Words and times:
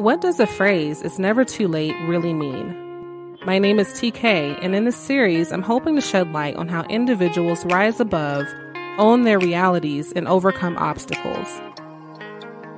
What 0.00 0.22
does 0.22 0.38
the 0.38 0.46
phrase, 0.46 1.02
it's 1.02 1.18
never 1.18 1.44
too 1.44 1.68
late, 1.68 1.94
really 2.08 2.32
mean? 2.32 2.74
My 3.44 3.58
name 3.58 3.78
is 3.78 3.88
TK, 3.88 4.58
and 4.62 4.74
in 4.74 4.86
this 4.86 4.96
series, 4.96 5.52
I'm 5.52 5.60
hoping 5.60 5.94
to 5.94 6.00
shed 6.00 6.32
light 6.32 6.56
on 6.56 6.68
how 6.68 6.84
individuals 6.84 7.66
rise 7.66 8.00
above, 8.00 8.46
own 8.96 9.24
their 9.24 9.38
realities, 9.38 10.10
and 10.12 10.26
overcome 10.26 10.78
obstacles. 10.78 11.46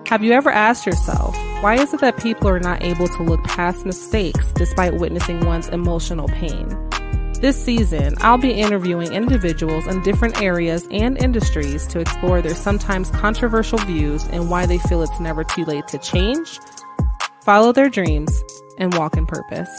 Have 0.08 0.24
you 0.24 0.32
ever 0.32 0.50
asked 0.50 0.84
yourself, 0.84 1.36
why 1.62 1.76
is 1.76 1.94
it 1.94 2.00
that 2.00 2.16
people 2.16 2.48
are 2.48 2.58
not 2.58 2.82
able 2.82 3.06
to 3.06 3.22
look 3.22 3.44
past 3.44 3.86
mistakes 3.86 4.52
despite 4.54 4.96
witnessing 4.96 5.46
one's 5.46 5.68
emotional 5.68 6.26
pain? 6.26 6.76
This 7.34 7.56
season, 7.64 8.16
I'll 8.18 8.36
be 8.36 8.50
interviewing 8.50 9.12
individuals 9.12 9.86
in 9.86 10.02
different 10.02 10.42
areas 10.42 10.88
and 10.90 11.16
industries 11.18 11.86
to 11.86 12.00
explore 12.00 12.42
their 12.42 12.56
sometimes 12.56 13.10
controversial 13.10 13.78
views 13.78 14.24
and 14.32 14.50
why 14.50 14.66
they 14.66 14.78
feel 14.78 15.02
it's 15.02 15.20
never 15.20 15.44
too 15.44 15.64
late 15.64 15.86
to 15.88 15.98
change 15.98 16.58
follow 17.44 17.72
their 17.72 17.88
dreams, 17.88 18.42
and 18.78 18.94
walk 18.94 19.16
in 19.16 19.26
purpose. 19.26 19.70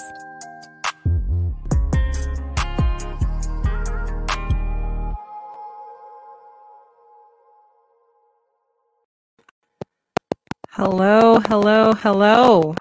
Hello, 10.71 11.39
hello, 11.39 11.93
hello. 11.93 12.75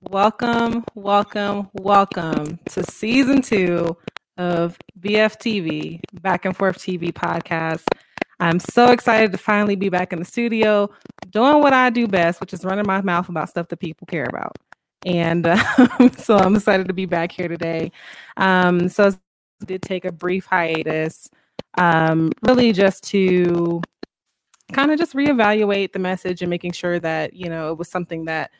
Welcome, 0.00 0.84
welcome, 0.94 1.68
welcome 1.74 2.58
to 2.70 2.84
season 2.84 3.42
two 3.42 3.96
of 4.36 4.76
BFTV, 5.00 6.00
Back 6.20 6.44
and 6.44 6.56
Forth 6.56 6.78
TV 6.78 7.12
podcast. 7.12 7.84
I'm 8.40 8.60
so 8.60 8.92
excited 8.92 9.32
to 9.32 9.38
finally 9.38 9.76
be 9.76 9.88
back 9.88 10.12
in 10.12 10.18
the 10.18 10.24
studio 10.24 10.90
doing 11.30 11.60
what 11.60 11.72
I 11.72 11.90
do 11.90 12.06
best, 12.06 12.40
which 12.40 12.52
is 12.52 12.64
running 12.64 12.86
my 12.86 13.00
mouth 13.02 13.28
about 13.28 13.48
stuff 13.48 13.68
that 13.68 13.78
people 13.78 14.06
care 14.06 14.26
about. 14.28 14.56
And 15.04 15.46
uh, 15.46 16.10
so 16.18 16.36
I'm 16.36 16.56
excited 16.56 16.86
to 16.88 16.94
be 16.94 17.06
back 17.06 17.32
here 17.32 17.48
today. 17.48 17.90
Um, 18.36 18.88
so 18.88 19.08
I 19.08 19.64
did 19.64 19.82
take 19.82 20.04
a 20.04 20.12
brief 20.12 20.46
hiatus, 20.46 21.28
um, 21.76 22.30
really 22.42 22.72
just 22.72 23.04
to 23.04 23.82
kind 24.72 24.90
of 24.90 24.98
just 24.98 25.14
reevaluate 25.14 25.92
the 25.92 25.98
message 25.98 26.42
and 26.42 26.50
making 26.50 26.72
sure 26.72 27.00
that, 27.00 27.32
you 27.32 27.48
know, 27.48 27.72
it 27.72 27.78
was 27.78 27.88
something 27.88 28.26
that 28.26 28.50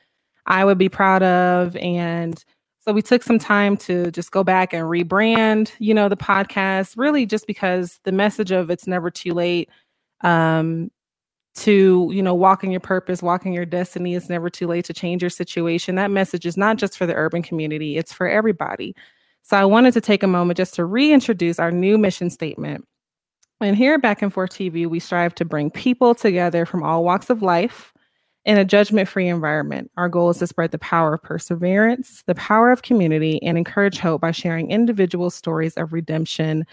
I 0.47 0.65
would 0.65 0.79
be 0.79 0.89
proud 0.89 1.23
of 1.23 1.77
and 1.77 2.43
so 2.81 2.93
we 2.93 3.03
took 3.03 3.23
some 3.23 3.39
time 3.39 3.77
to 3.79 4.11
just 4.11 4.31
go 4.31 4.45
back 4.45 4.73
and 4.73 4.85
rebrand, 4.85 5.73
you 5.79 5.93
know, 5.93 6.09
the 6.09 6.17
podcast, 6.17 6.97
really 6.97 7.27
just 7.27 7.47
because 7.47 7.99
the 8.05 8.13
message 8.13 8.51
of 8.51 8.71
it's 8.71 8.87
never 8.87 9.11
too 9.11 9.35
late 9.35 9.69
um, 10.23 10.91
to, 11.57 12.09
you 12.13 12.23
know, 12.23 12.35
walking 12.35 12.71
your 12.71 12.81
purpose, 12.81 13.23
walking 13.23 13.53
your 13.53 13.67
destiny. 13.67 14.15
It's 14.15 14.29
never 14.29 14.49
too 14.49 14.67
late 14.67 14.85
to 14.87 14.93
change 14.93 15.23
your 15.23 15.31
situation. 15.31 15.97
That 15.97 16.11
message 16.11 16.47
is 16.47 16.57
not 16.57 16.77
just 16.77 16.97
for 16.97 17.05
the 17.05 17.15
urban 17.15 17.43
community, 17.43 17.97
it's 17.99 18.13
for 18.13 18.29
everybody. 18.29 18.95
So 19.43 19.57
I 19.57 19.65
wanted 19.65 19.95
to 19.95 20.01
take 20.01 20.23
a 20.23 20.29
moment 20.29 20.57
just 20.57 20.75
to 20.75 20.85
reintroduce 20.85 21.59
our 21.59 21.71
new 21.71 21.99
mission 21.99 22.31
statement. 22.31 22.87
And 23.61 23.77
here 23.77 23.95
at 23.95 24.03
Back 24.03 24.23
and 24.23 24.33
Forth 24.33 24.51
TV, 24.51 24.87
we 24.87 25.01
strive 25.01 25.35
to 25.37 25.45
bring 25.45 25.71
people 25.71 26.15
together 26.15 26.65
from 26.65 26.83
all 26.85 27.03
walks 27.03 27.29
of 27.29 27.43
life 27.43 27.93
in 28.49 28.57
a 28.57 28.65
judgment 28.65 29.07
free 29.07 29.29
environment, 29.29 29.91
our 29.99 30.09
goal 30.09 30.31
is 30.31 30.39
to 30.39 30.47
spread 30.47 30.71
the 30.71 30.79
power 30.79 31.13
of 31.13 31.23
perseverance, 31.23 32.23
the 32.23 32.35
power 32.35 32.73
of 32.73 32.81
community, 32.81 33.43
and 33.43 33.59
encourage 33.59 33.99
hope 33.99 34.23
by 34.23 34.31
sharing 34.31 34.71
individual 34.71 35.29
stories 35.29 35.75
of 35.75 35.93
redemption 35.93 36.65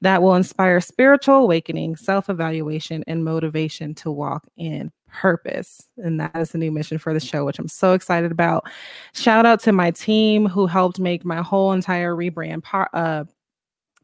that 0.00 0.22
will 0.22 0.36
inspire 0.36 0.80
spiritual 0.80 1.34
awakening, 1.34 1.96
self 1.96 2.30
evaluation, 2.30 3.02
and 3.08 3.24
motivation 3.24 3.96
to 3.96 4.12
walk 4.12 4.46
in 4.56 4.92
purpose. 5.08 5.82
And 5.96 6.20
that 6.20 6.36
is 6.36 6.52
the 6.52 6.58
new 6.58 6.70
mission 6.70 6.98
for 6.98 7.12
the 7.12 7.18
show, 7.18 7.44
which 7.44 7.58
I'm 7.58 7.66
so 7.66 7.94
excited 7.94 8.30
about. 8.30 8.70
Shout 9.12 9.44
out 9.44 9.58
to 9.62 9.72
my 9.72 9.90
team 9.90 10.46
who 10.46 10.68
helped 10.68 11.00
make 11.00 11.24
my 11.24 11.42
whole 11.42 11.72
entire 11.72 12.14
rebrand 12.14 12.62
uh, 12.92 13.24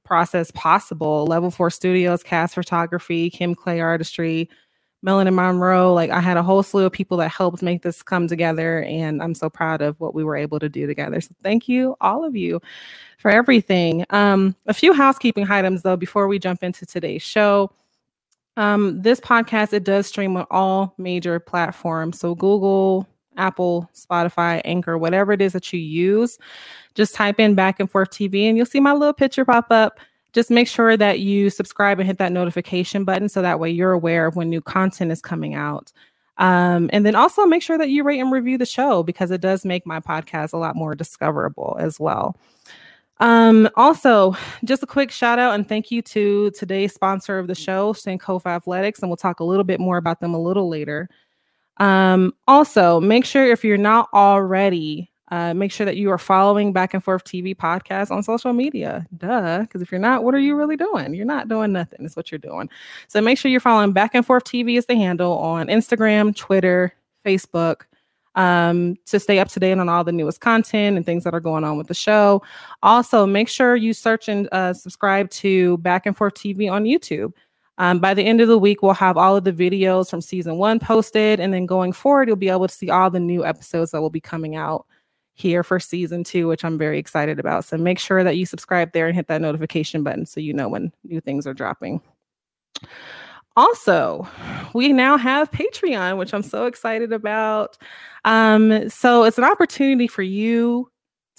process 0.05 0.50
possible 0.50 1.27
Level 1.27 1.53
4 1.53 1.71
Studios, 1.71 2.25
Cast 2.25 2.56
Photography, 2.56 3.31
Kim 3.31 3.54
Clay 3.54 3.78
Artistry. 3.78 4.50
Melanie 5.03 5.31
Monroe. 5.31 5.93
Like 5.94 6.11
I 6.11 6.21
had 6.21 6.37
a 6.37 6.43
whole 6.43 6.62
slew 6.62 6.84
of 6.87 6.93
people 6.93 7.16
that 7.19 7.31
helped 7.31 7.62
make 7.62 7.83
this 7.83 8.03
come 8.03 8.28
together. 8.28 8.83
And 8.83 9.22
I'm 9.22 9.34
so 9.34 9.49
proud 9.49 9.81
of 9.81 9.99
what 10.00 10.15
we 10.15 10.25
were 10.25 10.37
able 10.37 10.59
to 10.59 10.69
do 10.69 10.87
together. 10.87 11.21
So 11.21 11.34
thank 11.43 11.69
you, 11.69 11.97
all 12.00 12.25
of 12.25 12.37
you, 12.37 12.61
for 13.19 13.31
everything. 13.31 14.05
Um, 14.10 14.55
a 14.66 14.75
few 14.75 14.93
housekeeping 14.93 15.50
items 15.50 15.83
though, 15.83 15.97
before 15.97 16.28
we 16.28 16.39
jump 16.39 16.62
into 16.62 16.87
today's 16.87 17.22
show. 17.22 17.71
Um, 18.56 19.00
this 19.00 19.21
podcast, 19.21 19.72
it 19.72 19.84
does 19.84 20.06
stream 20.06 20.37
on 20.37 20.47
all 20.50 20.94
major 20.99 21.41
platforms. 21.41 22.19
So 22.19 22.34
Google, 22.34 23.06
Apple, 23.37 23.89
Spotify, 23.94 24.60
Anchor, 24.65 24.99
whatever 24.99 25.33
it 25.33 25.41
is 25.41 25.53
that 25.55 25.72
you 25.72 25.81
use, 25.81 26.39
just 26.94 27.15
type 27.15 27.41
in 27.41 27.55
back 27.55 27.81
and 27.81 27.91
forth 27.91 28.10
TV 28.10 28.49
and 28.49 28.56
you'll 28.56 28.66
see 28.66 28.81
my 28.81 28.93
little 28.93 29.15
picture 29.15 29.44
pop 29.44 29.71
up 29.71 30.00
just 30.32 30.50
make 30.50 30.68
sure 30.68 30.96
that 30.96 31.20
you 31.20 31.50
subscribe 31.50 31.98
and 31.98 32.06
hit 32.06 32.18
that 32.18 32.32
notification 32.32 33.04
button 33.04 33.28
so 33.28 33.42
that 33.42 33.60
way 33.60 33.70
you're 33.70 33.92
aware 33.92 34.26
of 34.26 34.36
when 34.36 34.48
new 34.48 34.60
content 34.60 35.12
is 35.12 35.20
coming 35.20 35.54
out. 35.54 35.92
Um, 36.38 36.88
and 36.92 37.04
then 37.04 37.14
also 37.14 37.44
make 37.44 37.62
sure 37.62 37.76
that 37.76 37.91
you 37.91 38.02
rate 38.02 38.18
and 38.18 38.32
review 38.32 38.56
the 38.56 38.66
show 38.66 39.02
because 39.02 39.30
it 39.30 39.42
does 39.42 39.64
make 39.64 39.86
my 39.86 40.00
podcast 40.00 40.52
a 40.52 40.56
lot 40.56 40.74
more 40.74 40.94
discoverable 40.94 41.76
as 41.78 42.00
well. 42.00 42.36
Um, 43.18 43.68
also, 43.76 44.34
just 44.64 44.82
a 44.82 44.86
quick 44.86 45.10
shout 45.10 45.38
out 45.38 45.54
and 45.54 45.68
thank 45.68 45.91
you 45.91 46.00
to 46.02 46.50
today's 46.52 46.94
sponsor 46.94 47.38
of 47.38 47.47
the 47.47 47.54
show, 47.54 47.92
Sankofa 47.92 48.47
Athletics, 48.47 49.00
and 49.00 49.10
we'll 49.10 49.18
talk 49.18 49.41
a 49.41 49.44
little 49.44 49.64
bit 49.64 49.78
more 49.78 49.98
about 49.98 50.20
them 50.20 50.32
a 50.32 50.41
little 50.41 50.70
later. 50.70 51.10
Um, 51.76 52.32
also, 52.48 53.00
make 53.00 53.26
sure 53.26 53.44
if 53.44 53.62
you're 53.62 53.76
not 53.76 54.08
already 54.14 55.09
uh, 55.30 55.54
make 55.54 55.70
sure 55.70 55.86
that 55.86 55.96
you 55.96 56.10
are 56.10 56.18
following 56.18 56.72
Back 56.72 56.94
and 56.94 57.02
Forth 57.02 57.24
TV 57.24 57.54
podcast 57.54 58.10
on 58.10 58.22
social 58.22 58.52
media. 58.52 59.06
Duh. 59.16 59.60
Because 59.60 59.82
if 59.82 59.92
you're 59.92 60.00
not, 60.00 60.24
what 60.24 60.34
are 60.34 60.41
you 60.41 60.56
really 60.56 60.76
doing? 60.76 61.14
You're 61.14 61.26
not 61.26 61.48
doing 61.48 61.72
nothing, 61.72 62.04
is 62.04 62.16
what 62.16 62.32
you're 62.32 62.38
doing. 62.38 62.68
So 63.08 63.20
make 63.20 63.38
sure 63.38 63.50
you're 63.50 63.60
following 63.60 63.92
Back 63.92 64.14
and 64.14 64.26
Forth 64.26 64.44
TV 64.44 64.76
is 64.76 64.86
the 64.86 64.96
handle 64.96 65.38
on 65.38 65.68
Instagram, 65.68 66.34
Twitter, 66.34 66.92
Facebook 67.24 67.82
um, 68.34 68.96
to 69.06 69.18
stay 69.18 69.38
up 69.38 69.48
to 69.48 69.60
date 69.60 69.78
on 69.78 69.88
all 69.88 70.04
the 70.04 70.12
newest 70.12 70.41
content 70.41 70.96
and 70.96 71.04
things 71.04 71.24
that 71.24 71.34
are 71.34 71.41
going 71.41 71.64
on 71.64 71.76
with 71.76 71.88
the 71.88 71.94
show. 71.94 72.42
Also, 72.82 73.26
make 73.26 73.48
sure 73.48 73.76
you 73.76 73.92
search 73.92 74.28
and 74.28 74.48
uh, 74.52 74.72
subscribe 74.72 75.30
to 75.30 75.78
Back 75.78 76.06
and 76.06 76.16
Forth 76.16 76.34
TV 76.34 76.70
on 76.70 76.84
YouTube. 76.84 77.32
Um, 77.78 77.98
by 77.98 78.14
the 78.14 78.22
end 78.22 78.41
of 78.41 78.48
the 78.48 78.58
week, 78.58 78.82
we'll 78.82 78.92
have 78.92 79.16
all 79.16 79.36
of 79.36 79.44
the 79.44 79.52
videos 79.52 80.10
from 80.10 80.20
season 80.20 80.58
one 80.58 80.78
posted. 80.78 81.41
And 81.41 81.52
then 81.52 81.66
going 81.66 81.92
forward, 81.92 82.28
you'll 82.28 82.36
be 82.36 82.50
able 82.50 82.68
to 82.68 82.74
see 82.74 82.91
all 82.91 83.10
the 83.10 83.20
new 83.20 83.44
episodes 83.44 83.91
that 83.92 84.00
will 84.00 84.10
be 84.10 84.20
coming 84.20 84.54
out 84.54 84.86
here 85.34 85.62
for 85.62 85.80
season 85.80 86.24
two, 86.24 86.46
which 86.48 86.64
I'm 86.64 86.78
very 86.78 86.98
excited 86.98 87.38
about. 87.38 87.64
So 87.64 87.76
make 87.76 87.98
sure 87.98 88.22
that 88.22 88.36
you 88.36 88.46
subscribe 88.46 88.92
there 88.92 89.06
and 89.06 89.16
hit 89.16 89.28
that 89.28 89.41
notification 89.41 90.02
button 90.02 90.26
so 90.26 90.41
you 90.41 90.52
know 90.52 90.68
when 90.68 90.92
new 91.04 91.20
things 91.20 91.46
are 91.46 91.54
dropping. 91.54 92.00
Also, 93.56 94.28
we 94.74 94.92
now 94.92 95.16
have 95.16 95.50
Patreon, 95.50 96.18
which 96.18 96.32
I'm 96.32 96.42
so 96.42 96.66
excited 96.66 97.12
about. 97.12 97.76
Um, 98.24 98.88
so 98.88 99.24
it's 99.24 99.38
an 99.38 99.44
opportunity 99.44 100.06
for 100.06 100.22
you 100.22 100.91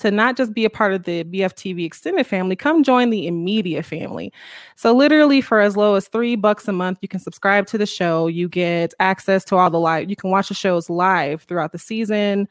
to 0.01 0.11
not 0.11 0.35
just 0.35 0.53
be 0.53 0.65
a 0.65 0.69
part 0.69 0.93
of 0.93 1.03
the 1.03 1.23
BFTV 1.25 1.85
extended 1.85 2.25
family, 2.25 2.55
come 2.55 2.83
join 2.83 3.11
the 3.11 3.27
immediate 3.27 3.85
family. 3.85 4.33
So 4.75 4.93
literally 4.93 5.41
for 5.41 5.59
as 5.59 5.77
low 5.77 5.95
as 5.95 6.07
three 6.07 6.35
bucks 6.35 6.67
a 6.67 6.73
month, 6.73 6.97
you 7.01 7.07
can 7.07 7.19
subscribe 7.19 7.67
to 7.67 7.77
the 7.77 7.85
show. 7.85 8.27
You 8.27 8.49
get 8.49 8.93
access 8.99 9.45
to 9.45 9.57
all 9.57 9.69
the 9.69 9.79
live, 9.79 10.09
you 10.09 10.15
can 10.15 10.31
watch 10.31 10.49
the 10.49 10.55
shows 10.55 10.89
live 10.89 11.43
throughout 11.43 11.71
the 11.71 11.79
season. 11.79 12.47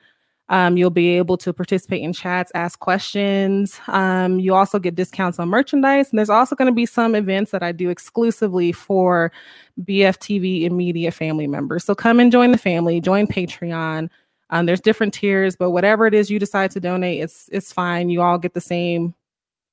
Um, 0.51 0.77
you'll 0.77 0.91
be 0.91 1.11
able 1.11 1.37
to 1.39 1.53
participate 1.53 2.03
in 2.03 2.13
chats, 2.13 2.51
ask 2.57 2.81
questions. 2.81 3.81
Um, 3.87 4.41
you 4.41 4.53
also 4.53 4.81
get 4.81 4.97
discounts 4.97 5.39
on 5.39 5.49
merchandise. 5.49 6.11
And 6.11 6.19
there's 6.19 6.29
also 6.29 6.57
going 6.57 6.67
to 6.67 6.75
be 6.75 6.87
some 6.87 7.15
events 7.15 7.53
that 7.53 7.63
I 7.63 7.71
do 7.71 7.89
exclusively 7.89 8.73
for 8.73 9.31
BFTV 9.81 10.65
immediate 10.65 11.15
family 11.15 11.47
members. 11.47 11.85
So 11.85 11.95
come 11.95 12.19
and 12.19 12.33
join 12.33 12.51
the 12.51 12.59
family, 12.59 13.01
join 13.01 13.29
Patreon. 13.29 14.11
Um, 14.51 14.67
there's 14.67 14.81
different 14.81 15.15
tiers, 15.15 15.55
but 15.55 15.71
whatever 15.71 16.05
it 16.09 16.15
is 16.15 16.31
you 16.31 16.41
decide 16.41 16.73
to 16.73 16.81
donate, 16.81 17.23
it's 17.23 17.49
it's 17.53 17.73
fine. 17.73 18.11
You 18.11 18.21
all 18.21 18.37
get 18.37 18.55
the 18.55 18.61
same 18.61 19.15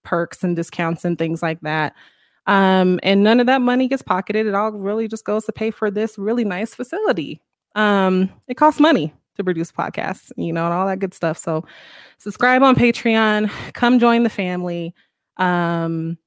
perks 0.03 0.44
and 0.44 0.56
discounts 0.56 1.03
and 1.03 1.18
things 1.18 1.41
like 1.41 1.59
that. 1.62 1.95
Um, 2.45 3.00
and 3.01 3.23
none 3.23 3.39
of 3.39 3.47
that 3.47 3.62
money 3.62 3.88
gets 3.88 4.03
pocketed. 4.03 4.45
It 4.45 4.53
all 4.53 4.71
really 4.71 5.07
just 5.07 5.25
goes 5.25 5.45
to 5.45 5.51
pay 5.51 5.71
for 5.71 5.89
this 5.89 6.19
really 6.19 6.45
nice 6.45 6.75
facility. 6.75 7.41
Um, 7.73 8.31
it 8.47 8.57
costs 8.57 8.80
money 8.80 9.12
to 9.37 9.43
produce 9.43 9.71
podcasts, 9.71 10.31
you 10.37 10.51
know, 10.51 10.65
and 10.65 10.73
all 10.73 10.87
that 10.87 10.99
good 10.99 11.13
stuff. 11.13 11.37
So 11.37 11.65
subscribe 12.17 12.63
on 12.63 12.75
Patreon, 12.75 13.49
come 13.73 13.99
join 13.99 14.23
the 14.23 14.29
family. 14.29 14.93
Um, 15.37 16.17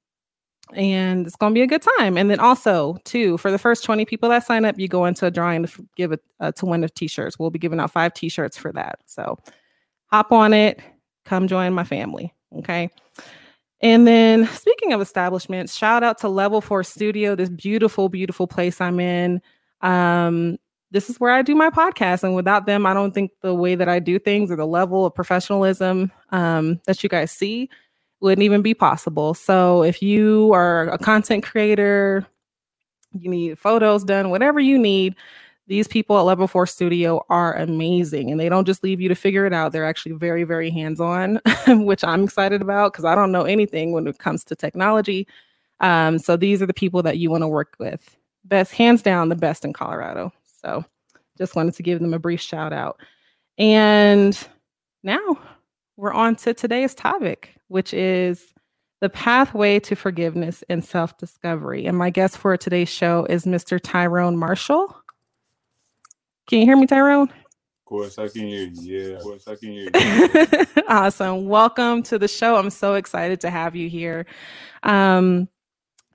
and 0.74 1.26
it's 1.26 1.36
going 1.36 1.52
to 1.52 1.54
be 1.54 1.62
a 1.62 1.66
good 1.66 1.82
time. 1.98 2.16
And 2.16 2.30
then 2.30 2.40
also, 2.40 2.96
too, 3.04 3.38
for 3.38 3.50
the 3.50 3.58
first 3.58 3.84
20 3.84 4.04
people 4.04 4.28
that 4.28 4.46
sign 4.46 4.64
up, 4.64 4.78
you 4.78 4.88
go 4.88 5.04
into 5.04 5.26
a 5.26 5.30
drawing 5.30 5.66
to 5.66 5.88
give 5.96 6.12
it 6.12 6.20
uh, 6.38 6.52
to 6.52 6.66
win 6.66 6.84
a 6.84 6.88
t-shirts. 6.88 7.38
We'll 7.38 7.50
be 7.50 7.58
giving 7.58 7.80
out 7.80 7.90
five 7.90 8.14
t-shirts 8.14 8.56
for 8.56 8.72
that. 8.72 9.00
So 9.06 9.36
hop 10.06 10.32
on 10.32 10.52
it, 10.52 10.80
come 11.24 11.48
join 11.48 11.72
my 11.72 11.84
family. 11.84 12.32
Okay. 12.58 12.90
And 13.82 14.06
then 14.06 14.46
speaking 14.48 14.92
of 14.92 15.00
establishments, 15.00 15.76
shout 15.76 16.02
out 16.02 16.18
to 16.18 16.28
Level 16.28 16.60
4 16.60 16.84
Studio, 16.84 17.34
this 17.34 17.48
beautiful, 17.48 18.08
beautiful 18.08 18.46
place 18.46 18.80
I'm 18.80 19.00
in. 19.00 19.40
Um, 19.80 20.58
this 20.90 21.08
is 21.08 21.20
where 21.20 21.32
I 21.32 21.42
do 21.42 21.54
my 21.54 21.70
podcast. 21.70 22.24
And 22.24 22.34
without 22.34 22.66
them, 22.66 22.86
I 22.86 22.94
don't 22.94 23.12
think 23.12 23.30
the 23.42 23.54
way 23.54 23.74
that 23.74 23.88
I 23.88 23.98
do 23.98 24.18
things 24.18 24.50
or 24.50 24.56
the 24.56 24.66
level 24.66 25.06
of 25.06 25.14
professionalism 25.14 26.10
um, 26.30 26.80
that 26.86 27.02
you 27.02 27.08
guys 27.08 27.30
see 27.30 27.68
wouldn't 28.20 28.42
even 28.42 28.62
be 28.62 28.74
possible. 28.74 29.34
So 29.34 29.82
if 29.82 30.02
you 30.02 30.52
are 30.52 30.88
a 30.90 30.98
content 30.98 31.44
creator, 31.44 32.26
you 33.12 33.30
need 33.30 33.58
photos 33.58 34.04
done, 34.04 34.30
whatever 34.30 34.60
you 34.60 34.78
need, 34.78 35.16
these 35.66 35.86
people 35.86 36.18
at 36.18 36.22
Level 36.22 36.48
4 36.48 36.66
Studio 36.66 37.24
are 37.30 37.54
amazing. 37.54 38.30
And 38.30 38.40
they 38.40 38.48
don't 38.48 38.66
just 38.66 38.82
leave 38.82 39.00
you 39.00 39.08
to 39.08 39.14
figure 39.14 39.46
it 39.46 39.52
out. 39.52 39.70
They're 39.70 39.86
actually 39.86 40.12
very, 40.12 40.42
very 40.42 40.68
hands 40.68 41.00
on, 41.00 41.40
which 41.68 42.02
I'm 42.02 42.24
excited 42.24 42.60
about 42.60 42.92
because 42.92 43.04
I 43.04 43.14
don't 43.14 43.30
know 43.30 43.44
anything 43.44 43.92
when 43.92 44.06
it 44.08 44.18
comes 44.18 44.42
to 44.44 44.56
technology. 44.56 45.28
Um, 45.78 46.18
so 46.18 46.36
these 46.36 46.60
are 46.60 46.66
the 46.66 46.74
people 46.74 47.02
that 47.04 47.18
you 47.18 47.30
want 47.30 47.42
to 47.42 47.48
work 47.48 47.76
with. 47.78 48.16
Best, 48.44 48.72
hands 48.72 49.00
down, 49.00 49.28
the 49.28 49.36
best 49.36 49.64
in 49.64 49.72
Colorado. 49.72 50.32
So 50.60 50.84
just 51.38 51.56
wanted 51.56 51.74
to 51.74 51.82
give 51.82 52.00
them 52.00 52.14
a 52.14 52.18
brief 52.18 52.40
shout 52.40 52.72
out. 52.72 53.00
And 53.58 54.38
now 55.02 55.38
we're 55.96 56.12
on 56.12 56.36
to 56.36 56.54
today's 56.54 56.94
topic, 56.94 57.54
which 57.68 57.94
is 57.94 58.52
the 59.00 59.08
pathway 59.08 59.80
to 59.80 59.94
forgiveness 59.96 60.62
and 60.68 60.84
self 60.84 61.16
discovery. 61.18 61.86
And 61.86 61.96
my 61.96 62.10
guest 62.10 62.36
for 62.38 62.56
today's 62.56 62.88
show 62.88 63.26
is 63.26 63.44
Mr. 63.44 63.80
Tyrone 63.82 64.36
Marshall. 64.36 64.94
Can 66.46 66.60
you 66.60 66.66
hear 66.66 66.76
me, 66.76 66.86
Tyrone? 66.86 67.28
Of 67.30 67.84
course, 67.86 68.18
I 68.18 68.28
can 68.28 68.46
hear 68.46 68.66
you. 68.66 68.72
Yeah, 68.82 69.16
of 69.16 69.22
course, 69.22 69.48
I 69.48 69.54
can 69.56 69.72
hear 69.72 69.90
you. 69.94 70.66
awesome. 70.88 71.46
Welcome 71.46 72.02
to 72.04 72.18
the 72.18 72.28
show. 72.28 72.56
I'm 72.56 72.70
so 72.70 72.94
excited 72.94 73.40
to 73.40 73.50
have 73.50 73.74
you 73.74 73.88
here. 73.88 74.26
Um, 74.82 75.48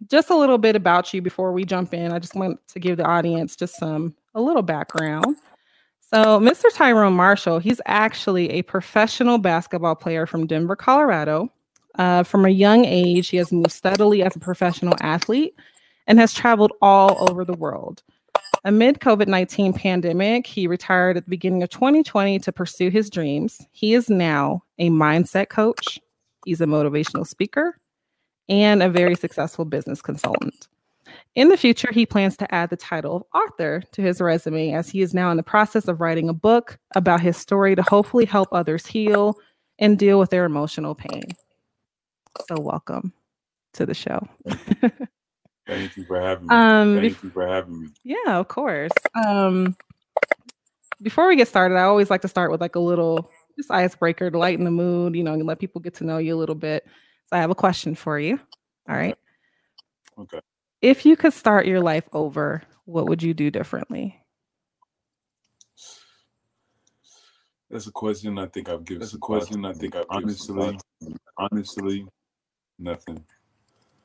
just 0.09 0.30
a 0.30 0.36
little 0.36 0.57
bit 0.57 0.75
about 0.75 1.13
you 1.13 1.21
before 1.21 1.51
we 1.51 1.65
jump 1.65 1.94
in. 1.94 2.12
I 2.12 2.19
just 2.19 2.36
want 2.36 2.59
to 2.68 2.80
give 2.80 2.97
the 2.97 3.06
audience 3.06 3.56
just 3.56 3.75
some 3.75 4.15
a 4.36 4.42
little 4.42 4.62
background. 4.62 5.38
So, 6.02 6.40
Mr. 6.40 6.66
Tyrone 6.72 7.14
Marshall, 7.14 7.58
he's 7.60 7.82
actually 7.88 8.52
a 8.52 8.62
professional 8.62 9.40
basketball 9.40 9.96
player 9.96 10.28
from 10.28 10.46
Denver, 10.46 10.76
Colorado. 10.76 11.50
Uh, 11.96 12.24
from 12.24 12.46
a 12.46 12.50
young 12.50 12.86
age, 12.86 13.30
he 13.30 13.38
has 13.38 13.52
moved 13.52 13.72
steadily 13.72 14.22
as 14.22 14.36
a 14.36 14.40
professional 14.40 14.94
athlete 15.02 15.56
and 16.06 16.20
has 16.20 16.34
traveled 16.34 16.74
all 16.82 17.30
over 17.30 17.44
the 17.44 17.54
world. 17.54 18.04
Amid 18.66 19.00
COVID-19 19.00 19.76
pandemic, 19.76 20.46
he 20.46 20.68
retired 20.68 21.18
at 21.18 21.26
the 21.26 21.30
beginning 21.30 21.64
of 21.64 21.70
2020 21.70 22.40
to 22.40 22.52
pursue 22.52 22.90
his 22.90 23.10
dreams. 23.10 23.66
He 23.72 23.94
is 23.94 24.10
now 24.10 24.64
a 24.78 24.90
mindset 24.90 25.50
coach. 25.50 26.00
He's 26.46 26.62
a 26.62 26.66
motivational 26.66 27.26
speaker 27.26 27.80
and 28.50 28.84
a 28.84 28.90
very 28.90 29.16
successful 29.16 29.66
business 29.66 30.02
consultant. 30.02 30.68
In 31.36 31.50
the 31.50 31.58
future, 31.58 31.90
he 31.92 32.06
plans 32.06 32.38
to 32.38 32.56
add 32.56 32.70
the 32.70 32.78
title 32.78 33.18
of 33.18 33.24
author 33.34 33.84
to 33.92 34.02
his 34.02 34.22
resume 34.22 34.72
as 34.72 34.90
he 34.90 35.02
is 35.02 35.14
now 35.14 35.32
in 35.32 35.38
the 35.38 35.44
process 35.44 35.90
of 35.90 36.00
writing 36.00 36.30
a 36.30 36.34
book 36.34 36.80
about 36.96 37.20
his 37.20 37.36
story 37.36 37.76
to 37.76 37.82
hopefully 37.82 38.24
help 38.24 38.48
others 38.54 38.86
heal 38.86 39.38
and 39.78 40.00
deal 40.00 40.18
with 40.18 40.30
their 40.30 40.46
emotional 40.46 40.96
pain. 40.96 41.24
So, 42.48 42.56
welcome 42.58 43.12
to 43.74 43.86
the 43.86 43.94
show. 43.94 44.26
Thank 45.68 45.98
you 45.98 46.06
for 46.06 46.22
having 46.22 46.48
me. 46.48 46.56
Um, 46.56 46.96
Thank 46.96 47.22
you 47.22 47.30
for 47.30 47.46
having 47.46 47.81
me. 47.81 47.88
Yeah, 48.06 48.38
of 48.40 48.48
course. 48.48 48.94
Um, 49.26 49.76
before 51.02 51.28
we 51.28 51.36
get 51.36 51.50
started, 51.50 51.76
I 51.76 51.84
always 51.84 52.10
like 52.10 52.22
to 52.22 52.30
start 52.30 52.50
with 52.50 52.62
like 52.62 52.76
a 52.76 52.80
little 52.80 53.30
just 53.58 53.72
icebreaker 53.72 54.31
to 54.31 54.38
lighten 54.38 54.64
the 54.64 54.72
mood, 54.72 55.16
you 55.16 55.24
know, 55.24 55.34
and 55.34 55.46
let 55.46 55.60
people 55.60 55.81
get 55.81 55.96
to 55.96 56.06
know 56.06 56.18
you 56.18 56.34
a 56.34 56.38
little 56.40 56.56
bit. 56.56 56.86
So 57.26 57.36
I 57.36 57.40
have 57.40 57.50
a 57.50 57.56
question 57.56 57.94
for 57.94 58.18
you. 58.18 58.40
All 58.88 58.96
right. 58.96 59.18
Okay. 60.18 60.40
If 60.81 61.06
you 61.06 61.16
could 61.16 61.33
start 61.33 61.66
your 61.66 61.81
life 61.81 62.07
over, 62.13 62.63
what 62.86 63.07
would 63.07 63.24
you 63.24 63.33
do 63.33 63.50
differently? 63.50 64.22
That's 67.69 67.88
a 67.88 67.92
question 67.92 68.38
I 68.38 68.45
think 68.48 68.69
I've 68.69 68.86
given. 68.86 69.00
That's 69.00 69.13
a 69.13 69.18
question 69.18 69.66
I 69.66 69.74
think 69.74 69.95
I've 69.95 70.06
honestly, 70.10 70.77
honestly, 71.38 72.07
nothing, 72.77 73.25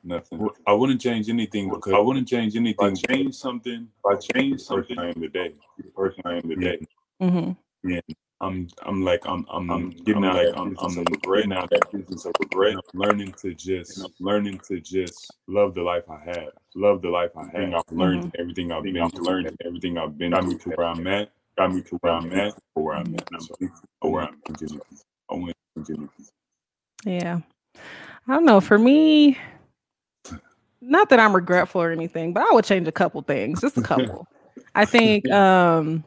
nothing. 0.03 0.49
I 0.67 0.73
wouldn't 0.73 1.01
change 1.01 1.29
anything 1.29 1.69
because 1.69 1.93
I 1.93 1.99
wouldn't 1.99 2.27
change 2.27 2.57
anything. 2.57 2.93
If 2.93 3.05
I 3.09 3.15
change 3.15 3.35
something. 3.35 3.89
If 3.99 4.07
I 4.07 4.17
change 4.17 4.61
something, 4.63 4.99
I 4.99 5.09
am 5.09 5.21
today. 5.21 5.53
The 5.77 5.85
person 5.91 6.23
I 6.25 6.37
am 6.37 6.49
today. 6.49 6.87
Mm-hmm. 7.23 7.91
Yeah. 7.91 8.01
I'm 8.41 8.69
I'm 8.83 9.03
like 9.03 9.27
I'm 9.27 9.45
I'm, 9.51 9.71
I'm 9.71 9.91
getting 9.91 10.25
I'm 10.25 10.25
out 10.25 10.37
like 10.37 10.57
I'm 10.57 10.77
I'm 10.81 11.05
getting 11.05 11.53
out 11.53 11.69
that 11.71 11.93
business 11.93 12.25
of 12.25 12.33
regret. 12.41 12.77
learning 12.95 13.35
to 13.43 13.55
just 13.55 14.09
learning 14.19 14.61
to 14.69 14.81
just 14.81 15.31
love 15.47 15.75
the 15.75 15.83
life 15.83 16.09
I 16.09 16.19
had, 16.25 16.49
love 16.75 17.03
the 17.03 17.11
life 17.11 17.33
I 17.37 17.45
had. 17.53 17.75
I've 17.75 17.83
learned 17.93 18.25
mm-hmm. 18.25 18.41
everything 18.41 18.73
I've 18.73 18.83
been 18.83 18.99
I've 18.99 19.13
learned 19.15 19.57
everything 19.65 19.99
I've 19.99 20.17
been 20.17 20.31
got 20.31 20.47
me 20.47 20.57
to 20.57 20.71
where 20.71 20.87
I'm 20.87 21.07
at, 21.07 21.31
got 21.59 21.75
me 21.75 21.83
to 21.83 21.97
where 21.97 22.13
I'm 22.15 22.33
at, 22.33 22.55
or 22.75 22.85
where 22.85 22.97
I'm 22.97 23.15
at, 23.15 23.29
so 23.43 23.57
where 24.01 24.23
I'm 24.23 24.41
continuing. 24.47 24.83
I 25.31 25.35
want 25.35 25.57
to. 25.85 26.11
Yeah, 27.05 27.41
I 28.27 28.33
don't 28.33 28.47
know. 28.47 28.61
For 28.61 28.79
me, 28.79 29.39
not 30.81 31.11
that 31.11 31.21
I'm 31.21 31.35
regretful 31.35 31.83
or 31.83 31.91
anything, 31.91 32.33
but 32.33 32.43
I 32.43 32.55
would 32.55 32.65
change 32.65 32.89
a 32.89 32.93
couple 32.93 33.21
things, 33.23 33.61
just 33.61 33.77
a 33.77 33.83
couple. 33.83 34.27
I 34.75 34.87
think 34.87 35.29
um 35.31 36.05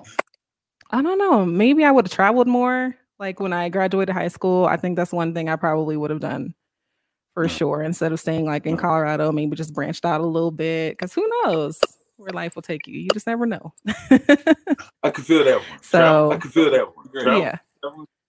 I 0.94 1.02
don't 1.02 1.18
know. 1.18 1.44
Maybe 1.44 1.84
I 1.84 1.92
would 1.92 2.06
have 2.06 2.14
traveled 2.14 2.48
more. 2.48 2.96
Like 3.18 3.40
when 3.40 3.52
I 3.52 3.70
graduated 3.70 4.14
high 4.14 4.28
school, 4.28 4.66
I 4.66 4.78
think 4.78 4.96
that's 4.96 5.12
one 5.12 5.34
thing 5.34 5.50
I 5.50 5.56
probably 5.56 5.98
would 5.98 6.12
have 6.12 6.20
done 6.20 6.54
for 7.34 7.50
sure. 7.50 7.82
Instead 7.82 8.12
of 8.12 8.20
staying 8.20 8.46
like 8.46 8.68
in 8.68 8.78
Colorado, 8.78 9.32
maybe 9.32 9.56
just 9.56 9.74
branched 9.74 10.06
out 10.06 10.22
a 10.22 10.26
little 10.26 10.52
bit. 10.52 11.00
Cause 11.00 11.14
who 11.14 11.28
knows 11.44 11.80
where 12.18 12.32
life 12.32 12.56
will 12.56 12.62
take 12.62 12.86
you? 12.86 13.00
You 13.00 13.10
just 13.12 13.26
never 13.26 13.48
know. 13.48 13.74
I 15.02 15.10
could 15.10 15.26
feel 15.26 15.44
that 15.44 15.58
one. 15.58 15.66
So. 15.82 16.32
I 16.32 16.38
could 16.38 16.54
feel 16.54 16.70
that 16.72 16.96
one. 16.96 17.08
Great. 17.08 17.40
Yeah. 17.40 17.58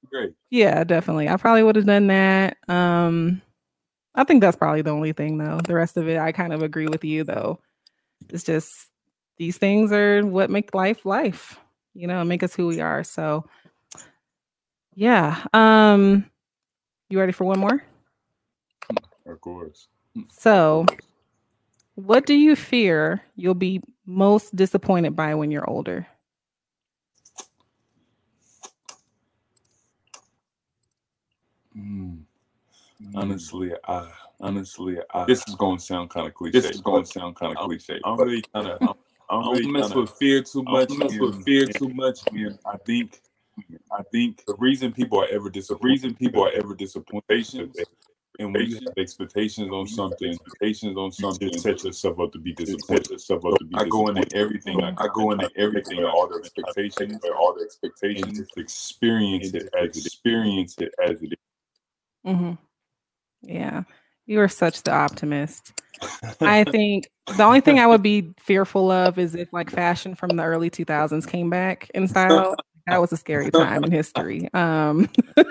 Great. 0.08 0.32
Yeah, 0.50 0.84
definitely. 0.84 1.28
I 1.28 1.36
probably 1.36 1.64
would 1.64 1.76
have 1.76 1.86
done 1.86 2.06
that. 2.06 2.56
Um, 2.68 3.42
I 4.14 4.24
think 4.24 4.40
that's 4.40 4.56
probably 4.56 4.80
the 4.82 4.90
only 4.90 5.12
thing 5.12 5.36
though. 5.36 5.60
The 5.62 5.74
rest 5.74 5.98
of 5.98 6.08
it, 6.08 6.18
I 6.18 6.32
kind 6.32 6.54
of 6.54 6.62
agree 6.62 6.86
with 6.86 7.04
you 7.04 7.24
though. 7.24 7.60
It's 8.30 8.44
just 8.44 8.88
these 9.36 9.58
things 9.58 9.92
are 9.92 10.24
what 10.24 10.48
make 10.48 10.74
life 10.74 11.04
life 11.04 11.58
you 11.94 12.06
know, 12.06 12.24
make 12.24 12.42
us 12.42 12.54
who 12.54 12.66
we 12.66 12.80
are. 12.80 13.04
So 13.04 13.44
yeah. 14.94 15.44
Um 15.52 16.30
you 17.10 17.18
ready 17.18 17.32
for 17.32 17.44
one 17.44 17.60
more? 17.60 17.82
Of 19.26 19.40
course. 19.40 19.88
So 20.30 20.86
what 21.94 22.26
do 22.26 22.34
you 22.34 22.56
fear 22.56 23.22
you'll 23.36 23.54
be 23.54 23.80
most 24.06 24.54
disappointed 24.54 25.14
by 25.14 25.34
when 25.34 25.50
you're 25.50 25.68
older? 25.68 26.06
Mm. 31.76 32.22
Honestly, 33.14 33.72
I 33.86 34.10
honestly, 34.40 34.98
I, 35.12 35.24
this 35.24 35.46
is 35.48 35.54
going 35.54 35.78
to 35.78 35.82
sound 35.82 36.10
kind 36.10 36.26
of 36.26 36.34
cliche. 36.34 36.60
This 36.60 36.70
is 36.70 36.80
going 36.80 37.04
to 37.04 37.10
sound 37.10 37.36
kind 37.36 37.56
of 37.56 37.64
cliche. 37.64 38.00
I'm 38.04 38.18
really 38.18 38.42
kind 38.42 38.68
of 38.68 38.96
I 39.40 39.42
don't 39.42 39.56
really 39.56 39.72
mess 39.72 39.94
with 39.94 40.10
fear 40.10 40.42
too 40.42 40.62
much. 40.62 40.90
I 40.90 40.94
don't 40.94 40.98
mess 40.98 41.18
with 41.18 41.44
fear 41.44 41.66
too 41.66 41.88
much. 41.88 42.20
And 42.32 42.58
I 42.66 42.76
think 42.78 43.20
I 43.92 44.02
think 44.12 44.44
the 44.46 44.54
reason 44.58 44.92
people 44.92 45.20
are 45.20 45.28
ever 45.28 45.50
disappointed, 45.50 45.90
reason 45.90 46.14
people 46.14 46.44
are 46.44 46.52
ever 46.52 46.74
disappointed, 46.74 47.76
and 48.38 48.52
when 48.52 48.66
you 48.66 48.74
have 48.74 48.98
expectations 48.98 49.70
on 49.70 49.86
something, 49.86 50.30
expectations 50.30 50.96
on 50.96 51.12
something, 51.12 51.48
you 51.52 51.58
set 51.58 51.84
yourself 51.84 52.18
up 52.18 52.32
to 52.32 52.38
be 52.38 52.52
disappointed. 52.52 53.10
Yourself 53.10 53.44
up 53.44 53.58
to 53.58 53.64
be 53.64 53.76
I 53.76 53.84
go 53.84 54.08
into 54.08 54.26
everything. 54.36 54.82
I, 54.82 54.92
I 54.98 55.08
go 55.14 55.30
into 55.30 55.48
everything. 55.56 56.04
All 56.04 56.28
the 56.28 56.36
expectations, 56.36 57.20
all 57.38 57.54
the 57.54 57.64
expectations. 57.64 58.38
Just 58.38 58.58
experience 58.58 59.54
it 59.54 59.68
as 59.80 59.96
experience 59.96 60.76
it 60.78 60.92
as 61.06 61.22
it 61.22 61.32
is. 61.32 61.38
Mm-hmm. 62.26 62.52
Yeah, 63.42 63.82
you 64.26 64.40
are 64.40 64.48
such 64.48 64.82
the 64.82 64.92
optimist. 64.92 65.72
I 66.40 66.64
think 66.70 67.08
the 67.36 67.42
only 67.42 67.60
thing 67.60 67.78
I 67.78 67.86
would 67.86 68.02
be 68.02 68.30
fearful 68.38 68.90
of 68.90 69.18
is 69.18 69.34
if 69.34 69.52
like 69.52 69.70
fashion 69.70 70.14
from 70.14 70.36
the 70.36 70.42
early 70.42 70.70
2000s 70.70 71.26
came 71.26 71.50
back 71.50 71.90
in 71.94 72.08
style. 72.08 72.56
That 72.86 73.00
was 73.00 73.12
a 73.12 73.16
scary 73.16 73.50
time 73.50 73.84
in 73.84 73.90
history. 73.90 74.52
Um, 74.52 75.08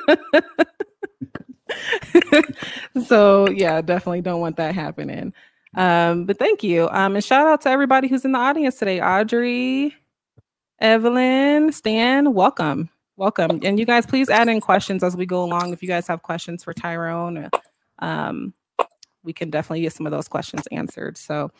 so 3.07 3.49
yeah, 3.49 3.81
definitely 3.81 4.21
don't 4.21 4.39
want 4.39 4.57
that 4.57 4.75
happening. 4.75 5.33
Um, 5.75 6.25
but 6.25 6.37
thank 6.37 6.63
you. 6.63 6.87
Um, 6.91 7.15
and 7.15 7.23
shout 7.23 7.47
out 7.47 7.61
to 7.61 7.69
everybody 7.69 8.07
who's 8.07 8.25
in 8.25 8.33
the 8.33 8.39
audience 8.39 8.77
today. 8.77 9.01
Audrey, 9.01 9.95
Evelyn, 10.79 11.71
Stan, 11.71 12.33
welcome. 12.33 12.89
Welcome. 13.15 13.59
And 13.63 13.79
you 13.79 13.85
guys 13.85 14.05
please 14.05 14.29
add 14.29 14.47
in 14.47 14.61
questions 14.61 15.03
as 15.03 15.15
we 15.15 15.25
go 15.25 15.43
along 15.43 15.73
if 15.73 15.81
you 15.81 15.87
guys 15.87 16.07
have 16.07 16.21
questions 16.21 16.63
for 16.63 16.73
Tyrone. 16.73 17.49
Um, 17.99 18.53
we 19.23 19.33
can 19.33 19.49
definitely 19.49 19.81
get 19.81 19.93
some 19.93 20.05
of 20.05 20.11
those 20.11 20.27
questions 20.27 20.67
answered. 20.71 21.17
So, 21.17 21.51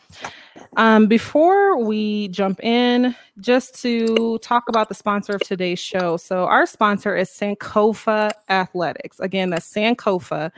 um, 0.76 1.06
before 1.06 1.82
we 1.82 2.28
jump 2.28 2.62
in, 2.62 3.14
just 3.40 3.80
to 3.82 4.38
talk 4.38 4.68
about 4.68 4.88
the 4.88 4.94
sponsor 4.94 5.34
of 5.34 5.40
today's 5.42 5.78
show. 5.78 6.16
So, 6.16 6.44
our 6.44 6.66
sponsor 6.66 7.16
is 7.16 7.30
Sankofa 7.30 8.30
Athletics. 8.48 9.20
Again, 9.20 9.50
that's 9.50 9.70
Sankofa, 9.72 10.50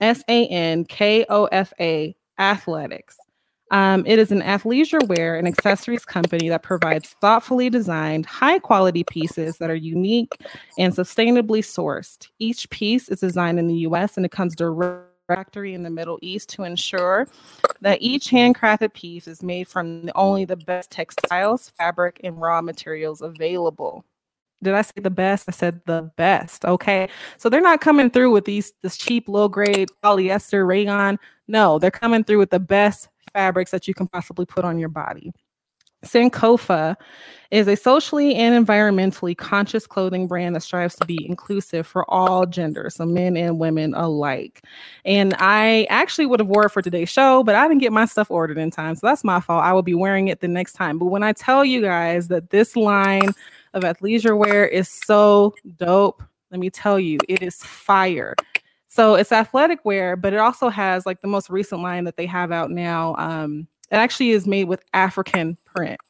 S 0.00 0.22
A 0.28 0.46
N 0.46 0.84
K 0.84 1.24
O 1.28 1.46
F 1.46 1.72
A 1.80 2.14
Athletics. 2.38 3.16
Um, 3.72 4.04
it 4.06 4.18
is 4.18 4.30
an 4.30 4.42
athleisure 4.42 5.02
wear 5.08 5.34
and 5.34 5.48
accessories 5.48 6.04
company 6.04 6.50
that 6.50 6.62
provides 6.62 7.16
thoughtfully 7.22 7.70
designed, 7.70 8.26
high 8.26 8.58
quality 8.58 9.02
pieces 9.02 9.56
that 9.58 9.70
are 9.70 9.74
unique 9.74 10.30
and 10.78 10.92
sustainably 10.92 11.60
sourced. 11.60 12.28
Each 12.38 12.68
piece 12.68 13.08
is 13.08 13.20
designed 13.20 13.58
in 13.58 13.68
the 13.68 13.76
US 13.76 14.18
and 14.18 14.26
it 14.26 14.30
comes 14.30 14.54
direct 14.54 15.11
factory 15.34 15.74
in 15.74 15.82
the 15.82 15.90
Middle 15.90 16.18
East 16.22 16.48
to 16.50 16.64
ensure 16.64 17.28
that 17.80 17.98
each 18.00 18.30
handcrafted 18.30 18.94
piece 18.94 19.26
is 19.26 19.42
made 19.42 19.68
from 19.68 20.10
only 20.14 20.44
the 20.44 20.56
best 20.56 20.90
textiles, 20.90 21.72
fabric, 21.78 22.20
and 22.24 22.40
raw 22.40 22.60
materials 22.60 23.22
available. 23.22 24.04
Did 24.62 24.74
I 24.74 24.82
say 24.82 25.00
the 25.00 25.10
best? 25.10 25.48
I 25.48 25.52
said 25.52 25.80
the 25.86 26.10
best. 26.16 26.64
Okay. 26.64 27.08
So 27.36 27.48
they're 27.48 27.60
not 27.60 27.80
coming 27.80 28.10
through 28.10 28.30
with 28.30 28.44
these 28.44 28.72
this 28.82 28.96
cheap 28.96 29.28
low 29.28 29.48
grade 29.48 29.88
polyester 30.04 30.66
rayon. 30.66 31.18
No, 31.48 31.78
they're 31.78 31.90
coming 31.90 32.22
through 32.22 32.38
with 32.38 32.50
the 32.50 32.60
best 32.60 33.08
fabrics 33.32 33.72
that 33.72 33.88
you 33.88 33.94
can 33.94 34.06
possibly 34.06 34.46
put 34.46 34.64
on 34.64 34.78
your 34.78 34.88
body. 34.88 35.32
Sankofa 36.04 36.96
is 37.52 37.68
a 37.68 37.76
socially 37.76 38.34
and 38.34 38.66
environmentally 38.66 39.36
conscious 39.36 39.86
clothing 39.86 40.26
brand 40.26 40.56
that 40.56 40.62
strives 40.62 40.96
to 40.96 41.04
be 41.04 41.26
inclusive 41.28 41.86
for 41.86 42.10
all 42.10 42.46
genders, 42.46 42.94
so 42.94 43.04
men 43.04 43.36
and 43.36 43.58
women 43.58 43.92
alike. 43.94 44.64
And 45.04 45.34
I 45.38 45.86
actually 45.90 46.24
would 46.24 46.40
have 46.40 46.48
wore 46.48 46.64
it 46.64 46.70
for 46.70 46.80
today's 46.80 47.10
show, 47.10 47.42
but 47.44 47.54
I 47.54 47.68
didn't 47.68 47.82
get 47.82 47.92
my 47.92 48.06
stuff 48.06 48.30
ordered 48.30 48.56
in 48.56 48.70
time, 48.70 48.96
so 48.96 49.06
that's 49.06 49.22
my 49.22 49.38
fault. 49.38 49.62
I 49.62 49.74
will 49.74 49.82
be 49.82 49.94
wearing 49.94 50.28
it 50.28 50.40
the 50.40 50.48
next 50.48 50.72
time. 50.72 50.98
But 50.98 51.06
when 51.06 51.22
I 51.22 51.34
tell 51.34 51.62
you 51.62 51.82
guys 51.82 52.28
that 52.28 52.50
this 52.50 52.74
line 52.74 53.32
of 53.74 53.82
athleisure 53.82 54.36
wear 54.36 54.66
is 54.66 54.88
so 54.88 55.54
dope, 55.76 56.22
let 56.50 56.58
me 56.58 56.70
tell 56.70 56.98
you, 56.98 57.18
it 57.28 57.42
is 57.42 57.56
fire. 57.56 58.34
So 58.88 59.14
it's 59.14 59.32
athletic 59.32 59.84
wear, 59.84 60.16
but 60.16 60.32
it 60.32 60.38
also 60.38 60.70
has 60.70 61.04
like 61.04 61.20
the 61.20 61.28
most 61.28 61.50
recent 61.50 61.82
line 61.82 62.04
that 62.04 62.16
they 62.16 62.26
have 62.26 62.50
out 62.50 62.70
now. 62.70 63.14
Um, 63.16 63.66
it 63.90 63.96
actually 63.96 64.30
is 64.30 64.46
made 64.46 64.64
with 64.64 64.82
African 64.94 65.58
print. 65.74 66.00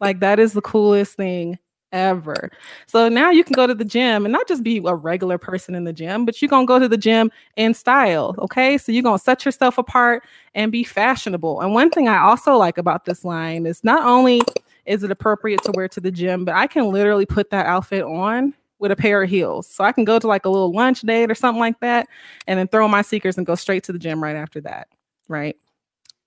Like 0.00 0.20
that 0.20 0.38
is 0.38 0.52
the 0.52 0.62
coolest 0.62 1.16
thing 1.16 1.58
ever. 1.92 2.50
So 2.86 3.08
now 3.08 3.30
you 3.30 3.44
can 3.44 3.52
go 3.52 3.66
to 3.66 3.74
the 3.74 3.84
gym 3.84 4.24
and 4.24 4.32
not 4.32 4.48
just 4.48 4.62
be 4.62 4.78
a 4.84 4.94
regular 4.94 5.38
person 5.38 5.74
in 5.74 5.84
the 5.84 5.92
gym, 5.92 6.24
but 6.24 6.40
you're 6.40 6.48
going 6.48 6.66
to 6.66 6.68
go 6.68 6.78
to 6.78 6.88
the 6.88 6.96
gym 6.96 7.30
in 7.56 7.74
style. 7.74 8.34
Okay. 8.38 8.78
So 8.78 8.92
you're 8.92 9.02
going 9.02 9.18
to 9.18 9.22
set 9.22 9.44
yourself 9.44 9.78
apart 9.78 10.24
and 10.54 10.72
be 10.72 10.84
fashionable. 10.84 11.60
And 11.60 11.74
one 11.74 11.90
thing 11.90 12.08
I 12.08 12.18
also 12.18 12.56
like 12.56 12.78
about 12.78 13.04
this 13.04 13.24
line 13.24 13.66
is 13.66 13.84
not 13.84 14.04
only 14.04 14.40
is 14.86 15.04
it 15.04 15.10
appropriate 15.10 15.62
to 15.64 15.72
wear 15.72 15.88
to 15.88 16.00
the 16.00 16.10
gym, 16.10 16.44
but 16.44 16.54
I 16.54 16.66
can 16.66 16.90
literally 16.90 17.26
put 17.26 17.50
that 17.50 17.66
outfit 17.66 18.02
on 18.02 18.54
with 18.78 18.90
a 18.90 18.96
pair 18.96 19.22
of 19.22 19.30
heels. 19.30 19.68
So 19.68 19.84
I 19.84 19.92
can 19.92 20.04
go 20.04 20.18
to 20.18 20.26
like 20.26 20.44
a 20.44 20.48
little 20.48 20.72
lunch 20.72 21.02
date 21.02 21.30
or 21.30 21.36
something 21.36 21.60
like 21.60 21.78
that 21.80 22.08
and 22.48 22.58
then 22.58 22.66
throw 22.66 22.88
my 22.88 23.02
sneakers 23.02 23.36
and 23.36 23.46
go 23.46 23.54
straight 23.54 23.84
to 23.84 23.92
the 23.92 23.98
gym 23.98 24.20
right 24.20 24.34
after 24.34 24.60
that. 24.62 24.88
Right. 25.28 25.56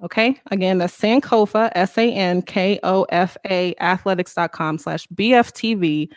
Okay. 0.04 0.40
Again, 0.52 0.78
that's 0.80 1.00
Sankofa, 1.00 1.72
S 1.76 1.98
A 1.98 2.12
N 2.12 2.42
K 2.42 2.78
O 2.84 3.04
F 3.04 3.38
A 3.50 3.74
athletics.com 3.80 4.78
slash 4.78 5.08
BFTV. 5.08 6.10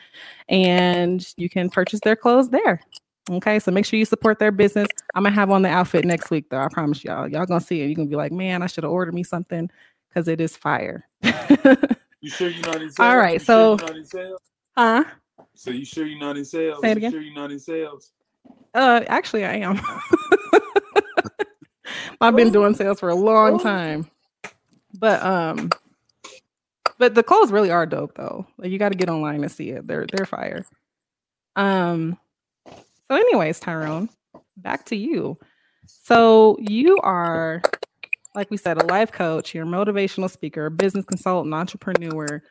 And 0.48 1.24
you 1.36 1.48
can 1.48 1.70
purchase 1.70 2.00
their 2.02 2.16
clothes 2.16 2.50
there. 2.50 2.80
Okay, 3.28 3.58
so 3.58 3.72
make 3.72 3.84
sure 3.84 3.98
you 3.98 4.04
support 4.04 4.38
their 4.38 4.52
business. 4.52 4.86
I'm 5.16 5.24
gonna 5.24 5.34
have 5.34 5.50
on 5.50 5.62
the 5.62 5.68
outfit 5.68 6.04
next 6.04 6.30
week, 6.30 6.48
though. 6.48 6.60
I 6.60 6.68
promise 6.68 7.02
y'all. 7.02 7.28
Y'all 7.28 7.44
gonna 7.44 7.60
see 7.60 7.80
it. 7.80 7.86
You're 7.86 7.96
gonna 7.96 8.08
be 8.08 8.14
like, 8.14 8.30
man, 8.30 8.62
I 8.62 8.68
should 8.68 8.84
have 8.84 8.92
ordered 8.92 9.14
me 9.14 9.24
something 9.24 9.68
because 10.08 10.28
it 10.28 10.40
is 10.40 10.56
fire. 10.56 11.06
You 11.22 12.30
sure 12.30 12.48
you're 12.48 12.66
not 12.66 12.82
in 12.82 12.90
sales? 12.90 12.98
All 12.98 13.16
right, 13.16 13.34
You 13.34 13.38
so- 13.40 13.76
sure 13.78 13.86
you're 13.86 13.88
not 13.88 13.96
in 13.98 14.04
sales? 14.06 14.40
huh? 14.76 15.04
So 15.54 15.70
you 15.70 15.84
sure 15.84 16.06
you're 16.06 16.18
not 16.18 16.36
in 16.36 16.44
sales? 16.44 16.80
Say 16.82 16.90
it 16.90 16.96
again. 16.98 17.12
You 17.12 17.18
sure 17.18 17.22
you're 17.24 17.34
not 17.34 17.50
in 17.50 17.58
sales? 17.58 18.12
Uh, 18.74 19.02
actually, 19.06 19.44
I 19.44 19.54
am. 19.56 19.80
I've 22.20 22.36
been 22.36 22.50
doing 22.52 22.74
sales 22.74 23.00
for 23.00 23.08
a 23.08 23.14
long 23.14 23.58
time, 23.58 24.10
but 24.98 25.22
um, 25.22 25.70
but 26.98 27.14
the 27.14 27.22
clothes 27.22 27.52
really 27.52 27.70
are 27.70 27.84
dope 27.86 28.14
though. 28.16 28.46
Like 28.58 28.70
you 28.70 28.78
got 28.78 28.90
to 28.90 28.98
get 28.98 29.08
online 29.10 29.42
to 29.42 29.48
see 29.48 29.70
it. 29.70 29.86
They're 29.86 30.06
they're 30.10 30.26
fire. 30.26 30.64
Um. 31.56 32.18
So, 33.08 33.14
anyways, 33.14 33.60
Tyrone, 33.60 34.08
back 34.56 34.86
to 34.86 34.96
you. 34.96 35.38
So 35.86 36.56
you 36.60 36.98
are, 37.02 37.62
like 38.36 38.50
we 38.50 38.56
said, 38.56 38.80
a 38.80 38.86
life 38.86 39.10
coach. 39.10 39.54
You're 39.54 39.64
a 39.64 39.66
motivational 39.66 40.30
speaker, 40.30 40.66
a 40.66 40.70
business 40.70 41.04
consultant, 41.06 41.54
entrepreneur. 41.54 42.42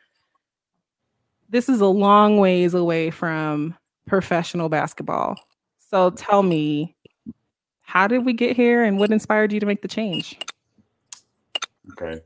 This 1.48 1.68
is 1.68 1.80
a 1.80 1.86
long 1.86 2.38
ways 2.38 2.74
away 2.74 3.10
from 3.10 3.76
professional 4.06 4.68
basketball. 4.68 5.36
So 5.78 6.10
tell 6.10 6.42
me, 6.42 6.96
how 7.82 8.08
did 8.08 8.26
we 8.26 8.32
get 8.32 8.56
here 8.56 8.82
and 8.82 8.98
what 8.98 9.12
inspired 9.12 9.52
you 9.52 9.60
to 9.60 9.66
make 9.66 9.80
the 9.80 9.88
change? 9.88 10.38
Okay. 11.92 12.20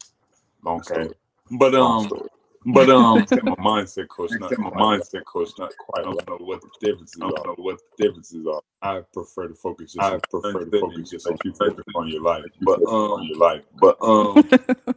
Long 0.65 0.83
story. 0.83 1.11
But 1.51 1.75
um, 1.75 2.11
but 2.67 2.91
um, 2.91 3.27
my 3.43 3.55
mindset 3.57 4.09
coach, 4.09 4.33
not 4.39 4.57
my 4.59 4.71
mindset 4.71 5.25
coach, 5.25 5.51
not 5.59 5.73
quite. 5.79 6.07
I 6.07 6.13
don't 6.13 6.29
know 6.29 6.37
what 6.45 6.61
the 6.61 6.69
differences 6.81 7.21
are. 7.21 7.29
I 7.29 7.31
don't 7.31 7.47
know 7.59 7.65
what 7.65 7.81
the 7.97 8.05
differences 8.05 8.47
are. 8.47 8.61
I 8.83 9.01
prefer 9.13 9.49
to 9.49 9.55
focus. 9.55 9.95
Just 9.95 10.05
I 10.05 10.19
prefer 10.31 10.65
to 10.65 10.81
focus 10.81 11.11
just 11.11 11.27
on 11.27 11.37
you 11.45 11.53
focus 11.55 11.85
on 11.95 12.09
your 12.09 12.23
life, 12.23 12.45
but 12.61 12.81
um, 12.81 13.13
on 13.13 13.27
your 13.27 13.39
life. 13.39 13.65
But 13.81 13.97
um, 14.03 14.49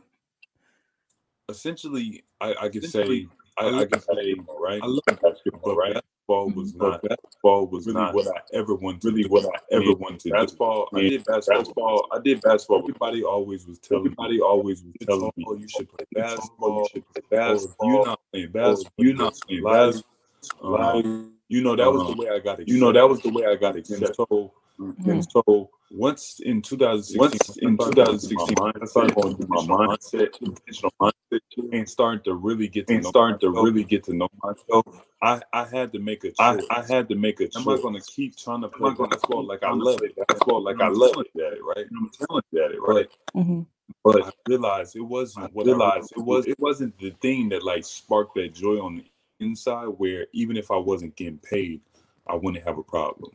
essentially, 1.50 2.24
I, 2.42 2.54
I 2.64 2.70
could 2.70 2.90
say, 2.90 3.28
I, 3.58 3.68
I 3.68 3.86
could 3.86 4.04
say, 4.04 4.36
right? 4.60 4.82
I 4.84 4.86
love 4.86 5.02
basketball, 5.22 5.76
right? 5.76 5.98
Basketball 6.28 6.50
was 6.52 6.76
not 6.76 7.04
Ball 7.42 7.68
was 7.68 7.88
really 7.88 8.00
not 8.00 8.16
what 8.16 8.28
I 8.28 8.40
ever 8.54 8.76
wanted. 8.76 9.04
Really, 9.04 9.28
what 9.28 9.46
I 9.46 9.76
ever 9.76 9.94
wanted. 9.94 10.22
to 10.22 10.30
do. 10.30 10.34
Basketball, 10.34 10.90
I 10.94 11.02
did 11.02 11.24
basketball. 11.26 12.08
I 12.12 12.20
did 12.20 12.42
basketball. 12.42 12.80
Everybody 12.80 13.24
always 13.24 13.68
was 13.68 13.80
telling. 13.80 14.06
Everybody 14.06 14.40
always 14.40 14.84
was 14.84 14.94
telling 15.06 15.32
me, 15.36 15.46
"Oh, 15.46 15.56
you 15.56 15.68
should 15.68 15.90
play 15.90 16.06
basketball. 16.14 16.80
You 16.80 16.88
should 16.94 17.14
play 17.14 17.24
basketball. 17.30 17.90
You're 17.90 18.06
not 18.06 18.20
playing 18.32 18.52
basketball. 18.52 19.06
You're 19.06 19.16
not 19.16 19.34
playing 19.46 19.64
basketball." 19.64 20.76
Um, 20.76 21.34
you 21.50 21.62
know 21.62 21.76
that 21.76 21.92
was 21.92 22.08
the 22.08 22.16
way 22.16 22.30
I 22.30 22.40
got 22.40 22.60
it. 22.62 22.68
You 22.70 22.80
know 22.80 22.94
that 22.94 23.08
was 23.08 23.20
the 23.22 23.30
way 23.30 23.46
I 23.46 23.56
got 23.56 23.76
it. 23.76 23.90
And 23.90 24.10
so, 24.16 24.54
and 24.80 25.26
so 25.32 25.70
once 25.92 26.40
in 26.44 26.62
2016, 26.62 27.20
once 27.20 27.58
in 27.58 27.78
2016, 27.78 28.56
I 28.82 28.86
started 28.86 29.16
going 29.16 29.36
through 29.38 29.48
my 29.48 29.58
mindset, 29.62 30.30
intentional 30.42 30.92
mindset, 31.02 31.40
and 31.72 31.90
starting 31.90 32.24
to 32.26 32.36
really 32.36 32.68
get 32.68 32.88
to 32.88 32.96
and 32.96 33.06
starting 33.06 33.40
to 33.40 33.52
really 33.52 33.84
get 33.84 34.04
to 34.06 34.14
know 34.14 34.30
myself. 34.44 35.06
I, 35.22 35.42
I 35.54 35.66
had 35.66 35.94
to 35.94 36.00
make 36.00 36.24
a 36.24 36.30
choice. 36.32 36.66
I, 36.72 36.80
I 36.80 36.84
had 36.84 37.10
to 37.10 37.16
make 37.16 37.40
a 37.40 37.48
choice. 37.48 37.56
Am 37.58 37.70
I 37.70 37.78
going 37.82 37.96
to 37.96 38.02
keep 38.02 38.38
trying 38.38 38.62
to 38.62 38.70
play 38.70 38.94
basketball 38.94 39.46
like 39.46 39.64
I 39.64 39.72
love 39.74 40.02
it? 40.04 40.16
Basketball 40.28 40.64
like 40.64 40.82
I 40.82 40.90
love 40.90 41.14
it 41.18 41.42
at 41.42 41.54
it, 41.54 41.64
right? 41.64 41.86
I'm 41.96 42.10
talented 42.28 42.60
at 42.60 42.72
it, 42.72 42.82
right? 42.82 43.10
Mhm. 43.36 43.66
But 44.04 44.24
I 44.26 44.32
realized 44.48 44.96
it 44.96 45.02
wasn't 45.02 45.54
what 45.54 45.68
I 45.68 45.72
realized 45.72 46.12
it 46.14 46.20
was. 46.22 46.46
It 46.48 46.60
wasn't 46.60 46.98
the 47.00 47.12
thing 47.22 47.50
that 47.50 47.64
like 47.64 47.86
sparked 47.86 48.36
that 48.36 48.54
joy 48.54 48.80
on 48.84 48.98
the 48.98 49.06
inside. 49.46 49.88
Where 49.88 50.28
even 50.34 50.58
if 50.58 50.72
I 50.72 50.78
wasn't 50.78 51.16
getting 51.16 51.40
paid, 51.40 51.82
I 52.28 52.36
wouldn't 52.36 52.64
have 52.66 52.78
a 52.80 52.84
problem. 52.84 53.32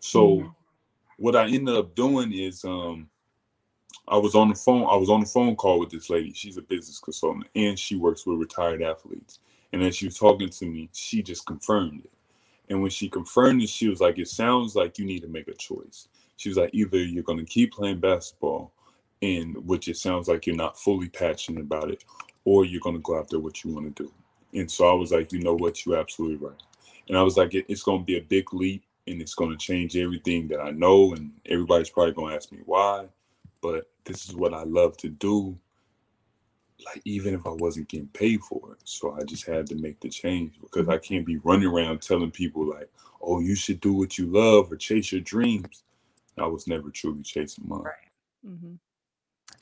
So 0.00 0.38
Mhm. 0.38 0.54
What 1.20 1.36
I 1.36 1.48
ended 1.48 1.76
up 1.76 1.94
doing 1.94 2.32
is 2.32 2.64
um 2.64 3.08
I 4.08 4.16
was 4.16 4.34
on 4.34 4.48
the 4.48 4.54
phone 4.54 4.88
I 4.90 4.96
was 4.96 5.10
on 5.10 5.20
the 5.20 5.26
phone 5.26 5.54
call 5.54 5.78
with 5.78 5.90
this 5.90 6.08
lady. 6.08 6.32
She's 6.32 6.56
a 6.56 6.62
business 6.62 6.98
consultant 6.98 7.46
and 7.54 7.78
she 7.78 7.94
works 7.94 8.26
with 8.26 8.38
retired 8.38 8.82
athletes. 8.82 9.38
And 9.72 9.82
as 9.82 9.94
she 9.94 10.06
was 10.06 10.18
talking 10.18 10.48
to 10.48 10.66
me, 10.66 10.88
she 10.92 11.22
just 11.22 11.44
confirmed 11.46 12.06
it. 12.06 12.10
And 12.70 12.80
when 12.80 12.90
she 12.90 13.08
confirmed 13.08 13.62
it, 13.62 13.68
she 13.68 13.88
was 13.88 14.00
like, 14.00 14.18
It 14.18 14.28
sounds 14.28 14.74
like 14.74 14.98
you 14.98 15.04
need 15.04 15.20
to 15.20 15.28
make 15.28 15.46
a 15.46 15.54
choice. 15.54 16.08
She 16.38 16.48
was 16.48 16.56
like, 16.56 16.70
either 16.72 16.96
you're 16.96 17.22
gonna 17.22 17.44
keep 17.44 17.74
playing 17.74 18.00
basketball 18.00 18.72
and 19.20 19.54
which 19.66 19.88
it 19.88 19.98
sounds 19.98 20.26
like 20.26 20.46
you're 20.46 20.56
not 20.56 20.78
fully 20.78 21.10
passionate 21.10 21.60
about 21.60 21.90
it, 21.90 22.02
or 22.46 22.64
you're 22.64 22.80
gonna 22.80 22.98
go 23.00 23.20
after 23.20 23.38
what 23.38 23.62
you 23.62 23.74
want 23.74 23.94
to 23.94 24.04
do. 24.04 24.12
And 24.58 24.70
so 24.70 24.88
I 24.88 24.94
was 24.94 25.12
like, 25.12 25.32
you 25.32 25.40
know 25.40 25.54
what, 25.54 25.84
you're 25.84 25.98
absolutely 25.98 26.38
right. 26.38 26.62
And 27.10 27.18
I 27.18 27.22
was 27.22 27.36
like, 27.36 27.52
it, 27.52 27.66
it's 27.68 27.82
gonna 27.82 28.02
be 28.02 28.16
a 28.16 28.22
big 28.22 28.54
leap 28.54 28.84
and 29.06 29.20
it's 29.20 29.34
going 29.34 29.50
to 29.50 29.56
change 29.56 29.96
everything 29.96 30.48
that 30.48 30.60
I 30.60 30.70
know. 30.70 31.14
And 31.14 31.32
everybody's 31.46 31.90
probably 31.90 32.12
going 32.12 32.30
to 32.30 32.36
ask 32.36 32.52
me 32.52 32.58
why, 32.64 33.08
but 33.60 33.90
this 34.04 34.28
is 34.28 34.34
what 34.34 34.54
I 34.54 34.64
love 34.64 34.96
to 34.98 35.08
do. 35.08 35.58
Like, 36.86 37.02
even 37.04 37.34
if 37.34 37.46
I 37.46 37.50
wasn't 37.50 37.88
getting 37.88 38.08
paid 38.08 38.40
for 38.42 38.72
it. 38.72 38.78
So 38.84 39.12
I 39.12 39.24
just 39.24 39.46
had 39.46 39.66
to 39.66 39.74
make 39.74 40.00
the 40.00 40.08
change 40.08 40.54
because 40.60 40.88
I 40.88 40.98
can't 40.98 41.26
be 41.26 41.36
running 41.38 41.68
around 41.68 42.00
telling 42.00 42.30
people, 42.30 42.68
like, 42.68 42.90
oh, 43.20 43.40
you 43.40 43.54
should 43.54 43.80
do 43.80 43.92
what 43.92 44.16
you 44.16 44.26
love 44.26 44.72
or 44.72 44.76
chase 44.76 45.12
your 45.12 45.20
dreams. 45.20 45.84
I 46.38 46.46
was 46.46 46.66
never 46.66 46.90
truly 46.90 47.22
chasing 47.22 47.68
mine. 47.68 47.82
Mhm. 48.46 48.78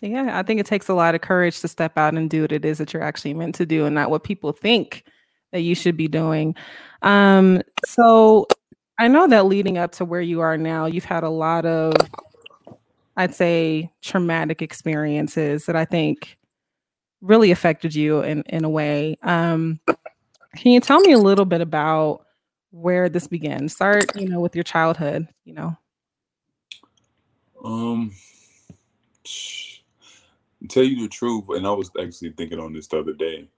Yeah, 0.00 0.38
I 0.38 0.44
think 0.44 0.60
it 0.60 0.66
takes 0.66 0.88
a 0.88 0.94
lot 0.94 1.16
of 1.16 1.22
courage 1.22 1.60
to 1.60 1.68
step 1.68 1.98
out 1.98 2.14
and 2.14 2.30
do 2.30 2.42
what 2.42 2.52
it 2.52 2.64
is 2.64 2.78
that 2.78 2.92
you're 2.92 3.02
actually 3.02 3.34
meant 3.34 3.56
to 3.56 3.66
do 3.66 3.84
and 3.84 3.94
not 3.94 4.10
what 4.10 4.22
people 4.22 4.52
think 4.52 5.04
that 5.50 5.60
you 5.60 5.74
should 5.74 5.96
be 5.96 6.06
doing. 6.08 6.54
Um, 7.02 7.62
so 7.84 8.46
I 8.98 9.06
know 9.06 9.28
that 9.28 9.46
leading 9.46 9.78
up 9.78 9.92
to 9.92 10.04
where 10.04 10.20
you 10.20 10.40
are 10.40 10.56
now, 10.56 10.86
you've 10.86 11.04
had 11.04 11.22
a 11.22 11.28
lot 11.28 11.64
of, 11.64 11.94
I'd 13.16 13.34
say, 13.34 13.92
traumatic 14.02 14.60
experiences 14.60 15.66
that 15.66 15.76
I 15.76 15.84
think 15.84 16.36
really 17.20 17.50
affected 17.50 17.94
you 17.94 18.22
in 18.22 18.42
in 18.42 18.64
a 18.64 18.68
way. 18.68 19.16
Um, 19.22 19.80
can 20.56 20.72
you 20.72 20.80
tell 20.80 21.00
me 21.00 21.12
a 21.12 21.18
little 21.18 21.44
bit 21.44 21.60
about 21.60 22.26
where 22.70 23.08
this 23.08 23.28
began? 23.28 23.68
Start, 23.68 24.16
you 24.16 24.28
know, 24.28 24.40
with 24.40 24.56
your 24.56 24.64
childhood. 24.64 25.28
You 25.44 25.54
know. 25.54 25.76
Um, 27.64 28.12
tell 30.68 30.84
you 30.84 31.02
the 31.02 31.08
truth, 31.08 31.44
and 31.50 31.66
I 31.66 31.70
was 31.70 31.90
actually 32.00 32.30
thinking 32.30 32.58
on 32.58 32.72
this 32.72 32.88
the 32.88 32.98
other 32.98 33.12
day. 33.12 33.48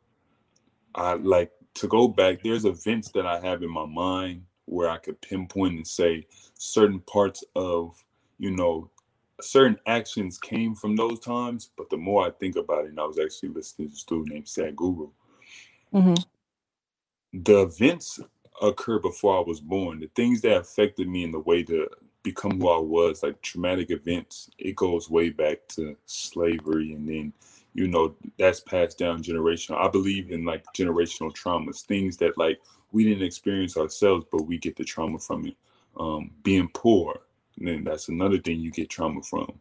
I 0.94 1.14
like 1.14 1.50
to 1.74 1.88
go 1.88 2.08
back. 2.08 2.42
There's 2.42 2.64
events 2.64 3.10
that 3.12 3.26
I 3.26 3.40
have 3.40 3.62
in 3.62 3.70
my 3.70 3.86
mind 3.86 4.42
where 4.70 4.88
I 4.88 4.98
could 4.98 5.20
pinpoint 5.20 5.74
and 5.74 5.86
say 5.86 6.26
certain 6.54 7.00
parts 7.00 7.42
of, 7.56 8.02
you 8.38 8.52
know, 8.52 8.88
certain 9.40 9.78
actions 9.86 10.38
came 10.38 10.74
from 10.74 10.94
those 10.94 11.18
times. 11.18 11.70
But 11.76 11.90
the 11.90 11.96
more 11.96 12.26
I 12.26 12.30
think 12.30 12.56
about 12.56 12.84
it, 12.84 12.90
and 12.90 13.00
I 13.00 13.04
was 13.04 13.18
actually 13.18 13.50
listening 13.50 13.88
to 13.88 13.94
a 13.94 13.98
student 13.98 14.28
named 14.28 14.46
Sadhguru, 14.46 15.10
mm-hmm. 15.92 16.14
the 17.32 17.62
events 17.62 18.20
occur 18.62 19.00
before 19.00 19.38
I 19.38 19.40
was 19.40 19.60
born. 19.60 20.00
The 20.00 20.10
things 20.14 20.40
that 20.42 20.56
affected 20.56 21.08
me 21.08 21.24
in 21.24 21.32
the 21.32 21.40
way 21.40 21.64
to 21.64 21.88
become 22.22 22.60
who 22.60 22.68
I 22.68 22.78
was, 22.78 23.22
like 23.22 23.42
traumatic 23.42 23.90
events, 23.90 24.50
it 24.58 24.76
goes 24.76 25.10
way 25.10 25.30
back 25.30 25.66
to 25.70 25.96
slavery 26.06 26.92
and 26.92 27.08
then 27.08 27.32
you 27.72 27.86
know 27.86 28.14
that's 28.36 28.58
passed 28.58 28.98
down 28.98 29.22
generational 29.22 29.76
i 29.76 29.88
believe 29.88 30.32
in 30.32 30.44
like 30.44 30.64
generational 30.76 31.32
traumas 31.32 31.82
things 31.82 32.16
that 32.16 32.36
like 32.36 32.60
we 32.92 33.04
didn't 33.04 33.22
experience 33.24 33.76
ourselves 33.76 34.24
but 34.30 34.42
we 34.42 34.58
get 34.58 34.76
the 34.76 34.84
trauma 34.84 35.18
from 35.18 35.46
it 35.46 35.56
um, 35.98 36.30
being 36.42 36.68
poor 36.72 37.20
then 37.58 37.84
that's 37.84 38.08
another 38.08 38.38
thing 38.38 38.60
you 38.60 38.70
get 38.70 38.88
trauma 38.88 39.22
from 39.22 39.52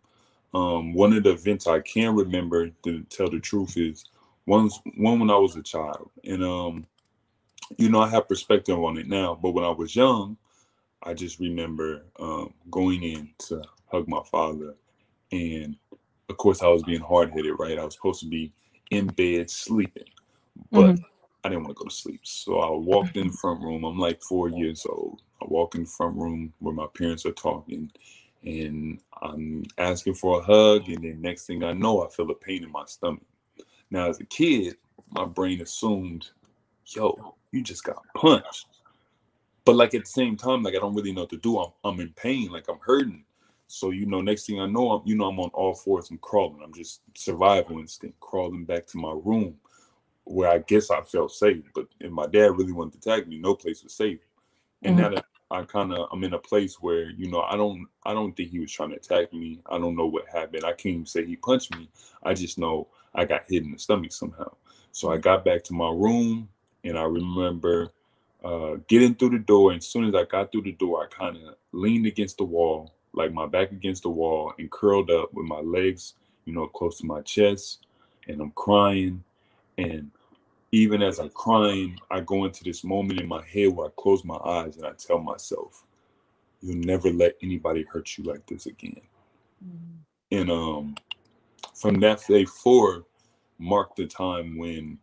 um, 0.53 0.93
one 0.93 1.13
of 1.13 1.23
the 1.23 1.31
events 1.31 1.67
i 1.67 1.79
can 1.79 2.15
remember 2.15 2.69
to 2.83 3.01
tell 3.03 3.29
the 3.29 3.39
truth 3.39 3.77
is 3.77 4.05
one 4.45 4.69
one 4.95 5.19
when 5.19 5.29
i 5.29 5.35
was 5.35 5.55
a 5.55 5.63
child 5.63 6.09
and 6.23 6.43
um 6.43 6.85
you 7.77 7.89
know 7.89 8.01
i 8.01 8.07
have 8.07 8.27
perspective 8.27 8.77
on 8.77 8.97
it 8.97 9.07
now 9.07 9.37
but 9.41 9.51
when 9.51 9.63
i 9.63 9.69
was 9.69 9.95
young 9.95 10.37
i 11.03 11.13
just 11.13 11.39
remember 11.39 12.03
um, 12.19 12.53
going 12.71 13.03
in 13.03 13.29
to 13.37 13.61
hug 13.91 14.07
my 14.07 14.21
father 14.31 14.75
and 15.31 15.75
of 16.29 16.37
course, 16.37 16.61
I 16.61 16.67
was 16.67 16.83
being 16.83 17.01
hard 17.01 17.31
headed, 17.31 17.55
right? 17.57 17.77
I 17.77 17.83
was 17.83 17.95
supposed 17.95 18.21
to 18.21 18.27
be 18.27 18.53
in 18.91 19.07
bed 19.07 19.49
sleeping, 19.49 20.05
but 20.71 20.95
mm-hmm. 20.95 21.03
I 21.43 21.49
didn't 21.49 21.63
want 21.65 21.77
to 21.77 21.83
go 21.83 21.89
to 21.89 21.95
sleep. 21.95 22.21
So 22.23 22.59
I 22.59 22.71
walked 22.71 23.17
in 23.17 23.27
the 23.27 23.33
front 23.41 23.61
room. 23.61 23.83
I'm 23.85 23.99
like 23.99 24.21
four 24.23 24.49
years 24.49 24.85
old. 24.87 25.21
I 25.41 25.45
walk 25.47 25.75
in 25.75 25.83
the 25.83 25.89
front 25.89 26.17
room 26.17 26.53
where 26.59 26.73
my 26.73 26.87
parents 26.97 27.25
are 27.25 27.31
talking, 27.33 27.91
and 28.43 29.01
I'm 29.21 29.65
asking 29.77 30.15
for 30.15 30.39
a 30.39 30.43
hug. 30.43 30.89
And 30.89 31.03
then 31.03 31.21
next 31.21 31.45
thing 31.47 31.63
I 31.63 31.73
know, 31.73 32.05
I 32.05 32.09
feel 32.09 32.29
a 32.31 32.35
pain 32.35 32.63
in 32.63 32.71
my 32.71 32.85
stomach. 32.85 33.23
Now, 33.91 34.09
as 34.09 34.19
a 34.19 34.25
kid, 34.25 34.75
my 35.11 35.25
brain 35.25 35.61
assumed, 35.61 36.29
yo, 36.85 37.35
you 37.51 37.63
just 37.63 37.83
got 37.83 38.03
punched. 38.15 38.67
But 39.65 39.75
like 39.75 39.93
at 39.93 40.01
the 40.05 40.09
same 40.09 40.35
time, 40.37 40.63
like 40.63 40.75
I 40.75 40.79
don't 40.79 40.95
really 40.95 41.11
know 41.13 41.21
what 41.21 41.29
to 41.31 41.37
do. 41.37 41.59
I'm, 41.59 41.71
I'm 41.83 41.99
in 41.99 42.13
pain, 42.13 42.51
like 42.51 42.67
I'm 42.69 42.79
hurting. 42.81 43.23
So 43.67 43.91
you 43.91 44.05
know, 44.05 44.21
next 44.21 44.45
thing 44.47 44.59
I 44.59 44.65
know, 44.65 44.91
I'm 44.91 45.07
you 45.07 45.15
know 45.15 45.25
I'm 45.29 45.39
on 45.39 45.49
all 45.53 45.75
fours. 45.75 46.09
I'm 46.09 46.17
crawling. 46.19 46.61
I'm 46.63 46.73
just 46.73 47.01
survival 47.15 47.79
instinct, 47.79 48.19
crawling 48.19 48.65
back 48.65 48.87
to 48.87 48.97
my 48.97 49.13
room, 49.23 49.55
where 50.29 50.49
I 50.49 50.59
guess 50.59 50.91
I 50.91 51.01
felt 51.01 51.31
safe. 51.31 51.63
But 51.73 51.87
if 51.99 52.11
my 52.11 52.27
dad 52.27 52.57
really 52.57 52.71
wanted 52.71 53.01
to 53.01 53.11
attack 53.11 53.27
me, 53.27 53.37
no 53.37 53.55
place 53.55 53.83
was 53.83 53.93
safe. 53.93 54.19
And 54.83 54.97
mm-hmm. 54.97 55.01
now 55.01 55.15
that 55.15 55.25
I 55.51 55.63
kind 55.63 55.91
of 55.93 56.07
I'm 56.11 56.23
in 56.23 56.33
a 56.33 56.39
place 56.39 56.75
where 56.75 57.09
you 57.09 57.29
know 57.29 57.41
I 57.41 57.57
don't 57.57 57.87
I 58.05 58.13
don't 58.13 58.35
think 58.35 58.51
he 58.51 58.59
was 58.59 58.71
trying 58.71 58.91
to 58.91 58.97
attack 58.97 59.33
me. 59.33 59.59
I 59.65 59.77
don't 59.77 59.95
know 59.95 60.05
what 60.05 60.27
happened. 60.31 60.63
I 60.63 60.71
can't 60.71 60.93
even 60.93 61.05
say 61.05 61.25
he 61.25 61.35
punched 61.35 61.75
me. 61.75 61.89
I 62.23 62.33
just 62.33 62.57
know 62.57 62.87
I 63.13 63.25
got 63.25 63.45
hit 63.47 63.63
in 63.63 63.71
the 63.71 63.79
stomach 63.79 64.11
somehow. 64.11 64.53
So 64.91 65.11
I 65.11 65.17
got 65.17 65.45
back 65.45 65.63
to 65.65 65.73
my 65.73 65.89
room 65.89 66.49
and 66.83 66.97
I 66.97 67.03
remember 67.03 67.91
uh, 68.43 68.75
getting 68.87 69.15
through 69.15 69.31
the 69.31 69.39
door. 69.39 69.71
And 69.71 69.79
as 69.79 69.87
soon 69.87 70.05
as 70.05 70.15
I 70.15 70.23
got 70.25 70.51
through 70.51 70.63
the 70.63 70.71
door, 70.73 71.03
I 71.03 71.07
kind 71.07 71.37
of 71.37 71.55
leaned 71.71 72.05
against 72.05 72.37
the 72.37 72.45
wall 72.45 72.93
like 73.13 73.33
my 73.33 73.45
back 73.45 73.71
against 73.71 74.03
the 74.03 74.09
wall 74.09 74.53
and 74.57 74.71
curled 74.71 75.09
up 75.09 75.33
with 75.33 75.45
my 75.45 75.59
legs, 75.59 76.13
you 76.45 76.53
know, 76.53 76.67
close 76.67 76.99
to 76.99 77.05
my 77.05 77.21
chest, 77.21 77.85
and 78.27 78.41
I'm 78.41 78.51
crying. 78.51 79.23
And 79.77 80.11
even 80.71 81.01
as 81.01 81.19
I'm 81.19 81.29
crying, 81.29 81.99
I 82.11 82.21
go 82.21 82.45
into 82.45 82.63
this 82.63 82.83
moment 82.83 83.19
in 83.19 83.27
my 83.27 83.43
head 83.45 83.69
where 83.69 83.87
I 83.87 83.91
close 83.97 84.23
my 84.23 84.37
eyes 84.37 84.77
and 84.77 84.85
I 84.85 84.91
tell 84.97 85.19
myself, 85.19 85.85
You'll 86.61 86.77
never 86.77 87.09
let 87.09 87.37
anybody 87.41 87.85
hurt 87.89 88.17
you 88.17 88.25
like 88.25 88.45
this 88.45 88.65
again. 88.65 89.01
Mm-hmm. 89.65 90.37
And 90.37 90.51
um 90.51 90.95
from 91.73 91.99
that 92.01 92.21
day 92.27 92.45
forward 92.45 93.05
marked 93.57 93.95
the 93.97 94.05
time 94.05 94.57
when 94.57 94.97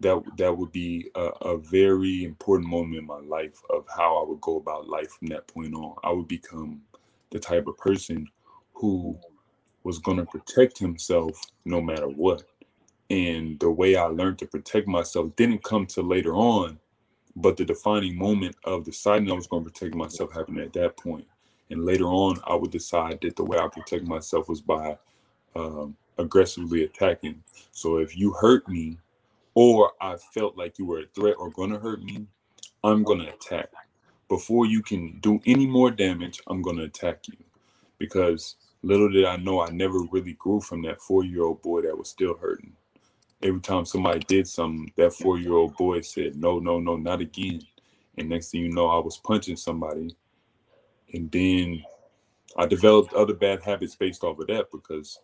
that 0.00 0.22
that 0.36 0.56
would 0.56 0.72
be 0.72 1.08
a, 1.14 1.26
a, 1.42 1.58
very 1.58 2.24
important 2.24 2.68
moment 2.68 2.96
in 2.96 3.06
my 3.06 3.20
life 3.20 3.60
of 3.70 3.84
how 3.94 4.22
I 4.22 4.28
would 4.28 4.40
go 4.40 4.56
about 4.56 4.88
life 4.88 5.10
from 5.12 5.28
that 5.28 5.46
point 5.46 5.74
on. 5.74 5.94
I 6.02 6.10
would 6.10 6.28
become 6.28 6.82
the 7.30 7.38
type 7.38 7.66
of 7.68 7.76
person 7.76 8.28
who 8.74 9.16
was 9.84 9.98
going 9.98 10.16
to 10.16 10.24
protect 10.24 10.78
himself 10.78 11.40
no 11.64 11.80
matter 11.80 12.08
what. 12.08 12.42
And 13.12 13.60
the 13.60 13.70
way 13.70 13.96
I 13.96 14.06
learned 14.06 14.40
to 14.40 14.48
protect 14.48 14.88
myself 14.88 15.36
didn't 15.36 15.64
come 15.64 15.86
to 15.88 16.02
later 16.02 16.34
on, 16.36 16.80
but 17.36 17.56
the 17.58 17.64
defining 17.66 18.16
moment 18.18 18.56
of 18.64 18.84
deciding 18.84 19.30
I 19.30 19.34
was 19.34 19.48
going 19.48 19.64
to 19.64 19.70
protect 19.70 19.94
myself 19.96 20.32
happened 20.34 20.60
at 20.60 20.74
that 20.74 20.96
point. 20.98 21.26
And 21.70 21.84
later 21.86 22.06
on, 22.06 22.38
I 22.46 22.56
would 22.56 22.72
decide 22.72 23.20
that 23.22 23.36
the 23.36 23.44
way 23.44 23.58
I 23.58 23.68
protect 23.68 24.06
myself 24.06 24.48
was 24.48 24.62
by 24.62 24.98
um, 25.56 25.96
aggressively 26.18 26.84
attacking. 26.84 27.44
So 27.72 27.98
if 27.98 28.16
you 28.16 28.34
hurt 28.34 28.68
me, 28.68 28.98
or 29.54 29.92
I 30.00 30.16
felt 30.34 30.58
like 30.58 30.78
you 30.78 30.86
were 30.86 31.00
a 31.00 31.06
threat 31.14 31.36
or 31.38 31.50
going 31.50 31.70
to 31.72 31.80
hurt 31.80 32.02
me, 32.02 32.26
I'm 32.84 33.04
going 33.04 33.20
to 33.20 33.32
attack 33.34 33.68
before 34.28 34.66
you 34.66 34.82
can 34.82 35.18
do 35.20 35.40
any 35.46 35.66
more 35.66 35.90
damage, 35.92 36.40
I'm 36.48 36.62
going 36.62 36.78
to 36.78 36.84
attack 36.84 37.28
you. 37.28 37.36
Because 37.98 38.56
little 38.82 39.10
did 39.10 39.24
I 39.26 39.36
know, 39.36 39.62
I 39.62 39.70
never 39.70 40.00
really 40.12 40.34
grew 40.34 40.60
from 40.60 40.82
that 40.82 41.00
four 41.00 41.24
year 41.24 41.44
old 41.44 41.62
boy 41.62 41.82
that 41.82 41.98
was 41.98 42.10
still 42.10 42.36
hurting. 42.38 42.74
Every 43.42 43.60
time 43.60 43.84
somebody 43.84 44.20
did 44.20 44.48
something, 44.48 44.92
that 44.96 45.14
four 45.14 45.38
year 45.38 45.54
old 45.54 45.76
boy 45.76 46.02
said, 46.02 46.36
No, 46.36 46.58
no, 46.58 46.80
no, 46.80 46.96
not 46.96 47.20
again. 47.20 47.62
And 48.18 48.28
next 48.28 48.50
thing 48.50 48.62
you 48.62 48.72
know, 48.72 48.88
I 48.88 48.98
was 48.98 49.18
punching 49.18 49.56
somebody. 49.56 50.16
And 51.12 51.30
then 51.30 51.82
I 52.56 52.66
developed 52.66 53.14
other 53.14 53.34
bad 53.34 53.62
habits 53.62 53.96
based 53.96 54.24
off 54.24 54.38
of 54.38 54.46
that 54.48 54.70
because 54.72 55.18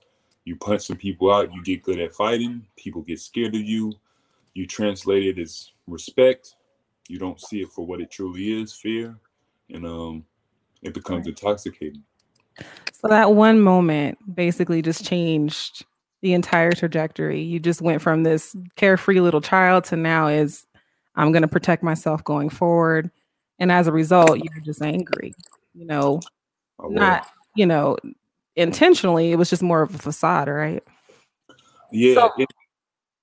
you 0.44 0.57
punch 0.57 0.87
some 0.87 0.96
people 0.96 1.33
out, 1.33 1.52
you 1.52 1.62
get 1.62 1.83
good 1.83 2.00
at 2.00 2.14
fighting, 2.14 2.66
people 2.76 3.02
get 3.02 3.20
scared 3.20 3.54
of 3.54 3.62
you. 3.62 3.92
You 4.54 4.66
translate 4.66 5.24
it 5.26 5.40
as 5.40 5.72
respect, 5.87 6.57
you 7.09 7.18
don't 7.18 7.40
see 7.40 7.62
it 7.62 7.70
for 7.70 7.87
what 7.87 8.00
it 8.00 8.11
truly 8.11 8.61
is 8.61 8.72
fear 8.72 9.18
and 9.70 9.87
um 9.87 10.24
it 10.83 10.94
becomes 10.94 11.26
intoxicating 11.26 12.02
so 12.92 13.09
that 13.09 13.33
one 13.33 13.61
moment 13.61 14.18
basically 14.35 14.83
just 14.83 15.04
changed 15.04 15.85
the 16.22 16.33
entire 16.33 16.72
trajectory. 16.72 17.40
You 17.40 17.61
just 17.61 17.81
went 17.81 18.02
from 18.02 18.22
this 18.22 18.57
carefree 18.76 19.20
little 19.20 19.40
child 19.40 19.85
to 19.85 19.96
now 19.96 20.28
is 20.28 20.64
i'm 21.16 21.33
going 21.33 21.42
to 21.42 21.48
protect 21.48 21.83
myself 21.83 22.22
going 22.24 22.48
forward. 22.48 23.11
And 23.59 23.72
as 23.72 23.87
a 23.87 23.92
result 23.92 24.38
you're 24.38 24.62
just 24.64 24.83
angry 24.83 25.35
you 25.74 25.87
know? 25.87 26.20
Not 26.88 27.26
you 27.54 27.66
know 27.66 27.96
intentionally 28.57 29.33
it 29.33 29.37
was 29.37 29.50
just 29.50 29.62
more 29.62 29.83
of 29.83 29.94
a 29.94 29.98
facade 29.98 30.48
right? 30.48 30.83
Yeah 31.90 32.14
so, 32.14 32.31
it, 32.38 32.48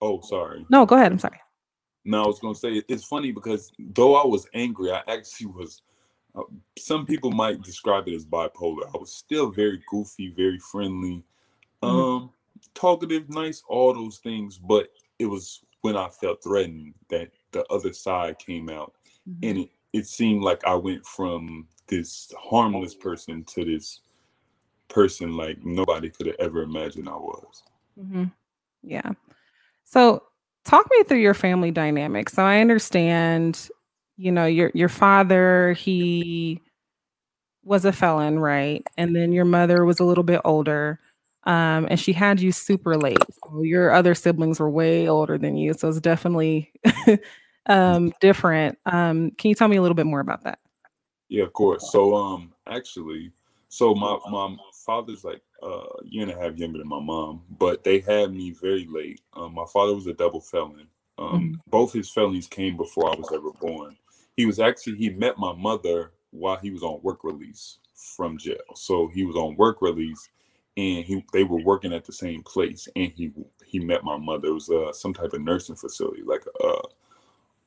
oh 0.01 0.21
sorry. 0.21 0.65
No 0.69 0.85
go 0.85 0.95
ahead 0.95 1.11
i'm 1.11 1.19
sorry. 1.19 1.39
No, 2.05 2.23
I 2.23 2.27
was 2.27 2.39
gonna 2.39 2.53
say 2.53 2.83
it's 2.87 3.03
funny 3.03 3.31
because 3.31 3.71
though 3.79 4.15
I 4.15 4.25
was 4.25 4.47
angry, 4.53 4.91
I 4.91 5.01
actually 5.07 5.47
was. 5.47 5.81
Uh, 6.35 6.43
some 6.77 7.05
people 7.05 7.31
might 7.31 7.61
describe 7.63 8.07
it 8.07 8.13
as 8.13 8.25
bipolar. 8.25 8.85
I 8.93 8.97
was 8.97 9.11
still 9.11 9.49
very 9.49 9.81
goofy, 9.89 10.33
very 10.35 10.59
friendly, 10.59 11.23
mm-hmm. 11.81 12.27
Talkative, 12.73 13.29
nice, 13.29 13.63
all 13.67 13.93
those 13.93 14.17
things. 14.17 14.57
But 14.57 14.89
it 15.19 15.25
was 15.25 15.63
when 15.81 15.95
I 15.95 16.09
felt 16.09 16.43
threatened 16.43 16.93
that 17.09 17.31
the 17.51 17.65
other 17.65 17.93
side 17.93 18.39
came 18.39 18.69
out, 18.69 18.93
mm-hmm. 19.29 19.47
and 19.47 19.57
it 19.59 19.69
it 19.93 20.07
seemed 20.07 20.43
like 20.43 20.65
I 20.65 20.75
went 20.75 21.05
from 21.05 21.67
this 21.87 22.33
harmless 22.37 22.93
person 22.93 23.43
to 23.45 23.63
this 23.63 24.01
person 24.89 25.37
like 25.37 25.63
nobody 25.63 26.09
could 26.09 26.27
have 26.27 26.35
ever 26.39 26.63
imagined 26.63 27.07
I 27.07 27.13
was. 27.13 27.63
Mm-hmm. 27.97 28.25
Yeah. 28.83 29.11
So 29.85 30.23
talk 30.65 30.87
me 30.91 31.03
through 31.03 31.19
your 31.19 31.33
family 31.33 31.71
dynamic. 31.71 32.29
So 32.29 32.43
I 32.43 32.59
understand, 32.59 33.69
you 34.17 34.31
know, 34.31 34.45
your 34.45 34.71
your 34.73 34.89
father, 34.89 35.73
he 35.73 36.61
was 37.63 37.85
a 37.85 37.93
felon, 37.93 38.39
right? 38.39 38.85
And 38.97 39.15
then 39.15 39.31
your 39.31 39.45
mother 39.45 39.85
was 39.85 39.99
a 39.99 40.05
little 40.05 40.23
bit 40.23 40.41
older. 40.43 40.99
Um, 41.45 41.87
and 41.89 41.99
she 41.99 42.11
had 42.13 42.39
you 42.39 42.51
super 42.51 42.97
late. 42.97 43.19
So 43.43 43.61
your 43.61 43.91
other 43.91 44.15
siblings 44.15 44.59
were 44.59 44.69
way 44.69 45.07
older 45.07 45.37
than 45.37 45.57
you. 45.57 45.73
So 45.73 45.89
it's 45.89 45.99
definitely 45.99 46.71
um 47.67 48.13
different. 48.19 48.77
Um, 48.85 49.31
can 49.31 49.49
you 49.49 49.55
tell 49.55 49.67
me 49.67 49.77
a 49.77 49.81
little 49.81 49.95
bit 49.95 50.07
more 50.07 50.19
about 50.19 50.43
that? 50.43 50.59
Yeah, 51.29 51.43
of 51.43 51.53
course. 51.53 51.91
So 51.91 52.15
um 52.15 52.53
actually, 52.67 53.31
so 53.69 53.93
my 53.93 54.17
my 54.29 54.55
father's 54.85 55.23
like 55.23 55.41
uh, 55.61 55.67
a 55.67 56.05
year 56.05 56.23
and 56.23 56.31
a 56.31 56.39
half 56.39 56.57
younger 56.57 56.79
than 56.79 56.87
my 56.87 56.99
mom, 56.99 57.41
but 57.57 57.83
they 57.83 57.99
had 57.99 58.33
me 58.33 58.51
very 58.51 58.87
late. 58.89 59.21
Um, 59.33 59.53
my 59.53 59.65
father 59.71 59.93
was 59.93 60.07
a 60.07 60.13
double 60.13 60.41
felon. 60.41 60.87
Um, 61.17 61.27
mm-hmm. 61.27 61.53
Both 61.67 61.93
his 61.93 62.09
felonies 62.09 62.47
came 62.47 62.77
before 62.77 63.09
I 63.09 63.15
was 63.15 63.31
ever 63.33 63.51
born. 63.51 63.97
He 64.35 64.45
was 64.45 64.59
actually 64.59 64.97
he 64.97 65.09
met 65.09 65.37
my 65.37 65.53
mother 65.53 66.11
while 66.31 66.57
he 66.57 66.71
was 66.71 66.83
on 66.83 67.01
work 67.01 67.23
release 67.23 67.79
from 67.95 68.37
jail. 68.37 68.57
So 68.75 69.07
he 69.07 69.23
was 69.23 69.35
on 69.35 69.55
work 69.55 69.81
release, 69.81 70.29
and 70.77 71.05
he 71.05 71.23
they 71.33 71.43
were 71.43 71.61
working 71.61 71.93
at 71.93 72.05
the 72.05 72.13
same 72.13 72.43
place, 72.43 72.87
and 72.95 73.11
he 73.15 73.31
he 73.65 73.79
met 73.79 74.03
my 74.03 74.17
mother. 74.17 74.49
It 74.49 74.53
was 74.53 74.69
uh, 74.69 74.91
some 74.93 75.13
type 75.13 75.33
of 75.33 75.41
nursing 75.41 75.75
facility, 75.75 76.21
like 76.23 76.43
a 76.61 76.65
uh, 76.65 76.81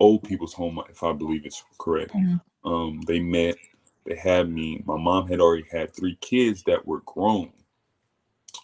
old 0.00 0.24
people's 0.24 0.54
home, 0.54 0.80
if 0.88 1.02
I 1.02 1.12
believe 1.12 1.46
it's 1.46 1.64
correct. 1.78 2.12
Mm-hmm. 2.12 2.68
Um, 2.68 3.00
they 3.02 3.20
met. 3.20 3.56
They 4.04 4.16
had 4.16 4.50
me. 4.50 4.82
My 4.86 4.96
mom 4.96 5.28
had 5.28 5.40
already 5.40 5.66
had 5.70 5.94
three 5.94 6.16
kids 6.20 6.62
that 6.64 6.86
were 6.86 7.00
grown. 7.00 7.52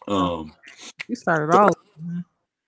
Um, 0.09 0.55
you 1.09 1.17
started 1.17 1.55
all. 1.55 1.71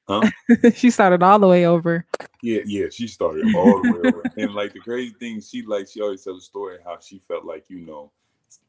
Huh? 0.09 0.23
she 0.75 0.91
started 0.91 1.23
all 1.23 1.39
the 1.41 1.49
way 1.49 1.67
over. 1.67 2.07
Yeah, 2.41 2.61
yeah, 2.65 2.87
she 2.93 3.09
started 3.09 3.45
all 3.57 3.83
the 3.83 3.93
way 3.93 4.09
over. 4.09 4.23
And 4.37 4.55
like 4.55 4.73
the 4.73 4.79
crazy 4.79 5.15
thing, 5.19 5.41
she 5.41 5.63
like 5.63 5.89
she 5.89 6.01
always 6.01 6.23
tells 6.23 6.43
a 6.43 6.47
story 6.47 6.79
how 6.85 6.99
she 7.01 7.19
felt 7.19 7.45
like 7.45 7.65
you 7.69 7.81
know, 7.81 8.13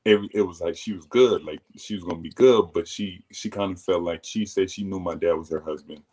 every 0.05 0.29
it 0.33 0.41
was 0.41 0.61
like 0.61 0.77
she 0.77 0.93
was 0.93 1.05
good, 1.05 1.43
like 1.43 1.61
she 1.77 1.95
was 1.95 2.03
gonna 2.03 2.19
be 2.21 2.31
good, 2.31 2.71
but 2.73 2.87
she 2.87 3.23
she 3.31 3.49
kind 3.49 3.73
of 3.73 3.81
felt 3.81 4.03
like 4.03 4.23
she 4.25 4.45
said 4.45 4.71
she 4.71 4.83
knew 4.83 4.99
my 4.99 5.15
dad 5.15 5.33
was 5.33 5.49
her 5.49 5.61
husband, 5.61 6.03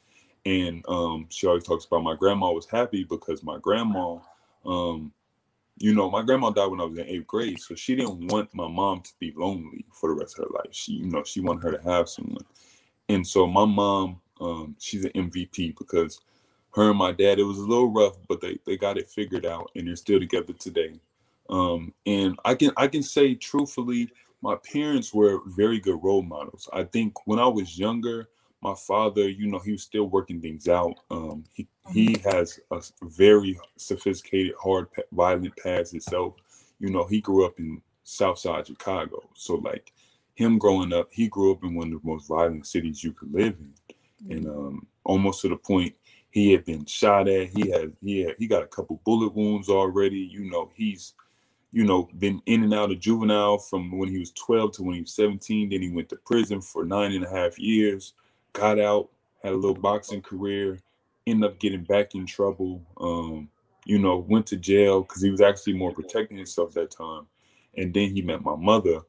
and 0.46 0.84
um, 0.88 1.26
she 1.30 1.46
always 1.46 1.64
talks 1.64 1.84
about 1.86 2.02
my 2.04 2.16
grandma 2.16 2.50
was 2.52 2.66
happy 2.66 3.04
because 3.04 3.42
my 3.42 3.58
grandma, 3.58 4.18
um, 4.66 5.12
you 5.78 5.94
know, 5.94 6.10
my 6.10 6.22
grandma 6.22 6.50
died 6.50 6.70
when 6.70 6.80
I 6.80 6.84
was 6.84 6.98
in 6.98 7.06
eighth 7.08 7.26
grade, 7.26 7.60
so 7.60 7.74
she 7.74 7.96
didn't 7.96 8.28
want 8.28 8.54
my 8.54 8.68
mom 8.68 9.02
to 9.02 9.12
be 9.20 9.32
lonely 9.36 9.86
for 9.92 10.10
the 10.10 10.16
rest 10.20 10.38
of 10.38 10.46
her 10.46 10.54
life. 10.54 10.72
She, 10.74 10.92
you 10.94 11.06
know, 11.06 11.24
she 11.24 11.40
wanted 11.40 11.64
her 11.64 11.78
to 11.78 11.82
have 11.84 12.08
someone, 12.08 12.44
and 13.08 13.26
so 13.26 13.46
my 13.46 13.66
mom, 13.66 14.20
um, 14.40 14.76
she's 14.80 15.04
an 15.04 15.12
MVP 15.12 15.76
because 15.78 16.20
her 16.74 16.90
and 16.90 16.98
my 16.98 17.12
dad, 17.12 17.38
it 17.38 17.44
was 17.44 17.58
a 17.58 17.62
little 17.66 17.90
rough, 17.92 18.16
but 18.28 18.40
they 18.40 18.58
they 18.66 18.76
got 18.76 18.98
it 18.98 19.08
figured 19.08 19.46
out, 19.46 19.70
and 19.76 19.88
they're 19.88 19.96
still 19.96 20.20
together 20.20 20.52
today. 20.54 20.94
Um, 21.50 21.92
and 22.06 22.38
I 22.44 22.54
can 22.54 22.72
I 22.76 22.88
can 22.88 23.02
say 23.02 23.34
truthfully, 23.34 24.10
my 24.42 24.56
parents 24.56 25.12
were 25.12 25.40
very 25.46 25.78
good 25.78 26.02
role 26.02 26.22
models. 26.22 26.68
I 26.72 26.84
think 26.84 27.26
when 27.26 27.38
I 27.38 27.46
was 27.46 27.78
younger, 27.78 28.28
my 28.62 28.74
father, 28.74 29.28
you 29.28 29.46
know, 29.46 29.58
he 29.58 29.72
was 29.72 29.82
still 29.82 30.04
working 30.04 30.40
things 30.40 30.68
out. 30.68 30.94
Um, 31.10 31.44
he 31.54 31.68
he 31.92 32.08
mm-hmm. 32.08 32.28
has 32.28 32.58
a 32.70 32.82
very 33.02 33.58
sophisticated, 33.76 34.54
hard, 34.60 34.88
violent 35.12 35.56
past 35.62 35.92
himself. 35.92 36.34
You 36.80 36.90
know, 36.90 37.04
he 37.04 37.20
grew 37.20 37.44
up 37.44 37.58
in 37.58 37.82
Southside 38.04 38.66
Chicago, 38.66 39.22
so 39.34 39.56
like 39.56 39.92
him 40.34 40.58
growing 40.58 40.92
up, 40.92 41.08
he 41.12 41.28
grew 41.28 41.52
up 41.52 41.62
in 41.62 41.74
one 41.74 41.92
of 41.92 42.02
the 42.02 42.08
most 42.08 42.26
violent 42.26 42.66
cities 42.66 43.04
you 43.04 43.12
could 43.12 43.32
live 43.32 43.56
in, 43.60 44.34
and 44.34 44.46
mm-hmm. 44.46 44.66
um, 44.66 44.86
almost 45.04 45.42
to 45.42 45.48
the 45.48 45.56
point 45.56 45.94
he 46.30 46.50
had 46.50 46.64
been 46.64 46.84
shot 46.86 47.28
at. 47.28 47.50
He 47.50 47.70
had 47.70 47.92
he 48.02 48.22
had 48.22 48.34
he 48.38 48.46
got 48.46 48.62
a 48.62 48.66
couple 48.66 49.00
bullet 49.04 49.34
wounds 49.34 49.68
already. 49.68 50.18
You 50.18 50.50
know, 50.50 50.72
he's 50.74 51.12
you 51.74 51.82
know, 51.82 52.08
been 52.20 52.40
in 52.46 52.62
and 52.62 52.72
out 52.72 52.92
of 52.92 53.00
juvenile 53.00 53.58
from 53.58 53.98
when 53.98 54.08
he 54.08 54.20
was 54.20 54.30
12 54.30 54.70
to 54.74 54.84
when 54.84 54.94
he 54.94 55.00
was 55.00 55.12
17. 55.12 55.70
Then 55.70 55.82
he 55.82 55.90
went 55.90 56.08
to 56.10 56.16
prison 56.16 56.60
for 56.60 56.84
nine 56.84 57.10
and 57.10 57.24
a 57.24 57.28
half 57.28 57.58
years, 57.58 58.12
got 58.52 58.78
out, 58.78 59.10
had 59.42 59.54
a 59.54 59.56
little 59.56 59.74
boxing 59.74 60.22
career, 60.22 60.78
ended 61.26 61.50
up 61.50 61.58
getting 61.58 61.82
back 61.82 62.14
in 62.14 62.26
trouble. 62.26 62.80
Um, 63.00 63.50
you 63.84 63.98
know, 63.98 64.18
went 64.18 64.46
to 64.46 64.56
jail 64.56 65.02
because 65.02 65.20
he 65.20 65.32
was 65.32 65.40
actually 65.40 65.72
more 65.72 65.92
protecting 65.92 66.36
himself 66.36 66.72
that 66.74 66.92
time. 66.92 67.26
And 67.76 67.92
then 67.92 68.10
he 68.14 68.22
met 68.22 68.44
my 68.44 68.54
mother. 68.54 69.00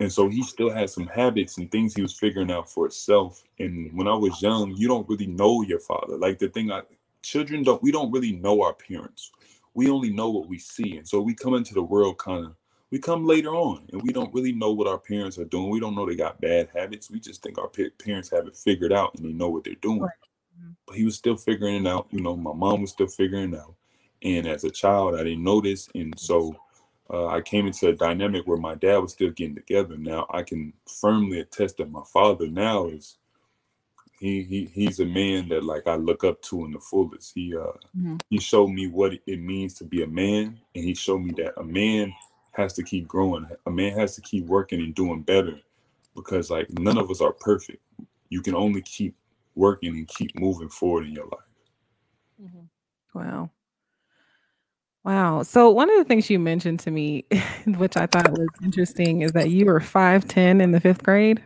And 0.00 0.10
so 0.10 0.26
he 0.30 0.42
still 0.42 0.70
had 0.70 0.88
some 0.88 1.08
habits 1.08 1.58
and 1.58 1.70
things 1.70 1.94
he 1.94 2.00
was 2.00 2.18
figuring 2.18 2.50
out 2.50 2.72
for 2.72 2.84
himself. 2.84 3.44
And 3.58 3.92
when 3.92 4.08
I 4.08 4.14
was 4.14 4.40
young, 4.40 4.74
you 4.74 4.88
don't 4.88 5.08
really 5.08 5.26
know 5.26 5.62
your 5.62 5.80
father. 5.80 6.16
Like 6.16 6.38
the 6.38 6.48
thing 6.48 6.72
I 6.72 6.80
children 7.26 7.64
don't 7.64 7.82
we 7.82 7.90
don't 7.90 8.12
really 8.12 8.32
know 8.32 8.62
our 8.62 8.72
parents 8.72 9.32
we 9.76 9.90
only 9.90 10.10
know 10.10 10.30
what 10.30 10.48
we 10.48 10.58
see. 10.58 10.96
And 10.96 11.06
so 11.06 11.20
we 11.20 11.34
come 11.34 11.52
into 11.54 11.74
the 11.74 11.82
world 11.82 12.16
kind 12.16 12.46
of, 12.46 12.54
we 12.90 12.98
come 12.98 13.26
later 13.26 13.54
on 13.54 13.86
and 13.92 14.02
we 14.02 14.10
don't 14.10 14.32
really 14.32 14.52
know 14.52 14.72
what 14.72 14.86
our 14.86 14.96
parents 14.96 15.38
are 15.38 15.44
doing. 15.44 15.68
We 15.68 15.80
don't 15.80 15.94
know 15.94 16.06
they 16.06 16.16
got 16.16 16.40
bad 16.40 16.70
habits. 16.74 17.10
We 17.10 17.20
just 17.20 17.42
think 17.42 17.58
our 17.58 17.70
parents 17.98 18.30
have 18.30 18.46
it 18.46 18.56
figured 18.56 18.92
out 18.92 19.14
and 19.14 19.24
they 19.24 19.34
know 19.34 19.50
what 19.50 19.64
they're 19.64 19.74
doing. 19.74 20.00
Right. 20.00 20.10
Mm-hmm. 20.58 20.70
But 20.86 20.96
he 20.96 21.04
was 21.04 21.16
still 21.16 21.36
figuring 21.36 21.84
it 21.84 21.86
out. 21.86 22.06
You 22.10 22.22
know, 22.22 22.34
my 22.34 22.54
mom 22.54 22.80
was 22.80 22.92
still 22.92 23.06
figuring 23.06 23.52
it 23.52 23.58
out. 23.58 23.74
And 24.22 24.46
as 24.46 24.64
a 24.64 24.70
child, 24.70 25.14
I 25.14 25.24
didn't 25.24 25.44
notice. 25.44 25.90
And 25.94 26.18
so 26.18 26.56
uh, 27.12 27.26
I 27.26 27.42
came 27.42 27.66
into 27.66 27.88
a 27.88 27.94
dynamic 27.94 28.46
where 28.46 28.56
my 28.56 28.76
dad 28.76 28.96
was 28.98 29.12
still 29.12 29.30
getting 29.30 29.56
together. 29.56 29.98
Now 29.98 30.26
I 30.30 30.42
can 30.42 30.72
firmly 30.86 31.40
attest 31.40 31.76
that 31.76 31.90
my 31.90 32.02
father 32.10 32.46
now 32.48 32.86
is 32.86 33.18
he, 34.18 34.42
he 34.42 34.64
he's 34.72 35.00
a 35.00 35.04
man 35.04 35.48
that 35.48 35.64
like 35.64 35.86
I 35.86 35.96
look 35.96 36.24
up 36.24 36.40
to 36.42 36.64
in 36.64 36.72
the 36.72 36.80
fullest. 36.80 37.32
He 37.34 37.54
uh 37.54 37.72
mm-hmm. 37.96 38.16
he 38.30 38.38
showed 38.38 38.68
me 38.68 38.86
what 38.86 39.12
it 39.26 39.40
means 39.40 39.74
to 39.74 39.84
be 39.84 40.02
a 40.02 40.06
man, 40.06 40.58
and 40.74 40.84
he 40.84 40.94
showed 40.94 41.18
me 41.18 41.32
that 41.36 41.58
a 41.58 41.64
man 41.64 42.14
has 42.52 42.72
to 42.74 42.82
keep 42.82 43.06
growing. 43.06 43.46
A 43.66 43.70
man 43.70 43.98
has 43.98 44.14
to 44.16 44.22
keep 44.22 44.46
working 44.46 44.80
and 44.80 44.94
doing 44.94 45.22
better 45.22 45.60
because 46.14 46.50
like 46.50 46.66
none 46.78 46.98
of 46.98 47.10
us 47.10 47.20
are 47.20 47.32
perfect. 47.32 47.82
You 48.30 48.40
can 48.40 48.54
only 48.54 48.82
keep 48.82 49.14
working 49.54 49.94
and 49.96 50.08
keep 50.08 50.38
moving 50.38 50.68
forward 50.68 51.06
in 51.06 51.12
your 51.12 51.26
life. 51.26 51.40
Mm-hmm. 52.42 53.18
Wow. 53.18 53.50
Wow. 55.04 55.42
So 55.44 55.70
one 55.70 55.88
of 55.88 55.98
the 55.98 56.04
things 56.04 56.28
you 56.28 56.38
mentioned 56.38 56.80
to 56.80 56.90
me, 56.90 57.24
which 57.76 57.96
I 57.96 58.06
thought 58.06 58.30
was 58.30 58.48
interesting, 58.62 59.22
is 59.22 59.32
that 59.32 59.50
you 59.50 59.66
were 59.66 59.80
5'10 59.80 60.60
in 60.60 60.72
the 60.72 60.80
fifth 60.80 61.02
grade. 61.02 61.44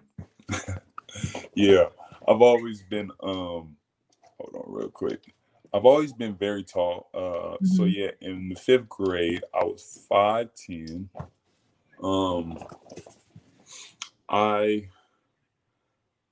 yeah. 1.54 1.86
I've 2.30 2.42
always 2.42 2.82
been 2.82 3.10
um 3.22 3.76
hold 4.22 4.54
on 4.54 4.64
real 4.66 4.88
quick. 4.88 5.34
I've 5.74 5.84
always 5.84 6.12
been 6.12 6.36
very 6.36 6.62
tall. 6.62 7.10
Uh 7.12 7.18
mm-hmm. 7.56 7.66
so 7.66 7.84
yeah, 7.84 8.12
in 8.20 8.48
the 8.48 8.54
fifth 8.54 8.88
grade 8.88 9.42
I 9.52 9.64
was 9.64 10.06
five 10.08 10.50
ten. 10.54 11.10
Um 12.00 12.56
I 14.28 14.88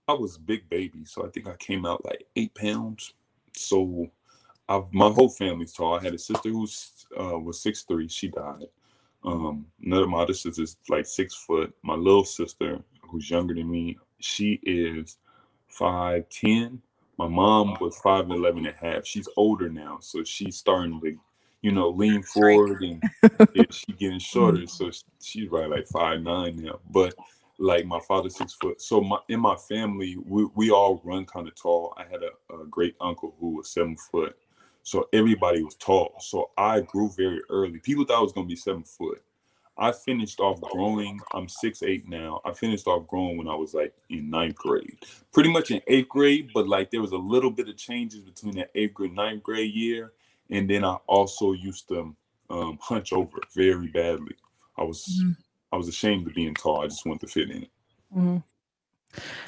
I 0.07 0.13
was 0.13 0.39
big 0.39 0.71
baby, 0.71 1.05
so 1.05 1.27
I 1.27 1.31
think 1.31 1.49
I 1.49 1.57
came 1.57 1.85
out 1.85 2.05
like 2.05 2.25
eight 2.37 2.55
pounds. 2.55 3.15
So 3.57 4.07
I've 4.69 4.93
my 4.95 5.09
whole 5.11 5.29
family's 5.29 5.73
tall. 5.73 5.99
I 5.99 6.03
had 6.03 6.15
a 6.15 6.19
sister 6.19 6.51
who 6.51 6.67
uh, 7.19 7.39
was 7.39 7.61
six 7.61 7.83
three. 7.83 8.09
She 8.09 8.29
died. 8.29 8.69
Um, 9.25 9.67
of 9.91 10.09
my 10.09 10.23
other 10.23 10.33
sisters 10.33 10.77
like 10.89 11.05
six 11.05 11.35
foot. 11.35 11.75
My 11.83 11.95
little 11.95 12.25
sister, 12.25 12.81
who's 13.03 13.29
younger 13.29 13.53
than 13.53 13.69
me, 13.69 13.99
she 14.21 14.61
is 14.63 15.19
five 15.69 16.29
ten. 16.29 16.83
My 17.19 17.29
mom 17.29 17.77
was 17.81 17.97
five 17.99 18.31
eleven 18.31 18.67
and 18.67 18.75
a 18.75 18.87
half. 18.87 19.07
She's 19.07 19.29
older 19.37 19.69
now, 19.69 19.99
so 20.01 20.25
she's 20.25 20.57
starting 20.57 21.01
to, 21.01 21.19
you 21.63 21.73
know, 21.73 21.91
lean 21.91 22.23
forward 22.23 22.83
and 22.83 23.03
yeah, 23.55 23.65
she's 23.71 23.97
getting 23.97 24.13
hmm. 24.13 24.19
shorter. 24.19 24.67
So 24.67 24.91
she's 25.23 25.49
right 25.51 25.69
like 25.69 25.87
five 25.89 26.23
nine 26.23 26.57
now. 26.57 26.81
But 26.91 27.15
like 27.59 27.85
my 27.87 28.01
father 28.01 28.31
six 28.31 28.55
foot. 28.55 28.81
So 28.81 29.01
my 29.01 29.19
in 29.29 29.41
my 29.41 29.57
family, 29.57 30.17
we, 30.25 30.47
we 30.55 30.71
all 30.71 31.01
run 31.05 31.27
kind 31.27 31.49
of 31.49 31.55
tall. 31.55 31.95
I 31.97 32.05
had 32.05 32.23
a, 32.23 32.63
a 32.63 32.67
great 32.67 32.97
uncle 33.01 33.35
who 33.41 33.57
was 33.57 33.71
seven 33.71 33.97
foot. 33.97 34.37
So 34.85 35.09
everybody 35.13 35.63
was 35.63 35.75
tall. 35.75 36.15
So 36.21 36.51
I 36.57 36.81
grew 36.81 37.11
very 37.11 37.41
early. 37.51 37.79
People 37.81 38.05
thought 38.05 38.21
I 38.21 38.23
was 38.23 38.33
gonna 38.33 38.47
be 38.47 38.57
seven 38.57 38.85
foot. 38.85 39.23
I 39.79 39.93
finished 39.93 40.41
off 40.41 40.61
growing. 40.61 41.21
I'm 41.33 41.49
six 41.49 41.83
eight 41.83 42.09
now. 42.09 42.41
I 42.45 42.53
finished 42.53 42.87
off 42.87 43.07
growing 43.07 43.39
when 43.39 43.49
I 43.49 43.55
was 43.55 43.75
like 43.75 43.95
in 44.11 44.29
ninth 44.29 44.57
grade, 44.57 44.99
pretty 45.33 45.53
much 45.53 45.71
in 45.71 45.81
eighth 45.87 46.09
grade. 46.09 46.51
But 46.53 46.69
like 46.69 46.91
there 46.91 47.01
was 47.01 47.13
a 47.13 47.17
little 47.17 47.51
bit 47.51 47.69
of 47.69 47.77
changes 47.77 48.21
between 48.21 48.57
that 48.57 48.71
eighth 48.75 48.95
grade 48.95 49.15
ninth 49.15 49.43
grade 49.43 49.73
year, 49.73 50.13
and 50.51 50.69
then 50.69 50.85
I 50.85 50.97
also 51.07 51.53
used 51.53 51.89
to 51.89 52.15
um, 52.51 52.79
hunch 52.81 53.13
over 53.13 53.39
very 53.55 53.89
badly. 53.89 54.35
I 54.77 54.83
was 54.83 55.05
mm-hmm. 55.07 55.33
I 55.73 55.77
was 55.77 55.89
ashamed 55.89 56.27
of 56.27 56.35
being 56.35 56.55
tall. 56.55 56.83
I 56.83 56.89
just 56.89 57.07
wanted 57.07 57.27
to 57.27 57.33
fit 57.33 57.51
in. 57.51 57.67
Mm-hmm. 58.17 58.37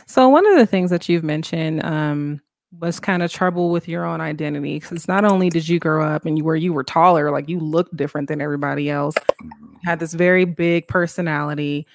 So 0.06 0.28
one 0.28 0.46
of 0.46 0.56
the 0.56 0.66
things 0.66 0.90
that 0.90 1.08
you've 1.08 1.24
mentioned 1.24 1.84
um, 1.84 2.40
was 2.78 3.00
kind 3.00 3.22
of 3.22 3.33
trouble 3.33 3.70
with 3.70 3.88
your 3.88 4.04
own 4.04 4.20
identity 4.20 4.78
because 4.78 5.09
not 5.09 5.24
only 5.24 5.50
did 5.50 5.68
you 5.68 5.78
grow 5.78 6.06
up 6.06 6.24
and 6.24 6.38
you 6.38 6.44
where 6.44 6.56
you 6.56 6.72
were 6.72 6.85
taller, 6.85 7.30
like 7.30 7.48
you 7.48 7.59
looked 7.59 7.96
different 7.96 8.28
than 8.28 8.40
everybody 8.40 8.88
else, 8.88 9.14
mm-hmm. 9.14 9.74
had 9.85 9.98
this 9.98 10.12
very 10.12 10.44
big 10.44 10.87
personality, 10.87 11.87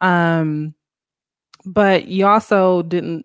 um, 0.00 0.74
but 1.64 2.08
you 2.08 2.26
also 2.26 2.82
didn't 2.82 3.24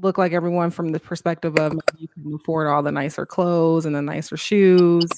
look 0.00 0.16
like 0.16 0.32
everyone 0.32 0.70
from 0.70 0.92
the 0.92 1.00
perspective 1.00 1.56
of 1.56 1.72
you 1.98 2.08
can 2.08 2.34
afford 2.34 2.66
all 2.66 2.82
the 2.82 2.92
nicer 2.92 3.26
clothes 3.26 3.84
and 3.84 3.94
the 3.94 4.02
nicer 4.02 4.36
shoes. 4.36 5.08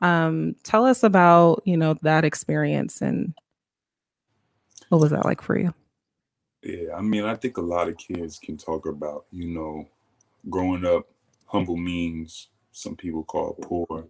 Um, 0.00 0.56
tell 0.62 0.86
us 0.86 1.02
about 1.02 1.62
you 1.66 1.76
know 1.76 1.94
that 2.02 2.24
experience 2.24 3.02
and 3.02 3.34
what 4.88 5.00
was 5.00 5.10
that 5.10 5.24
like 5.24 5.42
for 5.42 5.58
you? 5.58 5.74
Yeah, 6.62 6.94
I 6.96 7.00
mean, 7.00 7.24
I 7.24 7.36
think 7.36 7.56
a 7.56 7.62
lot 7.62 7.88
of 7.88 7.96
kids 7.96 8.38
can 8.38 8.56
talk 8.56 8.86
about 8.86 9.26
you 9.30 9.48
know 9.48 9.88
growing 10.48 10.84
up, 10.84 11.08
humble 11.46 11.76
means 11.76 12.48
some 12.72 12.96
people 12.96 13.24
call 13.24 13.54
poor. 13.60 14.06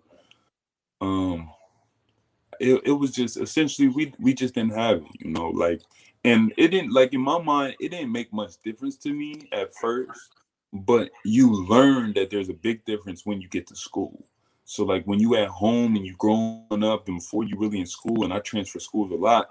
Um, 1.01 1.51
it, 2.59 2.83
it 2.85 2.93
was 2.93 3.13
just 3.13 3.37
essentially 3.37 3.89
we 3.89 4.13
we 4.19 4.35
just 4.35 4.55
didn't 4.55 4.77
have 4.77 4.99
it, 4.99 5.09
you 5.19 5.31
know, 5.31 5.49
like 5.49 5.81
and 6.25 6.53
it 6.57 6.69
didn't 6.69 6.93
like 6.93 7.13
in 7.13 7.21
my 7.21 7.41
mind 7.41 7.75
it 7.81 7.91
didn't 7.91 8.13
make 8.13 8.33
much 8.33 8.53
difference 8.63 8.97
to 8.97 9.13
me 9.13 9.49
at 9.53 9.75
first 9.75 10.35
but 10.73 11.11
you 11.25 11.51
learn 11.67 12.13
that 12.13 12.31
there's 12.31 12.49
a 12.49 12.55
big 12.55 12.85
difference 12.85 13.25
when 13.25 13.41
you 13.41 13.49
get 13.49 13.67
to 13.67 13.75
school 13.75 14.25
so 14.65 14.85
like 14.85 15.05
when 15.05 15.19
you 15.19 15.35
at 15.37 15.49
home 15.49 15.97
and 15.97 16.07
you 16.07 16.15
growing 16.17 16.85
up 16.85 17.09
and 17.09 17.19
before 17.19 17.45
you 17.45 17.59
really 17.59 17.81
in 17.81 17.87
school 17.87 18.25
and 18.25 18.33
i 18.33 18.39
transfer 18.41 18.79
schools 18.79 19.11
a 19.11 19.15
lot 19.15 19.49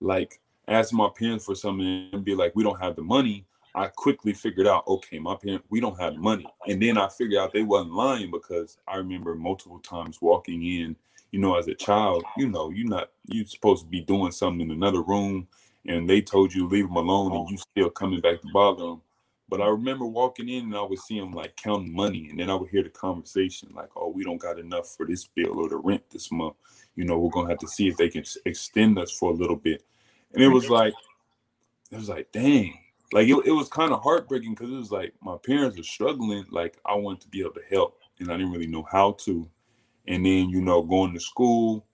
like 0.00 0.40
ask 0.68 0.92
my 0.92 1.08
parents 1.16 1.44
for 1.44 1.54
something 1.54 2.08
and 2.12 2.24
be 2.24 2.34
like 2.34 2.54
we 2.54 2.62
don't 2.62 2.80
have 2.80 2.96
the 2.96 3.02
money 3.02 3.44
i 3.74 3.86
quickly 3.88 4.32
figured 4.32 4.66
out 4.66 4.86
okay 4.88 5.18
my 5.18 5.36
parents 5.36 5.66
we 5.70 5.80
don't 5.80 6.00
have 6.00 6.16
money 6.16 6.46
and 6.68 6.82
then 6.82 6.98
i 6.98 7.08
figured 7.08 7.38
out 7.40 7.52
they 7.52 7.62
wasn't 7.62 7.92
lying 7.92 8.30
because 8.30 8.78
i 8.88 8.96
remember 8.96 9.34
multiple 9.34 9.80
times 9.80 10.20
walking 10.22 10.64
in 10.64 10.96
you 11.32 11.40
know 11.40 11.56
as 11.56 11.68
a 11.68 11.74
child 11.74 12.24
you 12.38 12.48
know 12.48 12.70
you're 12.70 12.88
not 12.88 13.10
you're 13.26 13.46
supposed 13.46 13.84
to 13.84 13.90
be 13.90 14.00
doing 14.00 14.32
something 14.32 14.62
in 14.62 14.70
another 14.72 15.02
room 15.02 15.46
and 15.86 16.08
they 16.08 16.20
told 16.20 16.54
you 16.54 16.68
leave 16.68 16.86
them 16.86 16.96
alone 16.96 17.32
and 17.36 17.50
you 17.50 17.58
still 17.58 17.90
coming 17.90 18.20
back 18.20 18.40
to 18.42 18.48
bother 18.52 18.84
them. 18.84 19.02
But 19.48 19.60
I 19.60 19.68
remember 19.68 20.06
walking 20.06 20.48
in 20.48 20.66
and 20.66 20.76
I 20.76 20.82
would 20.82 20.98
see 21.00 21.20
them 21.20 21.32
like 21.32 21.56
counting 21.56 21.94
money, 21.94 22.28
and 22.30 22.40
then 22.40 22.50
I 22.50 22.54
would 22.54 22.70
hear 22.70 22.84
the 22.84 22.90
conversation 22.90 23.70
like, 23.74 23.90
"Oh, 23.96 24.08
we 24.08 24.24
don't 24.24 24.38
got 24.38 24.58
enough 24.58 24.96
for 24.96 25.06
this 25.06 25.26
bill 25.26 25.60
or 25.60 25.68
the 25.68 25.76
rent 25.76 26.10
this 26.10 26.32
month. 26.32 26.56
You 26.96 27.04
know, 27.04 27.18
we're 27.18 27.30
gonna 27.30 27.50
have 27.50 27.58
to 27.60 27.68
see 27.68 27.88
if 27.88 27.98
they 27.98 28.08
can 28.08 28.24
extend 28.46 28.98
us 28.98 29.12
for 29.12 29.30
a 29.32 29.34
little 29.34 29.56
bit." 29.56 29.84
And 30.32 30.42
it 30.42 30.48
was 30.48 30.70
like, 30.70 30.94
it 31.92 31.96
was 31.96 32.08
like, 32.10 32.32
dang, 32.32 32.78
like 33.14 33.28
it, 33.28 33.46
it 33.46 33.52
was 33.52 33.68
kind 33.68 33.92
of 33.92 34.02
heartbreaking 34.02 34.54
because 34.54 34.72
it 34.72 34.76
was 34.76 34.90
like 34.90 35.14
my 35.22 35.36
parents 35.38 35.78
are 35.78 35.84
struggling. 35.84 36.44
Like 36.50 36.78
I 36.84 36.96
wanted 36.96 37.22
to 37.22 37.28
be 37.28 37.40
able 37.42 37.52
to 37.52 37.62
help, 37.70 38.00
and 38.18 38.30
I 38.30 38.36
didn't 38.36 38.52
really 38.52 38.66
know 38.66 38.86
how 38.90 39.12
to. 39.20 39.48
And 40.08 40.26
then 40.26 40.50
you 40.50 40.60
know, 40.60 40.82
going 40.82 41.14
to 41.14 41.20
school, 41.20 41.86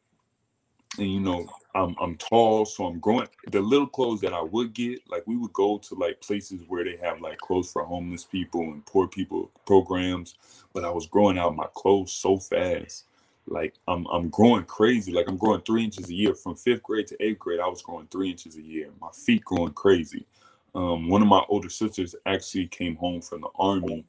and 0.97 1.13
you 1.13 1.21
know, 1.21 1.47
I'm 1.75 1.95
I'm 2.01 2.17
tall, 2.17 2.65
so 2.65 2.87
I'm 2.87 3.01
growing. 3.01 3.29
The 3.51 3.61
little 3.61 3.87
clothes 3.87 4.23
that 4.23 4.33
I 4.33 4.41
would 4.41 4.73
get, 4.73 5.01
like 5.11 5.25
we 5.27 5.37
would 5.37 5.53
go 5.53 5.77
to 5.77 5.95
like 5.95 6.23
places 6.23 6.63
where 6.67 6.85
they 6.85 6.97
have 7.03 7.21
like 7.21 7.37
clothes 7.37 7.71
for 7.71 7.85
homeless 7.85 8.25
people 8.25 8.63
and 8.63 8.85
poor 8.87 9.07
people 9.07 9.51
programs, 9.67 10.37
but 10.73 10.87
I 10.87 10.91
was 10.91 11.07
growing 11.07 11.39
out 11.39 11.55
my 11.55 11.69
clothes 11.75 12.13
so 12.13 12.39
fast. 12.39 13.05
Like 13.47 13.75
I'm 13.87 14.07
I'm 14.07 14.31
growing 14.31 14.65
crazy. 14.65 15.13
Like 15.13 15.29
I'm 15.29 15.37
growing 15.37 15.61
three 15.61 15.85
inches 15.85 16.09
a 16.09 16.15
year 16.15 16.35
from 16.35 16.57
fifth 16.57 16.83
grade 16.83 17.09
to 17.09 17.23
eighth 17.23 17.41
grade. 17.41 17.61
I 17.61 17.69
was 17.69 17.83
growing 17.83 18.07
three 18.07 18.31
inches 18.31 18.57
a 18.57 18.63
year. 18.63 18.89
My 19.03 19.11
feet 19.13 19.45
growing 19.45 19.75
crazy. 19.75 20.27
Um, 20.75 21.09
one 21.09 21.23
of 21.23 21.29
my 21.29 21.43
older 21.49 21.69
sisters 21.69 22.15
actually 22.27 22.69
came 22.69 22.97
home 22.97 23.21
from 23.21 23.41
the 23.41 23.49
army, 23.59 24.05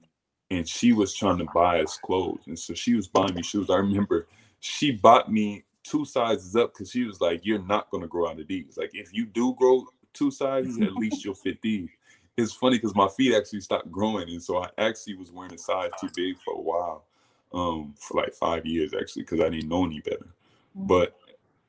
and 0.49 0.67
she 0.67 0.93
was 0.93 1.13
trying 1.13 1.39
to 1.39 1.47
buy 1.53 1.81
us 1.81 1.97
clothes, 1.97 2.43
and 2.47 2.57
so 2.57 2.73
she 2.73 2.93
was 2.93 3.07
buying 3.07 3.33
me 3.33 3.41
shoes. 3.41 3.69
I 3.69 3.77
remember 3.77 4.27
she 4.59 4.91
bought 4.91 5.31
me 5.31 5.63
two 5.83 6.05
sizes 6.05 6.55
up 6.55 6.73
because 6.73 6.91
she 6.91 7.03
was 7.03 7.19
like, 7.19 7.41
"You're 7.43 7.65
not 7.65 7.89
gonna 7.89 8.07
grow 8.07 8.29
out 8.29 8.39
of 8.39 8.47
these. 8.47 8.77
Like, 8.77 8.91
if 8.93 9.13
you 9.13 9.25
do 9.25 9.55
grow 9.55 9.85
two 10.13 10.29
sizes, 10.29 10.79
at 10.79 10.93
least 10.93 11.25
you'll 11.25 11.33
fit 11.35 11.61
these." 11.61 11.89
It's 12.37 12.53
funny 12.53 12.77
because 12.77 12.95
my 12.95 13.07
feet 13.07 13.35
actually 13.35 13.61
stopped 13.61 13.91
growing, 13.91 14.29
and 14.29 14.41
so 14.41 14.63
I 14.63 14.69
actually 14.77 15.15
was 15.15 15.31
wearing 15.31 15.53
a 15.53 15.57
size 15.57 15.91
too 15.99 16.09
big 16.15 16.37
for 16.39 16.53
a 16.53 16.61
while, 16.61 17.05
um, 17.53 17.93
for 17.97 18.21
like 18.21 18.33
five 18.33 18.65
years 18.65 18.93
actually, 18.93 19.23
because 19.23 19.39
I 19.39 19.49
didn't 19.49 19.69
know 19.69 19.85
any 19.85 19.99
better. 19.99 20.33
Mm-hmm. 20.77 20.87
But 20.87 21.17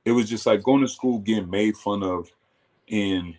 it 0.05 0.13
was 0.13 0.29
just 0.29 0.47
like 0.47 0.63
going 0.63 0.83
to 0.83 0.89
school, 0.89 1.19
getting 1.19 1.51
made 1.51 1.77
fun 1.77 2.03
of, 2.03 2.31
and 2.91 3.37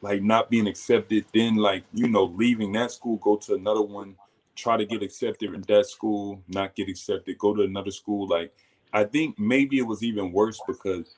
like 0.00 0.22
not 0.22 0.50
being 0.50 0.66
accepted. 0.66 1.24
Then 1.32 1.56
like 1.56 1.84
you 1.92 2.08
know, 2.08 2.24
leaving 2.24 2.72
that 2.72 2.92
school, 2.92 3.16
go 3.16 3.36
to 3.36 3.54
another 3.54 3.82
one, 3.82 4.16
try 4.54 4.76
to 4.76 4.86
get 4.86 5.02
accepted 5.02 5.54
in 5.54 5.62
that 5.62 5.86
school, 5.86 6.42
not 6.48 6.74
get 6.74 6.88
accepted, 6.88 7.38
go 7.38 7.54
to 7.54 7.62
another 7.62 7.90
school, 7.90 8.28
like 8.28 8.52
I 8.92 9.04
think 9.04 9.38
maybe 9.38 9.78
it 9.78 9.86
was 9.86 10.02
even 10.02 10.32
worse 10.32 10.60
because 10.66 11.16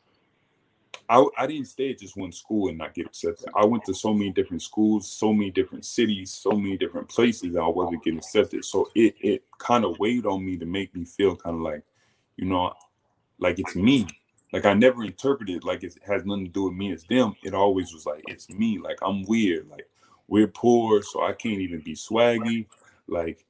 I, 1.08 1.24
I 1.36 1.46
didn't 1.46 1.66
stay 1.66 1.90
at 1.90 1.98
just 1.98 2.16
one 2.16 2.32
school 2.32 2.68
and 2.68 2.78
not 2.78 2.94
get 2.94 3.06
accepted. 3.06 3.48
I 3.54 3.64
went 3.64 3.84
to 3.84 3.94
so 3.94 4.12
many 4.12 4.30
different 4.30 4.62
schools, 4.62 5.10
so 5.10 5.32
many 5.32 5.50
different 5.50 5.84
cities, 5.84 6.32
so 6.32 6.52
many 6.52 6.76
different 6.76 7.08
places, 7.08 7.56
I 7.56 7.66
wasn't 7.66 8.04
getting 8.04 8.18
accepted. 8.18 8.64
So 8.64 8.90
it 8.94 9.14
it 9.20 9.44
kind 9.58 9.84
of 9.84 9.98
weighed 9.98 10.26
on 10.26 10.44
me 10.44 10.56
to 10.58 10.66
make 10.66 10.94
me 10.94 11.04
feel 11.04 11.36
kind 11.36 11.56
of 11.56 11.62
like, 11.62 11.82
you 12.36 12.46
know, 12.46 12.72
like 13.38 13.58
it's 13.58 13.74
me. 13.76 14.06
Like 14.52 14.66
I 14.66 14.74
never 14.74 15.02
interpreted 15.02 15.64
like 15.64 15.82
it 15.82 15.98
has 16.06 16.24
nothing 16.24 16.44
to 16.44 16.50
do 16.50 16.64
with 16.64 16.74
me, 16.74 16.92
it's 16.92 17.04
them. 17.04 17.34
It 17.42 17.54
always 17.54 17.92
was 17.92 18.04
like 18.04 18.24
it's 18.28 18.50
me. 18.50 18.78
Like 18.78 18.98
I'm 19.02 19.24
weird. 19.24 19.68
Like 19.68 19.88
we're 20.28 20.48
poor, 20.48 21.02
so 21.02 21.22
I 21.22 21.32
can't 21.32 21.60
even 21.60 21.80
be 21.80 21.94
swaggy. 21.94 22.66
Like 23.08 23.44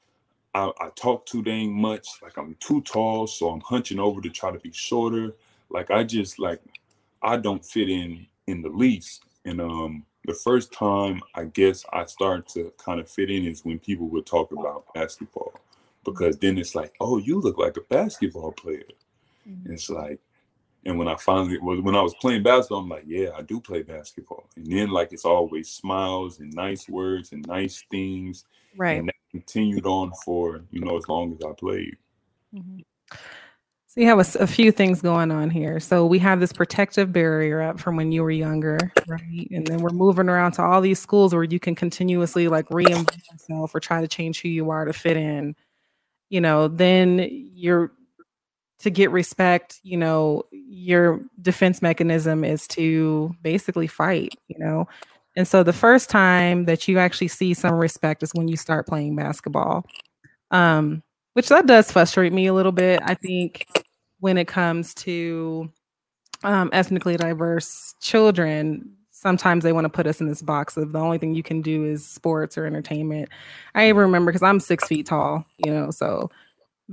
I, 0.55 0.71
I, 0.81 0.91
talk 0.95 1.27
too 1.27 1.43
dang 1.43 1.73
much. 1.73 2.07
Like 2.23 2.37
I'm 2.37 2.57
too 2.61 2.83
tall, 2.83 3.27
so 3.27 3.51
I'm 3.51 3.61
hunching 3.61 3.99
over 3.99 4.21
to 4.21 4.31
try 4.31 4.53
to 4.53 4.59
be 4.59 4.73
shorter. 4.73 5.35
Like 5.71 5.91
I 5.91 6.05
just 6.05 6.39
like 6.39 6.61
I 7.23 7.37
don't 7.37 7.65
fit 7.65 7.89
in 7.89 8.27
in 8.47 8.63
the 8.63 8.69
least. 8.69 9.25
And 9.45 9.61
um 9.61 10.05
the 10.25 10.35
first 10.35 10.73
time 10.73 11.21
I 11.35 11.45
guess 11.45 11.85
I 11.93 12.05
started 12.05 12.47
to 12.49 12.73
kind 12.79 13.01
of 13.01 13.11
fit 13.11 13.29
in 13.29 13.45
is 13.45 13.65
when 13.65 13.81
people 13.81 14.09
would 14.11 14.27
talk 14.27 14.53
about 14.53 14.93
basketball. 14.95 15.53
Because 16.05 16.37
then 16.39 16.59
it's 16.59 16.75
like, 16.75 16.95
oh, 17.01 17.19
you 17.19 17.41
look 17.41 17.59
like 17.59 17.77
a 17.77 17.81
basketball 17.83 18.53
player. 18.53 18.83
Mm-hmm. 19.49 19.73
It's 19.73 19.89
like, 19.89 20.19
and 20.85 20.99
when 20.99 21.09
I 21.09 21.15
finally 21.17 21.59
was 21.59 21.81
when 21.81 21.95
I 21.95 22.03
was 22.03 22.15
playing 22.15 22.43
basketball, 22.43 22.81
I'm 22.81 22.89
like, 22.89 23.05
yeah, 23.07 23.31
I 23.37 23.43
do 23.43 23.61
play 23.61 23.83
basketball. 23.83 24.49
And 24.57 24.67
then 24.67 24.91
like 24.91 25.13
it's 25.13 25.25
always 25.25 25.71
smiles 25.71 26.41
and 26.41 26.53
nice 26.55 26.89
words 26.89 27.33
and 27.33 27.47
nice 27.47 27.85
things. 27.91 28.45
Right. 28.77 28.99
And 28.99 29.09
that 29.09 29.15
continued 29.31 29.87
on 29.87 30.13
for 30.25 30.63
you 30.71 30.81
know 30.81 30.97
as 30.97 31.09
long 31.09 31.33
as 31.33 31.45
I 31.45 31.53
played. 31.53 31.97
Mm-hmm. 32.55 32.81
So 33.87 34.01
you 34.01 34.07
have 34.07 34.19
a, 34.19 34.39
a, 34.39 34.47
few 34.47 34.73
things 34.73 35.03
going 35.03 35.31
on 35.31 35.51
here. 35.51 35.79
So 35.79 36.07
we 36.07 36.19
have 36.21 36.41
this 36.41 36.51
protective 36.51 37.13
barrier 37.13 37.61
up 37.61 37.79
from 37.79 37.95
when 37.95 38.11
you 38.11 38.23
were 38.23 38.31
younger, 38.31 38.79
right? 39.07 39.49
And 39.51 39.67
then 39.67 39.81
we're 39.81 39.91
moving 39.91 40.31
around 40.31 40.53
to 40.53 40.63
all 40.63 40.81
these 40.81 40.99
schools 40.99 41.35
where 41.35 41.45
you 41.45 41.61
can 41.61 41.75
continuously 41.75 42.49
like 42.49 42.67
reinvent 42.71 43.21
yourself 43.31 43.75
or 43.75 43.81
try 43.81 44.01
to 44.01 44.09
change 44.09 44.41
who 44.41 44.49
you 44.49 44.71
are 44.71 44.87
to 44.87 44.95
fit 44.95 45.19
in. 45.19 45.55
You 46.31 46.41
know, 46.41 46.69
then 46.69 47.29
you're 47.55 47.93
to 48.83 48.91
get 48.91 49.11
respect. 49.11 49.81
You 49.83 49.97
know, 49.97 50.45
your 50.53 51.21
defense 51.41 51.83
mechanism 51.83 52.45
is 52.45 52.67
to 52.69 53.35
basically 53.43 53.87
fight. 53.87 54.35
You 54.49 54.59
know, 54.59 54.89
and 55.37 55.49
so 55.49 55.63
the 55.63 55.73
first 55.73 56.11
time 56.11 56.67
that 56.67 56.87
you 56.87 56.99
actually 56.99 57.29
see 57.29 57.55
some 57.55 57.75
respect 57.75 58.23
is 58.23 58.33
when 58.35 58.49
you 58.49 58.57
start 58.57 58.87
playing 58.87 59.17
basketball. 59.17 59.85
Um, 60.51 61.03
which 61.33 61.49
that 61.49 61.67
does 61.67 61.91
frustrate 61.91 62.33
me 62.33 62.47
a 62.47 62.55
little 62.55 62.73
bit. 62.73 63.01
I 63.03 63.15
think 63.15 63.67
when 64.21 64.37
it 64.37 64.47
comes 64.47 64.93
to 64.95 65.71
um, 66.45 66.69
ethnically 66.73 67.17
diverse 67.17 67.95
children, 68.01 68.97
sometimes 69.11 69.65
they 69.65 69.73
want 69.73 69.85
to 69.85 69.89
put 69.89 70.07
us 70.07 70.21
in 70.21 70.29
this 70.29 70.43
box 70.43 70.77
of 70.77 70.93
the 70.93 70.99
only 70.99 71.17
thing 71.17 71.35
you 71.35 71.43
can 71.43 71.63
do 71.63 71.85
is 71.85 72.05
sports 72.05 72.59
or 72.59 72.67
entertainment. 72.67 73.29
I 73.75 73.89
even 73.89 74.03
remember 74.03 74.31
because 74.31 74.43
I'm 74.43 74.61
six 74.61 74.87
feet 74.87 75.07
tall, 75.07 75.47
you 75.65 75.73
know, 75.73 75.91
so 75.91 76.31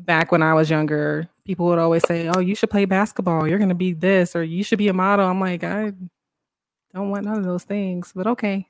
back 0.06 0.32
when 0.32 0.42
I 0.42 0.54
was 0.54 0.70
younger, 0.70 1.28
people 1.46 1.66
would 1.68 1.80
always 1.80 2.04
say, 2.08 2.28
"Oh, 2.28 2.40
you 2.40 2.56
should 2.56 2.70
play 2.70 2.86
basketball. 2.86 3.48
You're 3.48 3.58
going 3.58 3.70
to 3.70 3.76
be 3.76 3.94
this, 3.94 4.36
or 4.36 4.44
you 4.44 4.64
should 4.64 4.78
be 4.78 4.88
a 4.88 4.94
model." 4.94 5.26
I'm 5.26 5.40
like, 5.40 5.64
I 5.64 5.94
don't 6.94 7.10
want 7.10 7.26
none 7.26 7.38
of 7.38 7.44
those 7.44 7.64
things, 7.64 8.12
but 8.16 8.28
okay. 8.28 8.68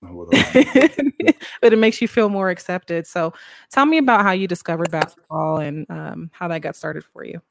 but 0.02 1.72
it 1.72 1.78
makes 1.78 2.00
you 2.00 2.06
feel 2.06 2.28
more 2.28 2.50
accepted. 2.50 3.06
So 3.06 3.34
tell 3.70 3.84
me 3.84 3.98
about 3.98 4.22
how 4.22 4.30
you 4.30 4.46
discovered 4.46 4.90
basketball 4.90 5.58
and 5.58 5.86
um, 5.90 6.30
how 6.32 6.46
that 6.48 6.60
got 6.60 6.76
started 6.76 7.04
for 7.04 7.24
you. 7.24 7.42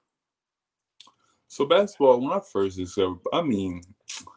So 1.49 1.65
basketball, 1.65 2.21
when 2.21 2.31
I 2.31 2.39
first 2.39 2.77
discovered, 2.77 3.19
I 3.33 3.41
mean, 3.41 3.81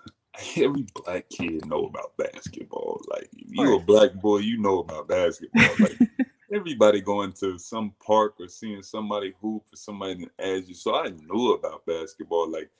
every 0.57 0.87
black 0.95 1.29
kid 1.29 1.67
know 1.67 1.87
about 1.87 2.17
basketball. 2.17 3.01
Like 3.09 3.29
you 3.33 3.77
a 3.77 3.81
black 3.81 4.15
boy, 4.15 4.39
you 4.39 4.59
know 4.59 4.81
about 4.81 5.09
basketball. 5.09 5.69
Like 5.79 5.99
everybody 6.53 7.01
going 7.01 7.33
to 7.33 7.59
some 7.59 7.95
park 8.05 8.35
or 8.41 8.49
seeing 8.49 8.83
somebody 8.83 9.35
hoop 9.41 9.63
or 9.73 9.77
somebody 9.77 10.29
ask 10.39 10.69
you. 10.69 10.75
So 10.75 10.95
I 10.95 11.09
knew 11.09 11.53
about 11.53 11.87
basketball. 11.87 12.51
Like 12.51 12.71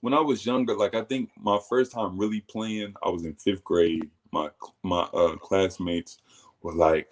when 0.00 0.14
I 0.14 0.20
was 0.20 0.44
younger, 0.44 0.74
like 0.74 0.94
I 0.94 1.02
think 1.02 1.30
my 1.38 1.58
first 1.68 1.92
time 1.92 2.18
really 2.18 2.40
playing, 2.40 2.94
I 3.02 3.08
was 3.08 3.24
in 3.24 3.34
fifth 3.34 3.64
grade. 3.64 4.10
My 4.32 4.50
my 4.82 5.02
uh, 5.14 5.36
classmates 5.36 6.18
were 6.62 6.74
like, 6.74 7.08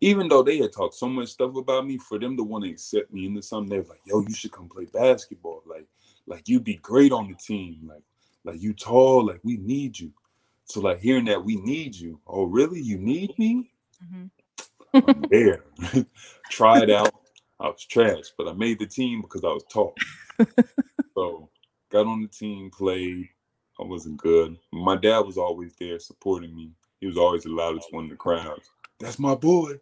even 0.00 0.28
though 0.28 0.42
they 0.42 0.58
had 0.58 0.72
talked 0.72 0.94
so 0.94 1.08
much 1.08 1.28
stuff 1.28 1.54
about 1.56 1.86
me, 1.86 1.98
for 1.98 2.18
them 2.18 2.36
to 2.36 2.42
want 2.42 2.64
to 2.64 2.70
accept 2.70 3.12
me 3.12 3.26
into 3.26 3.42
something, 3.42 3.70
they 3.70 3.78
were 3.78 3.88
like, 3.88 4.00
"Yo, 4.06 4.20
you 4.20 4.34
should 4.34 4.52
come 4.52 4.68
play 4.68 4.86
basketball. 4.86 5.62
Like, 5.66 5.86
like 6.26 6.48
you'd 6.48 6.64
be 6.64 6.76
great 6.76 7.12
on 7.12 7.28
the 7.28 7.34
team. 7.34 7.80
Like, 7.88 8.02
like 8.44 8.60
you 8.60 8.72
tall. 8.72 9.26
Like 9.26 9.40
we 9.42 9.56
need 9.58 9.98
you." 9.98 10.12
So 10.64 10.80
like 10.80 11.00
hearing 11.00 11.26
that 11.26 11.44
we 11.44 11.56
need 11.56 11.94
you. 11.94 12.20
Oh, 12.26 12.44
really? 12.44 12.80
You 12.80 12.98
need 12.98 13.38
me? 13.38 13.72
Mm-hmm. 14.02 14.26
I'm 14.94 15.22
there. 15.30 15.64
Try 16.50 16.82
it 16.82 16.90
out. 16.90 17.14
I 17.60 17.68
was 17.68 17.84
trash, 17.84 18.32
but 18.36 18.48
I 18.48 18.52
made 18.52 18.78
the 18.78 18.86
team 18.86 19.22
because 19.22 19.44
I 19.44 19.48
was 19.48 19.64
tall. 19.70 19.94
so 21.14 21.48
got 21.90 22.06
on 22.06 22.22
the 22.22 22.28
team, 22.28 22.70
played. 22.70 23.28
I 23.80 23.84
wasn't 23.84 24.16
good. 24.16 24.56
My 24.72 24.96
dad 24.96 25.20
was 25.20 25.38
always 25.38 25.74
there 25.78 25.98
supporting 25.98 26.54
me. 26.54 26.72
He 27.00 27.06
was 27.06 27.16
always 27.16 27.44
the 27.44 27.50
loudest 27.50 27.92
one 27.92 28.04
in 28.04 28.10
the 28.10 28.16
crowd. 28.16 28.60
That's 29.00 29.18
my 29.18 29.34
boy. 29.34 29.74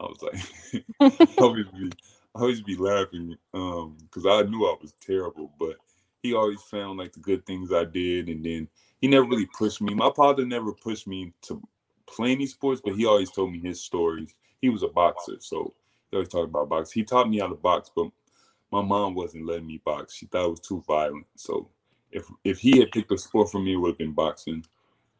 I 0.00 0.04
was 0.04 0.22
like, 0.22 0.84
I 1.00 1.28
always 1.38 1.66
be, 1.66 1.92
I 2.34 2.40
always 2.40 2.60
be 2.60 2.76
laughing 2.76 3.36
because 3.52 4.26
um, 4.26 4.30
I 4.30 4.42
knew 4.42 4.66
I 4.66 4.76
was 4.80 4.94
terrible, 5.00 5.52
but 5.58 5.76
he 6.22 6.34
always 6.34 6.60
found 6.62 6.98
like 6.98 7.12
the 7.12 7.20
good 7.20 7.44
things 7.46 7.72
I 7.72 7.84
did, 7.84 8.28
and 8.28 8.44
then 8.44 8.68
he 9.00 9.08
never 9.08 9.26
really 9.26 9.48
pushed 9.58 9.80
me. 9.80 9.94
My 9.94 10.10
father 10.14 10.44
never 10.44 10.72
pushed 10.72 11.06
me 11.06 11.32
to 11.42 11.60
play 12.06 12.32
any 12.32 12.46
sports, 12.46 12.80
but 12.84 12.94
he 12.94 13.06
always 13.06 13.30
told 13.30 13.52
me 13.52 13.58
his 13.58 13.80
stories. 13.80 14.34
He 14.62 14.70
was 14.70 14.84
a 14.84 14.88
boxer, 14.88 15.36
so 15.40 15.74
he 16.10 16.16
always 16.16 16.28
talked 16.28 16.48
about 16.48 16.68
boxing. 16.68 17.00
He 17.00 17.04
taught 17.04 17.28
me 17.28 17.40
how 17.40 17.48
to 17.48 17.54
box, 17.56 17.90
but 17.94 18.06
my 18.70 18.80
mom 18.80 19.14
wasn't 19.14 19.46
letting 19.46 19.66
me 19.66 19.82
box. 19.84 20.14
She 20.14 20.26
thought 20.26 20.46
it 20.46 20.50
was 20.50 20.60
too 20.60 20.82
violent. 20.86 21.26
So 21.36 21.68
if 22.12 22.24
if 22.44 22.60
he 22.60 22.78
had 22.78 22.92
picked 22.92 23.12
a 23.12 23.18
sport 23.18 23.50
for 23.50 23.60
me, 23.60 23.74
it 23.74 23.76
would 23.76 23.90
have 23.90 23.98
been 23.98 24.12
boxing. 24.12 24.64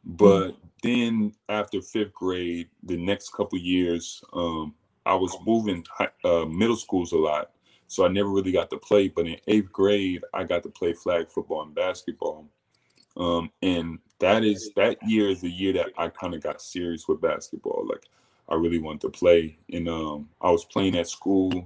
But 0.05 0.57
then 0.81 1.33
after 1.49 1.81
fifth 1.81 2.13
grade, 2.13 2.69
the 2.83 2.97
next 2.97 3.33
couple 3.33 3.59
years, 3.59 4.23
um, 4.33 4.73
I 5.05 5.15
was 5.15 5.35
moving 5.45 5.85
uh, 6.23 6.45
middle 6.45 6.75
schools 6.75 7.11
a 7.11 7.17
lot, 7.17 7.51
so 7.87 8.05
I 8.05 8.09
never 8.09 8.29
really 8.29 8.51
got 8.51 8.69
to 8.69 8.77
play. 8.77 9.09
But 9.09 9.27
in 9.27 9.37
eighth 9.47 9.71
grade, 9.71 10.23
I 10.33 10.45
got 10.45 10.63
to 10.63 10.69
play 10.69 10.93
flag 10.93 11.29
football 11.29 11.63
and 11.63 11.75
basketball. 11.75 12.47
Um, 13.15 13.51
and 13.61 13.99
that 14.19 14.43
is 14.43 14.71
that 14.75 14.97
year 15.07 15.29
is 15.29 15.41
the 15.41 15.49
year 15.51 15.73
that 15.73 15.89
I 15.97 16.07
kind 16.07 16.33
of 16.33 16.41
got 16.41 16.61
serious 16.61 17.07
with 17.07 17.21
basketball. 17.21 17.85
Like 17.87 18.05
I 18.53 18.55
really 18.55 18.77
wanted 18.77 19.01
to 19.01 19.09
play, 19.09 19.57
and 19.71 19.89
um, 19.89 20.29
I 20.39 20.51
was 20.51 20.63
playing 20.63 20.95
at 20.95 21.09
school, 21.09 21.65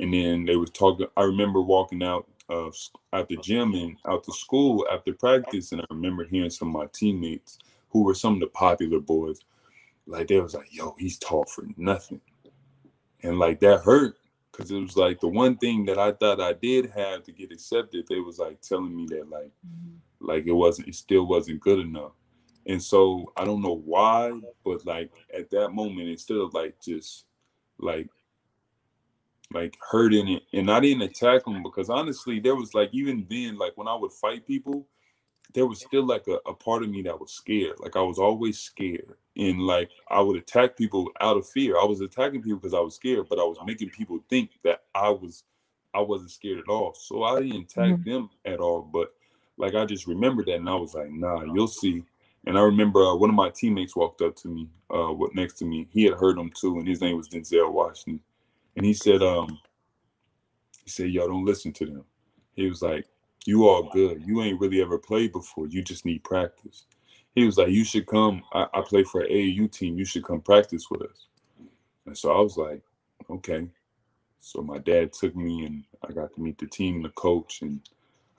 and 0.00 0.14
then 0.14 0.46
they 0.46 0.56
were 0.56 0.66
talking. 0.66 1.06
I 1.14 1.24
remember 1.24 1.60
walking 1.60 2.02
out 2.02 2.26
of 2.48 2.74
at 3.12 3.28
the 3.28 3.36
gym 3.36 3.74
and 3.74 3.98
out 4.08 4.24
to 4.24 4.32
school 4.32 4.86
after 4.90 5.12
practice, 5.12 5.72
and 5.72 5.82
I 5.82 5.84
remember 5.90 6.24
hearing 6.24 6.48
some 6.48 6.68
of 6.68 6.74
my 6.74 6.86
teammates 6.94 7.58
who 7.90 8.02
were 8.02 8.14
some 8.14 8.34
of 8.34 8.40
the 8.40 8.46
popular 8.46 8.98
boys, 8.98 9.40
like 10.06 10.28
they 10.28 10.40
was 10.40 10.54
like, 10.54 10.74
"Yo, 10.74 10.94
he's 10.98 11.18
tall 11.18 11.44
for 11.44 11.66
nothing," 11.76 12.22
and 13.22 13.38
like 13.38 13.60
that 13.60 13.82
hurt 13.82 14.16
because 14.50 14.70
it 14.70 14.80
was 14.80 14.96
like 14.96 15.20
the 15.20 15.28
one 15.28 15.58
thing 15.58 15.84
that 15.84 15.98
I 15.98 16.12
thought 16.12 16.40
I 16.40 16.54
did 16.54 16.92
have 16.96 17.24
to 17.24 17.32
get 17.32 17.52
accepted. 17.52 18.06
They 18.08 18.20
was 18.20 18.38
like 18.38 18.62
telling 18.62 18.96
me 18.96 19.04
that 19.10 19.28
like, 19.28 19.50
mm-hmm. 19.66 20.26
like 20.26 20.46
it 20.46 20.52
wasn't, 20.52 20.88
it 20.88 20.94
still 20.94 21.26
wasn't 21.26 21.60
good 21.60 21.80
enough. 21.80 22.12
And 22.66 22.82
so 22.82 23.32
I 23.36 23.44
don't 23.44 23.62
know 23.62 23.82
why, 23.84 24.32
but 24.64 24.86
like 24.86 25.12
at 25.36 25.50
that 25.50 25.70
moment, 25.70 26.08
instead 26.08 26.38
of 26.38 26.54
like 26.54 26.76
just 26.80 27.24
like 27.78 28.08
like 29.52 29.76
hurting 29.90 30.28
it, 30.28 30.42
and 30.52 30.70
I 30.70 30.80
didn't 30.80 31.02
attack 31.02 31.44
them 31.44 31.62
because 31.62 31.90
honestly, 31.90 32.40
there 32.40 32.54
was 32.54 32.74
like 32.74 32.90
even 32.92 33.26
then, 33.28 33.58
like 33.58 33.76
when 33.76 33.88
I 33.88 33.94
would 33.94 34.12
fight 34.12 34.46
people, 34.46 34.86
there 35.54 35.66
was 35.66 35.80
still 35.80 36.06
like 36.06 36.26
a, 36.28 36.38
a 36.48 36.54
part 36.54 36.82
of 36.82 36.90
me 36.90 37.02
that 37.02 37.20
was 37.20 37.32
scared. 37.32 37.78
Like 37.78 37.96
I 37.96 38.02
was 38.02 38.18
always 38.18 38.58
scared. 38.58 39.16
And 39.36 39.60
like 39.60 39.90
I 40.10 40.20
would 40.20 40.36
attack 40.36 40.76
people 40.76 41.10
out 41.20 41.36
of 41.36 41.48
fear. 41.48 41.78
I 41.78 41.84
was 41.84 42.00
attacking 42.00 42.42
people 42.42 42.58
because 42.58 42.74
I 42.74 42.80
was 42.80 42.94
scared, 42.94 43.26
but 43.28 43.38
I 43.38 43.44
was 43.44 43.58
making 43.64 43.90
people 43.90 44.20
think 44.28 44.50
that 44.64 44.82
I 44.94 45.10
was 45.10 45.44
I 45.94 46.00
wasn't 46.00 46.30
scared 46.30 46.58
at 46.58 46.68
all. 46.68 46.94
So 46.94 47.22
I 47.22 47.40
didn't 47.40 47.72
attack 47.72 47.90
mm-hmm. 47.90 48.10
them 48.10 48.30
at 48.44 48.60
all. 48.60 48.82
But 48.82 49.08
like 49.56 49.74
I 49.74 49.84
just 49.84 50.06
remembered 50.06 50.46
that 50.46 50.56
and 50.56 50.68
I 50.68 50.74
was 50.74 50.94
like, 50.94 51.10
nah, 51.10 51.42
you'll 51.42 51.68
see. 51.68 52.04
And 52.46 52.58
I 52.58 52.62
remember 52.62 53.02
uh, 53.04 53.14
one 53.14 53.30
of 53.30 53.36
my 53.36 53.50
teammates 53.50 53.96
walked 53.96 54.22
up 54.22 54.36
to 54.36 54.48
me, 54.48 54.68
uh, 54.90 55.14
next 55.34 55.54
to 55.54 55.64
me. 55.64 55.88
He 55.92 56.04
had 56.04 56.14
heard 56.14 56.38
him 56.38 56.50
too, 56.50 56.78
and 56.78 56.88
his 56.88 57.00
name 57.00 57.16
was 57.16 57.28
Denzel 57.28 57.72
Washington. 57.72 58.20
And 58.76 58.84
he 58.86 58.94
said, 58.94 59.22
um, 59.22 59.60
he 60.84 60.90
said, 60.90 61.10
Yo, 61.10 61.26
don't 61.28 61.44
listen 61.44 61.72
to 61.74 61.86
them. 61.86 62.04
He 62.54 62.68
was 62.68 62.82
like, 62.82 63.06
you 63.44 63.68
all 63.68 63.90
good. 63.92 64.22
You 64.26 64.42
ain't 64.42 64.60
really 64.60 64.80
ever 64.80 64.98
played 64.98 65.32
before. 65.32 65.66
You 65.66 65.82
just 65.82 66.04
need 66.04 66.22
practice. 66.24 66.84
He 67.34 67.44
was 67.44 67.58
like, 67.58 67.70
you 67.70 67.84
should 67.84 68.06
come. 68.06 68.42
I, 68.52 68.66
I 68.74 68.82
play 68.82 69.04
for 69.04 69.22
an 69.22 69.30
AAU 69.30 69.70
team. 69.72 69.98
You 69.98 70.04
should 70.04 70.24
come 70.24 70.40
practice 70.40 70.90
with 70.90 71.02
us. 71.02 71.26
And 72.06 72.16
so 72.16 72.32
I 72.32 72.40
was 72.40 72.56
like, 72.56 72.82
okay. 73.30 73.68
So 74.38 74.62
my 74.62 74.78
dad 74.78 75.12
took 75.12 75.34
me 75.34 75.64
and 75.64 75.84
I 76.08 76.12
got 76.12 76.34
to 76.34 76.40
meet 76.40 76.58
the 76.58 76.66
team, 76.66 76.96
and 76.96 77.04
the 77.04 77.10
coach, 77.10 77.62
and 77.62 77.80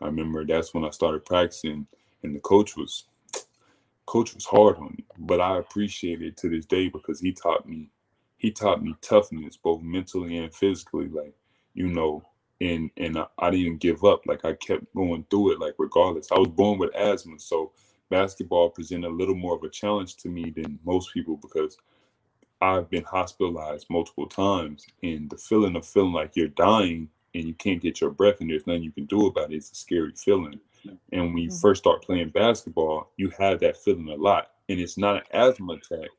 I 0.01 0.05
remember 0.05 0.45
that's 0.45 0.73
when 0.73 0.85
I 0.85 0.89
started 0.89 1.25
practicing. 1.25 1.87
And 2.23 2.35
the 2.35 2.39
coach 2.39 2.75
was, 2.77 3.05
coach 4.05 4.33
was 4.33 4.45
hard 4.45 4.77
on 4.77 4.95
me, 4.97 5.05
but 5.17 5.41
I 5.41 5.57
appreciate 5.57 6.21
it 6.21 6.37
to 6.37 6.49
this 6.49 6.65
day 6.65 6.89
because 6.89 7.19
he 7.19 7.31
taught 7.31 7.67
me, 7.67 7.89
he 8.37 8.51
taught 8.51 8.83
me 8.83 8.95
toughness, 9.01 9.57
both 9.57 9.81
mentally 9.81 10.37
and 10.37 10.53
physically. 10.53 11.07
Like, 11.07 11.33
you 11.73 11.87
know, 11.87 12.23
and 12.61 12.91
and 12.97 13.17
I, 13.17 13.25
I 13.39 13.51
didn't 13.51 13.77
give 13.77 14.03
up. 14.03 14.21
Like 14.25 14.45
I 14.45 14.53
kept 14.53 14.93
going 14.95 15.25
through 15.29 15.53
it. 15.53 15.59
Like 15.59 15.75
regardless, 15.77 16.31
I 16.31 16.39
was 16.39 16.49
born 16.49 16.79
with 16.79 16.95
asthma, 16.95 17.39
so 17.39 17.71
basketball 18.09 18.69
presented 18.69 19.07
a 19.07 19.09
little 19.09 19.35
more 19.35 19.55
of 19.55 19.63
a 19.63 19.69
challenge 19.69 20.17
to 20.17 20.29
me 20.29 20.51
than 20.55 20.79
most 20.85 21.13
people 21.13 21.37
because 21.37 21.77
I've 22.61 22.89
been 22.89 23.03
hospitalized 23.03 23.87
multiple 23.89 24.27
times, 24.27 24.85
and 25.01 25.29
the 25.29 25.37
feeling 25.37 25.75
of 25.75 25.85
feeling 25.85 26.13
like 26.13 26.35
you're 26.35 26.47
dying 26.47 27.09
and 27.33 27.43
you 27.45 27.53
can't 27.53 27.81
get 27.81 28.01
your 28.01 28.11
breath 28.11 28.41
and 28.41 28.49
there's 28.49 28.67
nothing 28.67 28.83
you 28.83 28.91
can 28.91 29.05
do 29.05 29.27
about 29.27 29.51
it. 29.51 29.55
It's 29.55 29.71
a 29.71 29.75
scary 29.75 30.13
feeling. 30.15 30.59
And 31.11 31.33
when 31.33 31.37
you 31.37 31.49
mm-hmm. 31.49 31.59
first 31.59 31.83
start 31.83 32.03
playing 32.03 32.29
basketball, 32.29 33.11
you 33.17 33.31
have 33.39 33.59
that 33.61 33.77
feeling 33.77 34.09
a 34.09 34.15
lot. 34.15 34.51
And 34.69 34.79
it's 34.79 34.97
not 34.97 35.17
an 35.17 35.23
asthma 35.31 35.73
attack. 35.73 36.09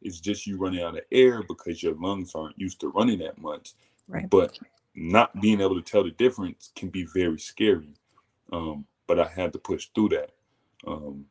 It's 0.00 0.20
just 0.20 0.46
you 0.46 0.56
running 0.56 0.82
out 0.82 0.96
of 0.96 1.04
air 1.10 1.42
because 1.42 1.82
your 1.82 1.94
lungs 1.94 2.34
aren't 2.34 2.58
used 2.58 2.80
to 2.80 2.88
running 2.88 3.18
that 3.20 3.38
much. 3.38 3.72
Right. 4.08 4.28
But 4.28 4.58
not 4.94 5.40
being 5.40 5.60
able 5.60 5.80
to 5.80 5.82
tell 5.82 6.04
the 6.04 6.10
difference 6.10 6.70
can 6.76 6.88
be 6.88 7.06
very 7.14 7.38
scary. 7.38 7.94
Um, 8.52 8.86
but 9.06 9.18
I 9.18 9.28
had 9.28 9.52
to 9.54 9.58
push 9.58 9.88
through 9.94 10.10
that. 10.10 10.30
Um, 10.86 11.26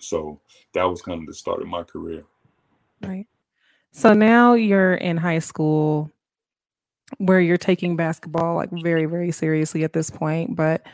so 0.00 0.40
that 0.74 0.84
was 0.84 1.02
kind 1.02 1.20
of 1.20 1.26
the 1.26 1.34
start 1.34 1.60
of 1.60 1.68
my 1.68 1.82
career. 1.82 2.24
Right. 3.02 3.26
So 3.92 4.12
now 4.12 4.54
you're 4.54 4.94
in 4.94 5.16
high 5.16 5.38
school 5.38 6.10
where 7.16 7.40
you're 7.40 7.56
taking 7.56 7.96
basketball 7.96 8.54
like 8.56 8.70
very, 8.70 9.06
very 9.06 9.32
seriously 9.32 9.84
at 9.84 9.92
this 9.92 10.10
point. 10.10 10.54
But 10.54 10.86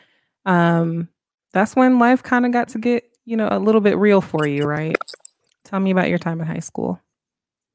um, 0.47 1.09
that's 1.53 1.75
when 1.75 1.99
life 1.99 2.23
kind 2.23 2.47
of 2.47 2.53
got 2.53 2.69
to 2.69 2.79
get, 2.79 3.05
you 3.25 3.37
know, 3.37 3.49
a 3.51 3.59
little 3.59 3.81
bit 3.81 3.99
real 3.99 4.21
for 4.21 4.47
you, 4.47 4.65
right? 4.65 4.97
Tell 5.65 5.81
me 5.81 5.91
about 5.91 6.09
your 6.09 6.19
time 6.19 6.41
in 6.41 6.47
high 6.47 6.61
school. 6.61 7.01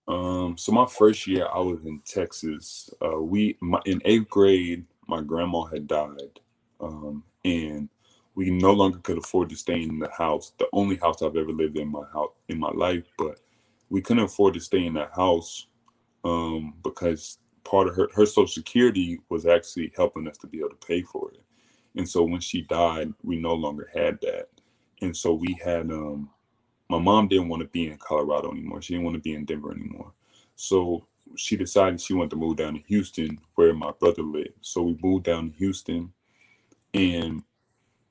Um, 0.07 0.57
so 0.57 0.71
my 0.71 0.87
first 0.87 1.27
year, 1.27 1.47
I 1.53 1.59
was 1.59 1.85
in 1.85 2.01
Texas. 2.05 2.89
Uh, 3.01 3.21
we 3.21 3.57
my, 3.61 3.79
in 3.85 4.01
eighth 4.05 4.29
grade, 4.29 4.85
my 5.07 5.21
grandma 5.21 5.65
had 5.65 5.87
died, 5.87 6.39
um, 6.81 7.23
and 7.45 7.89
we 8.33 8.49
no 8.49 8.73
longer 8.73 8.99
could 8.99 9.19
afford 9.19 9.49
to 9.49 9.55
stay 9.55 9.83
in 9.83 9.99
the 9.99 10.09
house. 10.17 10.51
The 10.57 10.67
only 10.73 10.95
house 10.95 11.21
I've 11.21 11.35
ever 11.35 11.51
lived 11.51 11.77
in 11.77 11.91
my 11.91 12.05
house 12.11 12.31
in 12.47 12.59
my 12.59 12.71
life, 12.71 13.03
but 13.19 13.39
we 13.89 14.01
couldn't 14.01 14.23
afford 14.23 14.55
to 14.55 14.59
stay 14.59 14.85
in 14.85 14.93
that 14.95 15.11
house 15.15 15.67
um, 16.23 16.73
because 16.83 17.37
part 17.69 17.87
of 17.89 17.95
her 17.95 18.09
her 18.15 18.25
social 18.25 18.47
security 18.47 19.19
was 19.29 19.45
actually 19.45 19.93
helping 19.95 20.27
us 20.27 20.37
to 20.39 20.47
be 20.47 20.59
able 20.59 20.71
to 20.71 20.87
pay 20.87 21.03
for 21.03 21.31
it. 21.31 21.41
And 21.97 22.09
so 22.09 22.23
when 22.23 22.41
she 22.41 22.61
died, 22.63 23.13
we 23.23 23.37
no 23.37 23.53
longer 23.55 23.89
had 23.93 24.19
that, 24.21 24.49
and 25.01 25.15
so 25.15 25.33
we 25.33 25.59
had 25.63 25.91
um, 25.91 26.29
my 26.89 26.99
mom 26.99 27.27
didn't 27.27 27.49
want 27.49 27.61
to 27.61 27.67
be 27.69 27.87
in 27.87 27.97
Colorado 27.97 28.51
anymore. 28.51 28.81
She 28.81 28.93
didn't 28.93 29.05
want 29.05 29.15
to 29.15 29.21
be 29.21 29.33
in 29.33 29.45
Denver 29.45 29.71
anymore. 29.71 30.13
So 30.55 31.07
she 31.35 31.57
decided 31.57 32.01
she 32.01 32.13
wanted 32.13 32.31
to 32.31 32.35
move 32.35 32.57
down 32.57 32.75
to 32.75 32.79
Houston 32.87 33.39
where 33.55 33.73
my 33.73 33.91
brother 33.99 34.23
lived. 34.23 34.55
So 34.61 34.83
we 34.83 34.97
moved 35.01 35.25
down 35.25 35.51
to 35.51 35.57
Houston 35.57 36.13
and 36.93 37.43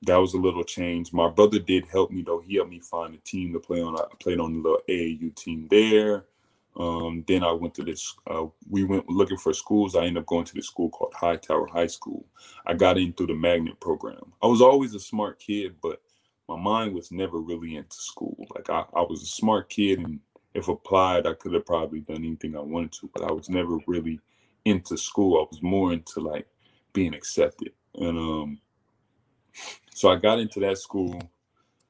that 0.03 0.17
was 0.17 0.33
a 0.33 0.39
little 0.39 0.63
change. 0.63 1.13
My 1.13 1.29
brother 1.29 1.59
did 1.59 1.85
help 1.87 2.11
me 2.11 2.23
though. 2.23 2.41
He 2.45 2.55
helped 2.55 2.71
me 2.71 2.79
find 2.79 3.15
a 3.15 3.19
team 3.19 3.53
to 3.53 3.59
play 3.59 3.81
on. 3.81 3.99
I 3.99 4.03
played 4.19 4.39
on 4.39 4.53
the 4.53 4.59
little 4.61 4.81
AAU 4.89 5.35
team 5.35 5.67
there. 5.69 6.25
Um, 6.79 7.25
then 7.27 7.43
I 7.43 7.51
went 7.51 7.73
to 7.75 7.83
this. 7.83 8.15
Uh, 8.25 8.45
we 8.69 8.85
went 8.85 9.09
looking 9.09 9.37
for 9.37 9.53
schools. 9.53 9.95
I 9.95 10.05
ended 10.05 10.21
up 10.21 10.27
going 10.27 10.45
to 10.45 10.55
this 10.55 10.67
school 10.67 10.89
called 10.89 11.13
Hightower 11.13 11.67
High 11.67 11.87
School. 11.87 12.25
I 12.65 12.73
got 12.73 12.97
in 12.97 13.11
through 13.13 13.27
the 13.27 13.35
magnet 13.35 13.79
program. 13.81 14.31
I 14.41 14.47
was 14.47 14.61
always 14.61 14.95
a 14.95 14.99
smart 14.99 15.39
kid, 15.39 15.75
but 15.81 16.01
my 16.47 16.57
mind 16.57 16.93
was 16.93 17.11
never 17.11 17.39
really 17.39 17.75
into 17.75 17.97
school. 17.97 18.37
Like 18.55 18.69
I, 18.69 18.85
I 18.95 19.01
was 19.01 19.21
a 19.21 19.27
smart 19.27 19.69
kid 19.69 19.99
and 19.99 20.19
if 20.53 20.67
applied, 20.67 21.27
I 21.27 21.33
could 21.33 21.53
have 21.53 21.65
probably 21.65 21.99
done 21.99 22.17
anything 22.25 22.55
I 22.55 22.61
wanted 22.61 22.93
to, 22.93 23.09
but 23.13 23.23
I 23.23 23.31
was 23.31 23.49
never 23.49 23.77
really 23.85 24.19
into 24.65 24.97
school. 24.97 25.37
I 25.39 25.45
was 25.49 25.61
more 25.61 25.93
into 25.93 26.21
like 26.21 26.47
being 26.93 27.13
accepted. 27.13 27.73
And 27.95 28.17
um 28.17 28.59
so 29.93 30.09
I 30.09 30.15
got 30.15 30.39
into 30.39 30.59
that 30.61 30.77
school. 30.77 31.21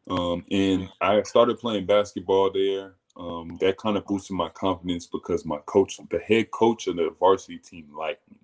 Um, 0.10 0.44
and 0.50 0.90
I 1.00 1.22
started 1.22 1.60
playing 1.60 1.86
basketball 1.86 2.52
there. 2.52 2.96
Um, 3.18 3.58
that 3.62 3.78
kind 3.78 3.98
of 3.98 4.06
boosted 4.08 4.36
my 4.38 4.50
confidence 4.50 5.08
because 5.08 5.46
my 5.46 5.60
coach, 5.66 6.00
the 6.10 6.20
head 6.20 6.52
coach 6.52 6.88
of 6.88 6.98
the 6.98 7.12
varsity 7.20 7.60
team, 7.60 7.88
liked 7.98 8.30
me. 8.32 8.38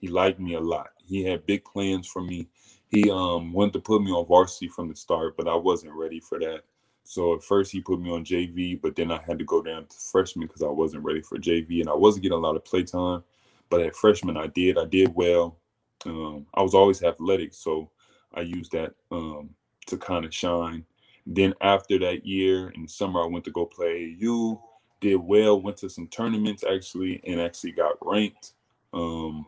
He 0.00 0.08
liked 0.08 0.40
me 0.40 0.54
a 0.54 0.60
lot. 0.60 0.90
He 1.04 1.24
had 1.24 1.46
big 1.46 1.64
plans 1.64 2.06
for 2.08 2.22
me 2.22 2.48
he 2.88 3.10
um 3.10 3.52
wanted 3.52 3.74
to 3.74 3.80
put 3.80 4.02
me 4.02 4.12
on 4.12 4.26
varsity 4.26 4.68
from 4.68 4.88
the 4.88 4.96
start, 4.96 5.36
but 5.36 5.48
I 5.48 5.56
wasn't 5.56 5.94
ready 5.94 6.20
for 6.20 6.38
that. 6.40 6.62
So 7.04 7.34
at 7.34 7.44
first 7.44 7.72
he 7.72 7.80
put 7.80 8.00
me 8.00 8.10
on 8.12 8.24
JV, 8.24 8.80
but 8.80 8.96
then 8.96 9.12
I 9.12 9.20
had 9.26 9.38
to 9.40 9.44
go 9.46 9.62
down 9.62 9.86
to 9.86 9.96
freshman 9.96 10.46
because 10.48 10.62
I 10.62 10.68
wasn't 10.68 11.04
ready 11.04 11.22
for 11.22 11.38
JV 11.38 11.80
and 11.80 11.90
I 11.90 11.94
wasn't 11.94 12.24
getting 12.24 12.38
a 12.38 12.40
lot 12.40 12.56
of 12.56 12.64
play 12.64 12.84
time. 12.84 13.24
But 13.70 13.82
at 13.82 13.96
freshman 13.96 14.36
I 14.38 14.48
did. 14.48 14.78
I 14.78 14.86
did 14.86 15.14
well. 15.14 15.58
Um, 16.06 16.46
I 16.54 16.62
was 16.62 16.74
always 16.74 17.02
athletic, 17.02 17.54
so 17.54 17.90
I 18.34 18.42
used 18.42 18.72
that 18.72 18.94
um, 19.12 19.50
to 19.88 19.98
kind 19.98 20.24
of 20.24 20.34
shine. 20.34 20.84
Then 21.26 21.54
after 21.60 21.98
that 22.00 22.26
year 22.26 22.70
in 22.70 22.82
the 22.82 22.88
summer, 22.88 23.22
I 23.22 23.26
went 23.26 23.44
to 23.44 23.50
go 23.50 23.66
play 23.66 24.16
AU. 24.22 24.62
Did 25.00 25.16
well. 25.16 25.60
Went 25.60 25.78
to 25.78 25.88
some 25.88 26.08
tournaments 26.08 26.64
actually, 26.64 27.20
and 27.26 27.40
actually 27.40 27.72
got 27.72 27.96
ranked. 28.02 28.52
Um, 28.92 29.46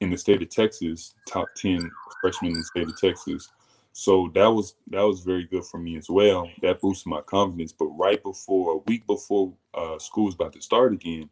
in 0.00 0.10
the 0.10 0.18
state 0.18 0.42
of 0.42 0.50
Texas, 0.50 1.14
top 1.26 1.48
10 1.56 1.90
freshmen 2.20 2.52
in 2.52 2.58
the 2.58 2.64
state 2.64 2.88
of 2.88 3.00
Texas. 3.00 3.48
So 3.92 4.30
that 4.34 4.46
was 4.48 4.74
that 4.88 5.02
was 5.02 5.20
very 5.20 5.44
good 5.44 5.64
for 5.64 5.78
me 5.78 5.96
as 5.96 6.10
well. 6.10 6.50
That 6.62 6.80
boosted 6.80 7.06
my 7.06 7.20
confidence. 7.20 7.72
But 7.72 7.86
right 7.86 8.20
before 8.22 8.74
a 8.74 8.78
week 8.78 9.06
before 9.06 9.54
uh, 9.72 9.98
school 9.98 10.24
was 10.26 10.34
about 10.34 10.52
to 10.54 10.60
start 10.60 10.92
again, 10.92 11.30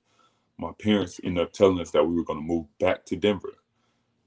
my 0.59 0.71
parents 0.81 1.21
ended 1.25 1.43
up 1.43 1.53
telling 1.53 1.81
us 1.81 1.91
that 1.91 2.05
we 2.05 2.15
were 2.15 2.25
going 2.25 2.39
to 2.39 2.47
move 2.47 2.67
back 2.79 3.05
to 3.07 3.17
Denver 3.17 3.55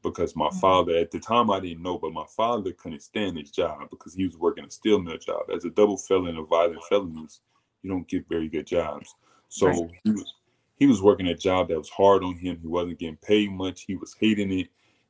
because 0.05 0.35
my 0.35 0.47
mm-hmm. 0.47 0.59
father 0.59 0.95
at 0.95 1.11
the 1.11 1.19
time 1.19 1.49
I 1.51 1.59
didn't 1.59 1.83
know, 1.83 1.97
but 1.97 2.13
my 2.13 2.25
father 2.37 2.71
couldn't 2.71 3.01
stand 3.01 3.37
his 3.37 3.51
job 3.51 3.89
because 3.89 4.13
he 4.13 4.23
was 4.23 4.37
working 4.37 4.63
a 4.63 4.69
steel 4.69 5.01
mill 5.01 5.17
job. 5.17 5.49
As 5.53 5.65
a 5.65 5.69
double 5.69 5.97
felon 5.97 6.37
of 6.37 6.47
violent 6.47 6.83
felonies, 6.87 7.41
you 7.81 7.89
don't 7.89 8.07
get 8.07 8.29
very 8.29 8.47
good 8.47 8.67
jobs. 8.67 9.15
So 9.49 9.67
right. 9.67 9.91
he 10.03 10.11
was 10.11 10.33
he 10.77 10.87
was 10.87 11.01
working 11.01 11.27
a 11.27 11.35
job 11.35 11.69
that 11.69 11.77
was 11.77 11.89
hard 11.89 12.23
on 12.23 12.35
him. 12.37 12.59
He 12.61 12.67
wasn't 12.67 12.99
getting 12.99 13.17
paid 13.17 13.51
much. 13.51 13.83
He 13.83 13.95
was 13.95 14.15
hating 14.19 14.51
it. 14.51 14.67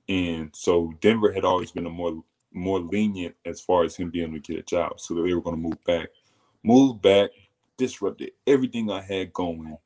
And 0.08 0.52
so 0.56 0.94
Denver 1.02 1.32
had 1.32 1.44
always 1.46 1.72
been 1.72 1.86
a 1.86 1.90
more 1.90 2.24
more 2.54 2.80
lenient 2.80 3.36
as 3.46 3.60
far 3.60 3.84
as 3.84 3.96
him 3.96 4.10
being 4.10 4.30
able 4.30 4.40
to 4.40 4.54
get 4.54 4.60
a 4.60 4.64
job. 4.64 5.00
So 5.00 5.14
they 5.14 5.34
were 5.34 5.42
going 5.42 5.58
to 5.58 5.70
move 5.70 5.84
back. 5.86 6.08
Move 6.64 7.02
back, 7.02 7.32
disrupted 7.78 8.32
everything 8.48 8.90
I 8.90 9.02
had 9.02 9.34
going. 9.34 9.78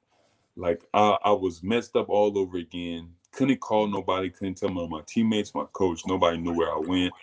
Like 0.55 0.83
I, 0.93 1.17
I 1.23 1.31
was 1.31 1.63
messed 1.63 1.95
up 1.95 2.09
all 2.09 2.37
over 2.37 2.57
again. 2.57 3.13
Couldn't 3.31 3.59
call 3.59 3.87
nobody, 3.87 4.29
couldn't 4.29 4.55
tell 4.55 4.69
my, 4.69 4.87
my 4.87 5.01
teammates, 5.05 5.53
my 5.53 5.65
coach, 5.73 6.01
nobody 6.07 6.37
knew 6.37 6.53
where 6.53 6.71
I 6.71 6.79
went. 6.79 7.13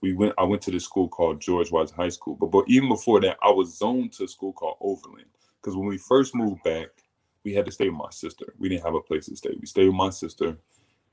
We 0.00 0.12
went, 0.12 0.34
I 0.38 0.44
went 0.44 0.62
to 0.62 0.70
this 0.70 0.84
school 0.84 1.08
called 1.08 1.40
George 1.40 1.72
Washington 1.72 2.04
High 2.04 2.08
School. 2.10 2.36
But 2.36 2.52
but 2.52 2.64
even 2.68 2.88
before 2.88 3.20
that, 3.20 3.36
I 3.42 3.50
was 3.50 3.76
zoned 3.76 4.12
to 4.14 4.24
a 4.24 4.28
school 4.28 4.52
called 4.52 4.76
Overland. 4.80 5.26
Because 5.60 5.76
when 5.76 5.88
we 5.88 5.98
first 5.98 6.34
moved 6.34 6.62
back, 6.62 6.88
we 7.44 7.52
had 7.52 7.66
to 7.66 7.72
stay 7.72 7.88
with 7.88 7.98
my 7.98 8.10
sister. 8.10 8.54
We 8.58 8.68
didn't 8.68 8.84
have 8.84 8.94
a 8.94 9.00
place 9.00 9.26
to 9.26 9.36
stay. 9.36 9.50
We 9.58 9.66
stayed 9.66 9.86
with 9.86 9.96
my 9.96 10.10
sister, 10.10 10.56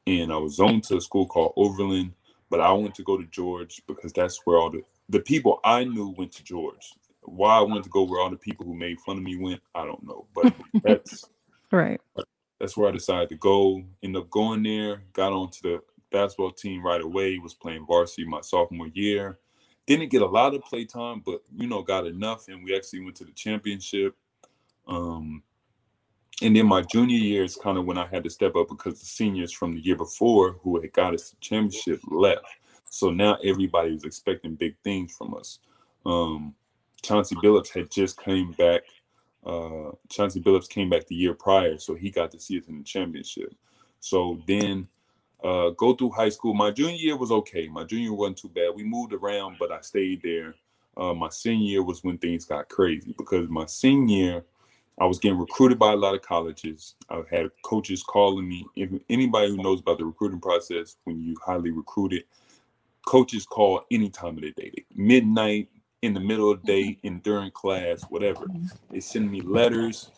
and 0.06 0.32
I 0.32 0.38
was 0.38 0.56
zoned 0.56 0.84
to 0.86 0.98
a 0.98 1.02
school 1.02 1.26
called 1.26 1.54
Overland 1.58 2.14
but 2.50 2.60
I 2.62 2.72
went 2.72 2.96
to 2.96 3.04
go 3.04 3.18
to 3.18 3.26
George 3.26 3.82
because 3.88 4.14
that's 4.14 4.40
where 4.46 4.58
all 4.58 4.70
the 4.70 4.84
the 5.10 5.20
people 5.20 5.60
I 5.64 5.84
knew 5.84 6.14
went 6.18 6.32
to 6.34 6.44
George. 6.44 6.94
Why 7.22 7.58
I 7.58 7.62
went 7.62 7.84
to 7.84 7.90
go 7.90 8.04
where 8.04 8.22
all 8.22 8.30
the 8.30 8.38
people 8.38 8.66
who 8.66 8.76
made 8.76 9.00
fun 9.00 9.18
of 9.18 9.24
me 9.24 9.36
went, 9.36 9.62
I 9.74 9.86
don't 9.86 10.04
know. 10.04 10.26
But 10.34 10.54
that's 10.84 11.26
right. 11.72 12.00
That's 12.60 12.78
where 12.78 12.90
I 12.90 12.92
decided 12.92 13.30
to 13.30 13.36
go. 13.36 13.84
Ended 14.02 14.22
up 14.22 14.30
going 14.30 14.64
there, 14.64 15.04
got 15.14 15.34
onto 15.34 15.62
the 15.62 15.82
basketball 16.12 16.52
team 16.52 16.86
right 16.86 17.02
away, 17.02 17.38
was 17.38 17.54
playing 17.54 17.86
varsity 17.86 18.26
my 18.26 18.42
sophomore 18.42 18.88
year. 18.88 19.40
Didn't 19.86 20.10
get 20.10 20.22
a 20.22 20.28
lot 20.28 20.56
of 20.56 20.64
play 20.64 20.86
time, 20.86 21.22
but 21.26 21.42
you 21.56 21.68
know, 21.68 21.84
got 21.84 22.08
enough 22.08 22.48
and 22.48 22.64
we 22.64 22.76
actually 22.76 23.04
went 23.04 23.18
to 23.18 23.26
the 23.26 23.32
championship. 23.32 24.16
Um, 24.88 25.44
and 26.42 26.56
then 26.56 26.66
my 26.66 26.82
junior 26.82 27.18
year 27.18 27.44
is 27.44 27.56
kind 27.56 27.78
of 27.78 27.86
when 27.86 27.98
I 27.98 28.08
had 28.08 28.24
to 28.24 28.30
step 28.30 28.56
up 28.56 28.70
because 28.70 29.00
the 29.00 29.06
seniors 29.06 29.52
from 29.52 29.74
the 29.74 29.80
year 29.80 29.96
before 29.96 30.54
who 30.64 30.80
had 30.80 30.92
got 30.92 31.14
us 31.14 31.30
the 31.30 31.38
championship 31.40 32.00
left. 32.08 32.46
So 32.90 33.10
now 33.10 33.38
everybody 33.44 33.94
was 33.94 34.04
expecting 34.04 34.56
big 34.56 34.76
things 34.84 35.16
from 35.16 35.34
us. 35.34 35.60
Um, 36.06 36.56
Chauncey 37.02 37.36
Billups 37.36 37.74
had 37.74 37.92
just 37.92 38.22
came 38.22 38.52
back. 38.54 38.84
Uh, 39.46 39.92
Chauncey 40.10 40.42
Billups 40.42 40.70
came 40.70 40.90
back 40.90 41.06
the 41.06 41.16
year 41.16 41.34
prior, 41.34 41.78
so 41.78 41.94
he 41.94 42.10
got 42.10 42.32
to 42.32 42.40
see 42.40 42.60
us 42.60 42.66
in 42.68 42.80
the 42.80 42.84
championship. 42.84 43.54
So 44.00 44.42
then 44.48 44.88
uh, 45.44 45.70
go 45.72 45.94
through 45.94 46.12
high 46.12 46.30
school. 46.30 46.54
My 46.54 46.72
junior 46.72 46.96
year 46.96 47.18
was 47.18 47.32
okay. 47.32 47.68
My 47.68 47.84
junior 47.84 48.14
wasn't 48.14 48.38
too 48.38 48.50
bad. 48.50 48.74
We 48.76 48.84
moved 48.84 49.14
around, 49.14 49.58
but 49.60 49.72
I 49.72 49.82
stayed 49.82 50.22
there. 50.24 50.56
Uh, 50.98 51.14
my 51.14 51.30
senior 51.30 51.68
year 51.68 51.84
was 51.84 52.04
when 52.04 52.18
things 52.18 52.46
got 52.46 52.70
crazy 52.70 53.14
because 53.18 53.50
my 53.50 53.66
senior 53.66 54.18
year, 54.18 54.46
I 54.98 55.06
was 55.06 55.20
getting 55.20 55.38
recruited 55.38 55.78
by 55.78 55.92
a 55.92 55.98
lot 55.98 56.16
of 56.16 56.22
colleges. 56.22 56.96
I 57.10 57.22
had 57.30 57.50
coaches 57.64 58.02
calling 58.02 58.48
me. 58.48 58.66
If 58.76 58.90
anybody 59.10 59.50
who 59.50 59.58
knows 59.62 59.82
about 59.82 59.98
the 59.98 60.06
recruiting 60.06 60.40
process, 60.40 60.96
when 61.04 61.22
you 61.22 61.36
highly 61.46 61.72
recruited, 61.72 62.24
coaches 63.06 63.46
call 63.46 63.84
any 63.92 64.10
time 64.10 64.38
of 64.38 64.44
the 64.44 64.52
day, 64.52 64.86
midnight, 64.96 65.70
in 66.06 66.14
the 66.14 66.20
middle 66.20 66.52
of 66.52 66.62
the 66.62 66.68
day, 66.68 66.98
in 67.04 67.20
during 67.20 67.52
class, 67.52 68.04
whatever. 68.04 68.48
They 68.92 69.00
send 69.00 69.30
me 69.32 69.42
letters, 69.42 70.12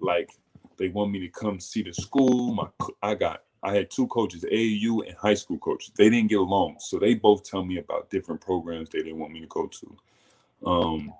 like 0.00 0.30
they 0.76 0.88
want 0.88 1.12
me 1.12 1.20
to 1.20 1.28
come 1.28 1.60
see 1.60 1.82
the 1.82 1.92
school. 1.92 2.54
My 2.54 2.66
I 3.02 3.14
got 3.14 3.42
I 3.62 3.74
had 3.74 3.90
two 3.90 4.06
coaches, 4.08 4.44
AAU 4.44 5.06
and 5.06 5.16
high 5.16 5.34
school 5.34 5.58
coaches. 5.58 5.92
They 5.96 6.10
didn't 6.10 6.28
get 6.30 6.38
along, 6.38 6.76
so 6.80 6.98
they 6.98 7.14
both 7.14 7.48
tell 7.48 7.64
me 7.64 7.78
about 7.78 8.10
different 8.10 8.40
programs 8.40 8.90
they 8.90 8.98
didn't 9.02 9.18
want 9.18 9.32
me 9.32 9.40
to 9.40 9.46
go 9.46 9.68
to. 9.68 9.96
Um, 10.66 11.14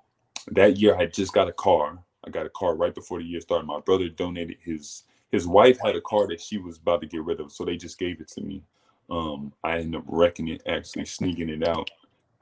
that 0.49 0.79
year, 0.79 0.97
I 0.97 1.07
just 1.07 1.33
got 1.33 1.49
a 1.49 1.53
car 1.53 1.99
I 2.27 2.31
got 2.31 2.47
a 2.47 2.51
car 2.51 2.75
right 2.75 2.95
before 2.95 3.18
the 3.18 3.27
year 3.27 3.41
started. 3.41 3.66
My 3.66 3.81
brother 3.81 4.09
donated 4.09 4.57
his 4.62 5.05
his 5.31 5.47
wife 5.47 5.79
had 5.83 5.97
a 5.97 6.01
car 6.01 6.29
that 6.29 6.41
she 6.41 6.59
was 6.59 6.79
about 6.79 7.01
to 7.01 7.09
get 7.09 7.25
rid 7.25 7.41
of, 7.41 7.51
so 7.51 7.64
they 7.64 7.77
just 7.77 7.99
gave 7.99 8.20
it 8.20 8.29
to 8.29 8.41
me. 8.41 8.62
Um, 9.11 9.53
I 9.64 9.79
ended 9.79 10.01
up 10.01 10.05
wrecking 10.07 10.49
it, 10.49 10.62
actually 10.66 11.07
sneaking 11.07 11.49
it 11.49 11.66
out. 11.66 11.91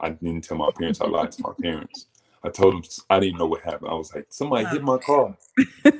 I 0.03 0.09
didn't 0.09 0.43
tell 0.43 0.57
my 0.57 0.69
parents. 0.77 0.99
I 0.99 1.07
lied 1.07 1.31
to 1.31 1.41
my 1.43 1.53
parents. 1.61 2.07
I 2.43 2.49
told 2.49 2.73
them 2.73 2.83
I 3.09 3.19
didn't 3.21 3.39
know 3.39 3.45
what 3.45 3.61
happened. 3.61 3.89
I 3.89 3.93
was 3.93 4.13
like, 4.13 4.25
somebody 4.29 4.65
hit 4.65 4.83
my 4.83 4.97
car. 4.97 5.35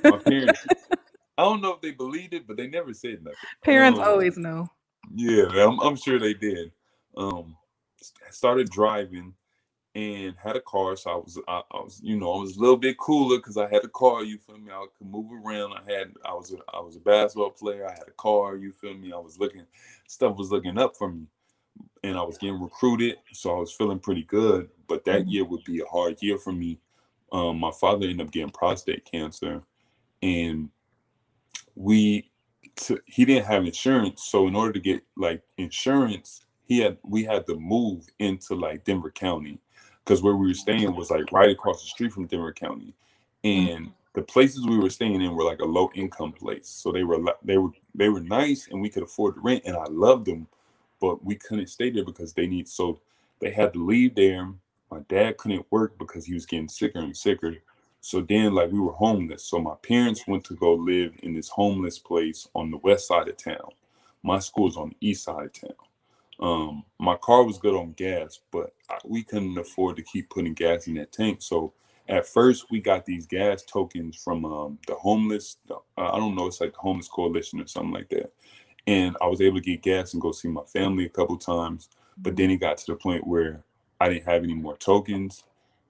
My 0.03 0.17
parents. 0.17 0.67
I 1.37 1.43
don't 1.43 1.61
know 1.61 1.73
if 1.73 1.81
they 1.81 1.91
believed 1.91 2.33
it, 2.33 2.45
but 2.45 2.57
they 2.57 2.67
never 2.67 2.93
said 2.93 3.23
nothing. 3.23 3.37
Parents 3.63 3.97
um, 3.97 4.05
always 4.05 4.37
know. 4.37 4.69
Yeah, 5.15 5.47
I'm, 5.65 5.79
I'm 5.79 5.95
sure 5.95 6.19
they 6.19 6.33
did. 6.33 6.71
Um, 7.15 7.55
started 8.29 8.69
driving 8.69 9.33
and 9.95 10.35
had 10.37 10.57
a 10.57 10.61
car. 10.61 10.95
So 10.95 11.11
I 11.11 11.15
was, 11.15 11.39
I, 11.47 11.61
I, 11.71 11.77
was, 11.77 12.01
you 12.03 12.17
know, 12.17 12.33
I 12.33 12.41
was 12.41 12.57
a 12.57 12.59
little 12.59 12.77
bit 12.77 12.97
cooler 12.97 13.37
because 13.37 13.57
I 13.57 13.69
had 13.69 13.83
a 13.83 13.89
car. 13.89 14.23
You 14.23 14.37
feel 14.37 14.57
me? 14.57 14.71
I 14.71 14.85
could 14.97 15.07
move 15.07 15.31
around. 15.31 15.73
I 15.73 15.91
had, 15.91 16.11
I 16.25 16.33
was, 16.33 16.51
a, 16.51 16.57
I 16.75 16.81
was 16.81 16.97
a 16.97 16.99
basketball 16.99 17.51
player. 17.51 17.87
I 17.87 17.91
had 17.91 18.07
a 18.07 18.11
car. 18.17 18.57
You 18.57 18.71
feel 18.73 18.93
me? 18.93 19.13
I 19.13 19.17
was 19.17 19.39
looking, 19.39 19.65
stuff 20.07 20.37
was 20.37 20.51
looking 20.51 20.77
up 20.77 20.97
for 20.97 21.11
me, 21.11 21.27
and 22.03 22.17
I 22.17 22.23
was 22.23 22.37
getting 22.37 22.61
recruited. 22.61 23.17
So 23.31 23.55
I 23.55 23.59
was 23.59 23.73
feeling 23.73 23.99
pretty 23.99 24.23
good. 24.23 24.69
But 24.87 25.05
that 25.05 25.21
mm-hmm. 25.21 25.29
year 25.29 25.45
would 25.45 25.63
be 25.63 25.81
a 25.81 25.85
hard 25.85 26.21
year 26.21 26.37
for 26.37 26.51
me. 26.51 26.79
Um, 27.31 27.59
my 27.59 27.71
father 27.71 28.05
ended 28.07 28.27
up 28.27 28.31
getting 28.31 28.51
prostate 28.51 29.05
cancer, 29.05 29.61
and 30.21 30.69
we, 31.75 32.29
t- 32.75 32.99
he 33.05 33.25
didn't 33.25 33.47
have 33.47 33.65
insurance. 33.65 34.23
So 34.23 34.47
in 34.47 34.55
order 34.55 34.73
to 34.73 34.79
get 34.79 35.01
like 35.17 35.41
insurance, 35.57 36.41
he 36.65 36.79
had 36.79 36.97
we 37.03 37.23
had 37.23 37.47
to 37.47 37.55
move 37.55 38.05
into 38.19 38.55
like 38.55 38.83
Denver 38.83 39.09
County 39.09 39.59
because 40.03 40.21
where 40.21 40.35
we 40.35 40.47
were 40.47 40.53
staying 40.53 40.95
was 40.95 41.09
like 41.09 41.31
right 41.31 41.49
across 41.49 41.81
the 41.81 41.89
street 41.89 42.13
from 42.13 42.27
Denver 42.27 42.53
County, 42.53 42.93
and 43.43 43.85
mm-hmm. 43.85 43.91
the 44.13 44.21
places 44.21 44.65
we 44.65 44.77
were 44.77 44.89
staying 44.89 45.21
in 45.21 45.35
were 45.35 45.43
like 45.43 45.59
a 45.59 45.65
low 45.65 45.89
income 45.95 46.33
place. 46.33 46.67
So 46.67 46.91
they 46.91 47.03
were 47.03 47.19
they 47.43 47.57
were 47.57 47.71
they 47.95 48.09
were 48.09 48.21
nice, 48.21 48.67
and 48.69 48.81
we 48.81 48.89
could 48.89 49.03
afford 49.03 49.35
the 49.35 49.41
rent, 49.41 49.63
and 49.65 49.75
I 49.75 49.85
loved 49.85 50.25
them, 50.25 50.47
but 50.99 51.23
we 51.23 51.35
couldn't 51.35 51.67
stay 51.67 51.89
there 51.89 52.05
because 52.05 52.33
they 52.33 52.47
need 52.47 52.67
so 52.67 53.01
they 53.39 53.51
had 53.51 53.73
to 53.73 53.85
leave 53.85 54.15
there. 54.15 54.53
My 54.89 54.99
dad 55.09 55.37
couldn't 55.37 55.65
work 55.71 55.97
because 55.97 56.25
he 56.25 56.33
was 56.33 56.45
getting 56.45 56.69
sicker 56.69 56.99
and 56.99 57.15
sicker. 57.15 57.55
So 57.99 58.21
then, 58.21 58.53
like, 58.53 58.71
we 58.71 58.79
were 58.79 58.91
homeless. 58.91 59.43
So 59.45 59.59
my 59.59 59.75
parents 59.81 60.27
went 60.27 60.43
to 60.45 60.55
go 60.55 60.73
live 60.73 61.13
in 61.23 61.33
this 61.33 61.49
homeless 61.49 61.99
place 61.99 62.47
on 62.53 62.69
the 62.69 62.77
west 62.77 63.07
side 63.07 63.27
of 63.27 63.37
town. 63.37 63.71
My 64.23 64.39
school's 64.39 64.77
on 64.77 64.89
the 64.89 65.07
east 65.07 65.23
side 65.23 65.45
of 65.45 65.53
town. 65.53 65.71
Um, 66.39 66.83
my 66.99 67.15
car 67.15 67.43
was 67.43 67.57
good 67.57 67.75
on 67.75 67.93
gas, 67.93 68.39
but 68.51 68.73
I, 68.89 68.97
we 69.05 69.23
couldn't 69.23 69.57
afford 69.57 69.95
to 69.97 70.03
keep 70.03 70.29
putting 70.29 70.53
gas 70.53 70.87
in 70.87 70.95
that 70.95 71.11
tank. 71.11 71.41
So 71.41 71.73
at 72.09 72.27
first, 72.27 72.65
we 72.69 72.81
got 72.81 73.05
these 73.05 73.25
gas 73.25 73.63
tokens 73.63 74.17
from 74.17 74.43
um, 74.45 74.79
the 74.87 74.95
homeless. 74.95 75.57
Uh, 75.69 75.75
I 75.97 76.17
don't 76.17 76.35
know, 76.35 76.47
it's 76.47 76.59
like 76.59 76.73
the 76.73 76.79
homeless 76.79 77.07
coalition 77.07 77.61
or 77.61 77.67
something 77.67 77.93
like 77.93 78.09
that. 78.09 78.31
And 78.85 79.15
I 79.21 79.27
was 79.27 79.41
able 79.41 79.59
to 79.59 79.65
get 79.65 79.81
gas 79.81 80.13
and 80.13 80.21
go 80.21 80.31
see 80.31 80.49
my 80.49 80.63
family 80.63 81.05
a 81.05 81.09
couple 81.09 81.37
times. 81.37 81.89
But 82.17 82.35
then 82.35 82.51
it 82.51 82.57
got 82.57 82.77
to 82.77 82.91
the 82.91 82.95
point 82.95 83.25
where 83.25 83.63
I 83.99 84.09
didn't 84.09 84.25
have 84.25 84.43
any 84.43 84.53
more 84.53 84.75
tokens, 84.77 85.43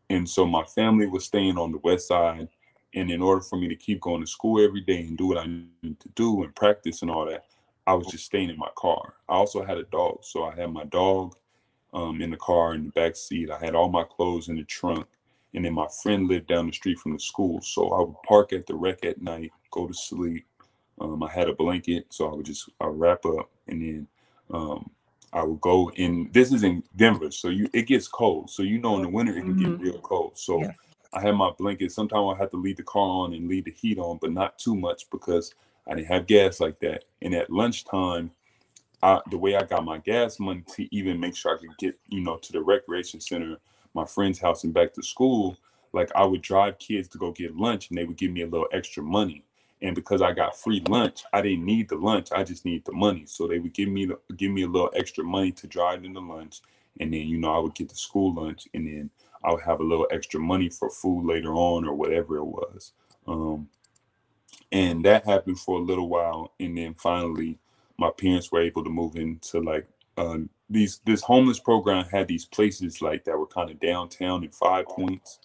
and 0.10 0.30
so 0.30 0.46
my 0.46 0.64
family 0.64 1.08
was 1.08 1.26
staying 1.26 1.58
on 1.58 1.72
the 1.72 1.80
west 1.80 2.08
side. 2.08 2.50
And 2.96 3.10
in 3.10 3.24
order 3.24 3.42
for 3.42 3.58
me 3.58 3.68
to 3.70 3.76
keep 3.76 4.00
going 4.02 4.22
to 4.22 4.28
school 4.28 4.64
every 4.64 4.82
day 4.82 5.00
and 5.00 5.18
do 5.18 5.28
what 5.28 5.40
I 5.40 5.48
needed 5.48 6.00
to 6.02 6.10
do 6.10 6.44
and 6.44 6.56
practice 6.56 7.02
and 7.02 7.10
all 7.10 7.26
that, 7.26 7.46
I 7.88 7.96
was 7.96 8.08
just 8.08 8.26
staying 8.26 8.52
in 8.52 8.58
my 8.58 8.70
car. 8.76 9.16
I 9.28 9.34
also 9.34 9.66
had 9.66 9.78
a 9.78 9.84
dog, 9.84 10.20
so 10.22 10.46
I 10.46 10.56
had 10.56 10.72
my 10.72 10.84
dog 10.86 11.36
um, 11.94 12.22
in 12.22 12.30
the 12.30 12.38
car 12.38 12.76
in 12.76 12.86
the 12.86 12.92
back 12.92 13.16
seat. 13.16 13.50
I 13.50 13.58
had 13.58 13.76
all 13.76 13.90
my 13.90 14.04
clothes 14.04 14.48
in 14.48 14.58
the 14.58 14.64
trunk, 14.64 15.08
and 15.54 15.66
then 15.66 15.74
my 15.74 15.88
friend 16.02 16.28
lived 16.28 16.48
down 16.48 16.68
the 16.68 16.74
street 16.74 17.00
from 17.00 17.14
the 17.14 17.20
school. 17.20 17.62
So 17.62 17.90
I 17.92 18.00
would 18.02 18.22
park 18.28 18.54
at 18.54 18.68
the 18.68 18.76
rec 18.76 19.04
at 19.04 19.22
night, 19.22 19.52
go 19.72 19.88
to 19.88 19.94
sleep. 19.94 20.46
Um, 21.04 21.22
I 21.22 21.30
had 21.30 21.50
a 21.50 21.54
blanket, 21.54 22.06
so 22.10 22.32
I 22.32 22.34
would 22.34 22.46
just 22.46 22.70
I 22.80 22.86
wrap 22.86 23.26
up, 23.26 23.52
and 23.68 23.82
then 23.82 24.08
um, 24.52 24.90
I 25.34 25.44
would 25.44 25.62
go 25.62 25.92
in. 25.96 26.30
This 26.32 26.54
is 26.54 26.64
in 26.64 26.84
Denver, 26.96 27.30
so 27.30 27.50
you 27.50 27.70
it 27.74 27.84
gets 27.84 28.08
cold. 28.08 28.50
So 28.50 28.64
you 28.64 28.80
know 28.80 28.96
in 28.96 29.04
the 29.04 29.10
winter 29.10 29.34
it 29.34 29.42
can 29.42 29.56
mm-hmm. 29.56 29.76
get 29.76 29.82
real 29.82 30.00
cold. 30.00 30.38
So 30.38 30.62
yeah. 30.62 30.72
I 31.14 31.22
had 31.22 31.36
my 31.36 31.52
blanket. 31.52 31.92
Sometimes 31.92 32.36
I 32.36 32.42
had 32.42 32.52
to 32.52 32.58
leave 32.58 32.78
the 32.78 32.84
car 32.84 33.02
on 33.02 33.34
and 33.34 33.48
leave 33.48 33.66
the 33.66 33.72
heat 33.72 34.00
on, 34.00 34.18
but 34.22 34.32
not 34.32 34.58
too 34.58 34.76
much 34.76 35.10
because 35.12 35.54
I 35.86 35.96
didn't 35.96 36.08
have 36.08 36.26
gas 36.26 36.60
like 36.60 36.80
that. 36.80 37.04
And 37.22 37.36
at 37.36 37.50
lunchtime, 37.50 38.32
I, 39.02 39.20
the 39.30 39.38
way 39.38 39.56
I 39.56 39.64
got 39.64 39.84
my 39.84 39.98
gas 39.98 40.40
money 40.40 40.64
to 40.76 40.96
even 40.96 41.20
make 41.20 41.36
sure 41.36 41.56
I 41.56 41.60
could 41.60 41.78
get, 41.78 42.00
you 42.08 42.22
know, 42.22 42.38
to 42.38 42.52
the 42.54 42.62
recreation 42.62 43.20
center, 43.20 43.58
my 43.94 44.06
friend's 44.06 44.40
house, 44.40 44.64
and 44.64 44.74
back 44.74 44.94
to 44.94 45.04
school, 45.04 45.58
like 45.92 46.10
I 46.16 46.24
would 46.26 46.42
drive 46.42 46.80
kids 46.80 47.10
to 47.10 47.18
go 47.18 47.32
get 47.32 47.56
lunch 47.56 47.90
and 47.90 47.98
they 47.98 48.06
would 48.06 48.18
give 48.18 48.32
me 48.32 48.42
a 48.42 48.48
little 48.48 48.70
extra 48.72 49.04
money. 49.04 49.44
And 49.84 49.96
because 49.96 50.24
I 50.24 50.34
got 50.34 50.58
free 50.58 50.82
lunch, 50.90 51.24
I 51.34 51.42
didn't 51.44 51.66
need 51.66 51.90
the 51.90 51.98
lunch. 51.98 52.30
I 52.34 52.44
just 52.46 52.66
need 52.66 52.86
the 52.86 52.94
money. 52.94 53.26
So 53.28 53.48
they 53.48 53.60
would 53.60 53.76
give 53.76 53.90
me 53.90 54.08
the, 54.08 54.20
give 54.38 54.52
me 54.52 54.64
a 54.64 54.70
little 54.70 54.92
extra 54.96 55.26
money 55.26 55.54
to 55.54 55.68
drive 55.68 56.06
in 56.06 56.14
the 56.14 56.22
lunch. 56.22 56.62
and 57.00 57.14
then 57.14 57.22
you 57.30 57.40
know 57.40 57.54
I 57.56 57.60
would 57.60 57.76
get 57.76 57.90
the 57.90 57.96
school 57.96 58.34
lunch, 58.36 58.68
and 58.76 58.88
then 58.88 59.12
I 59.46 59.54
would 59.54 59.64
have 59.64 59.82
a 59.82 59.86
little 59.86 60.08
extra 60.12 60.42
money 60.42 60.70
for 60.70 60.92
food 60.92 61.26
later 61.28 61.54
on 61.56 61.88
or 61.88 61.96
whatever 61.96 62.38
it 62.38 62.46
was. 62.46 62.94
Um, 63.28 63.70
and 64.72 65.06
that 65.06 65.26
happened 65.28 65.60
for 65.60 65.80
a 65.80 65.84
little 65.84 66.10
while, 66.10 66.54
and 66.60 66.78
then 66.78 66.96
finally, 66.96 67.60
my 67.98 68.12
parents 68.12 68.52
were 68.52 68.62
able 68.62 68.84
to 68.86 68.92
move 68.92 69.18
into 69.18 69.62
like 69.62 69.88
uh, 70.18 70.40
these 70.70 71.02
this 71.06 71.24
homeless 71.24 71.60
program 71.60 72.06
had 72.06 72.30
these 72.30 72.46
places 72.46 73.02
like 73.02 73.26
that 73.26 73.40
were 73.40 73.48
kind 73.48 73.72
of 73.72 73.80
downtown 73.82 74.44
in 74.46 74.52
Five 74.52 74.88
Points, 74.88 75.40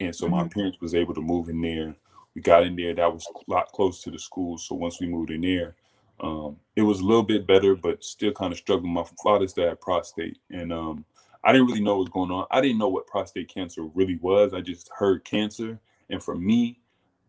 and 0.00 0.14
so 0.16 0.28
my 0.28 0.44
Mhm. 0.44 0.52
parents 0.52 0.80
was 0.80 0.94
able 0.94 1.14
to 1.14 1.22
move 1.22 1.48
in 1.50 1.60
there. 1.62 1.96
We 2.36 2.42
got 2.42 2.64
in 2.64 2.76
there. 2.76 2.94
That 2.94 3.10
was 3.10 3.26
a 3.34 3.50
lot 3.50 3.72
close 3.72 4.02
to 4.02 4.10
the 4.10 4.18
school. 4.18 4.58
So 4.58 4.74
once 4.74 5.00
we 5.00 5.06
moved 5.06 5.30
in 5.30 5.40
there, 5.40 5.74
um, 6.20 6.58
it 6.76 6.82
was 6.82 7.00
a 7.00 7.04
little 7.04 7.22
bit 7.22 7.46
better, 7.46 7.74
but 7.74 8.04
still 8.04 8.32
kind 8.32 8.52
of 8.52 8.58
struggling. 8.58 8.92
My 8.92 9.04
father's 9.24 9.54
dad 9.54 9.68
had 9.70 9.80
prostate, 9.80 10.36
and 10.50 10.70
um, 10.70 11.06
I 11.42 11.52
didn't 11.52 11.68
really 11.68 11.80
know 11.80 11.96
what 11.96 12.00
was 12.00 12.08
going 12.10 12.30
on. 12.30 12.46
I 12.50 12.60
didn't 12.60 12.76
know 12.76 12.90
what 12.90 13.06
prostate 13.06 13.48
cancer 13.48 13.84
really 13.84 14.16
was. 14.16 14.52
I 14.52 14.60
just 14.60 14.90
heard 14.98 15.24
cancer, 15.24 15.80
and 16.10 16.22
for 16.22 16.36
me, 16.36 16.78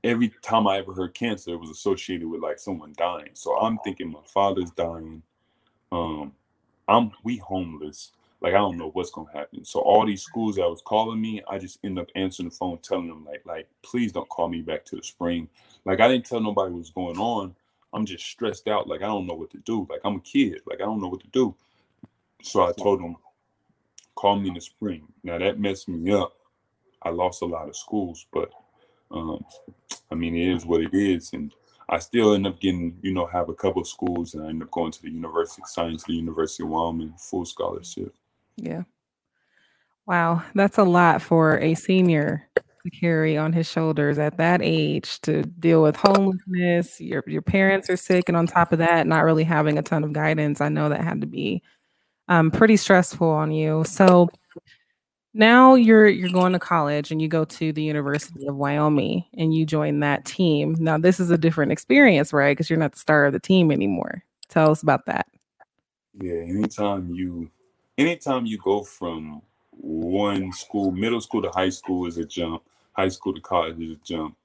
every 0.03 0.33
time 0.41 0.67
I 0.67 0.79
ever 0.79 0.93
heard 0.93 1.13
cancer, 1.13 1.51
it 1.51 1.59
was 1.59 1.69
associated 1.69 2.27
with 2.27 2.41
like 2.41 2.59
someone 2.59 2.93
dying. 2.97 3.29
So 3.31 3.57
I'm 3.57 3.77
thinking 3.85 4.11
my 4.11 4.19
father's 4.25 4.71
dying. 4.71 5.23
Um, 5.89 6.33
I'm 6.89 7.11
we 7.23 7.37
homeless. 7.37 8.11
Like 8.41 8.53
I 8.53 8.57
don't 8.57 8.77
know 8.77 8.89
what's 8.89 9.09
gonna 9.09 9.31
happen. 9.33 9.65
So 9.65 9.79
all 9.79 10.05
these 10.05 10.21
schools 10.21 10.55
that 10.55 10.69
was 10.69 10.81
calling 10.81 11.19
me, 11.19 11.41
I 11.49 11.57
just 11.57 11.79
end 11.83 11.97
up 11.97 12.07
answering 12.15 12.49
the 12.49 12.55
phone, 12.55 12.77
telling 12.79 13.07
them 13.07 13.25
like, 13.25 13.43
like, 13.45 13.67
please 13.81 14.11
don't 14.11 14.29
call 14.29 14.47
me 14.47 14.61
back 14.61 14.85
to 14.85 14.95
the 14.95 15.03
spring. 15.03 15.49
Like 15.85 15.99
I 15.99 16.07
didn't 16.07 16.25
tell 16.25 16.39
nobody 16.39 16.73
what's 16.73 16.91
going 16.91 17.17
on. 17.17 17.55
I'm 17.93 18.05
just 18.05 18.25
stressed 18.25 18.67
out. 18.67 18.87
Like 18.87 19.01
I 19.01 19.07
don't 19.07 19.25
know 19.25 19.33
what 19.33 19.49
to 19.51 19.57
do. 19.59 19.87
Like 19.89 20.01
I'm 20.03 20.17
a 20.17 20.21
kid. 20.21 20.61
Like 20.67 20.81
I 20.81 20.85
don't 20.85 21.01
know 21.01 21.07
what 21.07 21.21
to 21.21 21.27
do. 21.27 21.55
So 22.43 22.63
I 22.63 22.71
told 22.73 23.01
them, 23.01 23.15
call 24.15 24.35
me 24.35 24.49
in 24.49 24.53
the 24.53 24.61
spring. 24.61 25.07
Now 25.23 25.39
that 25.39 25.59
messed 25.59 25.87
me 25.87 26.11
up. 26.11 26.33
I 27.01 27.09
lost 27.09 27.41
a 27.41 27.45
lot 27.45 27.69
of 27.69 27.75
schools, 27.75 28.25
but 28.31 28.51
um, 29.11 29.43
I 30.11 30.15
mean 30.15 30.35
it 30.35 30.55
is 30.55 30.65
what 30.65 30.81
it 30.81 30.93
is, 30.93 31.31
and 31.33 31.53
I 31.89 31.99
still 31.99 32.33
end 32.33 32.45
up 32.45 32.59
getting, 32.59 32.97
you 33.01 33.13
know, 33.13 33.25
have 33.25 33.49
a 33.49 33.53
couple 33.53 33.81
of 33.81 33.87
schools, 33.87 34.33
and 34.33 34.43
I 34.43 34.49
end 34.49 34.61
up 34.61 34.71
going 34.71 34.91
to 34.91 35.01
the 35.01 35.09
University, 35.09 35.61
to 35.73 35.97
the 36.05 36.13
University 36.13 36.63
of 36.63 36.69
Wyoming, 36.69 37.13
full 37.17 37.45
scholarship. 37.45 38.13
Yeah. 38.57 38.83
Wow, 40.05 40.43
that's 40.55 40.77
a 40.77 40.83
lot 40.83 41.21
for 41.21 41.59
a 41.59 41.75
senior 41.75 42.47
to 42.55 42.89
carry 42.99 43.37
on 43.37 43.51
his 43.53 43.69
shoulders 43.69 44.17
at 44.17 44.37
that 44.37 44.61
age 44.63 45.19
to 45.21 45.43
deal 45.43 45.83
with 45.83 45.95
homelessness. 45.97 47.01
Your 47.01 47.23
your 47.27 47.41
parents 47.41 47.89
are 47.89 47.97
sick, 47.97 48.29
and 48.29 48.37
on 48.37 48.47
top 48.47 48.71
of 48.71 48.79
that, 48.79 49.07
not 49.07 49.23
really 49.25 49.43
having 49.43 49.77
a 49.77 49.81
ton 49.81 50.03
of 50.03 50.13
guidance. 50.13 50.61
I 50.61 50.69
know 50.69 50.89
that 50.89 51.01
had 51.01 51.21
to 51.21 51.27
be 51.27 51.61
um, 52.29 52.51
pretty 52.51 52.77
stressful 52.77 53.27
on 53.29 53.51
you. 53.51 53.83
So 53.85 54.29
now 55.33 55.75
you're 55.75 56.07
you're 56.07 56.29
going 56.29 56.53
to 56.53 56.59
college 56.59 57.11
and 57.11 57.21
you 57.21 57.27
go 57.27 57.45
to 57.45 57.71
the 57.71 57.83
University 57.83 58.47
of 58.47 58.55
Wyoming 58.55 59.23
and 59.37 59.53
you 59.53 59.65
join 59.65 59.99
that 59.99 60.25
team. 60.25 60.75
Now 60.79 60.97
this 60.97 61.19
is 61.19 61.29
a 61.31 61.37
different 61.37 61.71
experience, 61.71 62.33
right? 62.33 62.51
Because 62.51 62.69
you're 62.69 62.79
not 62.79 62.93
the 62.93 62.99
star 62.99 63.25
of 63.25 63.33
the 63.33 63.39
team 63.39 63.71
anymore. 63.71 64.23
Tell 64.49 64.71
us 64.71 64.81
about 64.81 65.05
that. 65.05 65.27
Yeah, 66.19 66.33
anytime 66.33 67.13
you, 67.13 67.51
anytime 67.97 68.45
you 68.45 68.57
go 68.57 68.83
from 68.83 69.41
one 69.71 70.51
school, 70.53 70.91
middle 70.91 71.21
school 71.21 71.41
to 71.41 71.49
high 71.49 71.69
school 71.69 72.05
is 72.07 72.17
a 72.17 72.25
jump. 72.25 72.63
High 72.93 73.09
school 73.09 73.33
to 73.33 73.41
college 73.41 73.79
is 73.79 73.91
a 73.91 73.99
jump. 74.03 74.35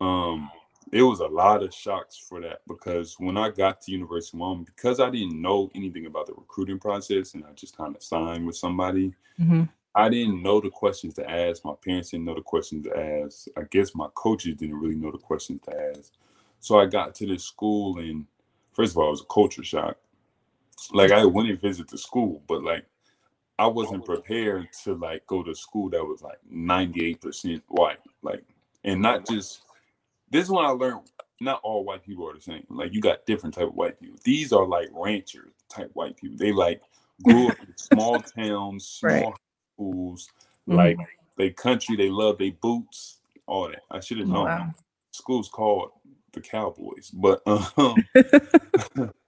Um, 0.00 0.50
it 0.92 1.02
was 1.02 1.20
a 1.20 1.26
lot 1.26 1.62
of 1.62 1.74
shocks 1.74 2.16
for 2.18 2.40
that 2.42 2.60
because 2.68 3.16
when 3.18 3.36
I 3.36 3.50
got 3.50 3.80
to 3.82 3.92
University 3.92 4.36
of 4.36 4.40
Wyoming, 4.40 4.64
because 4.64 5.00
I 5.00 5.10
didn't 5.10 5.40
know 5.40 5.70
anything 5.74 6.06
about 6.06 6.26
the 6.26 6.34
recruiting 6.34 6.78
process 6.78 7.34
and 7.34 7.44
I 7.44 7.52
just 7.52 7.76
kind 7.76 7.96
of 7.96 8.02
signed 8.02 8.46
with 8.46 8.56
somebody, 8.56 9.14
Mhm. 9.40 9.68
I 9.94 10.08
didn't 10.08 10.42
know 10.42 10.60
the 10.60 10.70
questions 10.70 11.14
to 11.14 11.30
ask. 11.30 11.64
My 11.64 11.74
parents 11.74 12.10
didn't 12.10 12.26
know 12.26 12.34
the 12.34 12.42
questions 12.42 12.84
to 12.86 12.96
ask. 12.98 13.48
I 13.56 13.62
guess 13.70 13.94
my 13.94 14.08
coaches 14.14 14.56
didn't 14.56 14.80
really 14.80 14.96
know 14.96 15.10
the 15.12 15.18
questions 15.18 15.60
to 15.62 15.92
ask. 15.96 16.12
So 16.60 16.78
I 16.78 16.86
got 16.86 17.14
to 17.16 17.26
this 17.26 17.44
school 17.44 17.98
and 17.98 18.26
first 18.72 18.92
of 18.92 18.98
all, 18.98 19.08
it 19.08 19.10
was 19.12 19.22
a 19.22 19.24
culture 19.26 19.64
shock. 19.64 19.98
Like 20.92 21.12
I 21.12 21.24
went 21.24 21.50
and 21.50 21.60
visited 21.60 21.90
the 21.90 21.98
school, 21.98 22.42
but 22.48 22.62
like 22.62 22.86
I 23.58 23.66
wasn't 23.66 24.04
prepared 24.04 24.68
to 24.84 24.94
like 24.94 25.26
go 25.26 25.42
to 25.42 25.54
school 25.54 25.90
that 25.90 26.04
was 26.04 26.22
like 26.22 26.38
98% 26.52 27.62
white. 27.68 27.98
Like 28.22 28.44
and 28.84 29.02
not 29.02 29.26
just 29.26 29.62
this 30.30 30.46
is 30.46 30.50
when 30.50 30.64
I 30.64 30.70
learned 30.70 31.00
not 31.40 31.60
all 31.62 31.84
white 31.84 32.04
people 32.04 32.28
are 32.28 32.34
the 32.34 32.40
same. 32.40 32.64
Like 32.70 32.92
you 32.94 33.00
got 33.00 33.26
different 33.26 33.54
type 33.54 33.68
of 33.68 33.74
white 33.74 34.00
people. 34.00 34.18
These 34.24 34.52
are 34.52 34.66
like 34.66 34.88
rancher 34.92 35.48
type 35.68 35.90
white 35.94 36.16
people. 36.16 36.36
They 36.38 36.52
like 36.52 36.82
grew 37.22 37.50
up 37.50 37.58
in 37.66 37.76
small 37.76 38.22
towns, 38.36 38.86
small 38.86 39.34
Right. 39.34 39.34
schools, 39.74 40.30
Mhm. 40.68 40.76
like 40.76 40.98
they 41.36 41.50
country, 41.50 41.96
they 41.96 42.10
love 42.10 42.38
their 42.38 42.52
boots, 42.52 43.20
all 43.46 43.68
that. 43.68 43.82
I 43.90 44.00
should 44.00 44.18
have 44.18 44.28
known. 44.28 44.46
Wow. 44.46 44.74
School's 45.12 45.48
called 45.48 45.90
the 46.32 46.40
Cowboys, 46.40 47.10
but 47.12 47.42
um, 47.46 48.06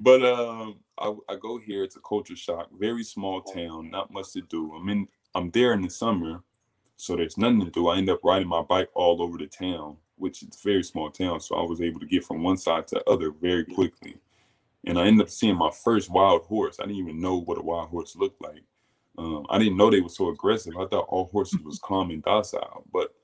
but 0.00 0.24
um, 0.24 0.80
I, 0.98 1.14
I 1.30 1.36
go 1.36 1.58
here. 1.58 1.84
It's 1.84 1.96
a 1.96 2.00
culture 2.00 2.36
shock. 2.36 2.70
Very 2.78 3.04
small 3.04 3.42
town, 3.42 3.90
not 3.90 4.12
much 4.12 4.32
to 4.34 4.42
do. 4.42 4.74
I'm 4.74 4.88
in. 4.90 5.08
I'm 5.36 5.50
there 5.52 5.74
in 5.74 5.82
the 5.82 5.90
summer, 5.90 6.42
so 6.96 7.16
there's 7.16 7.38
nothing 7.38 7.64
to 7.66 7.70
do. 7.70 7.88
I 7.88 7.98
end 7.98 8.10
up 8.10 8.20
riding 8.24 8.48
my 8.48 8.62
bike 8.62 8.90
all 8.94 9.22
over 9.22 9.38
the 9.38 9.46
town, 9.48 9.98
which 10.16 10.42
is 10.42 10.50
a 10.56 10.68
very 10.68 10.84
small 10.84 11.10
town. 11.10 11.40
So 11.40 11.56
I 11.56 11.62
was 11.64 11.82
able 11.82 12.00
to 12.00 12.06
get 12.06 12.24
from 12.24 12.42
one 12.42 12.58
side 12.58 12.88
to 12.88 12.96
the 12.96 13.10
other 13.10 13.32
very 13.32 13.64
quickly, 13.66 14.16
and 14.86 14.98
I 14.98 15.06
ended 15.06 15.26
up 15.26 15.30
seeing 15.30 15.56
my 15.56 15.70
first 15.84 16.10
wild 16.10 16.44
horse. 16.44 16.78
I 16.80 16.84
didn't 16.84 16.98
even 16.98 17.20
know 17.20 17.38
what 17.38 17.58
a 17.58 17.62
wild 17.62 17.90
horse 17.90 18.16
looked 18.16 18.42
like. 18.42 18.64
Um, 19.18 19.46
I 19.50 19.58
didn't 19.58 19.76
know 19.78 19.90
they 19.90 20.00
were 20.00 20.10
so 20.10 20.30
aggressive. 20.30 20.74
I 20.78 20.86
thought 20.86 21.06
all 21.08 21.30
horses 21.32 21.60
was 21.62 21.78
calm 21.80 22.10
and 22.10 22.22
docile, 22.22 22.84
but 22.92 23.14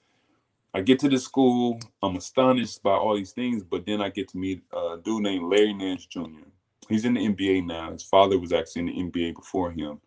I 0.74 0.82
get 0.82 1.00
to 1.00 1.08
the 1.08 1.18
school. 1.18 1.80
I'm 2.02 2.16
astonished 2.16 2.82
by 2.82 2.92
all 2.92 3.16
these 3.16 3.32
things, 3.32 3.62
but 3.64 3.86
then 3.86 4.02
I 4.02 4.10
get 4.10 4.28
to 4.30 4.38
meet 4.38 4.62
a 4.72 4.98
dude 5.02 5.22
named 5.22 5.50
Larry 5.50 5.74
Nance 5.74 6.06
Jr. 6.06 6.46
He's 6.89 7.05
in 7.05 7.14
the 7.14 7.26
NBA 7.28 7.66
now. 7.66 7.93
His 7.93 8.03
father 8.03 8.39
was 8.39 8.53
actually 8.53 8.80
in 8.80 9.11
the 9.12 9.18
NBA 9.20 9.34
before 9.34 9.70
him, 9.72 10.01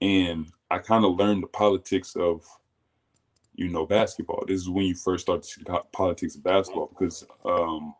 and 0.00 0.46
I 0.70 0.78
kind 0.78 1.04
of 1.04 1.16
learned 1.16 1.42
the 1.42 1.48
politics 1.48 2.16
of, 2.16 2.44
you 3.54 3.68
know, 3.68 3.86
basketball. 3.86 4.44
This 4.46 4.60
is 4.60 4.68
when 4.68 4.86
you 4.86 4.94
first 4.94 5.22
start 5.22 5.42
to 5.42 5.48
see 5.48 5.62
the 5.64 5.80
politics 5.92 6.36
of 6.36 6.42
basketball 6.42 6.88
because 6.88 7.24
um, 7.44 7.94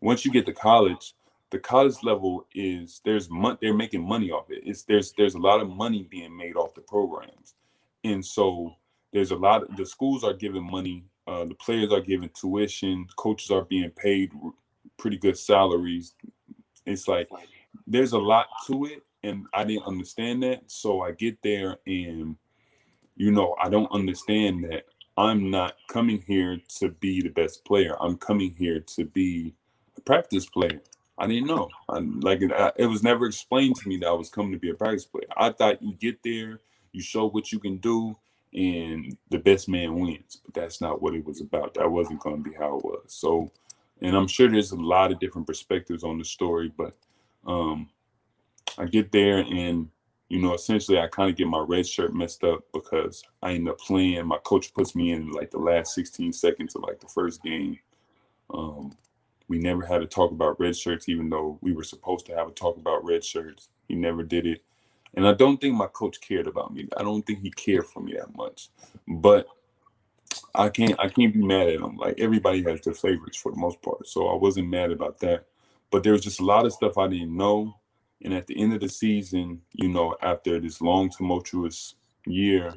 once 0.00 0.24
you 0.24 0.30
get 0.30 0.46
to 0.46 0.52
college, 0.52 1.14
the 1.50 1.58
college 1.58 1.96
level 2.02 2.46
is 2.54 3.00
there's 3.04 3.28
they're 3.60 3.74
making 3.74 4.06
money 4.06 4.30
off 4.30 4.50
it. 4.50 4.62
It's 4.64 4.82
there's 4.82 5.12
there's 5.12 5.34
a 5.34 5.40
lot 5.40 5.60
of 5.60 5.68
money 5.68 6.06
being 6.10 6.36
made 6.36 6.56
off 6.56 6.74
the 6.74 6.82
programs, 6.82 7.54
and 8.04 8.24
so 8.24 8.76
there's 9.12 9.30
a 9.30 9.36
lot 9.36 9.62
of 9.62 9.76
the 9.76 9.86
schools 9.86 10.24
are 10.24 10.34
giving 10.34 10.68
money 10.68 11.04
uh, 11.26 11.44
the 11.44 11.54
players 11.54 11.92
are 11.92 12.00
giving 12.00 12.30
tuition 12.30 13.06
coaches 13.16 13.50
are 13.50 13.64
being 13.64 13.90
paid 13.90 14.30
pretty 14.96 15.18
good 15.18 15.36
salaries 15.36 16.14
it's 16.86 17.08
like 17.08 17.28
there's 17.86 18.12
a 18.12 18.18
lot 18.18 18.46
to 18.66 18.86
it 18.86 19.04
and 19.24 19.46
i 19.54 19.64
didn't 19.64 19.86
understand 19.86 20.42
that 20.42 20.62
so 20.68 21.02
i 21.02 21.12
get 21.12 21.42
there 21.42 21.78
and 21.86 22.36
you 23.16 23.30
know 23.30 23.54
i 23.62 23.68
don't 23.68 23.92
understand 23.92 24.64
that 24.64 24.84
i'm 25.18 25.50
not 25.50 25.74
coming 25.88 26.22
here 26.26 26.60
to 26.68 26.90
be 26.90 27.22
the 27.22 27.30
best 27.30 27.64
player 27.64 27.96
i'm 28.02 28.16
coming 28.16 28.54
here 28.58 28.80
to 28.80 29.04
be 29.04 29.54
a 29.96 30.00
practice 30.02 30.46
player 30.46 30.82
i 31.18 31.26
didn't 31.26 31.48
know 31.48 31.68
I, 31.88 31.98
like 32.00 32.42
it, 32.42 32.52
I, 32.52 32.72
it 32.76 32.86
was 32.86 33.02
never 33.02 33.26
explained 33.26 33.76
to 33.76 33.88
me 33.88 33.98
that 33.98 34.08
i 34.08 34.12
was 34.12 34.30
coming 34.30 34.52
to 34.52 34.58
be 34.58 34.70
a 34.70 34.74
practice 34.74 35.06
player 35.06 35.26
i 35.36 35.50
thought 35.50 35.82
you 35.82 35.94
get 35.94 36.22
there 36.24 36.60
you 36.92 37.02
show 37.02 37.28
what 37.28 37.52
you 37.52 37.58
can 37.60 37.78
do 37.78 38.16
and 38.54 39.16
the 39.30 39.38
best 39.38 39.68
man 39.68 40.00
wins. 40.00 40.40
But 40.44 40.54
that's 40.54 40.80
not 40.80 41.02
what 41.02 41.14
it 41.14 41.24
was 41.24 41.40
about. 41.40 41.74
That 41.74 41.90
wasn't 41.90 42.20
going 42.20 42.42
to 42.42 42.50
be 42.50 42.56
how 42.56 42.78
it 42.78 42.84
was. 42.84 43.04
So, 43.08 43.52
and 44.02 44.16
I'm 44.16 44.28
sure 44.28 44.48
there's 44.48 44.72
a 44.72 44.76
lot 44.76 45.12
of 45.12 45.20
different 45.20 45.46
perspectives 45.46 46.04
on 46.04 46.18
the 46.18 46.24
story, 46.24 46.72
but 46.76 46.96
um, 47.46 47.88
I 48.78 48.86
get 48.86 49.12
there 49.12 49.38
and 49.38 49.88
you 50.28 50.40
know, 50.40 50.54
essentially, 50.54 50.98
I 50.98 51.06
kind 51.06 51.30
of 51.30 51.36
get 51.36 51.46
my 51.46 51.60
red 51.60 51.86
shirt 51.86 52.12
messed 52.12 52.42
up 52.42 52.64
because 52.72 53.22
I 53.42 53.52
end 53.52 53.68
up 53.68 53.78
playing. 53.78 54.26
My 54.26 54.38
coach 54.38 54.74
puts 54.74 54.96
me 54.96 55.12
in 55.12 55.30
like 55.30 55.52
the 55.52 55.58
last 55.58 55.94
16 55.94 56.32
seconds 56.32 56.74
of 56.74 56.82
like 56.82 56.98
the 56.98 57.06
first 57.06 57.42
game. 57.42 57.78
Um, 58.52 58.96
we 59.48 59.58
never 59.58 59.86
had 59.86 59.98
to 59.98 60.06
talk 60.06 60.32
about 60.32 60.58
red 60.58 60.76
shirts, 60.76 61.08
even 61.08 61.30
though 61.30 61.58
we 61.60 61.72
were 61.72 61.84
supposed 61.84 62.26
to 62.26 62.34
have 62.34 62.48
a 62.48 62.52
talk 62.52 62.76
about 62.76 63.04
red 63.04 63.24
shirts. 63.24 63.68
He 63.86 63.94
never 63.94 64.24
did 64.24 64.46
it. 64.46 64.64
And 65.14 65.26
I 65.26 65.32
don't 65.32 65.60
think 65.60 65.74
my 65.74 65.86
coach 65.86 66.20
cared 66.20 66.48
about 66.48 66.74
me. 66.74 66.88
I 66.96 67.02
don't 67.02 67.24
think 67.24 67.40
he 67.40 67.50
cared 67.50 67.86
for 67.86 68.00
me 68.00 68.14
that 68.14 68.36
much. 68.36 68.70
But 69.06 69.46
I 70.54 70.68
can't 70.68 70.94
I 70.98 71.08
can't 71.08 71.34
be 71.34 71.42
mad 71.42 71.68
at 71.68 71.80
them. 71.80 71.96
Like 71.96 72.18
everybody 72.18 72.62
has 72.64 72.80
their 72.80 72.94
favorites 72.94 73.36
for 73.36 73.52
the 73.52 73.58
most 73.58 73.80
part. 73.82 74.06
So 74.06 74.28
I 74.28 74.34
wasn't 74.34 74.68
mad 74.68 74.90
about 74.90 75.18
that. 75.20 75.44
But 75.90 76.02
there 76.02 76.12
was 76.12 76.22
just 76.22 76.40
a 76.40 76.44
lot 76.44 76.66
of 76.66 76.72
stuff 76.72 76.98
I 76.98 77.08
didn't 77.08 77.36
know. 77.36 77.76
And 78.22 78.34
at 78.34 78.46
the 78.46 78.60
end 78.60 78.72
of 78.72 78.80
the 78.80 78.88
season, 78.88 79.62
you 79.72 79.88
know, 79.88 80.16
after 80.22 80.58
this 80.58 80.80
long 80.80 81.10
tumultuous 81.10 81.94
year 82.26 82.74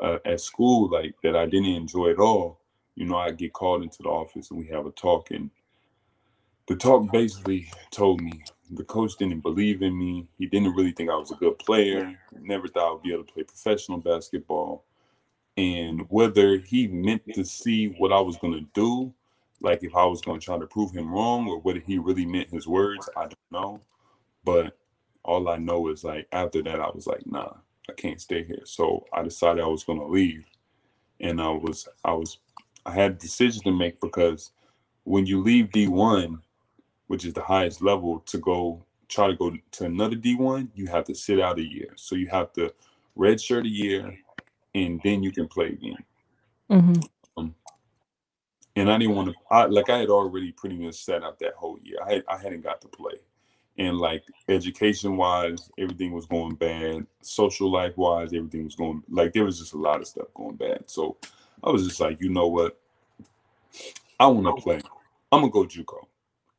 uh, 0.00 0.18
at 0.24 0.40
school, 0.40 0.90
like 0.90 1.14
that 1.22 1.36
I 1.36 1.46
didn't 1.46 1.74
enjoy 1.74 2.10
at 2.10 2.18
all, 2.18 2.60
you 2.94 3.06
know, 3.06 3.16
I 3.16 3.30
get 3.30 3.52
called 3.52 3.82
into 3.82 4.02
the 4.02 4.08
office 4.08 4.50
and 4.50 4.58
we 4.58 4.66
have 4.68 4.86
a 4.86 4.90
talk. 4.90 5.30
And 5.30 5.50
the 6.66 6.76
talk 6.76 7.10
basically 7.12 7.70
told 7.90 8.20
me 8.20 8.42
the 8.70 8.84
coach 8.84 9.16
didn't 9.18 9.40
believe 9.40 9.82
in 9.82 9.98
me. 9.98 10.26
He 10.38 10.46
didn't 10.46 10.74
really 10.74 10.92
think 10.92 11.10
I 11.10 11.16
was 11.16 11.30
a 11.30 11.36
good 11.36 11.58
player. 11.58 12.18
Never 12.40 12.68
thought 12.68 12.88
I 12.88 12.92
would 12.92 13.02
be 13.02 13.12
able 13.12 13.24
to 13.24 13.32
play 13.32 13.42
professional 13.44 13.98
basketball. 13.98 14.84
And 15.56 16.06
whether 16.08 16.58
he 16.58 16.88
meant 16.88 17.22
to 17.34 17.44
see 17.44 17.86
what 17.86 18.12
I 18.12 18.20
was 18.20 18.38
going 18.38 18.54
to 18.54 18.66
do, 18.74 19.14
like 19.60 19.82
if 19.84 19.94
I 19.94 20.04
was 20.06 20.20
going 20.22 20.40
to 20.40 20.44
try 20.44 20.58
to 20.58 20.66
prove 20.66 20.92
him 20.92 21.12
wrong, 21.12 21.48
or 21.48 21.60
whether 21.60 21.80
he 21.80 21.98
really 21.98 22.26
meant 22.26 22.50
his 22.50 22.66
words, 22.66 23.08
I 23.16 23.22
don't 23.22 23.52
know. 23.52 23.80
But 24.44 24.78
all 25.24 25.48
I 25.48 25.58
know 25.58 25.88
is 25.88 26.04
like 26.04 26.28
after 26.32 26.62
that, 26.62 26.80
I 26.80 26.90
was 26.90 27.06
like, 27.06 27.26
nah, 27.26 27.54
I 27.88 27.92
can't 27.94 28.20
stay 28.20 28.44
here. 28.44 28.62
So 28.64 29.04
I 29.12 29.22
decided 29.22 29.62
I 29.62 29.68
was 29.68 29.84
going 29.84 30.00
to 30.00 30.06
leave, 30.06 30.46
and 31.20 31.40
I 31.40 31.50
was 31.50 31.88
I 32.04 32.12
was 32.14 32.38
I 32.86 32.92
had 32.92 33.12
a 33.12 33.14
decision 33.14 33.62
to 33.64 33.72
make 33.72 34.00
because 34.00 34.52
when 35.04 35.26
you 35.26 35.42
leave 35.42 35.70
D1, 35.70 36.40
which 37.08 37.24
is 37.24 37.34
the 37.34 37.42
highest 37.42 37.82
level, 37.82 38.20
to 38.26 38.38
go 38.38 38.84
try 39.08 39.28
to 39.28 39.36
go 39.36 39.52
to 39.72 39.84
another 39.84 40.16
D1, 40.16 40.68
you 40.74 40.86
have 40.86 41.04
to 41.04 41.14
sit 41.14 41.40
out 41.40 41.58
a 41.58 41.62
year. 41.62 41.92
So 41.96 42.16
you 42.16 42.28
have 42.28 42.52
to 42.54 42.72
redshirt 43.16 43.64
a 43.66 43.68
year, 43.68 44.18
and 44.74 45.00
then 45.02 45.22
you 45.22 45.30
can 45.30 45.48
play 45.48 45.68
again. 45.68 46.04
Mm-hmm. 46.70 47.00
Um, 47.36 47.54
and 48.76 48.90
I 48.90 48.98
didn't 48.98 49.14
want 49.14 49.28
to. 49.28 49.34
I, 49.50 49.66
like 49.66 49.90
I 49.90 49.98
had 49.98 50.08
already 50.08 50.52
pretty 50.52 50.76
much 50.76 50.94
set 50.94 51.22
out 51.22 51.38
that 51.40 51.54
whole 51.54 51.78
year. 51.82 51.98
I 52.04 52.14
had, 52.14 52.24
I 52.28 52.38
hadn't 52.38 52.62
got 52.62 52.80
to 52.82 52.88
play, 52.88 53.14
and 53.78 53.98
like 53.98 54.24
education 54.48 55.16
wise, 55.16 55.70
everything 55.78 56.12
was 56.12 56.26
going 56.26 56.54
bad. 56.54 57.06
Social 57.20 57.70
life 57.70 57.96
wise, 57.96 58.32
everything 58.32 58.64
was 58.64 58.74
going 58.74 59.02
like 59.10 59.32
there 59.32 59.44
was 59.44 59.58
just 59.58 59.74
a 59.74 59.78
lot 59.78 60.00
of 60.00 60.06
stuff 60.06 60.28
going 60.34 60.56
bad. 60.56 60.90
So 60.90 61.16
I 61.62 61.70
was 61.70 61.86
just 61.86 62.00
like, 62.00 62.20
you 62.20 62.30
know 62.30 62.48
what? 62.48 62.78
I 64.18 64.26
want 64.26 64.56
to 64.56 64.62
play. 64.62 64.80
I'm 65.30 65.40
gonna 65.40 65.50
go 65.52 65.64
JUCO, 65.64 66.06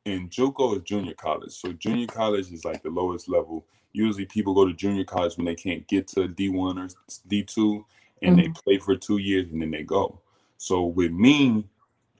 and 0.06 0.30
JUCO 0.30 0.76
is 0.76 0.82
junior 0.82 1.14
college. 1.14 1.52
So 1.52 1.72
junior 1.72 2.06
college 2.06 2.52
is 2.52 2.64
like 2.64 2.82
the 2.82 2.90
lowest 2.90 3.28
level. 3.28 3.64
Usually, 3.92 4.26
people 4.26 4.54
go 4.54 4.66
to 4.66 4.72
junior 4.72 5.04
college 5.04 5.36
when 5.36 5.46
they 5.46 5.54
can't 5.54 5.86
get 5.86 6.08
to 6.08 6.28
D1 6.28 6.78
or 6.78 6.88
D2, 7.28 7.84
and 8.22 8.36
mm-hmm. 8.36 8.52
they 8.52 8.60
play 8.62 8.78
for 8.78 8.96
two 8.96 9.18
years 9.18 9.50
and 9.50 9.60
then 9.60 9.70
they 9.70 9.82
go. 9.82 10.20
So 10.56 10.84
with 10.84 11.12
me, 11.12 11.64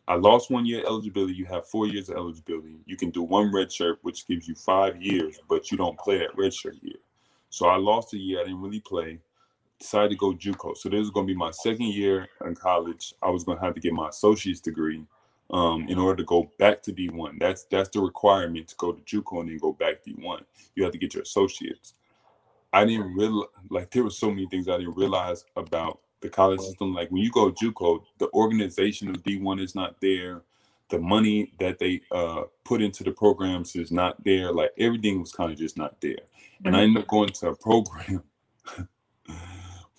I 0.07 0.17
lost 0.17 0.51
one 0.51 0.67
year 0.67 0.85
eligibility. 0.87 1.35
You 1.35 1.47
have 1.47 1.67
four 1.67 1.87
years 1.87 2.11
of 2.11 2.17
eligibility. 2.17 2.77
You 2.85 2.97
can 2.97 3.11
do 3.11 3.23
one 3.23 3.53
red 3.53 3.73
shirt, 3.73 3.99
which 4.03 4.27
gives 4.27 4.47
you 4.47 4.55
five 4.55 5.01
years, 5.01 5.39
but 5.49 5.71
you 5.71 5.79
don't 5.79 5.99
play 5.99 6.19
that 6.19 6.37
red 6.37 6.53
shirt 6.53 6.77
year. 6.83 6.99
So 7.49 7.67
I 7.67 7.77
lost 7.77 8.13
a 8.13 8.19
year. 8.19 8.41
I 8.41 8.45
didn't 8.45 8.61
really 8.61 8.81
play 8.81 9.19
decided 9.79 10.11
to 10.11 10.17
go 10.17 10.33
JUCO. 10.33 10.77
So 10.77 10.89
this 10.89 11.01
is 11.01 11.11
going 11.11 11.27
to 11.27 11.33
be 11.33 11.39
my 11.39 11.51
second 11.51 11.87
year 11.87 12.29
in 12.45 12.55
college. 12.55 13.15
I 13.23 13.31
was 13.31 13.45
going 13.45 13.59
to 13.59 13.65
have 13.65 13.75
to 13.75 13.81
get 13.81 13.93
my 13.93 14.09
associate's 14.09 14.61
degree 14.61 15.05
um, 15.51 15.87
in 15.89 15.99
order 15.99 16.17
to 16.17 16.25
go 16.25 16.51
back 16.59 16.83
to 16.83 16.93
D1. 16.93 17.39
That's 17.39 17.65
that's 17.65 17.91
the 17.91 18.01
requirement 18.01 18.69
to 18.69 18.75
go 18.77 18.93
to 18.93 19.03
JUCO 19.03 19.41
and 19.41 19.51
then 19.51 19.59
go 19.59 19.73
back 19.73 20.05
D1. 20.07 20.41
You 20.75 20.85
have 20.85 20.93
to 20.93 20.99
get 20.99 21.15
your 21.15 21.23
associates. 21.23 21.95
I 22.75 22.85
didn't 22.85 23.15
realize 23.15 23.49
like 23.71 23.91
there 23.91 24.05
were 24.05 24.11
so 24.11 24.31
many 24.31 24.47
things 24.47 24.69
I 24.69 24.79
didn't 24.79 24.97
realize 24.97 25.45
about 25.57 26.01
the 26.21 26.29
college 26.29 26.61
system. 26.61 26.95
Like 26.95 27.11
when 27.11 27.23
you 27.23 27.31
go 27.31 27.53
JUCO, 27.53 28.03
the 28.19 28.31
organization 28.33 29.09
of 29.09 29.23
D1 29.23 29.61
is 29.61 29.75
not 29.75 30.01
there. 30.01 30.43
The 30.91 30.99
money 30.99 31.53
that 31.59 31.79
they 31.79 32.03
uh, 32.13 32.43
put 32.65 32.83
into 32.83 33.05
the 33.05 33.13
programs 33.13 33.75
is 33.77 33.91
not 33.91 34.23
there. 34.25 34.53
Like 34.53 34.73
everything 34.79 35.21
was 35.21 35.33
kind 35.33 35.51
of 35.53 35.59
just 35.59 35.79
not 35.79 36.01
there. 36.01 36.19
And 36.65 36.77
I 36.77 36.83
ended 36.83 37.03
up 37.03 37.09
going 37.09 37.31
to 37.31 37.49
a 37.49 37.57
program 37.57 38.23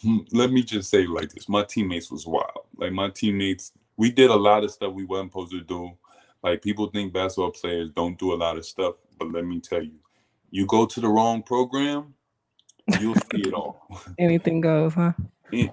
Hmm, 0.05 0.17
let 0.33 0.51
me 0.51 0.61
just 0.61 0.89
say 0.89 1.07
like 1.07 1.31
this 1.31 1.49
my 1.49 1.63
teammates 1.63 2.11
was 2.11 2.27
wild 2.27 2.67
like 2.77 2.91
my 2.91 3.09
teammates 3.09 3.71
we 3.97 4.11
did 4.11 4.29
a 4.29 4.35
lot 4.35 4.63
of 4.63 4.69
stuff 4.71 4.93
we 4.93 5.05
weren't 5.05 5.31
supposed 5.31 5.51
to 5.51 5.61
do 5.61 5.97
like 6.43 6.61
people 6.61 6.87
think 6.87 7.13
basketball 7.13 7.51
players 7.51 7.89
don't 7.91 8.19
do 8.19 8.33
a 8.33 8.35
lot 8.35 8.57
of 8.57 8.65
stuff 8.65 8.95
but 9.17 9.31
let 9.31 9.45
me 9.45 9.59
tell 9.59 9.81
you 9.81 9.99
you 10.51 10.65
go 10.67 10.85
to 10.85 10.99
the 10.99 11.07
wrong 11.07 11.41
program 11.41 12.13
you'll 12.99 13.15
see 13.15 13.41
it 13.41 13.53
all 13.53 13.87
anything 14.19 14.61
goes 14.61 14.93
huh 14.93 15.13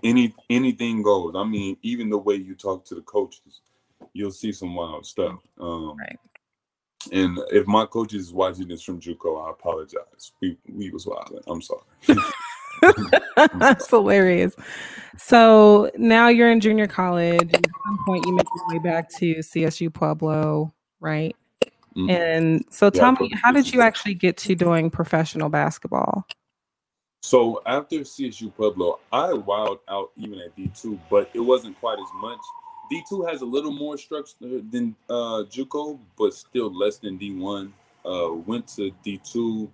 any 0.02 0.34
anything 0.50 1.02
goes 1.02 1.34
i 1.36 1.44
mean 1.44 1.76
even 1.82 2.08
the 2.08 2.18
way 2.18 2.34
you 2.34 2.54
talk 2.54 2.84
to 2.84 2.94
the 2.94 3.02
coaches 3.02 3.60
you'll 4.12 4.30
see 4.30 4.52
some 4.52 4.74
wild 4.74 5.04
stuff 5.04 5.38
um 5.60 5.96
right 5.98 6.18
and 7.10 7.38
if 7.50 7.66
my 7.66 7.86
coaches 7.86 8.26
is 8.26 8.32
watching 8.32 8.68
this 8.68 8.82
from 8.82 9.00
JUCO, 9.00 9.46
I 9.46 9.50
apologize. 9.50 10.32
We 10.40 10.56
we 10.68 10.90
was 10.90 11.06
wild. 11.06 11.42
I'm 11.48 11.60
sorry. 11.60 11.82
That's 13.58 13.88
hilarious. 13.88 14.54
So 15.16 15.90
now 15.96 16.28
you're 16.28 16.50
in 16.50 16.60
junior 16.60 16.86
college. 16.86 17.52
At 17.52 17.66
some 17.86 17.98
point, 18.06 18.26
you 18.26 18.34
make 18.34 18.46
your 18.54 18.68
way 18.68 18.78
back 18.78 19.08
to 19.16 19.36
CSU 19.36 19.92
Pueblo, 19.92 20.72
right? 21.00 21.34
Mm-hmm. 21.96 22.10
And 22.10 22.64
so, 22.70 22.88
tell 22.88 23.12
yeah, 23.12 23.20
me, 23.20 23.32
how 23.42 23.52
did 23.52 23.72
you 23.72 23.82
actually 23.82 24.14
get 24.14 24.36
to 24.38 24.54
doing 24.54 24.90
professional 24.90 25.48
basketball? 25.48 26.26
So 27.22 27.62
after 27.66 28.00
CSU 28.00 28.52
Pueblo, 28.54 28.98
I 29.12 29.28
wowed 29.28 29.78
out 29.88 30.10
even 30.16 30.40
at 30.40 30.56
D2, 30.56 30.98
but 31.08 31.30
it 31.32 31.40
wasn't 31.40 31.78
quite 31.78 31.98
as 31.98 32.08
much. 32.16 32.40
D2 32.92 33.30
has 33.30 33.42
a 33.42 33.46
little 33.46 33.70
more 33.70 33.96
structure 33.96 34.34
than 34.40 34.96
uh, 35.08 35.44
JUCO, 35.48 35.98
but 36.18 36.34
still 36.34 36.76
less 36.76 36.98
than 36.98 37.18
D1. 37.18 37.70
Uh, 38.04 38.34
went 38.34 38.66
to 38.66 38.90
D2, 39.06 39.70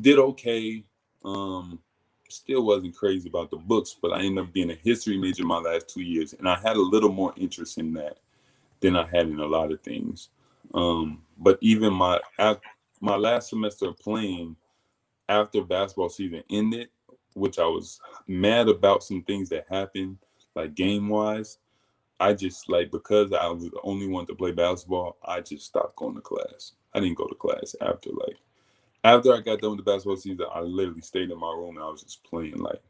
did 0.00 0.18
okay. 0.18 0.84
Um, 1.24 1.78
still 2.28 2.66
wasn't 2.66 2.96
crazy 2.96 3.28
about 3.28 3.50
the 3.50 3.56
books, 3.56 3.96
but 4.00 4.12
I 4.12 4.22
ended 4.22 4.44
up 4.44 4.52
being 4.52 4.72
a 4.72 4.74
history 4.74 5.16
major 5.16 5.44
my 5.44 5.58
last 5.58 5.88
two 5.88 6.02
years, 6.02 6.32
and 6.34 6.48
I 6.48 6.58
had 6.58 6.76
a 6.76 6.82
little 6.82 7.12
more 7.12 7.32
interest 7.36 7.78
in 7.78 7.94
that 7.94 8.18
than 8.80 8.96
I 8.96 9.06
had 9.06 9.28
in 9.28 9.38
a 9.38 9.46
lot 9.46 9.70
of 9.70 9.80
things. 9.80 10.30
Um, 10.74 11.22
but 11.38 11.58
even 11.60 11.92
my 11.92 12.20
my 13.00 13.16
last 13.16 13.50
semester 13.50 13.88
of 13.88 13.98
playing 13.98 14.56
after 15.30 15.62
basketball 15.62 16.10
season 16.10 16.42
ended, 16.50 16.88
which 17.34 17.58
I 17.58 17.64
was 17.64 18.00
mad 18.26 18.68
about 18.68 19.04
some 19.04 19.22
things 19.22 19.48
that 19.50 19.66
happened, 19.70 20.18
like 20.54 20.74
game 20.74 21.08
wise. 21.08 21.58
I 22.18 22.34
just 22.34 22.68
like 22.68 22.90
because 22.90 23.32
I 23.32 23.46
was 23.46 23.62
the 23.62 23.80
only 23.82 24.06
one 24.06 24.26
to 24.26 24.34
play 24.34 24.50
basketball, 24.50 25.16
I 25.24 25.40
just 25.40 25.64
stopped 25.64 25.96
going 25.96 26.16
to 26.16 26.20
class. 26.20 26.72
I 26.92 27.00
didn't 27.00 27.16
go 27.16 27.26
to 27.26 27.34
class 27.34 27.74
after 27.80 28.10
like 28.10 28.36
after 29.04 29.32
I 29.32 29.40
got 29.40 29.60
done 29.60 29.70
with 29.76 29.84
the 29.84 29.90
basketball 29.90 30.16
season, 30.16 30.44
I 30.52 30.60
literally 30.60 31.00
stayed 31.00 31.30
in 31.30 31.38
my 31.38 31.52
room 31.52 31.76
and 31.76 31.84
I 31.84 31.88
was 31.88 32.02
just 32.02 32.22
playing 32.24 32.58
like 32.58 32.82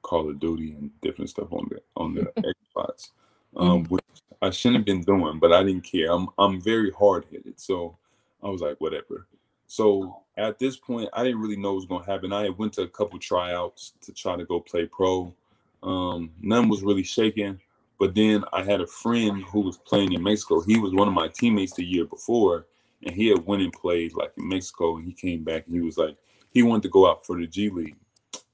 Call 0.00 0.28
of 0.28 0.40
Duty 0.40 0.72
and 0.72 0.90
different 1.00 1.30
stuff 1.30 1.52
on 1.52 1.68
the 1.70 1.80
on 1.96 2.14
the 2.14 2.22
Xbox, 2.76 3.10
um, 3.56 3.84
which 3.84 4.02
I 4.40 4.50
shouldn't 4.50 4.78
have 4.78 4.86
been 4.86 5.02
doing, 5.02 5.38
but 5.38 5.52
I 5.52 5.62
didn't 5.62 5.84
care. 5.84 6.10
I'm 6.10 6.28
I'm 6.38 6.60
very 6.60 6.90
hard 6.90 7.26
headed, 7.30 7.60
so 7.60 7.96
I 8.42 8.48
was 8.48 8.60
like, 8.60 8.80
whatever. 8.80 9.28
So 9.68 10.21
at 10.36 10.58
this 10.58 10.76
point, 10.76 11.10
I 11.12 11.24
didn't 11.24 11.40
really 11.40 11.56
know 11.56 11.70
what 11.70 11.76
was 11.76 11.86
going 11.86 12.04
to 12.04 12.10
happen. 12.10 12.32
I 12.32 12.48
went 12.48 12.72
to 12.74 12.82
a 12.82 12.88
couple 12.88 13.18
tryouts 13.18 13.92
to 14.02 14.12
try 14.12 14.36
to 14.36 14.44
go 14.44 14.60
play 14.60 14.86
pro. 14.86 15.34
Um, 15.82 16.30
none 16.40 16.68
was 16.68 16.82
really 16.82 17.02
shaking. 17.02 17.60
But 17.98 18.14
then 18.14 18.44
I 18.52 18.64
had 18.64 18.80
a 18.80 18.86
friend 18.86 19.42
who 19.44 19.60
was 19.60 19.78
playing 19.78 20.12
in 20.12 20.22
Mexico. 20.22 20.60
He 20.60 20.78
was 20.78 20.92
one 20.92 21.06
of 21.06 21.14
my 21.14 21.28
teammates 21.28 21.74
the 21.74 21.84
year 21.84 22.04
before, 22.04 22.66
and 23.04 23.14
he 23.14 23.28
had 23.28 23.46
went 23.46 23.62
and 23.62 23.72
played 23.72 24.14
like 24.14 24.32
in 24.36 24.48
Mexico, 24.48 24.96
and 24.96 25.06
he 25.06 25.12
came 25.12 25.44
back 25.44 25.66
and 25.66 25.74
he 25.74 25.80
was 25.80 25.98
like 25.98 26.16
he 26.50 26.62
wanted 26.62 26.82
to 26.82 26.88
go 26.88 27.08
out 27.08 27.24
for 27.24 27.38
the 27.38 27.46
G 27.46 27.68
League. 27.68 27.96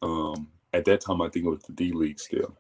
Um, 0.03 0.49
at 0.75 0.85
that 0.85 1.01
time, 1.01 1.23
I 1.23 1.29
think 1.29 1.47
it 1.47 1.49
was 1.49 1.63
the 1.63 1.73
D 1.73 1.93
League 1.93 2.21
still, 2.21 2.55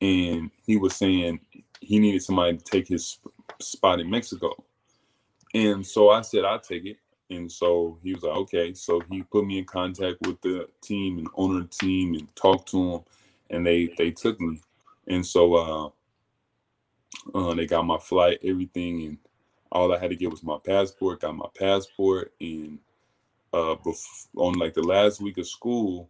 and 0.00 0.50
he 0.66 0.76
was 0.76 0.94
saying 0.94 1.40
he 1.80 1.98
needed 1.98 2.22
somebody 2.22 2.56
to 2.56 2.64
take 2.64 2.86
his 2.86 3.18
spot 3.58 3.98
in 3.98 4.08
Mexico, 4.08 4.54
and 5.52 5.84
so 5.84 6.10
I 6.10 6.20
said 6.20 6.44
I'll 6.44 6.60
take 6.60 6.84
it. 6.84 6.98
And 7.30 7.50
so 7.50 7.98
he 8.02 8.14
was 8.14 8.22
like, 8.24 8.36
okay. 8.38 8.74
So 8.74 9.00
he 9.10 9.22
put 9.22 9.46
me 9.46 9.58
in 9.58 9.64
contact 9.64 10.18
with 10.26 10.40
the 10.42 10.68
team 10.82 11.18
and 11.18 11.28
owner 11.36 11.64
team 11.64 12.14
and 12.14 12.34
talked 12.36 12.70
to 12.70 12.94
him, 12.94 13.00
and 13.50 13.66
they 13.66 13.94
they 13.96 14.10
took 14.10 14.40
me. 14.40 14.60
And 15.06 15.24
so 15.24 15.54
uh, 15.54 15.90
uh, 17.38 17.54
they 17.54 17.66
got 17.66 17.86
my 17.86 17.98
flight, 17.98 18.40
everything, 18.44 19.04
and 19.04 19.18
all 19.72 19.92
I 19.92 19.98
had 19.98 20.10
to 20.10 20.16
get 20.16 20.30
was 20.30 20.42
my 20.42 20.58
passport. 20.64 21.20
Got 21.20 21.36
my 21.36 21.48
passport, 21.58 22.32
and 22.40 22.78
uh, 23.52 23.76
bef- 23.84 24.26
on 24.36 24.54
like 24.54 24.74
the 24.74 24.82
last 24.82 25.20
week 25.20 25.38
of 25.38 25.46
school, 25.46 26.08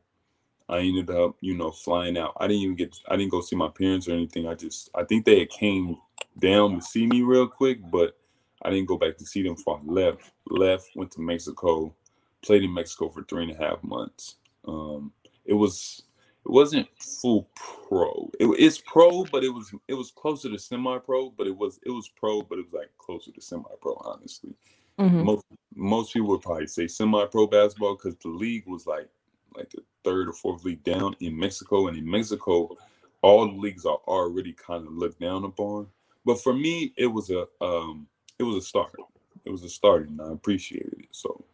I 0.68 0.78
ended 0.80 1.10
up, 1.10 1.36
you 1.40 1.56
know, 1.56 1.70
flying 1.70 2.16
out. 2.16 2.34
I 2.38 2.46
didn't 2.46 2.62
even 2.62 2.76
get, 2.76 2.96
I 3.08 3.16
didn't 3.16 3.32
go 3.32 3.40
see 3.40 3.56
my 3.56 3.68
parents 3.68 4.08
or 4.08 4.12
anything. 4.12 4.46
I 4.46 4.54
just, 4.54 4.90
I 4.94 5.04
think 5.04 5.24
they 5.24 5.46
came 5.46 5.96
down 6.38 6.76
to 6.76 6.82
see 6.82 7.06
me 7.06 7.22
real 7.22 7.48
quick, 7.48 7.78
but 7.90 8.16
I 8.62 8.70
didn't 8.70 8.88
go 8.88 8.98
back 8.98 9.16
to 9.18 9.26
see 9.26 9.42
them 9.42 9.54
before 9.54 9.80
I 9.80 9.90
left. 9.92 10.32
Left, 10.48 10.90
went 10.94 11.10
to 11.12 11.20
Mexico, 11.20 11.94
played 12.42 12.62
in 12.62 12.74
Mexico 12.74 13.08
for 13.08 13.22
three 13.22 13.44
and 13.44 13.52
a 13.52 13.56
half 13.56 13.82
months. 13.82 14.36
Um, 14.66 15.12
it 15.44 15.54
was 15.54 16.02
it 16.44 16.50
wasn't 16.50 16.88
full 16.98 17.48
pro. 17.54 18.30
It, 18.38 18.46
it's 18.58 18.78
pro, 18.78 19.24
but 19.24 19.44
it 19.44 19.50
was 19.50 19.72
it 19.88 19.94
was 19.94 20.10
closer 20.10 20.50
to 20.50 20.58
semi 20.58 20.98
pro. 20.98 21.30
But 21.30 21.46
it 21.46 21.56
was 21.56 21.80
it 21.84 21.90
was 21.90 22.08
pro, 22.08 22.42
but 22.42 22.58
it 22.58 22.64
was 22.64 22.72
like 22.72 22.90
closer 22.98 23.30
to 23.32 23.40
semi 23.40 23.62
pro. 23.80 23.94
Honestly, 24.04 24.54
mm-hmm. 24.98 25.22
most 25.24 25.44
most 25.74 26.12
people 26.12 26.28
would 26.28 26.42
probably 26.42 26.66
say 26.66 26.86
semi 26.86 27.24
pro 27.26 27.46
basketball 27.46 27.96
because 27.96 28.16
the 28.16 28.28
league 28.28 28.66
was 28.66 28.86
like 28.86 29.08
like 29.56 29.70
the 29.70 29.82
third 30.04 30.28
or 30.28 30.32
fourth 30.32 30.64
league 30.64 30.82
down 30.84 31.14
in 31.20 31.38
Mexico, 31.38 31.88
and 31.88 31.96
in 31.96 32.10
Mexico, 32.10 32.76
all 33.22 33.46
the 33.46 33.58
leagues 33.58 33.84
are 33.84 34.00
already 34.06 34.52
kind 34.52 34.86
of 34.86 34.92
looked 34.92 35.20
down 35.20 35.44
upon. 35.44 35.86
But 36.24 36.42
for 36.42 36.52
me, 36.52 36.92
it 36.96 37.06
was 37.06 37.30
a 37.30 37.46
um, 37.60 38.06
it 38.40 38.44
was 38.44 38.56
a 38.56 38.66
start. 38.66 38.96
It 39.44 39.50
was 39.50 39.62
a 39.62 39.68
start, 39.68 40.08
and 40.08 40.20
I 40.20 40.32
appreciated 40.32 40.94
it. 40.98 41.08
So 41.10 41.44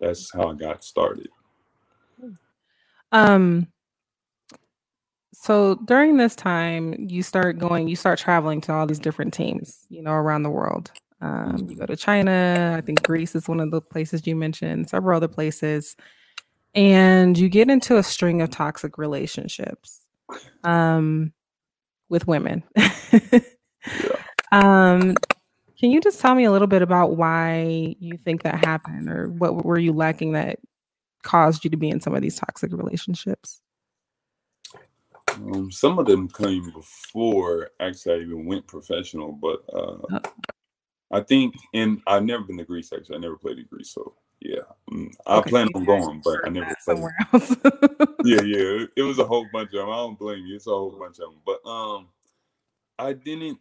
that's 0.00 0.32
how 0.32 0.50
I 0.50 0.54
got 0.54 0.84
started. 0.84 1.28
Um 3.10 3.66
so 5.34 5.76
during 5.86 6.16
this 6.16 6.36
time 6.36 6.94
you 6.98 7.22
start 7.22 7.58
going 7.58 7.88
you 7.88 7.96
start 7.96 8.18
traveling 8.18 8.60
to 8.62 8.72
all 8.72 8.86
these 8.86 8.98
different 8.98 9.32
teams, 9.34 9.86
you 9.88 10.02
know, 10.02 10.12
around 10.12 10.42
the 10.42 10.50
world. 10.50 10.92
Um, 11.20 11.56
you 11.56 11.64
mm-hmm. 11.64 11.78
go 11.80 11.86
to 11.86 11.96
China, 11.96 12.76
I 12.76 12.80
think 12.80 13.02
Greece 13.02 13.34
is 13.34 13.48
one 13.48 13.58
of 13.58 13.72
the 13.72 13.80
places 13.80 14.24
you 14.26 14.36
mentioned, 14.36 14.88
several 14.88 15.16
other 15.16 15.26
places. 15.26 15.96
And 16.74 17.36
you 17.36 17.48
get 17.48 17.70
into 17.70 17.96
a 17.96 18.02
string 18.04 18.42
of 18.42 18.50
toxic 18.50 18.98
relationships 18.98 20.02
um 20.62 21.32
with 22.08 22.28
women. 22.28 22.62
yeah. 22.76 23.40
Um 24.52 25.14
can 25.78 25.90
you 25.90 26.00
just 26.00 26.20
tell 26.20 26.34
me 26.34 26.44
a 26.44 26.52
little 26.52 26.66
bit 26.66 26.82
about 26.82 27.16
why 27.16 27.94
you 28.00 28.16
think 28.16 28.42
that 28.42 28.64
happened 28.64 29.08
or 29.08 29.28
what 29.28 29.64
were 29.64 29.78
you 29.78 29.92
lacking 29.92 30.32
that 30.32 30.58
caused 31.22 31.64
you 31.64 31.70
to 31.70 31.76
be 31.76 31.88
in 31.88 32.00
some 32.00 32.14
of 32.14 32.22
these 32.22 32.36
toxic 32.36 32.72
relationships? 32.72 33.60
Um, 35.34 35.70
some 35.70 35.98
of 35.98 36.06
them 36.06 36.28
came 36.28 36.70
before 36.70 37.70
actually 37.80 38.14
I 38.14 38.18
even 38.20 38.46
went 38.46 38.66
professional, 38.66 39.32
but 39.32 39.60
uh, 39.72 39.98
oh. 40.10 40.20
I 41.12 41.20
think, 41.20 41.54
and 41.72 42.02
I've 42.06 42.24
never 42.24 42.42
been 42.42 42.58
to 42.58 42.64
Greece 42.64 42.92
actually. 42.92 43.16
I 43.16 43.20
never 43.20 43.36
played 43.36 43.58
in 43.58 43.66
Greece, 43.66 43.90
so 43.90 44.14
yeah, 44.40 44.62
mm, 44.90 45.12
I 45.26 45.36
okay, 45.36 45.50
plan 45.50 45.68
on 45.74 45.84
going, 45.84 46.22
but 46.24 46.40
I 46.44 46.48
never 46.48 46.74
somewhere 46.80 47.16
else. 47.32 47.54
yeah, 48.24 48.42
yeah, 48.42 48.82
it, 48.82 48.90
it 48.96 49.02
was 49.02 49.18
a 49.18 49.24
whole 49.24 49.46
bunch 49.52 49.68
of 49.68 49.80
them. 49.80 49.90
I 49.90 49.96
don't 49.96 50.18
blame 50.18 50.44
you. 50.46 50.56
It's 50.56 50.66
a 50.66 50.70
whole 50.70 50.96
bunch 50.98 51.18
of 51.18 51.30
them, 51.30 51.40
but 51.46 51.64
um, 51.68 52.08
I 52.98 53.12
didn't 53.12 53.58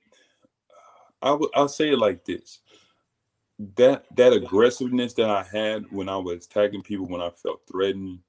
I 1.22 1.32
would 1.32 1.50
I'll 1.56 1.68
say 1.68 1.92
it 1.92 2.00
like 2.00 2.26
this. 2.26 2.60
That 3.76 4.06
that 4.16 4.34
aggressiveness 4.34 5.14
that 5.14 5.30
I 5.30 5.44
had 5.44 5.86
when 5.92 6.10
I 6.10 6.18
was 6.18 6.48
tagging 6.48 6.84
people 6.84 7.08
when 7.08 7.22
I 7.22 7.30
felt 7.30 7.62
threatened 7.72 8.20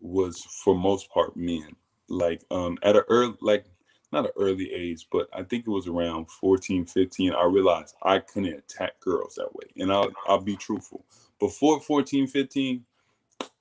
was 0.00 0.40
for 0.64 0.74
most 0.74 1.10
part 1.10 1.36
men. 1.36 1.76
Like 2.08 2.42
um 2.50 2.78
at 2.82 2.96
an 2.96 3.02
early 3.08 3.36
like 3.40 3.66
not 4.12 4.26
an 4.26 4.32
early 4.36 4.72
age, 4.72 5.06
but 5.10 5.28
I 5.32 5.42
think 5.42 5.66
it 5.66 5.70
was 5.70 5.88
around 5.88 6.30
14, 6.30 6.86
15, 6.86 7.32
I 7.32 7.44
realized 7.44 7.94
I 8.02 8.20
couldn't 8.20 8.54
attack 8.54 9.00
girls 9.00 9.34
that 9.34 9.54
way. 9.54 9.66
And 9.78 9.92
I'll 9.92 10.10
I'll 10.26 10.40
be 10.40 10.56
truthful. 10.56 11.04
Before 11.38 11.80
14, 11.80 12.26
15, 12.26 12.84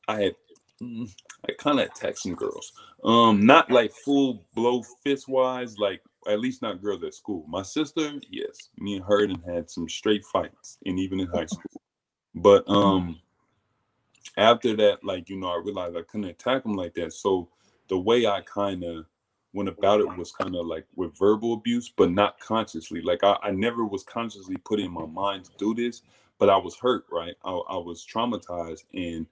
I 0.08 0.22
had 0.22 0.36
mm, 0.82 1.10
I 1.48 1.54
kind 1.54 1.80
of 1.80 1.88
attacked 1.88 2.20
some 2.20 2.36
girls. 2.36 2.74
Um, 3.04 3.46
not 3.46 3.72
like 3.72 3.92
full 3.92 4.46
blow 4.54 4.84
fist 5.04 5.28
wise, 5.28 5.78
like 5.78 6.02
at 6.28 6.40
least 6.40 6.62
not 6.62 6.82
girls 6.82 7.04
at 7.04 7.14
school. 7.14 7.46
My 7.48 7.62
sister, 7.62 8.20
yes, 8.30 8.70
me 8.78 8.96
and 8.96 9.06
her 9.06 9.24
and 9.24 9.42
had 9.48 9.70
some 9.70 9.88
straight 9.90 10.24
fights, 10.26 10.78
and 10.86 11.00
even 11.00 11.20
in 11.20 11.28
high 11.28 11.46
school. 11.46 11.82
But 12.34 12.64
um, 12.68 13.20
after 14.38 14.76
that, 14.78 15.04
like 15.04 15.30
you 15.30 15.38
know, 15.38 15.48
I 15.48 15.62
realized 15.64 15.96
I 15.96 16.02
couldn't 16.02 16.30
attack 16.30 16.64
them 16.64 16.74
like 16.74 16.94
that. 16.96 17.14
So 17.14 17.50
the 17.88 17.98
way 17.98 18.26
I 18.26 18.42
kind 18.42 18.84
of 18.84 19.06
went 19.54 19.70
about 19.70 20.02
it 20.02 20.18
was 20.18 20.32
kind 20.32 20.56
of 20.56 20.66
like 20.66 20.86
with 20.96 21.18
verbal 21.18 21.54
abuse, 21.54 21.90
but 21.90 22.12
not 22.12 22.40
consciously. 22.40 23.02
Like 23.02 23.24
I, 23.24 23.38
I 23.42 23.52
never 23.52 23.86
was 23.86 24.04
consciously 24.04 24.58
put 24.58 24.80
in 24.80 24.92
my 24.92 25.06
mind 25.06 25.46
to 25.46 25.52
do 25.58 25.74
this, 25.74 26.02
but 26.38 26.50
I 26.50 26.58
was 26.58 26.76
hurt, 26.76 27.06
right? 27.12 27.36
I, 27.44 27.52
I 27.52 27.78
was 27.78 28.06
traumatized 28.06 28.84
and 28.94 29.26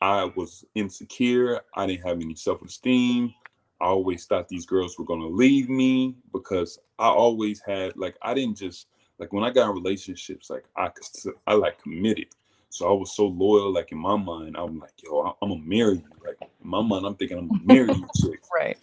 I 0.00 0.24
was 0.24 0.64
insecure. 0.74 1.60
I 1.74 1.86
didn't 1.86 2.06
have 2.06 2.20
any 2.20 2.34
self 2.34 2.62
esteem. 2.62 3.34
I 3.80 3.86
always 3.86 4.24
thought 4.24 4.48
these 4.48 4.66
girls 4.66 4.98
were 4.98 5.04
going 5.04 5.20
to 5.20 5.28
leave 5.28 5.68
me 5.68 6.16
because 6.32 6.78
I 6.98 7.08
always 7.08 7.60
had 7.60 7.96
like 7.96 8.16
I 8.22 8.34
didn't 8.34 8.56
just 8.56 8.88
like 9.18 9.32
when 9.32 9.44
I 9.44 9.50
got 9.50 9.68
in 9.68 9.74
relationships 9.74 10.50
like 10.50 10.64
I 10.76 10.90
I 11.46 11.54
like 11.54 11.82
committed. 11.82 12.28
So 12.70 12.88
I 12.88 12.92
was 12.92 13.14
so 13.14 13.26
loyal. 13.26 13.72
Like 13.72 13.92
in 13.92 13.98
my 13.98 14.16
mind, 14.16 14.56
I'm 14.56 14.78
like, 14.78 14.92
yo, 15.02 15.20
I, 15.20 15.44
am 15.44 15.50
gonna 15.50 15.62
marry 15.64 15.96
you. 15.96 16.04
Like 16.24 16.36
in 16.40 16.68
my 16.68 16.82
mind, 16.82 17.06
I'm 17.06 17.14
thinking 17.14 17.38
I'm 17.38 17.48
gonna 17.48 17.60
marry 17.64 17.92
you, 17.92 18.08
chick. 18.14 18.40
right. 18.54 18.78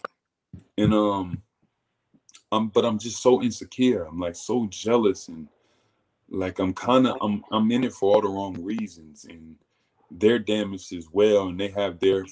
And 0.78 0.92
um, 0.92 1.42
I'm 2.50 2.68
but 2.68 2.84
I'm 2.84 2.98
just 2.98 3.22
so 3.22 3.42
insecure. 3.42 4.04
I'm 4.04 4.18
like 4.18 4.36
so 4.36 4.66
jealous 4.66 5.28
and 5.28 5.48
like 6.28 6.58
I'm 6.58 6.74
kind 6.74 7.06
of 7.06 7.16
I'm 7.20 7.44
I'm 7.50 7.70
in 7.70 7.84
it 7.84 7.92
for 7.92 8.14
all 8.14 8.20
the 8.20 8.28
wrong 8.28 8.62
reasons 8.62 9.24
and 9.24 9.56
they're 10.10 10.38
damaged 10.38 10.92
as 10.92 11.08
well 11.12 11.48
and 11.48 11.58
they 11.58 11.68
have 11.68 11.98
their 11.98 12.24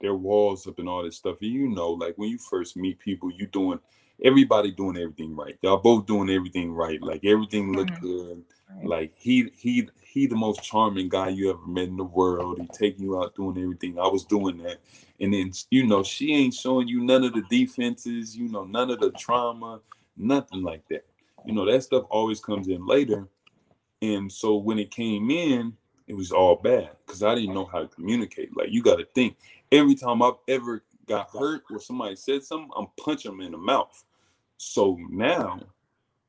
their 0.00 0.14
walls 0.14 0.66
up 0.66 0.78
and 0.78 0.88
all 0.88 1.02
this 1.02 1.16
stuff. 1.16 1.38
And 1.40 1.50
you 1.50 1.68
know, 1.68 1.90
like 1.90 2.14
when 2.16 2.30
you 2.30 2.38
first 2.38 2.76
meet 2.76 2.98
people, 2.98 3.30
you 3.30 3.46
doing 3.46 3.80
everybody 4.24 4.70
doing 4.70 4.96
everything 4.96 5.34
right. 5.36 5.56
Y'all 5.62 5.78
both 5.78 6.06
doing 6.06 6.30
everything 6.30 6.72
right. 6.72 7.00
Like 7.02 7.24
everything 7.24 7.72
looked 7.72 7.92
mm-hmm. 7.92 8.06
good. 8.06 8.42
Right. 8.76 8.86
Like 8.86 9.12
he 9.16 9.50
he 9.56 9.88
he 10.02 10.26
the 10.26 10.36
most 10.36 10.62
charming 10.62 11.08
guy 11.08 11.28
you 11.28 11.50
ever 11.50 11.66
met 11.66 11.88
in 11.88 11.96
the 11.96 12.04
world. 12.04 12.58
He 12.60 12.68
taking 12.72 13.04
you 13.04 13.20
out 13.20 13.34
doing 13.34 13.62
everything. 13.62 13.98
I 13.98 14.08
was 14.08 14.24
doing 14.24 14.58
that. 14.58 14.80
And 15.20 15.32
then 15.32 15.52
you 15.70 15.86
know, 15.86 16.02
she 16.02 16.34
ain't 16.34 16.54
showing 16.54 16.88
you 16.88 17.00
none 17.00 17.24
of 17.24 17.32
the 17.32 17.42
defenses, 17.50 18.36
you 18.36 18.48
know, 18.48 18.64
none 18.64 18.90
of 18.90 19.00
the 19.00 19.10
trauma, 19.12 19.80
nothing 20.16 20.62
like 20.62 20.86
that. 20.88 21.04
You 21.46 21.54
know, 21.54 21.64
that 21.70 21.82
stuff 21.82 22.04
always 22.10 22.40
comes 22.40 22.68
in 22.68 22.86
later. 22.86 23.26
And 24.02 24.30
so 24.30 24.56
when 24.56 24.78
it 24.78 24.90
came 24.90 25.30
in, 25.30 25.74
it 26.06 26.14
was 26.14 26.32
all 26.32 26.56
bad 26.56 26.90
because 27.06 27.22
I 27.22 27.34
didn't 27.34 27.54
know 27.54 27.66
how 27.66 27.80
to 27.80 27.88
communicate. 27.88 28.56
Like 28.56 28.70
you 28.70 28.82
got 28.82 28.96
to 28.96 29.06
think 29.14 29.36
every 29.72 29.94
time 29.94 30.22
I've 30.22 30.34
ever 30.48 30.84
got 31.06 31.30
hurt 31.30 31.62
or 31.70 31.80
somebody 31.80 32.16
said 32.16 32.44
something, 32.44 32.70
I'm 32.76 32.88
punching 32.98 33.30
them 33.30 33.40
in 33.40 33.52
the 33.52 33.58
mouth. 33.58 34.04
So 34.56 34.98
now, 35.10 35.60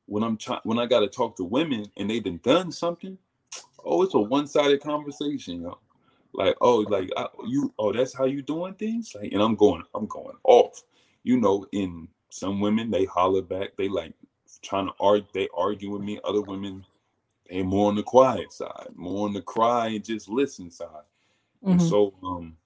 when 0.06 0.22
I'm 0.22 0.36
trying, 0.36 0.60
when 0.64 0.78
I 0.78 0.86
got 0.86 1.00
to 1.00 1.08
talk 1.08 1.36
to 1.36 1.44
women 1.44 1.86
and 1.96 2.10
they 2.10 2.20
done 2.20 2.40
done 2.42 2.72
something, 2.72 3.18
oh, 3.84 4.02
it's 4.02 4.14
a 4.14 4.18
one 4.18 4.46
sided 4.46 4.82
conversation, 4.82 5.62
yo. 5.62 5.78
Like, 6.34 6.56
oh, 6.60 6.78
like 6.88 7.10
I, 7.16 7.26
you, 7.46 7.74
oh, 7.78 7.92
that's 7.92 8.16
how 8.16 8.24
you 8.24 8.40
doing 8.42 8.74
things, 8.74 9.14
like, 9.14 9.32
and 9.32 9.42
I'm 9.42 9.54
going, 9.54 9.82
I'm 9.94 10.06
going 10.06 10.36
off, 10.44 10.82
you 11.22 11.38
know. 11.38 11.66
In 11.72 12.08
some 12.30 12.60
women, 12.60 12.90
they 12.90 13.04
holler 13.04 13.42
back, 13.42 13.76
they 13.76 13.88
like 13.88 14.14
trying 14.62 14.86
to 14.86 14.94
argue, 14.98 15.28
they 15.34 15.48
argue 15.54 15.90
with 15.90 16.02
me. 16.02 16.18
Other 16.24 16.40
women, 16.40 16.86
they 17.50 17.62
more 17.62 17.88
on 17.88 17.96
the 17.96 18.02
quiet 18.02 18.52
side, 18.52 18.88
more 18.94 19.28
on 19.28 19.34
the 19.34 19.42
cry 19.42 19.88
and 19.88 20.02
just 20.02 20.28
listen 20.28 20.70
side. 20.70 20.88
Mm-hmm. 21.62 21.72
And 21.72 21.82
so, 21.82 22.14
um, 22.22 22.56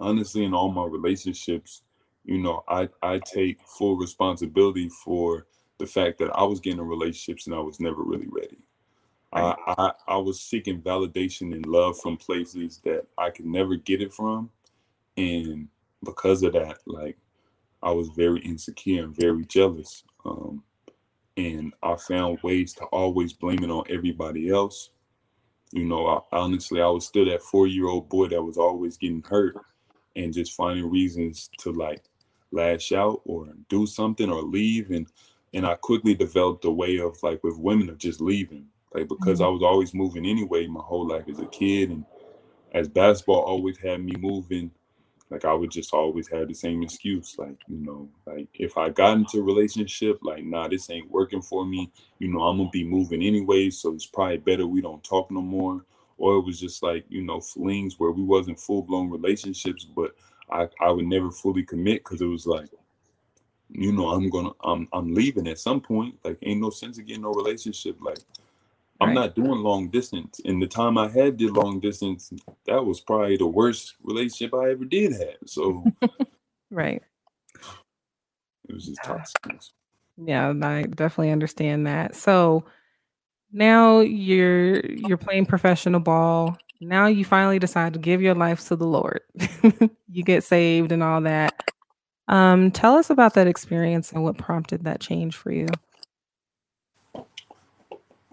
honestly, 0.00 0.44
in 0.44 0.54
all 0.54 0.70
my 0.70 0.84
relationships, 0.84 1.82
you 2.24 2.38
know, 2.38 2.64
I 2.68 2.88
I 3.02 3.20
take 3.20 3.58
full 3.66 3.96
responsibility 3.96 4.88
for 4.88 5.46
the 5.78 5.86
fact 5.86 6.18
that 6.18 6.30
I 6.34 6.44
was 6.44 6.60
getting 6.60 6.80
in 6.80 6.86
relationships 6.86 7.46
and 7.46 7.54
I 7.54 7.60
was 7.60 7.80
never 7.80 8.02
really 8.02 8.28
ready. 8.30 8.58
I, 9.32 9.56
I, 9.66 9.92
I 10.06 10.16
was 10.18 10.40
seeking 10.40 10.80
validation 10.80 11.52
and 11.52 11.66
love 11.66 11.98
from 11.98 12.16
places 12.16 12.80
that 12.84 13.04
I 13.18 13.30
could 13.30 13.46
never 13.46 13.74
get 13.74 14.00
it 14.00 14.12
from, 14.12 14.48
and 15.16 15.68
because 16.04 16.44
of 16.44 16.52
that, 16.52 16.78
like 16.86 17.18
I 17.82 17.90
was 17.90 18.08
very 18.10 18.40
insecure 18.40 19.02
and 19.04 19.16
very 19.16 19.44
jealous. 19.44 20.04
Um, 20.24 20.62
and 21.36 21.74
I 21.82 21.96
found 21.96 22.38
ways 22.42 22.74
to 22.74 22.84
always 22.84 23.32
blame 23.32 23.64
it 23.64 23.70
on 23.70 23.84
everybody 23.90 24.50
else. 24.50 24.90
You 25.72 25.84
know, 25.84 26.06
I, 26.06 26.36
honestly, 26.36 26.80
I 26.80 26.86
was 26.86 27.04
still 27.04 27.24
that 27.24 27.42
four 27.42 27.66
year 27.66 27.88
old 27.88 28.08
boy 28.08 28.28
that 28.28 28.42
was 28.42 28.56
always 28.56 28.96
getting 28.96 29.22
hurt 29.22 29.56
and 30.16 30.32
just 30.32 30.54
finding 30.54 30.88
reasons 30.90 31.50
to 31.58 31.72
like 31.72 32.02
lash 32.52 32.92
out 32.92 33.20
or 33.24 33.48
do 33.68 33.86
something 33.86 34.30
or 34.30 34.42
leave 34.42 34.90
and 34.90 35.06
and 35.52 35.64
I 35.64 35.74
quickly 35.74 36.14
developed 36.14 36.64
a 36.64 36.70
way 36.70 36.98
of 36.98 37.20
like 37.22 37.42
with 37.44 37.58
women 37.58 37.88
of 37.88 37.98
just 37.98 38.20
leaving 38.20 38.66
like 38.92 39.08
because 39.08 39.40
mm-hmm. 39.40 39.48
I 39.48 39.48
was 39.48 39.62
always 39.62 39.94
moving 39.94 40.24
anyway 40.24 40.66
my 40.66 40.80
whole 40.80 41.06
life 41.06 41.28
as 41.28 41.40
a 41.40 41.46
kid 41.46 41.90
and 41.90 42.04
as 42.72 42.88
basketball 42.88 43.42
always 43.42 43.78
had 43.78 44.02
me 44.02 44.14
moving 44.18 44.70
like 45.30 45.44
I 45.44 45.52
would 45.52 45.70
just 45.70 45.92
always 45.92 46.28
have 46.28 46.48
the 46.48 46.54
same 46.54 46.82
excuse 46.82 47.36
like 47.38 47.56
you 47.68 47.78
know 47.78 48.08
like 48.26 48.48
if 48.54 48.76
I 48.78 48.90
got 48.90 49.16
into 49.16 49.38
a 49.38 49.42
relationship 49.42 50.18
like 50.22 50.44
nah 50.44 50.68
this 50.68 50.90
ain't 50.90 51.10
working 51.10 51.42
for 51.42 51.64
me 51.64 51.90
you 52.18 52.28
know 52.28 52.42
I'm 52.42 52.58
gonna 52.58 52.70
be 52.70 52.84
moving 52.84 53.22
anyway 53.22 53.70
so 53.70 53.94
it's 53.94 54.06
probably 54.06 54.38
better 54.38 54.66
we 54.66 54.80
don't 54.80 55.02
talk 55.02 55.30
no 55.30 55.40
more 55.40 55.84
or 56.16 56.36
it 56.36 56.44
was 56.44 56.60
just 56.60 56.82
like 56.82 57.04
you 57.08 57.22
know 57.22 57.40
flings 57.40 57.98
where 57.98 58.10
we 58.10 58.22
wasn't 58.22 58.60
full 58.60 58.82
blown 58.82 59.10
relationships, 59.10 59.84
but 59.84 60.14
I 60.50 60.68
I 60.80 60.90
would 60.90 61.06
never 61.06 61.30
fully 61.30 61.62
commit 61.62 62.04
because 62.04 62.20
it 62.20 62.26
was 62.26 62.46
like, 62.46 62.68
you 63.70 63.92
know, 63.92 64.08
I'm 64.08 64.28
gonna 64.30 64.52
I'm 64.62 64.88
I'm 64.92 65.14
leaving 65.14 65.48
at 65.48 65.58
some 65.58 65.80
point. 65.80 66.16
Like, 66.24 66.38
ain't 66.42 66.60
no 66.60 66.70
sense 66.70 66.98
of 66.98 67.06
getting 67.06 67.22
no 67.22 67.32
relationship. 67.32 67.96
Like, 68.00 68.18
I'm 69.00 69.08
right. 69.08 69.14
not 69.14 69.34
doing 69.34 69.60
long 69.60 69.88
distance. 69.88 70.40
And 70.44 70.62
the 70.62 70.66
time 70.66 70.96
I 70.96 71.08
had 71.08 71.36
did 71.36 71.50
long 71.50 71.80
distance, 71.80 72.32
that 72.66 72.84
was 72.84 73.00
probably 73.00 73.36
the 73.36 73.46
worst 73.46 73.94
relationship 74.02 74.54
I 74.54 74.70
ever 74.70 74.84
did 74.84 75.12
have. 75.12 75.36
So, 75.46 75.84
right. 76.70 77.02
It 78.68 78.74
was 78.74 78.86
just 78.86 79.00
ah. 79.04 79.18
toxic. 79.18 79.72
Yeah, 80.16 80.54
I 80.62 80.82
definitely 80.82 81.32
understand 81.32 81.86
that. 81.86 82.14
So 82.14 82.64
now 83.54 84.00
you're 84.00 84.84
you're 84.84 85.16
playing 85.16 85.46
professional 85.46 86.00
ball. 86.00 86.58
Now 86.80 87.06
you 87.06 87.24
finally 87.24 87.60
decide 87.60 87.92
to 87.92 87.98
give 88.00 88.20
your 88.20 88.34
life 88.34 88.66
to 88.66 88.76
the 88.76 88.86
Lord. 88.86 89.20
you 90.10 90.24
get 90.24 90.42
saved 90.42 90.90
and 90.90 91.02
all 91.02 91.20
that. 91.22 91.54
Um, 92.26 92.72
tell 92.72 92.96
us 92.96 93.10
about 93.10 93.34
that 93.34 93.46
experience 93.46 94.10
and 94.12 94.24
what 94.24 94.36
prompted 94.36 94.84
that 94.84 95.00
change 95.00 95.36
for 95.36 95.52
you. 95.52 95.68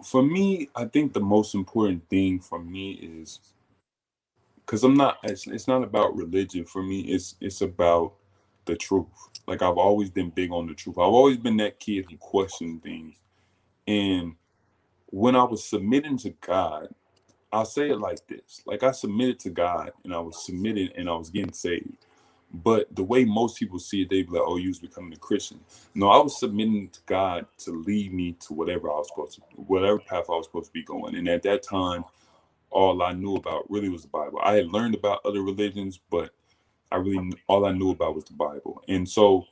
For 0.04 0.22
me, 0.22 0.68
I 0.74 0.86
think 0.86 1.12
the 1.12 1.20
most 1.20 1.54
important 1.54 2.08
thing 2.08 2.40
for 2.40 2.58
me 2.58 2.92
is 2.92 3.38
because 4.56 4.82
I'm 4.82 4.94
not. 4.94 5.18
It's, 5.22 5.46
it's 5.46 5.68
not 5.68 5.84
about 5.84 6.16
religion 6.16 6.64
for 6.64 6.82
me. 6.82 7.02
It's 7.02 7.36
it's 7.40 7.60
about 7.60 8.14
the 8.64 8.74
truth. 8.74 9.06
Like 9.46 9.62
I've 9.62 9.78
always 9.78 10.10
been 10.10 10.30
big 10.30 10.50
on 10.50 10.66
the 10.66 10.74
truth. 10.74 10.98
I've 10.98 11.04
always 11.04 11.36
been 11.36 11.58
that 11.58 11.78
kid 11.78 12.06
who 12.10 12.16
questioned 12.16 12.82
things. 12.82 13.16
And 13.86 14.34
when 15.12 15.36
I 15.36 15.44
was 15.44 15.64
submitting 15.64 16.18
to 16.18 16.30
God, 16.42 16.88
I'll 17.52 17.66
say 17.66 17.90
it 17.90 18.00
like 18.00 18.26
this: 18.28 18.62
like 18.66 18.82
I 18.82 18.92
submitted 18.92 19.40
to 19.40 19.50
God, 19.50 19.92
and 20.04 20.14
I 20.14 20.20
was 20.20 20.44
submitted, 20.46 20.94
and 20.96 21.08
I 21.10 21.14
was 21.14 21.30
getting 21.30 21.54
saved. 21.54 22.06
But 22.54 22.94
the 22.96 23.04
way 23.04 23.24
most 23.26 23.58
people 23.58 23.78
see 23.78 24.02
it, 24.02 24.10
they 24.10 24.22
be 24.22 24.30
like, 24.32 24.42
"Oh, 24.44 24.56
you 24.58 24.70
was 24.70 24.80
becoming 24.80 25.14
a 25.14 25.18
Christian." 25.18 25.60
No, 25.94 26.08
I 26.10 26.18
was 26.22 26.40
submitting 26.40 26.90
to 26.90 27.00
God 27.06 27.46
to 27.60 27.72
lead 27.72 28.14
me 28.14 28.34
to 28.40 28.54
whatever 28.54 28.90
I 28.90 28.96
was 28.96 29.08
supposed 29.08 29.36
to, 29.36 29.42
whatever 29.56 30.00
path 30.00 30.26
I 30.30 30.32
was 30.34 30.46
supposed 30.46 30.68
to 30.68 30.74
be 30.74 30.84
going. 30.84 31.16
And 31.16 31.28
at 31.28 31.42
that 31.44 31.62
time, 31.62 32.04
all 32.70 33.02
I 33.02 33.12
knew 33.12 33.36
about 33.36 33.70
really 33.70 33.90
was 33.90 34.02
the 34.02 34.08
Bible. 34.08 34.40
I 34.42 34.54
had 34.54 34.72
learned 34.72 34.94
about 34.96 35.20
other 35.26 35.42
religions, 35.42 36.00
but 36.10 36.32
I 36.92 36.96
really 36.96 37.32
all 37.48 37.66
I 37.66 37.72
knew 37.72 37.90
about 37.90 38.14
was 38.16 38.24
the 38.24 38.34
Bible. 38.34 38.82
And 38.88 39.08
so 39.08 39.46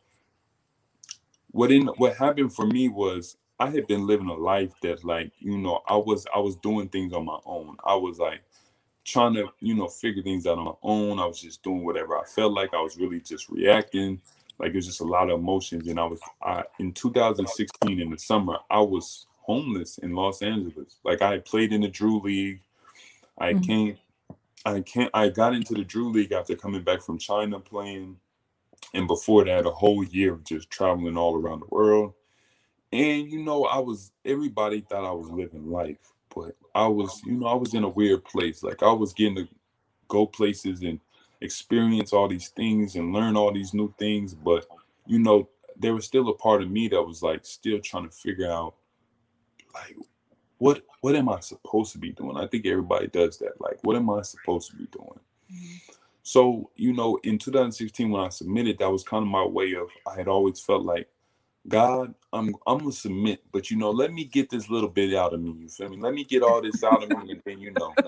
what 1.52 1.72
in 1.72 1.86
what 1.98 2.16
happened 2.16 2.54
for 2.54 2.66
me 2.66 2.88
was 2.88 3.36
I 3.60 3.68
had 3.68 3.86
been 3.86 4.06
living 4.06 4.28
a 4.28 4.34
life 4.34 4.72
that 4.80 5.04
like, 5.04 5.32
you 5.38 5.58
know, 5.58 5.82
I 5.86 5.96
was 5.96 6.26
I 6.34 6.38
was 6.38 6.56
doing 6.56 6.88
things 6.88 7.12
on 7.12 7.26
my 7.26 7.38
own. 7.44 7.76
I 7.84 7.94
was 7.94 8.18
like 8.18 8.40
trying 9.04 9.34
to, 9.34 9.50
you 9.60 9.74
know, 9.74 9.86
figure 9.86 10.22
things 10.22 10.46
out 10.46 10.56
on 10.56 10.64
my 10.64 10.72
own. 10.82 11.18
I 11.18 11.26
was 11.26 11.42
just 11.42 11.62
doing 11.62 11.84
whatever 11.84 12.16
I 12.16 12.24
felt 12.24 12.54
like. 12.54 12.72
I 12.72 12.80
was 12.80 12.96
really 12.96 13.20
just 13.20 13.50
reacting. 13.50 14.22
Like 14.58 14.70
it 14.70 14.76
was 14.76 14.86
just 14.86 15.02
a 15.02 15.04
lot 15.04 15.28
of 15.28 15.38
emotions. 15.38 15.86
And 15.88 16.00
I 16.00 16.04
was 16.06 16.20
I 16.42 16.64
in 16.78 16.92
2016 16.92 18.00
in 18.00 18.10
the 18.10 18.18
summer, 18.18 18.56
I 18.70 18.80
was 18.80 19.26
homeless 19.42 19.98
in 19.98 20.14
Los 20.14 20.40
Angeles. 20.40 20.96
Like 21.04 21.20
I 21.20 21.32
had 21.32 21.44
played 21.44 21.74
in 21.74 21.82
the 21.82 21.88
Drew 21.88 22.18
League. 22.18 22.62
I 23.36 23.52
mm-hmm. 23.52 23.62
came 23.62 23.98
I 24.64 24.80
can't 24.80 25.10
I 25.12 25.28
got 25.28 25.54
into 25.54 25.74
the 25.74 25.84
Drew 25.84 26.10
League 26.10 26.32
after 26.32 26.56
coming 26.56 26.82
back 26.82 27.02
from 27.02 27.18
China 27.18 27.60
playing. 27.60 28.16
And 28.94 29.06
before 29.06 29.44
that, 29.44 29.66
a 29.66 29.70
whole 29.70 30.02
year 30.02 30.32
of 30.32 30.44
just 30.44 30.70
traveling 30.70 31.18
all 31.18 31.36
around 31.36 31.60
the 31.60 31.74
world. 31.74 32.14
And 32.92 33.30
you 33.30 33.42
know, 33.42 33.64
I 33.64 33.78
was 33.78 34.12
everybody 34.24 34.80
thought 34.80 35.08
I 35.08 35.12
was 35.12 35.30
living 35.30 35.70
life, 35.70 36.12
but 36.34 36.56
I 36.74 36.86
was, 36.86 37.20
you 37.24 37.32
know, 37.32 37.46
I 37.46 37.54
was 37.54 37.74
in 37.74 37.84
a 37.84 37.88
weird 37.88 38.24
place. 38.24 38.62
Like 38.62 38.82
I 38.82 38.92
was 38.92 39.12
getting 39.12 39.36
to 39.36 39.48
go 40.08 40.26
places 40.26 40.82
and 40.82 41.00
experience 41.40 42.12
all 42.12 42.28
these 42.28 42.48
things 42.48 42.96
and 42.96 43.12
learn 43.12 43.36
all 43.36 43.52
these 43.52 43.72
new 43.72 43.94
things. 43.98 44.34
But 44.34 44.66
you 45.06 45.18
know, 45.18 45.48
there 45.78 45.94
was 45.94 46.04
still 46.04 46.28
a 46.28 46.34
part 46.34 46.62
of 46.62 46.70
me 46.70 46.88
that 46.88 47.02
was 47.02 47.22
like 47.22 47.44
still 47.44 47.78
trying 47.80 48.08
to 48.08 48.14
figure 48.14 48.50
out 48.50 48.74
like 49.72 49.96
what 50.58 50.82
what 51.00 51.16
am 51.16 51.28
I 51.28 51.40
supposed 51.40 51.92
to 51.92 51.98
be 51.98 52.12
doing? 52.12 52.36
I 52.36 52.46
think 52.46 52.66
everybody 52.66 53.06
does 53.06 53.38
that. 53.38 53.60
Like, 53.60 53.78
what 53.82 53.96
am 53.96 54.10
I 54.10 54.22
supposed 54.22 54.70
to 54.70 54.76
be 54.76 54.86
doing? 54.86 55.20
Mm-hmm. 55.50 55.92
So, 56.22 56.70
you 56.76 56.92
know, 56.92 57.18
in 57.24 57.38
2016 57.38 58.10
when 58.10 58.22
I 58.22 58.28
submitted, 58.28 58.78
that 58.78 58.90
was 58.90 59.02
kind 59.02 59.22
of 59.22 59.28
my 59.28 59.44
way 59.44 59.74
of 59.74 59.88
I 60.06 60.16
had 60.16 60.28
always 60.28 60.60
felt 60.60 60.84
like, 60.84 61.08
God, 61.68 62.14
I'm 62.32 62.54
I'm 62.66 62.78
gonna 62.78 62.92
submit, 62.92 63.42
but 63.52 63.70
you 63.70 63.76
know, 63.76 63.90
let 63.90 64.12
me 64.12 64.24
get 64.24 64.50
this 64.50 64.70
little 64.70 64.88
bit 64.88 65.14
out 65.14 65.34
of 65.34 65.40
me. 65.40 65.52
You 65.52 65.68
feel 65.68 65.88
me? 65.88 65.98
Let 65.98 66.14
me 66.14 66.24
get 66.24 66.42
all 66.42 66.62
this 66.62 66.82
out 66.82 67.02
of 67.02 67.10
me, 67.10 67.30
and 67.30 67.42
then 67.44 67.60
you 67.60 67.70
know, 67.72 67.98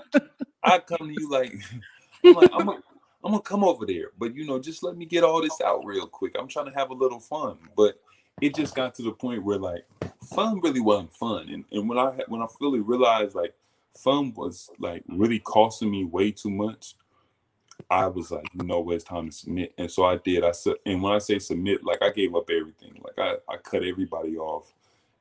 I 0.63 0.79
come 0.79 1.07
to 1.07 1.13
you 1.13 1.29
like, 1.29 1.53
I'm 2.25 2.33
like, 2.33 2.49
I'm 2.53 2.65
gonna, 2.65 2.79
I'm 3.23 3.31
gonna 3.31 3.43
come 3.43 3.63
over 3.63 3.85
there, 3.85 4.07
but 4.17 4.35
you 4.35 4.45
know, 4.45 4.59
just 4.59 4.83
let 4.83 4.97
me 4.97 5.05
get 5.05 5.23
all 5.23 5.41
this 5.41 5.61
out 5.61 5.85
real 5.85 6.07
quick. 6.07 6.35
I'm 6.37 6.47
trying 6.47 6.71
to 6.71 6.77
have 6.77 6.89
a 6.89 6.95
little 6.95 7.19
fun, 7.19 7.57
but 7.77 7.99
it 8.41 8.55
just 8.55 8.75
got 8.75 8.95
to 8.95 9.03
the 9.03 9.11
point 9.11 9.43
where 9.43 9.59
like 9.59 9.85
fun 10.35 10.59
really 10.61 10.81
wasn't 10.81 11.13
fun. 11.13 11.49
And, 11.49 11.65
and 11.71 11.87
when 11.87 11.97
I 11.97 12.19
when 12.27 12.41
I 12.41 12.47
fully 12.59 12.79
realized 12.79 13.35
like 13.35 13.53
fun 13.97 14.33
was 14.33 14.69
like 14.79 15.03
really 15.07 15.39
costing 15.39 15.91
me 15.91 16.03
way 16.05 16.31
too 16.31 16.49
much, 16.49 16.95
I 17.89 18.07
was 18.07 18.31
like, 18.31 18.47
you 18.53 18.65
know 18.65 18.79
what, 18.79 18.95
it's 18.95 19.03
time 19.03 19.29
to 19.29 19.35
submit. 19.35 19.73
And 19.77 19.89
so 19.89 20.05
I 20.05 20.17
did. 20.17 20.43
I 20.43 20.51
said, 20.51 20.75
and 20.85 21.01
when 21.01 21.13
I 21.13 21.19
say 21.19 21.39
submit, 21.39 21.83
like 21.83 22.01
I 22.01 22.09
gave 22.09 22.35
up 22.35 22.49
everything. 22.49 23.01
Like 23.03 23.17
I, 23.17 23.53
I 23.53 23.57
cut 23.57 23.83
everybody 23.83 24.37
off. 24.37 24.73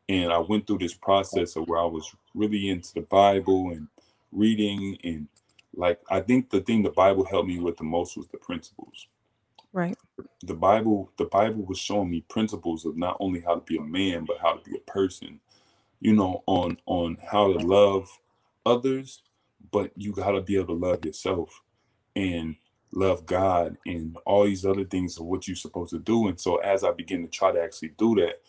And 0.09 0.33
I 0.33 0.39
went 0.39 0.67
through 0.67 0.79
this 0.79 0.95
process 0.95 1.57
of 1.57 1.69
where 1.69 1.79
I 1.79 1.85
was 1.85 2.15
really 2.35 2.69
into 2.69 2.93
the 2.95 3.03
Bible 3.03 3.71
and 3.71 3.89
reading 4.33 4.99
and 5.05 5.29
like 5.75 6.01
I 6.11 6.21
think 6.21 6.51
the 6.51 6.61
thing 6.61 6.83
the 6.83 6.91
Bible 6.91 7.25
helped 7.25 7.49
me 7.49 7.59
with 7.59 7.77
the 7.77 7.85
most 7.85 8.17
was 8.17 8.29
the 8.29 8.39
principles. 8.39 9.07
Right. 9.73 9.97
The 10.43 10.55
Bible, 10.55 11.11
the 11.17 11.25
Bible 11.25 11.65
was 11.65 11.79
showing 11.79 12.11
me 12.11 12.25
principles 12.29 12.85
of 12.85 12.97
not 12.97 13.17
only 13.21 13.41
how 13.41 13.55
to 13.55 13.61
be 13.61 13.79
a 13.79 13.83
man, 13.83 14.25
but 14.27 14.39
how 14.43 14.55
to 14.55 14.71
be 14.71 14.77
a 14.77 14.91
person. 14.91 15.41
You 16.01 16.15
know, 16.15 16.43
on 16.47 16.79
on 16.87 17.17
how 17.31 17.53
to 17.53 17.59
love 17.59 18.19
others, 18.67 19.23
but 19.71 19.93
you 19.97 20.13
got 20.13 20.33
to 20.33 20.43
be 20.43 20.57
able 20.57 20.79
to 20.79 20.87
love 20.87 21.05
yourself 21.05 21.62
and 22.17 22.57
love 22.93 23.27
God 23.27 23.79
and 23.87 24.17
all 24.27 24.45
these 24.45 24.67
other 24.67 24.85
things 24.85 25.19
of 25.19 25.25
what 25.25 25.47
you're 25.49 25.57
supposed 25.57 25.91
to 25.91 25.99
do. 25.99 26.29
And 26.29 26.39
so 26.39 26.57
as 26.57 26.85
I 26.85 26.93
begin 26.93 27.23
to 27.23 27.29
try 27.29 27.53
to 27.53 27.63
actually 27.63 27.93
do 27.99 28.15
that, 28.17 28.41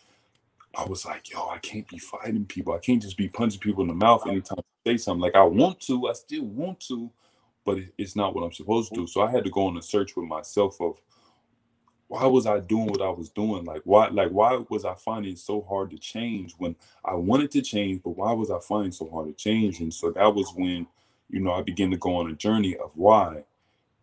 I 0.76 0.86
was 0.86 1.06
like, 1.06 1.30
yo, 1.32 1.50
I 1.50 1.60
can't 1.60 1.88
be 1.88 2.00
fighting 2.00 2.46
people. 2.46 2.74
I 2.74 2.80
can't 2.80 3.02
just 3.02 3.18
be 3.18 3.30
punching 3.30 3.60
people 3.60 3.84
in 3.84 3.88
the 3.88 3.94
mouth 3.94 4.26
anytime 4.28 4.58
I 4.60 4.90
say 4.92 4.98
something. 4.98 5.22
Like 5.22 5.36
I 5.36 5.44
want 5.44 5.80
to, 5.82 6.08
I 6.08 6.14
still 6.14 6.46
want 6.46 6.80
to, 6.88 7.12
but 7.64 7.78
it's 7.98 8.16
not 8.16 8.36
what 8.36 8.44
I'm 8.44 8.52
supposed 8.52 8.94
to 8.94 9.02
do. 9.02 9.08
So 9.08 9.22
I 9.22 9.32
had 9.32 9.44
to 9.44 9.52
go 9.52 9.68
on 9.68 9.78
a 9.78 9.82
search 9.82 10.16
with 10.16 10.28
myself 10.28 10.82
of 10.82 10.98
why 12.08 12.26
was 12.26 12.46
I 12.46 12.60
doing 12.60 12.88
what 12.88 13.02
I 13.02 13.10
was 13.10 13.30
doing? 13.30 13.66
Like 13.66 13.82
why 13.86 14.08
like 14.10 14.30
why 14.30 14.62
was 14.70 14.86
I 14.86 14.94
finding 14.96 15.36
so 15.36 15.62
hard 15.62 15.92
to 15.92 15.98
change 15.98 16.54
when 16.58 16.76
I 17.04 17.16
wanted 17.16 17.52
to 17.52 17.62
change, 17.62 18.02
but 18.04 18.12
why 18.12 18.34
was 18.34 18.52
I 18.52 18.60
finding 18.60 18.92
so 18.92 19.10
hard 19.10 19.28
to 19.28 19.34
change? 19.34 19.80
And 19.80 19.94
so 19.94 20.12
that 20.12 20.36
was 20.36 20.52
when, 20.56 20.88
you 21.30 21.40
know, 21.40 21.54
I 21.54 21.62
began 21.62 21.92
to 21.92 21.98
go 21.98 22.16
on 22.16 22.30
a 22.30 22.34
journey 22.34 22.76
of 22.78 22.92
why. 22.96 23.44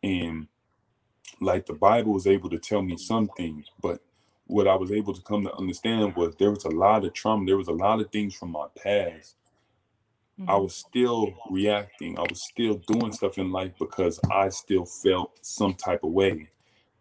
And 0.03 0.49
like 1.41 1.67
the 1.67 1.75
Bible 1.75 2.13
was 2.13 2.27
able 2.27 2.51
to 2.51 2.59
tell 2.59 2.83
me 2.83 2.97
some 2.97 3.29
things, 3.37 3.67
but 3.81 4.01
what 4.47 4.67
I 4.67 4.75
was 4.75 4.91
able 4.91 5.15
to 5.15 5.23
come 5.23 5.45
to 5.45 5.55
understand 5.55 6.17
was 6.17 6.35
there 6.37 6.51
was 6.51 6.65
a 6.65 6.71
lot 6.71 7.05
of 7.05 7.13
trauma, 7.13 7.47
there 7.47 7.57
was 7.57 7.69
a 7.69 7.73
lot 7.73 8.01
of 8.01 8.11
things 8.11 8.35
from 8.35 8.51
my 8.51 8.67
past. 8.83 9.37
I 10.39 10.43
mm-hmm. 10.43 10.63
was 10.63 10.75
still 10.75 11.35
reacting. 11.51 12.19
I 12.19 12.23
was 12.23 12.43
still 12.43 12.81
doing 12.89 13.13
stuff 13.13 13.37
in 13.39 13.53
life 13.53 13.73
because 13.79 14.19
I 14.31 14.49
still 14.49 14.87
felt 14.87 15.33
some 15.43 15.75
type 15.75 16.03
of 16.03 16.13
way. 16.13 16.49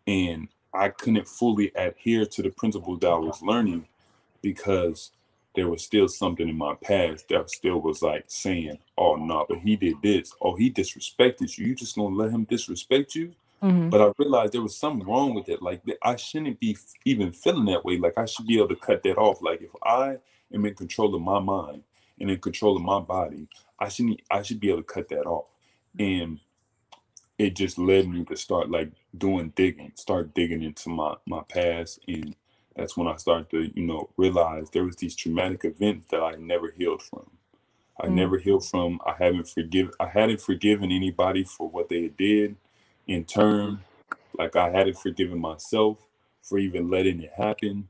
And 0.06 0.50
I 0.74 0.90
couldn't 0.90 1.28
fully 1.28 1.72
adhere 1.76 2.26
to 2.26 2.42
the 2.42 2.50
principles 2.50 3.00
that 3.00 3.12
I 3.12 3.18
was 3.18 3.42
learning 3.42 3.88
because 4.42 5.12
there 5.60 5.68
was 5.68 5.84
still 5.84 6.08
something 6.08 6.48
in 6.48 6.58
my 6.58 6.74
past 6.76 7.28
that 7.28 7.50
still 7.50 7.82
was 7.82 8.02
like 8.02 8.24
saying, 8.28 8.80
"Oh 8.98 9.18
no, 9.18 9.46
but 9.50 9.60
he 9.60 9.76
did 9.76 9.96
this. 10.02 10.34
Oh, 10.42 10.56
he 10.56 10.72
disrespected 10.72 11.58
you. 11.58 11.68
You 11.68 11.76
just 11.76 11.98
gonna 11.98 12.16
let 12.16 12.32
him 12.32 12.46
disrespect 12.46 13.14
you?" 13.14 13.34
Mm-hmm. 13.62 13.90
But 13.90 14.02
I 14.02 14.14
realized 14.18 14.54
there 14.54 14.62
was 14.62 14.78
something 14.78 15.06
wrong 15.06 15.34
with 15.34 15.50
it. 15.50 15.62
Like 15.62 15.82
I 16.02 16.16
shouldn't 16.16 16.62
be 16.62 16.78
even 17.04 17.34
feeling 17.34 17.66
that 17.66 17.84
way. 17.84 17.98
Like 17.98 18.18
I 18.18 18.26
should 18.26 18.48
be 18.48 18.58
able 18.58 18.70
to 18.70 18.78
cut 18.78 19.04
that 19.04 19.18
off. 19.18 19.42
Like 19.42 19.62
if 19.62 19.72
I 19.84 20.20
am 20.54 20.66
in 20.66 20.76
control 20.76 21.14
of 21.14 21.22
my 21.22 21.40
mind 21.40 21.84
and 22.22 22.32
in 22.32 22.40
control 22.40 22.78
of 22.78 22.84
my 22.84 23.02
body, 23.02 23.50
I 23.78 23.90
should 23.90 24.22
I 24.32 24.44
should 24.44 24.62
be 24.62 24.70
able 24.70 24.84
to 24.84 24.94
cut 24.94 25.10
that 25.10 25.26
off. 25.26 25.48
And 26.00 26.40
it 27.38 27.58
just 27.58 27.78
led 27.78 28.08
me 28.08 28.24
to 28.24 28.38
start 28.38 28.72
like 28.72 28.94
doing 29.18 29.52
digging, 29.58 29.92
start 29.96 30.34
digging 30.34 30.64
into 30.64 30.90
my 30.90 31.16
my 31.28 31.42
past, 31.50 32.00
and 32.08 32.34
that's 32.80 32.96
when 32.96 33.08
I 33.08 33.18
started 33.18 33.50
to 33.52 33.72
you 33.76 33.86
know 33.86 34.10
realize 34.18 34.70
there 34.70 34.86
was 34.86 34.96
these 34.96 35.16
traumatic 35.16 35.66
events 35.66 36.08
that 36.12 36.22
I 36.22 36.36
never 36.36 36.72
healed 36.72 37.04
from. 37.04 37.30
I 38.00 38.08
mm. 38.08 38.14
never 38.14 38.38
healed 38.38 38.66
from. 38.66 39.00
I 39.06 39.14
haven't 39.20 39.50
forgive. 39.50 39.92
I 40.00 40.08
hadn't 40.08 40.42
forgiven 40.42 40.92
anybody 40.92 41.44
for 41.44 41.70
what 41.70 41.90
they 41.90 42.08
did. 42.08 42.56
In 43.08 43.26
turn, 43.26 43.80
like 44.38 44.56
I 44.56 44.70
hadn't 44.70 45.00
forgiven 45.00 45.40
myself 45.40 45.98
for 46.44 46.58
even 46.60 46.90
letting 46.90 47.22
it 47.22 47.34
happen. 47.36 47.90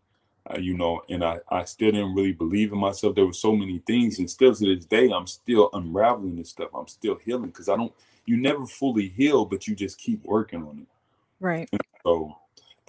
Uh, 0.50 0.58
you 0.58 0.76
know, 0.76 1.02
and 1.10 1.24
I, 1.24 1.40
I 1.50 1.66
still 1.66 1.92
didn't 1.92 2.16
really 2.16 2.32
believe 2.32 2.72
in 2.72 2.80
myself. 2.80 3.14
There 3.14 3.26
were 3.26 3.34
so 3.34 3.56
many 3.56 3.80
things, 3.80 4.18
and 4.18 4.30
still 4.30 4.56
to 4.56 4.76
this 4.76 4.86
day, 4.86 5.12
I'm 5.12 5.28
still 5.28 5.70
unraveling 5.74 6.38
this 6.38 6.50
stuff. 6.50 6.70
I'm 6.74 6.88
still 6.88 7.16
healing 7.24 7.48
because 7.48 7.70
I 7.70 7.76
don't 7.76 7.94
you 8.26 8.38
never 8.38 8.66
fully 8.66 9.10
heal, 9.10 9.44
but 9.44 9.68
you 9.68 9.76
just 9.76 9.98
keep 9.98 10.24
working 10.24 10.64
on 10.64 10.80
it. 10.80 10.88
Right. 11.40 11.68
And 11.72 11.82
so 12.04 12.38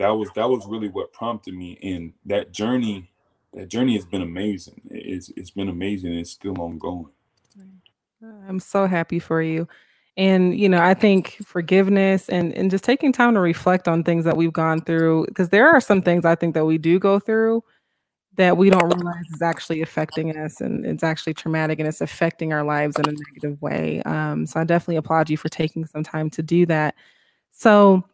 that 0.01 0.09
was 0.09 0.31
that 0.35 0.49
was 0.49 0.67
really 0.67 0.89
what 0.89 1.13
prompted 1.13 1.55
me, 1.55 1.79
and 1.83 2.15
that 2.25 2.53
journey, 2.53 3.11
that 3.53 3.69
journey 3.69 3.95
has 3.95 4.07
been 4.07 4.23
amazing. 4.23 4.81
It's 4.87 5.31
it's 5.37 5.51
been 5.51 5.69
amazing. 5.69 6.15
It's 6.15 6.31
still 6.31 6.59
ongoing. 6.59 7.13
I'm 8.49 8.61
so 8.61 8.87
happy 8.87 9.19
for 9.19 9.43
you. 9.43 9.69
And 10.17 10.59
you 10.59 10.71
know, 10.71 10.81
I 10.81 10.95
think 10.95 11.37
forgiveness 11.45 12.31
and 12.31 12.55
and 12.55 12.71
just 12.71 12.83
taking 12.83 13.13
time 13.13 13.35
to 13.35 13.41
reflect 13.41 13.89
on 13.89 14.03
things 14.03 14.25
that 14.25 14.39
we've 14.39 14.55
gone 14.55 14.81
through 14.81 15.27
because 15.27 15.51
there 15.51 15.69
are 15.69 15.83
some 15.83 16.01
things 16.01 16.25
I 16.25 16.35
think 16.35 16.55
that 16.55 16.65
we 16.65 16.79
do 16.79 16.99
go 16.99 17.19
through 17.19 17.63
that 18.37 18.57
we 18.57 18.71
don't 18.71 18.95
realize 18.95 19.25
is 19.35 19.43
actually 19.43 19.83
affecting 19.83 20.35
us 20.35 20.63
and 20.63 20.87
it's 20.87 21.03
actually 21.03 21.35
traumatic 21.35 21.79
and 21.79 21.87
it's 21.87 22.01
affecting 22.01 22.55
our 22.55 22.65
lives 22.65 22.97
in 22.97 23.07
a 23.07 23.13
negative 23.13 23.61
way. 23.61 24.03
Um, 24.05 24.47
so 24.47 24.61
I 24.61 24.65
definitely 24.65 24.97
applaud 24.97 25.29
you 25.29 25.37
for 25.37 25.51
taking 25.51 25.85
some 25.85 26.03
time 26.03 26.31
to 26.31 26.43
do 26.43 26.65
that. 26.67 26.95
So 27.51 28.05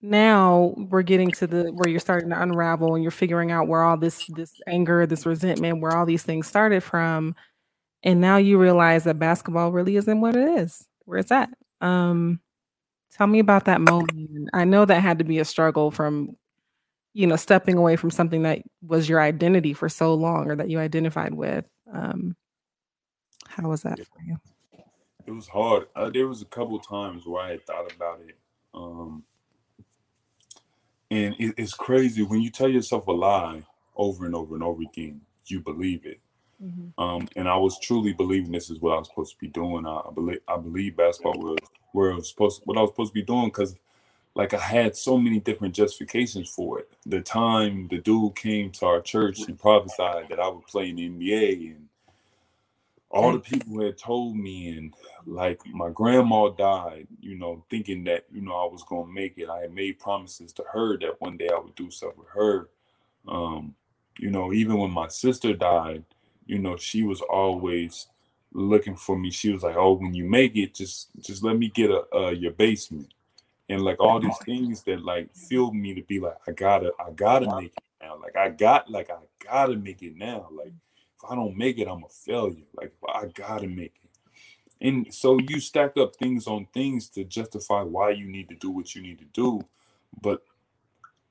now 0.00 0.74
we're 0.76 1.02
getting 1.02 1.30
to 1.32 1.46
the 1.46 1.64
where 1.72 1.88
you're 1.88 2.00
starting 2.00 2.30
to 2.30 2.40
unravel 2.40 2.94
and 2.94 3.02
you're 3.02 3.10
figuring 3.10 3.50
out 3.50 3.68
where 3.68 3.82
all 3.82 3.96
this 3.96 4.26
this 4.28 4.54
anger, 4.66 5.06
this 5.06 5.26
resentment, 5.26 5.80
where 5.80 5.96
all 5.96 6.06
these 6.06 6.22
things 6.22 6.46
started 6.46 6.82
from. 6.82 7.34
And 8.04 8.20
now 8.20 8.36
you 8.36 8.58
realize 8.58 9.04
that 9.04 9.18
basketball 9.18 9.72
really 9.72 9.96
isn't 9.96 10.20
what 10.20 10.36
it 10.36 10.48
is, 10.60 10.86
where 11.04 11.18
it's 11.18 11.32
at. 11.32 11.50
Um, 11.80 12.40
tell 13.12 13.26
me 13.26 13.40
about 13.40 13.64
that 13.64 13.80
moment. 13.80 14.50
I 14.52 14.64
know 14.64 14.84
that 14.84 15.00
had 15.00 15.18
to 15.18 15.24
be 15.24 15.40
a 15.40 15.44
struggle 15.44 15.90
from, 15.90 16.36
you 17.12 17.26
know, 17.26 17.34
stepping 17.34 17.76
away 17.76 17.96
from 17.96 18.12
something 18.12 18.42
that 18.42 18.60
was 18.86 19.08
your 19.08 19.20
identity 19.20 19.72
for 19.72 19.88
so 19.88 20.14
long 20.14 20.48
or 20.48 20.54
that 20.54 20.70
you 20.70 20.78
identified 20.78 21.34
with. 21.34 21.68
Um, 21.92 22.36
how 23.48 23.68
was 23.68 23.82
that 23.82 23.98
for 23.98 24.22
you? 24.24 24.36
It 25.26 25.32
was 25.32 25.48
hard. 25.48 25.88
Uh, 25.96 26.10
there 26.10 26.28
was 26.28 26.40
a 26.40 26.46
couple 26.46 26.78
times 26.78 27.26
where 27.26 27.42
I 27.42 27.50
had 27.50 27.66
thought 27.66 27.92
about 27.92 28.20
it. 28.20 28.38
Um, 28.72 29.24
and 31.10 31.34
it, 31.38 31.54
it's 31.56 31.74
crazy 31.74 32.22
when 32.22 32.40
you 32.40 32.50
tell 32.50 32.68
yourself 32.68 33.06
a 33.06 33.12
lie 33.12 33.62
over 33.96 34.26
and 34.26 34.34
over 34.34 34.54
and 34.54 34.62
over 34.62 34.82
again, 34.82 35.20
you 35.46 35.60
believe 35.60 36.04
it. 36.04 36.20
Mm-hmm. 36.62 37.00
Um, 37.00 37.28
and 37.36 37.48
I 37.48 37.56
was 37.56 37.78
truly 37.80 38.12
believing 38.12 38.52
this 38.52 38.70
is 38.70 38.80
what 38.80 38.94
I 38.94 38.98
was 38.98 39.08
supposed 39.08 39.34
to 39.34 39.38
be 39.38 39.48
doing. 39.48 39.86
I, 39.86 40.00
I 40.08 40.10
believe 40.12 40.40
I 40.48 40.56
believe 40.56 40.96
basketball 40.96 41.38
was 41.38 41.58
where 41.92 42.12
I 42.12 42.16
was 42.16 42.28
supposed 42.28 42.62
what 42.64 42.76
I 42.76 42.80
was 42.80 42.90
supposed 42.90 43.10
to 43.10 43.20
be 43.20 43.22
doing 43.22 43.46
because 43.46 43.76
like 44.34 44.54
I 44.54 44.58
had 44.58 44.96
so 44.96 45.18
many 45.18 45.40
different 45.40 45.74
justifications 45.74 46.48
for 46.48 46.80
it. 46.80 46.88
The 47.06 47.20
time 47.20 47.88
the 47.88 47.98
dude 47.98 48.36
came 48.36 48.70
to 48.72 48.86
our 48.86 49.00
church 49.00 49.40
and 49.46 49.58
prophesied 49.58 50.28
that 50.30 50.40
I 50.40 50.48
would 50.48 50.66
play 50.66 50.90
in 50.90 50.96
the 50.96 51.08
NBA 51.08 51.72
and 51.72 51.87
all 53.10 53.32
the 53.32 53.38
people 53.38 53.82
had 53.82 53.96
told 53.96 54.36
me 54.36 54.76
and 54.76 54.94
like 55.26 55.60
my 55.66 55.88
grandma 55.90 56.50
died, 56.50 57.06
you 57.20 57.36
know, 57.36 57.64
thinking 57.70 58.04
that, 58.04 58.26
you 58.30 58.42
know, 58.42 58.52
I 58.52 58.70
was 58.70 58.82
gonna 58.82 59.10
make 59.10 59.38
it. 59.38 59.48
I 59.48 59.60
had 59.60 59.74
made 59.74 59.98
promises 59.98 60.52
to 60.54 60.64
her 60.72 60.98
that 60.98 61.20
one 61.20 61.36
day 61.36 61.48
I 61.48 61.58
would 61.58 61.74
do 61.74 61.90
stuff 61.90 62.16
with 62.16 62.28
her. 62.34 62.68
Um, 63.26 63.74
you 64.18 64.30
know, 64.30 64.52
even 64.52 64.78
when 64.78 64.90
my 64.90 65.08
sister 65.08 65.54
died, 65.54 66.04
you 66.46 66.58
know, 66.58 66.76
she 66.76 67.02
was 67.02 67.20
always 67.22 68.08
looking 68.52 68.96
for 68.96 69.18
me. 69.18 69.30
She 69.30 69.52
was 69.52 69.62
like, 69.62 69.76
"Oh, 69.76 69.92
when 69.94 70.14
you 70.14 70.24
make 70.24 70.56
it, 70.56 70.74
just 70.74 71.08
just 71.20 71.42
let 71.42 71.58
me 71.58 71.68
get 71.68 71.90
a 71.90 72.04
uh, 72.14 72.30
your 72.30 72.52
basement." 72.52 73.12
And 73.70 73.82
like 73.82 74.00
all 74.00 74.18
these 74.18 74.38
things 74.44 74.82
that 74.84 75.04
like 75.04 75.34
fueled 75.34 75.74
me 75.74 75.94
to 75.94 76.02
be 76.02 76.20
like, 76.20 76.36
I 76.46 76.52
gotta, 76.52 76.92
I 76.98 77.10
gotta 77.10 77.54
make 77.60 77.72
it 77.76 77.84
now. 78.00 78.18
Like 78.18 78.34
I 78.34 78.48
got, 78.48 78.90
like 78.90 79.10
I 79.10 79.18
gotta 79.44 79.76
make 79.76 80.02
it 80.02 80.16
now. 80.16 80.48
Like 80.50 80.72
if 81.18 81.30
I 81.30 81.34
don't 81.34 81.56
make 81.56 81.78
it, 81.78 81.88
I'm 81.88 82.04
a 82.04 82.08
failure. 82.08 82.64
Like 82.74 82.92
I 83.08 83.26
gotta 83.26 83.66
make 83.66 83.94
it. 84.02 84.10
And 84.80 85.12
so 85.12 85.38
you 85.38 85.58
stack 85.60 85.96
up 85.96 86.14
things 86.16 86.46
on 86.46 86.66
things 86.72 87.08
to 87.10 87.24
justify 87.24 87.82
why 87.82 88.10
you 88.10 88.26
need 88.26 88.48
to 88.48 88.54
do 88.54 88.70
what 88.70 88.94
you 88.94 89.02
need 89.02 89.18
to 89.18 89.24
do. 89.32 89.60
But 90.20 90.44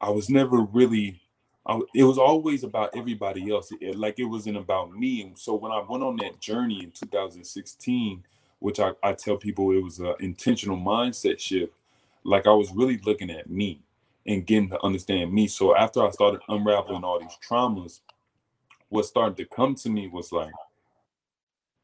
I 0.01 0.09
was 0.09 0.29
never 0.29 0.61
really 0.61 1.21
I, 1.67 1.81
it 1.93 2.05
was 2.05 2.17
always 2.17 2.63
about 2.63 2.95
everybody 2.95 3.51
else. 3.51 3.71
It, 3.81 3.97
like 3.97 4.19
it 4.19 4.25
wasn't 4.25 4.57
about 4.57 4.93
me. 4.93 5.21
And 5.21 5.37
so 5.37 5.55
when 5.55 5.71
I 5.71 5.83
went 5.87 6.03
on 6.03 6.15
that 6.17 6.39
journey 6.39 6.81
in 6.81 6.91
2016, 6.91 8.23
which 8.59 8.79
I, 8.79 8.91
I 9.03 9.13
tell 9.13 9.37
people 9.37 9.71
it 9.71 9.83
was 9.83 9.99
an 9.99 10.15
intentional 10.19 10.77
mindset 10.77 11.39
shift, 11.39 11.73
like 12.23 12.47
I 12.47 12.53
was 12.53 12.71
really 12.71 12.97
looking 12.99 13.29
at 13.29 13.49
me 13.49 13.81
and 14.25 14.45
getting 14.45 14.69
to 14.69 14.83
understand 14.83 15.33
me. 15.33 15.47
So 15.47 15.75
after 15.75 16.05
I 16.05 16.09
started 16.11 16.41
unraveling 16.47 17.03
all 17.03 17.19
these 17.19 17.37
traumas, 17.47 17.99
what 18.89 19.05
started 19.05 19.37
to 19.37 19.45
come 19.45 19.75
to 19.75 19.89
me 19.89 20.07
was 20.07 20.31
like, 20.31 20.53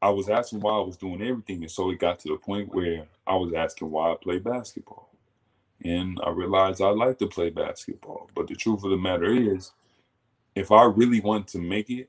I 0.00 0.10
was 0.10 0.28
asking 0.28 0.60
why 0.60 0.72
I 0.72 0.82
was 0.82 0.96
doing 0.96 1.22
everything. 1.22 1.62
And 1.62 1.70
so 1.70 1.90
it 1.90 1.98
got 1.98 2.18
to 2.20 2.28
the 2.28 2.36
point 2.36 2.74
where 2.74 3.06
I 3.26 3.36
was 3.36 3.52
asking 3.54 3.90
why 3.90 4.12
I 4.12 4.16
play 4.20 4.38
basketball. 4.38 5.08
And 5.82 6.18
I 6.24 6.30
realized 6.30 6.80
I 6.80 6.90
like 6.90 7.18
to 7.18 7.26
play 7.26 7.50
basketball. 7.50 8.28
But 8.34 8.48
the 8.48 8.54
truth 8.54 8.84
of 8.84 8.90
the 8.90 8.96
matter 8.96 9.32
is, 9.32 9.72
if 10.54 10.70
I 10.70 10.84
really 10.84 11.20
want 11.20 11.48
to 11.48 11.58
make 11.58 11.90
it, 11.90 12.08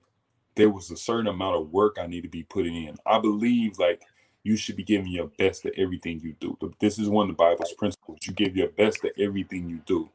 there 0.56 0.70
was 0.70 0.92
a 0.92 0.98
certain 0.98 1.28
amount 1.28 1.58
of 1.58 1.72
work 1.72 1.98
I 2.00 2.08
need 2.08 2.22
to 2.22 2.30
be 2.30 2.44
putting 2.44 2.76
in. 2.76 2.98
I 3.06 3.20
believe 3.20 3.78
like 3.80 4.02
you 4.44 4.56
should 4.56 4.76
be 4.76 4.84
giving 4.84 5.12
your 5.12 5.28
best 5.38 5.64
to 5.64 5.78
everything 5.78 6.22
you 6.22 6.36
do. 6.40 6.58
This 6.80 7.00
is 7.00 7.10
one 7.10 7.30
of 7.30 7.36
the 7.36 7.44
Bible's 7.44 7.74
principles. 7.74 8.20
You 8.24 8.34
give 8.34 8.56
your 8.56 8.70
best 8.70 9.02
to 9.02 9.12
everything 9.22 9.68
you 9.68 9.82
do. 9.86 10.10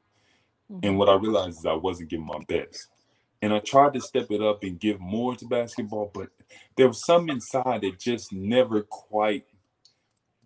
Mm-hmm. 0.71 0.87
And 0.87 0.99
what 0.99 1.09
I 1.09 1.15
realized 1.15 1.59
is 1.59 1.67
I 1.67 1.73
wasn't 1.73 2.11
giving 2.11 2.27
my 2.27 2.39
best. 2.47 2.89
And 3.43 3.55
I 3.55 3.59
tried 3.59 3.95
to 3.95 4.01
step 4.01 4.31
it 4.31 4.43
up 4.43 4.63
and 4.63 4.79
give 4.79 5.01
more 5.01 5.35
to 5.35 5.47
basketball, 5.47 6.11
but 6.13 6.29
there 6.77 6.89
was 6.89 7.05
some 7.05 7.31
inside 7.31 7.81
that 7.83 7.99
just 7.99 8.33
never 8.33 8.83
quite 8.83 9.47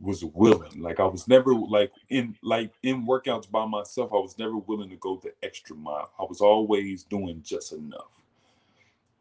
was 0.00 0.24
willing. 0.24 0.80
Like 0.80 1.00
I 1.00 1.06
was 1.06 1.26
never 1.26 1.54
like 1.54 1.92
in 2.08 2.36
like 2.42 2.72
in 2.82 3.06
workouts 3.06 3.50
by 3.50 3.64
myself. 3.66 4.10
I 4.12 4.16
was 4.16 4.38
never 4.38 4.56
willing 4.56 4.90
to 4.90 4.96
go 4.96 5.20
the 5.22 5.32
extra 5.42 5.74
mile. 5.74 6.10
I 6.18 6.24
was 6.24 6.40
always 6.40 7.04
doing 7.04 7.42
just 7.44 7.72
enough. 7.72 8.22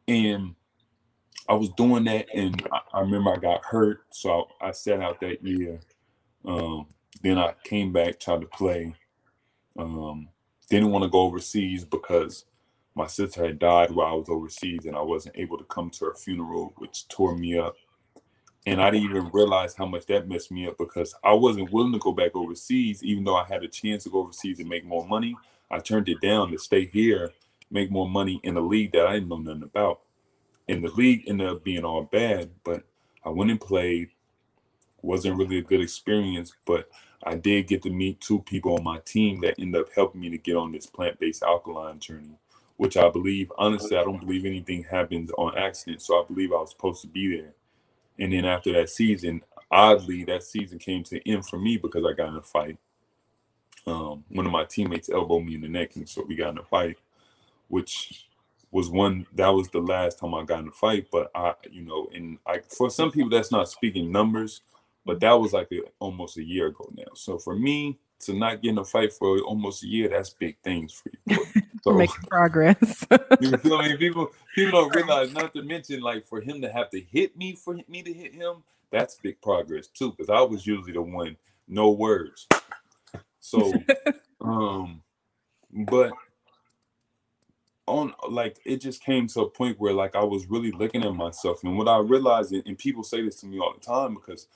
And 0.08 0.56
I 1.48 1.54
was 1.54 1.70
doing 1.70 2.06
that, 2.06 2.28
and 2.34 2.68
I, 2.72 2.98
I 2.98 3.02
remember 3.02 3.32
I 3.32 3.38
got 3.38 3.66
hurt, 3.66 4.06
so 4.12 4.48
I, 4.62 4.68
I 4.68 4.72
sat 4.72 5.02
out 5.02 5.20
that 5.22 5.44
year. 5.46 5.80
Um, 6.46 6.88
then 7.22 7.38
I 7.38 7.54
came 7.64 7.92
back, 7.92 8.20
tried 8.20 8.42
to 8.42 8.48
play. 8.48 8.94
Um, 9.78 10.30
didn't 10.70 10.92
want 10.92 11.04
to 11.04 11.10
go 11.10 11.22
overseas 11.22 11.86
because 11.86 12.46
my 12.96 13.08
sister 13.08 13.46
had 13.46 13.60
died 13.60 13.92
while 13.92 14.08
I 14.08 14.16
was 14.16 14.30
overseas, 14.30 14.86
and 14.86 14.96
I 14.96 15.02
wasn't 15.02 15.38
able 15.38 15.58
to 15.58 15.64
come 15.66 15.90
to 15.92 16.06
her 16.06 16.16
funeral, 16.16 16.74
which 16.78 17.08
tore 17.08 17.36
me 17.36 17.58
up 17.58 17.76
and 18.66 18.82
I 18.82 18.92
didn't 18.92 19.10
even 19.10 19.30
realize 19.34 19.76
how 19.76 19.86
much 19.86 20.06
that 20.06 20.28
messed 20.28 20.52
me 20.52 20.68
up 20.68 20.78
because 20.78 21.14
I 21.24 21.34
wasn't 21.34 21.72
willing 21.72 21.92
to 21.94 22.00
go 22.00 22.14
back 22.14 22.36
overseas, 22.36 23.04
even 23.04 23.24
though 23.24 23.36
I 23.36 23.46
had 23.46 23.64
a 23.64 23.68
chance 23.68 24.04
to 24.04 24.10
go 24.10 24.20
overseas 24.20 24.60
and 24.60 24.70
make 24.70 24.86
more 24.86 25.06
money. 25.06 25.36
I 25.70 25.80
turned 25.80 26.08
it 26.08 26.22
down 26.22 26.52
to 26.52 26.58
stay 26.58 26.86
here, 26.86 27.32
make 27.70 27.92
more 27.92 28.08
money 28.08 28.40
in 28.44 28.56
a 28.56 28.62
league 28.62 28.94
that 28.94 29.06
I 29.06 29.14
didn't 29.14 29.30
know 29.30 29.38
nothing 29.38 29.64
about. 29.64 30.02
And 30.70 30.84
the 30.84 30.92
league 30.92 31.24
ended 31.28 31.48
up 31.48 31.64
being 31.64 31.84
all 31.84 32.04
bad, 32.04 32.52
but 32.64 32.84
I 33.26 33.30
went 33.30 33.52
and 33.52 33.60
played. 33.60 34.10
Wasn't 35.02 35.38
really 35.38 35.58
a 35.58 35.64
good 35.64 35.82
experience, 35.82 36.54
but 36.66 36.90
I 37.22 37.36
did 37.36 37.68
get 37.68 37.82
to 37.84 37.90
meet 37.90 38.22
two 38.22 38.40
people 38.40 38.78
on 38.78 38.84
my 38.86 39.00
team 39.00 39.42
that 39.42 39.60
ended 39.60 39.82
up 39.82 39.90
helping 39.94 40.22
me 40.22 40.30
to 40.30 40.38
get 40.38 40.56
on 40.56 40.72
this 40.72 40.86
plant-based 40.86 41.44
alkaline 41.44 42.00
journey, 42.00 42.38
which 42.84 42.98
I 42.98 43.10
believe, 43.10 43.52
honestly, 43.58 43.98
I 43.98 44.04
don't 44.04 44.22
believe 44.22 44.46
anything 44.46 44.86
happened 44.86 45.32
on 45.38 45.58
accident. 45.58 46.02
So 46.04 46.22
I 46.24 46.26
believe 46.28 46.52
I 46.54 46.58
was 46.58 46.72
supposed 46.72 47.02
to 47.04 47.10
be 47.10 47.38
there 47.38 47.54
and 48.20 48.34
then 48.34 48.46
after 48.46 48.74
that 48.74 48.90
season, 48.92 49.44
oddly, 49.72 50.26
that 50.26 50.44
season 50.44 50.80
came 50.80 51.04
to 51.06 51.30
end 51.30 51.48
for 51.48 51.60
me 51.60 51.78
because 51.78 52.06
I 52.06 52.14
got 52.14 52.30
in 52.30 52.38
a 52.38 52.44
fight. 52.44 52.80
Um, 53.88 54.26
one 54.30 54.46
of 54.46 54.52
my 54.52 54.66
teammates 54.66 55.10
elbowed 55.10 55.46
me 55.46 55.56
in 55.56 55.62
the 55.62 55.70
neck, 55.70 55.96
and 55.96 56.08
so 56.10 56.26
we 56.28 56.36
got 56.36 56.52
in 56.52 56.60
a 56.60 56.64
fight, 56.64 56.98
which 57.70 58.28
was 58.72 58.90
one 58.90 59.28
that 59.36 59.50
was 59.50 59.70
the 59.70 59.80
last 59.82 60.20
time 60.20 60.34
I 60.36 60.44
got 60.46 60.62
in 60.62 60.70
a 60.70 60.74
fight. 60.74 61.08
But 61.12 61.32
I, 61.36 61.56
you 61.72 61.84
know, 61.84 62.10
and 62.14 62.40
I 62.48 62.62
for 62.70 62.90
some 62.90 63.12
people 63.12 63.30
that's 63.32 63.52
not 63.52 63.70
speaking 63.70 64.12
numbers, 64.12 64.62
but 65.06 65.20
that 65.22 65.34
was 65.34 65.54
like 65.54 65.70
a, 65.74 65.82
almost 66.00 66.38
a 66.38 66.44
year 66.44 66.68
ago 66.68 66.90
now. 66.96 67.14
So 67.16 67.40
for 67.40 67.56
me 67.56 68.00
to 68.22 68.34
not 68.34 68.62
get 68.62 68.72
in 68.72 68.80
a 68.80 68.86
fight 68.86 69.14
for 69.14 69.40
almost 69.42 69.84
a 69.84 69.88
year, 69.88 70.10
that's 70.10 70.32
big 70.32 70.58
things 70.64 70.94
for 70.94 71.12
you. 71.28 71.63
So, 71.84 71.92
making 71.92 72.16
progress. 72.30 73.06
you 73.42 73.58
feel 73.58 73.78
me? 73.80 73.98
People 73.98 74.32
people 74.56 74.80
don't 74.80 74.96
realize. 74.96 75.34
Not 75.34 75.54
to 75.54 75.64
mention, 75.64 76.00
like 76.00 76.26
for 76.26 76.40
him 76.40 76.62
to 76.62 76.72
have 76.72 76.90
to 76.92 77.02
hit 77.02 77.36
me 77.36 77.56
for 77.56 77.78
me 77.90 78.02
to 78.02 78.14
hit 78.14 78.34
him, 78.34 78.64
that's 78.90 79.16
big 79.16 79.42
progress 79.42 79.88
too. 79.88 80.12
Because 80.12 80.30
I 80.30 80.40
was 80.42 80.66
usually 80.66 80.94
the 80.94 81.02
one, 81.02 81.36
no 81.68 81.92
words. 81.92 82.48
So, 83.42 83.74
um, 84.42 85.02
but 85.74 86.14
on 87.86 88.14
like 88.30 88.60
it 88.66 88.78
just 88.78 89.04
came 89.04 89.28
to 89.28 89.42
a 89.42 89.50
point 89.50 89.78
where 89.78 89.94
like 89.94 90.16
I 90.16 90.24
was 90.24 90.46
really 90.48 90.72
looking 90.72 91.04
at 91.04 91.14
myself, 91.14 91.66
and 91.66 91.78
what 91.78 91.90
I 91.90 91.98
realized, 91.98 92.54
and 92.54 92.78
people 92.78 93.04
say 93.04 93.22
this 93.22 93.42
to 93.42 93.46
me 93.46 93.60
all 93.60 93.74
the 93.74 93.86
time 93.86 94.14
because 94.14 94.48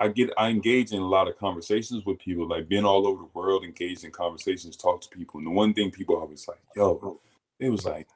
I 0.00 0.08
get 0.08 0.30
I 0.38 0.48
engage 0.48 0.92
in 0.92 1.00
a 1.00 1.06
lot 1.06 1.28
of 1.28 1.36
conversations 1.36 2.04
with 2.06 2.18
people, 2.18 2.46
like 2.48 2.68
being 2.68 2.84
all 2.84 3.06
over 3.06 3.22
the 3.22 3.38
world, 3.38 3.64
engaged 3.64 4.04
in 4.04 4.12
conversations, 4.12 4.76
talk 4.76 5.00
to 5.02 5.08
people. 5.08 5.38
And 5.38 5.46
the 5.46 5.50
one 5.50 5.74
thing 5.74 5.90
people 5.90 6.16
always 6.16 6.46
like, 6.46 6.60
yo, 6.76 7.20
it 7.58 7.70
was 7.70 7.84
like 7.84 8.06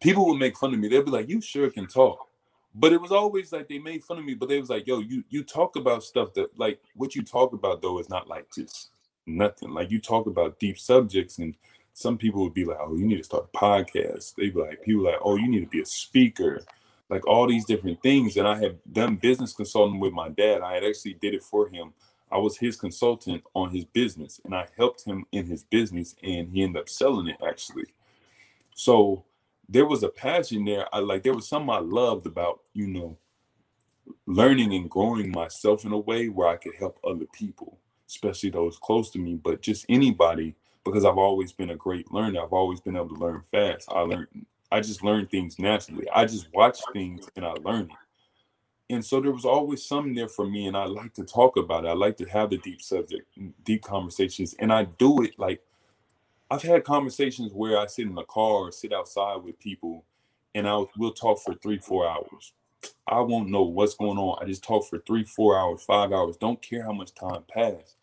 people 0.00 0.26
would 0.26 0.38
make 0.38 0.56
fun 0.56 0.74
of 0.74 0.80
me. 0.80 0.88
They'd 0.88 1.04
be 1.04 1.10
like, 1.10 1.28
You 1.28 1.40
sure 1.40 1.70
can 1.70 1.86
talk. 1.86 2.28
But 2.76 2.92
it 2.92 3.00
was 3.00 3.12
always 3.12 3.52
like 3.52 3.68
they 3.68 3.78
made 3.78 4.02
fun 4.02 4.18
of 4.18 4.24
me, 4.24 4.34
but 4.34 4.48
they 4.48 4.60
was 4.60 4.70
like, 4.70 4.86
yo, 4.86 4.98
you 5.00 5.24
you 5.28 5.42
talk 5.42 5.76
about 5.76 6.04
stuff 6.04 6.34
that 6.34 6.56
like 6.58 6.80
what 6.94 7.14
you 7.14 7.22
talk 7.22 7.52
about 7.52 7.82
though 7.82 7.98
is 7.98 8.08
not 8.08 8.28
like 8.28 8.46
just 8.54 8.90
nothing. 9.26 9.70
Like 9.70 9.90
you 9.90 10.00
talk 10.00 10.26
about 10.26 10.58
deep 10.60 10.78
subjects 10.78 11.38
and 11.38 11.54
some 11.94 12.18
people 12.18 12.42
would 12.42 12.54
be 12.54 12.64
like, 12.64 12.78
Oh, 12.80 12.96
you 12.96 13.06
need 13.06 13.18
to 13.18 13.24
start 13.24 13.48
a 13.52 13.56
podcast. 13.56 14.34
They'd 14.36 14.54
be 14.54 14.60
like, 14.60 14.82
people 14.82 15.04
like, 15.04 15.20
oh, 15.22 15.36
you 15.36 15.48
need 15.48 15.60
to 15.60 15.66
be 15.66 15.80
a 15.80 15.86
speaker 15.86 16.60
like 17.10 17.26
all 17.26 17.48
these 17.48 17.64
different 17.66 18.02
things. 18.02 18.36
And 18.36 18.48
I 18.48 18.58
had 18.58 18.78
done 18.92 19.16
business 19.16 19.52
consulting 19.52 20.00
with 20.00 20.12
my 20.12 20.28
dad. 20.30 20.62
I 20.62 20.74
had 20.74 20.84
actually 20.84 21.14
did 21.14 21.34
it 21.34 21.42
for 21.42 21.68
him. 21.68 21.92
I 22.32 22.38
was 22.38 22.58
his 22.58 22.76
consultant 22.76 23.44
on 23.54 23.70
his 23.70 23.84
business 23.84 24.40
and 24.44 24.54
I 24.54 24.66
helped 24.76 25.04
him 25.06 25.24
in 25.32 25.46
his 25.46 25.64
business 25.64 26.16
and 26.22 26.50
he 26.52 26.62
ended 26.62 26.82
up 26.82 26.88
selling 26.88 27.28
it 27.28 27.36
actually. 27.46 27.86
So 28.74 29.24
there 29.68 29.86
was 29.86 30.02
a 30.02 30.10
passion 30.10 30.64
there. 30.64 30.86
I 30.94 31.00
like 31.00 31.24
there 31.24 31.34
was 31.34 31.48
something 31.48 31.70
I 31.70 31.80
loved 31.80 32.26
about, 32.26 32.60
you 32.74 32.88
know, 32.88 33.18
learning 34.26 34.74
and 34.74 34.90
growing 34.90 35.32
myself 35.32 35.84
in 35.84 35.92
a 35.92 35.98
way 35.98 36.28
where 36.28 36.48
I 36.48 36.56
could 36.56 36.76
help 36.76 36.98
other 37.04 37.26
people, 37.34 37.78
especially 38.08 38.50
those 38.50 38.78
close 38.78 39.10
to 39.12 39.20
me, 39.20 39.36
but 39.36 39.62
just 39.62 39.86
anybody 39.88 40.56
because 40.84 41.04
I've 41.04 41.18
always 41.18 41.52
been 41.52 41.70
a 41.70 41.76
great 41.76 42.12
learner. 42.12 42.42
I've 42.42 42.52
always 42.52 42.80
been 42.80 42.96
able 42.96 43.10
to 43.10 43.14
learn 43.22 43.42
fast. 43.50 43.88
I 43.90 44.00
learned 44.00 44.28
I 44.74 44.80
just 44.80 45.04
learn 45.04 45.26
things 45.26 45.58
naturally. 45.58 46.08
I 46.10 46.24
just 46.24 46.48
watch 46.52 46.78
things 46.92 47.28
and 47.36 47.44
I 47.46 47.52
learn 47.68 47.90
it. 47.92 48.00
and 48.94 49.04
so 49.04 49.20
there 49.20 49.32
was 49.32 49.44
always 49.44 49.84
something 49.84 50.14
there 50.14 50.28
for 50.28 50.46
me 50.46 50.66
and 50.66 50.76
i 50.76 50.84
like 50.84 51.14
to 51.14 51.24
talk 51.24 51.56
about 51.56 51.84
it. 51.84 51.88
I 51.88 51.92
like 51.94 52.16
to 52.18 52.26
have 52.26 52.50
the 52.50 52.58
deep 52.58 52.82
subject 52.82 53.26
mm, 53.38 53.52
deep 53.64 53.82
conversations 53.82 54.54
and 54.58 54.72
i 54.72 54.84
do 54.84 55.22
it 55.22 55.38
like 55.38 55.60
i've 56.50 56.62
had 56.62 56.84
conversations 56.84 57.52
where 57.52 57.78
i 57.78 57.86
sit 57.86 58.06
in 58.08 58.14
the 58.16 58.24
car 58.24 58.52
or 58.64 58.72
sit 58.72 58.92
outside 58.92 59.38
with 59.44 59.58
people 59.60 60.04
and 60.56 60.68
i 60.68 60.76
will 60.98 61.12
talk 61.12 61.38
for 61.44 61.54
three 61.54 61.78
four 61.78 62.08
hours. 62.08 62.52
I 63.06 63.20
won't 63.20 63.50
know 63.50 63.62
what's 63.62 63.94
going 63.94 64.18
on. 64.18 64.42
I 64.42 64.46
just 64.46 64.64
talk 64.64 64.88
for 64.88 64.98
three 65.00 65.24
four 65.24 65.58
hours 65.58 65.82
five 65.84 66.12
hours. 66.12 66.36
Don't 66.36 66.60
care 66.62 66.82
how 66.84 66.92
much 66.92 67.14
time 67.14 67.44
passed. 67.48 67.96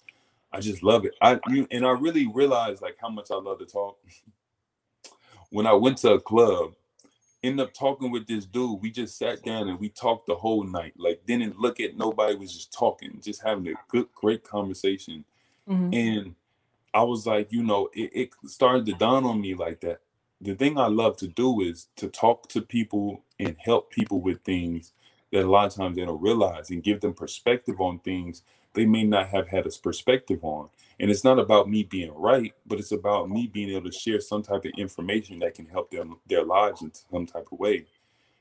I 0.53 0.59
just 0.61 0.83
love 0.83 1.05
it. 1.05 1.15
I 1.21 1.39
and 1.71 1.85
i 1.85 1.91
really 1.91 2.27
realized 2.27 2.81
like 2.81 2.97
how 3.01 3.09
much 3.09 3.29
i 3.31 3.35
love 3.35 3.59
to 3.59 3.65
talk 3.65 3.97
when 5.51 5.67
i 5.67 5.73
went 5.73 5.97
to 5.97 6.13
a 6.13 6.19
club 6.19 6.73
end 7.43 7.59
up 7.59 7.73
talking 7.73 8.11
with 8.11 8.27
this 8.27 8.45
dude. 8.45 8.81
We 8.81 8.91
just 8.91 9.17
sat 9.17 9.43
down 9.43 9.67
and 9.67 9.79
we 9.79 9.89
talked 9.89 10.27
the 10.27 10.35
whole 10.35 10.63
night. 10.63 10.93
Like 10.97 11.25
didn't 11.25 11.59
look 11.59 11.79
at 11.79 11.97
nobody, 11.97 12.35
was 12.35 12.53
just 12.53 12.73
talking, 12.73 13.19
just 13.21 13.43
having 13.43 13.67
a 13.67 13.73
good, 13.87 14.07
great 14.13 14.43
conversation. 14.43 15.25
Mm-hmm. 15.67 15.93
And 15.93 16.35
I 16.93 17.03
was 17.03 17.25
like, 17.25 17.51
you 17.51 17.63
know, 17.63 17.89
it, 17.93 18.11
it 18.13 18.29
started 18.45 18.85
to 18.87 18.93
dawn 18.93 19.25
on 19.25 19.41
me 19.41 19.55
like 19.55 19.81
that. 19.81 20.01
The 20.39 20.55
thing 20.55 20.77
I 20.77 20.87
love 20.87 21.17
to 21.17 21.27
do 21.27 21.61
is 21.61 21.87
to 21.97 22.07
talk 22.07 22.49
to 22.49 22.61
people 22.61 23.23
and 23.39 23.55
help 23.59 23.91
people 23.91 24.21
with 24.21 24.41
things 24.41 24.91
that 25.31 25.45
a 25.45 25.49
lot 25.49 25.67
of 25.67 25.75
times 25.75 25.95
they 25.95 26.05
don't 26.05 26.21
realize 26.21 26.69
and 26.69 26.83
give 26.83 27.01
them 27.01 27.13
perspective 27.13 27.79
on 27.79 27.99
things 27.99 28.41
they 28.73 28.85
may 28.85 29.03
not 29.03 29.29
have 29.29 29.49
had 29.49 29.65
a 29.65 29.69
perspective 29.81 30.39
on. 30.43 30.69
And 31.01 31.09
it's 31.09 31.23
not 31.23 31.39
about 31.39 31.67
me 31.67 31.81
being 31.81 32.13
right, 32.13 32.53
but 32.67 32.77
it's 32.77 32.91
about 32.91 33.27
me 33.27 33.47
being 33.47 33.71
able 33.71 33.89
to 33.89 33.97
share 33.97 34.21
some 34.21 34.43
type 34.43 34.65
of 34.65 34.71
information 34.77 35.39
that 35.39 35.55
can 35.55 35.65
help 35.65 35.89
them 35.89 36.17
their 36.27 36.43
lives 36.43 36.83
in 36.83 36.91
some 36.93 37.25
type 37.25 37.47
of 37.51 37.59
way. 37.59 37.87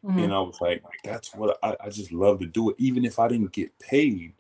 Mm-hmm. 0.04 0.18
And 0.18 0.32
I 0.34 0.40
was 0.40 0.60
like, 0.60 0.84
that's 1.02 1.34
what 1.34 1.58
I, 1.62 1.74
I 1.80 1.88
just 1.88 2.12
love 2.12 2.38
to 2.40 2.46
do 2.46 2.68
it. 2.68 2.76
Even 2.78 3.06
if 3.06 3.18
I 3.18 3.28
didn't 3.28 3.52
get 3.52 3.78
paid, 3.78 4.34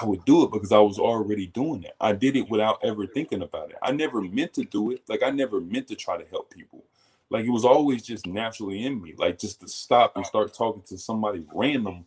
I 0.00 0.06
would 0.06 0.24
do 0.24 0.44
it 0.44 0.52
because 0.52 0.72
I 0.72 0.78
was 0.78 0.98
already 0.98 1.48
doing 1.48 1.82
it. 1.82 1.94
I 2.00 2.12
did 2.12 2.34
it 2.34 2.48
without 2.48 2.78
ever 2.82 3.06
thinking 3.06 3.42
about 3.42 3.70
it. 3.70 3.76
I 3.82 3.92
never 3.92 4.22
meant 4.22 4.54
to 4.54 4.64
do 4.64 4.92
it. 4.92 5.02
Like 5.06 5.22
I 5.22 5.28
never 5.28 5.60
meant 5.60 5.86
to 5.88 5.96
try 5.96 6.16
to 6.16 6.28
help 6.30 6.50
people. 6.50 6.82
Like 7.28 7.44
it 7.44 7.50
was 7.50 7.66
always 7.66 8.02
just 8.02 8.26
naturally 8.26 8.86
in 8.86 9.02
me. 9.02 9.12
Like 9.18 9.38
just 9.38 9.60
to 9.60 9.68
stop 9.68 10.16
and 10.16 10.24
start 10.24 10.54
talking 10.54 10.82
to 10.88 10.96
somebody 10.96 11.44
random 11.54 12.06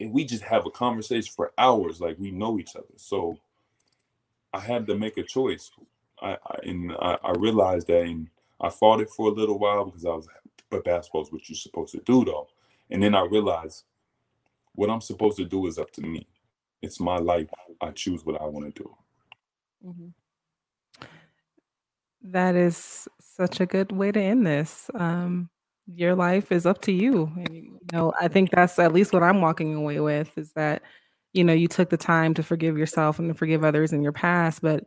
and 0.00 0.12
we 0.14 0.24
just 0.24 0.44
have 0.44 0.64
a 0.64 0.70
conversation 0.70 1.30
for 1.36 1.52
hours 1.58 2.00
like 2.00 2.18
we 2.18 2.30
know 2.30 2.58
each 2.58 2.74
other. 2.74 2.86
So 2.96 3.38
I 4.52 4.60
had 4.60 4.86
to 4.86 4.96
make 4.96 5.18
a 5.18 5.22
choice. 5.22 5.70
I, 6.20 6.32
I 6.44 6.56
and 6.64 6.92
I, 6.92 7.18
I, 7.22 7.32
realized 7.32 7.88
that, 7.88 8.02
and 8.02 8.28
I 8.60 8.68
fought 8.68 9.00
it 9.00 9.10
for 9.10 9.28
a 9.28 9.32
little 9.32 9.58
while 9.58 9.86
because 9.86 10.04
I 10.04 10.10
was, 10.10 10.28
but 10.70 10.84
basketball 10.84 11.22
is 11.22 11.32
what 11.32 11.48
you're 11.48 11.56
supposed 11.56 11.92
to 11.92 12.02
do, 12.04 12.24
though. 12.24 12.48
And 12.90 13.02
then 13.02 13.14
I 13.14 13.22
realized 13.22 13.84
what 14.74 14.90
I'm 14.90 15.00
supposed 15.00 15.36
to 15.38 15.44
do 15.44 15.66
is 15.66 15.78
up 15.78 15.90
to 15.92 16.02
me. 16.02 16.26
It's 16.80 17.00
my 17.00 17.18
life. 17.18 17.48
I 17.80 17.90
choose 17.90 18.24
what 18.24 18.40
I 18.40 18.44
want 18.44 18.74
to 18.74 18.82
do. 18.82 18.96
Mm-hmm. 19.86 20.08
That 22.24 22.54
is 22.54 23.08
such 23.20 23.60
a 23.60 23.66
good 23.66 23.92
way 23.92 24.12
to 24.12 24.20
end 24.20 24.46
this. 24.46 24.90
Um, 24.94 25.50
your 25.86 26.14
life 26.14 26.52
is 26.52 26.66
up 26.66 26.80
to 26.82 26.92
you. 26.92 27.30
And, 27.36 27.54
you 27.54 27.78
know, 27.92 28.12
I 28.20 28.28
think 28.28 28.50
that's 28.50 28.78
at 28.78 28.92
least 28.92 29.12
what 29.12 29.22
I'm 29.22 29.40
walking 29.40 29.74
away 29.74 30.00
with 30.00 30.36
is 30.36 30.52
that 30.52 30.82
you 31.32 31.44
know 31.44 31.52
you 31.52 31.68
took 31.68 31.90
the 31.90 31.96
time 31.96 32.34
to 32.34 32.42
forgive 32.42 32.76
yourself 32.76 33.18
and 33.18 33.28
to 33.28 33.34
forgive 33.34 33.64
others 33.64 33.92
in 33.92 34.02
your 34.02 34.12
past 34.12 34.60
but 34.62 34.84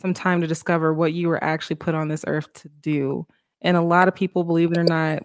some 0.00 0.14
time 0.14 0.40
to 0.40 0.46
discover 0.46 0.94
what 0.94 1.12
you 1.12 1.28
were 1.28 1.42
actually 1.44 1.76
put 1.76 1.94
on 1.94 2.08
this 2.08 2.24
earth 2.26 2.50
to 2.54 2.68
do. 2.80 3.26
And 3.62 3.76
a 3.76 3.82
lot 3.82 4.08
of 4.08 4.14
people 4.14 4.44
believe 4.44 4.72
it 4.72 4.78
or 4.78 4.84
not 4.84 5.22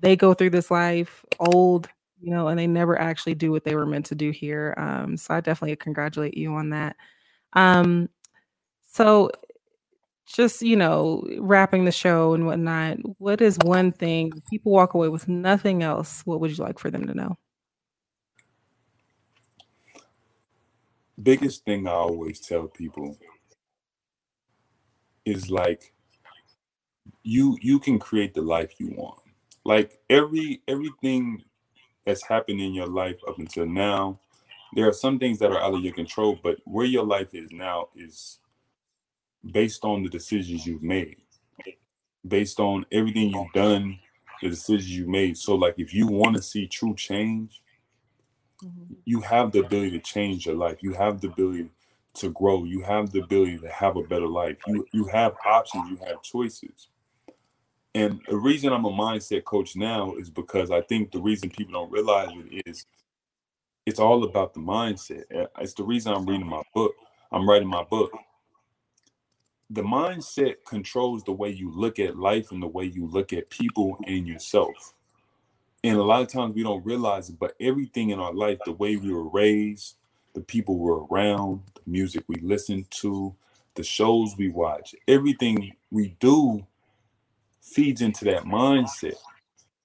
they 0.00 0.16
go 0.16 0.34
through 0.34 0.50
this 0.50 0.70
life 0.70 1.24
old 1.40 1.88
you 2.20 2.30
know 2.30 2.48
and 2.48 2.58
they 2.58 2.66
never 2.66 2.98
actually 2.98 3.34
do 3.34 3.50
what 3.50 3.64
they 3.64 3.74
were 3.74 3.86
meant 3.86 4.04
to 4.04 4.14
do 4.14 4.30
here 4.30 4.74
um, 4.76 5.16
so 5.16 5.32
i 5.32 5.40
definitely 5.40 5.74
congratulate 5.76 6.36
you 6.36 6.52
on 6.54 6.70
that. 6.70 6.96
Um, 7.54 8.08
so 8.82 9.30
just 10.26 10.62
you 10.62 10.76
know 10.76 11.22
wrapping 11.38 11.84
the 11.84 11.92
show 11.92 12.34
and 12.34 12.46
whatnot 12.46 12.96
what 13.18 13.40
is 13.40 13.58
one 13.64 13.92
thing 13.92 14.32
people 14.50 14.72
walk 14.72 14.94
away 14.94 15.08
with 15.08 15.28
nothing 15.28 15.82
else 15.82 16.22
what 16.24 16.40
would 16.40 16.56
you 16.56 16.64
like 16.64 16.78
for 16.78 16.90
them 16.90 17.06
to 17.06 17.14
know 17.14 17.36
biggest 21.22 21.64
thing 21.64 21.86
I 21.86 21.92
always 21.92 22.40
tell 22.40 22.66
people 22.66 23.16
is 25.24 25.50
like 25.50 25.92
you 27.22 27.56
you 27.60 27.78
can 27.78 27.98
create 27.98 28.34
the 28.34 28.42
life 28.42 28.72
you 28.78 28.88
want. 28.96 29.20
Like 29.64 29.98
every 30.10 30.62
everything 30.68 31.42
that's 32.04 32.26
happened 32.26 32.60
in 32.60 32.74
your 32.74 32.86
life 32.86 33.16
up 33.26 33.38
until 33.38 33.66
now, 33.66 34.20
there 34.74 34.88
are 34.88 34.92
some 34.92 35.18
things 35.18 35.38
that 35.38 35.50
are 35.50 35.60
out 35.60 35.74
of 35.74 35.82
your 35.82 35.94
control, 35.94 36.38
but 36.42 36.58
where 36.64 36.86
your 36.86 37.04
life 37.04 37.34
is 37.34 37.50
now 37.50 37.88
is 37.96 38.38
based 39.52 39.84
on 39.84 40.02
the 40.02 40.08
decisions 40.08 40.66
you've 40.66 40.82
made. 40.82 41.16
Based 42.26 42.60
on 42.60 42.86
everything 42.92 43.30
you've 43.30 43.52
done, 43.52 43.98
the 44.42 44.48
decisions 44.50 44.90
you 44.90 45.06
made. 45.06 45.36
So 45.36 45.54
like 45.54 45.74
if 45.78 45.94
you 45.94 46.06
want 46.06 46.36
to 46.36 46.42
see 46.42 46.66
true 46.66 46.94
change, 46.94 47.62
Mm-hmm. 48.64 48.94
You 49.04 49.20
have 49.20 49.52
the 49.52 49.60
ability 49.60 49.92
to 49.92 49.98
change 49.98 50.46
your 50.46 50.54
life. 50.54 50.78
You 50.82 50.94
have 50.94 51.20
the 51.20 51.28
ability 51.28 51.70
to 52.14 52.30
grow. 52.30 52.64
You 52.64 52.82
have 52.82 53.10
the 53.10 53.20
ability 53.20 53.58
to 53.58 53.68
have 53.68 53.96
a 53.96 54.02
better 54.02 54.26
life. 54.26 54.56
You 54.66 54.86
you 54.92 55.06
have 55.06 55.34
options. 55.44 55.90
You 55.90 55.98
have 56.06 56.22
choices. 56.22 56.88
And 57.94 58.20
the 58.28 58.36
reason 58.36 58.72
I'm 58.72 58.84
a 58.84 58.90
mindset 58.90 59.44
coach 59.44 59.76
now 59.76 60.14
is 60.16 60.28
because 60.28 60.70
I 60.70 60.80
think 60.80 61.12
the 61.12 61.20
reason 61.20 61.50
people 61.50 61.74
don't 61.74 61.92
realize 61.92 62.28
it 62.32 62.62
is 62.66 62.86
it's 63.86 64.00
all 64.00 64.24
about 64.24 64.54
the 64.54 64.60
mindset. 64.60 65.24
It's 65.60 65.74
the 65.74 65.84
reason 65.84 66.12
I'm 66.12 66.26
reading 66.26 66.48
my 66.48 66.62
book. 66.74 66.94
I'm 67.30 67.48
writing 67.48 67.68
my 67.68 67.84
book. 67.84 68.12
The 69.70 69.82
mindset 69.82 70.56
controls 70.66 71.24
the 71.24 71.32
way 71.32 71.50
you 71.50 71.70
look 71.70 71.98
at 71.98 72.16
life 72.16 72.50
and 72.52 72.62
the 72.62 72.68
way 72.68 72.84
you 72.84 73.06
look 73.06 73.32
at 73.32 73.50
people 73.50 73.96
and 74.06 74.26
yourself 74.26 74.94
and 75.84 75.98
a 75.98 76.02
lot 76.02 76.22
of 76.22 76.28
times 76.28 76.54
we 76.54 76.62
don't 76.62 76.84
realize 76.84 77.28
it, 77.28 77.38
but 77.38 77.54
everything 77.60 78.08
in 78.08 78.18
our 78.18 78.32
life, 78.32 78.58
the 78.64 78.72
way 78.72 78.96
we 78.96 79.12
were 79.12 79.28
raised, 79.28 79.96
the 80.32 80.40
people 80.40 80.78
we're 80.78 81.04
around, 81.04 81.60
the 81.74 81.82
music 81.86 82.24
we 82.26 82.36
listen 82.36 82.86
to, 82.88 83.34
the 83.74 83.84
shows 83.84 84.34
we 84.38 84.48
watch, 84.48 84.94
everything 85.06 85.76
we 85.90 86.16
do 86.20 86.66
feeds 87.60 88.00
into 88.00 88.24
that 88.24 88.44
mindset. 88.44 89.16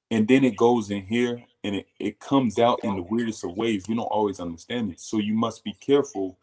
And 0.09 0.25
then 0.25 0.45
it 0.45 0.55
goes 0.55 0.89
in 0.89 1.03
here 1.03 1.43
and 1.65 1.75
it, 1.75 1.87
it 1.99 2.19
comes 2.21 2.59
out 2.59 2.79
in 2.83 2.95
the 2.95 3.01
weirdest 3.03 3.43
of 3.43 3.57
ways. 3.57 3.89
We 3.89 3.95
don't 3.95 4.05
always 4.05 4.39
understand 4.39 4.91
it. 4.93 5.01
So 5.01 5.17
you 5.17 5.33
must 5.33 5.65
be 5.65 5.73
careful 5.73 6.37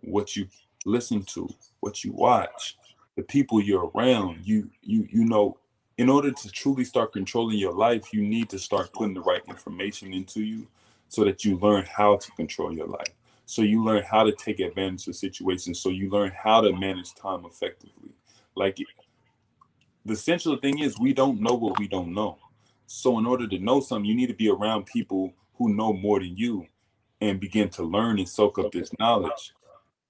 what 0.00 0.34
you 0.34 0.48
listen 0.86 1.22
to, 1.24 1.48
what 1.80 2.04
you 2.04 2.12
watch, 2.12 2.78
the 3.16 3.22
people 3.22 3.60
you're 3.60 3.90
around. 3.94 4.46
You 4.46 4.70
you 4.82 5.06
you 5.10 5.26
know, 5.26 5.58
in 5.96 6.08
order 6.08 6.32
to 6.32 6.50
truly 6.50 6.84
start 6.84 7.12
controlling 7.12 7.58
your 7.58 7.72
life, 7.72 8.12
you 8.12 8.22
need 8.22 8.48
to 8.50 8.58
start 8.58 8.92
putting 8.92 9.14
the 9.14 9.20
right 9.20 9.42
information 9.48 10.12
into 10.12 10.42
you 10.42 10.66
so 11.08 11.24
that 11.24 11.44
you 11.44 11.56
learn 11.58 11.84
how 11.84 12.16
to 12.16 12.30
control 12.32 12.72
your 12.72 12.88
life. 12.88 13.14
So 13.46 13.62
you 13.62 13.84
learn 13.84 14.02
how 14.02 14.24
to 14.24 14.32
take 14.32 14.58
advantage 14.58 15.06
of 15.06 15.14
situations. 15.14 15.78
So 15.78 15.90
you 15.90 16.10
learn 16.10 16.32
how 16.36 16.62
to 16.62 16.72
manage 16.72 17.14
time 17.14 17.44
effectively. 17.44 18.10
Like 18.56 18.78
the 20.04 20.12
essential 20.12 20.56
thing 20.56 20.80
is 20.80 20.98
we 20.98 21.12
don't 21.12 21.40
know 21.40 21.54
what 21.54 21.78
we 21.78 21.86
don't 21.86 22.12
know. 22.12 22.38
So 22.86 23.18
in 23.18 23.26
order 23.26 23.46
to 23.46 23.58
know 23.58 23.80
something, 23.80 24.04
you 24.04 24.14
need 24.14 24.28
to 24.28 24.34
be 24.34 24.50
around 24.50 24.86
people 24.86 25.32
who 25.56 25.74
know 25.74 25.92
more 25.92 26.18
than 26.18 26.36
you 26.36 26.66
and 27.20 27.38
begin 27.38 27.68
to 27.70 27.82
learn 27.84 28.18
and 28.18 28.28
soak 28.28 28.58
up 28.58 28.72
this 28.72 28.90
knowledge. 28.98 29.52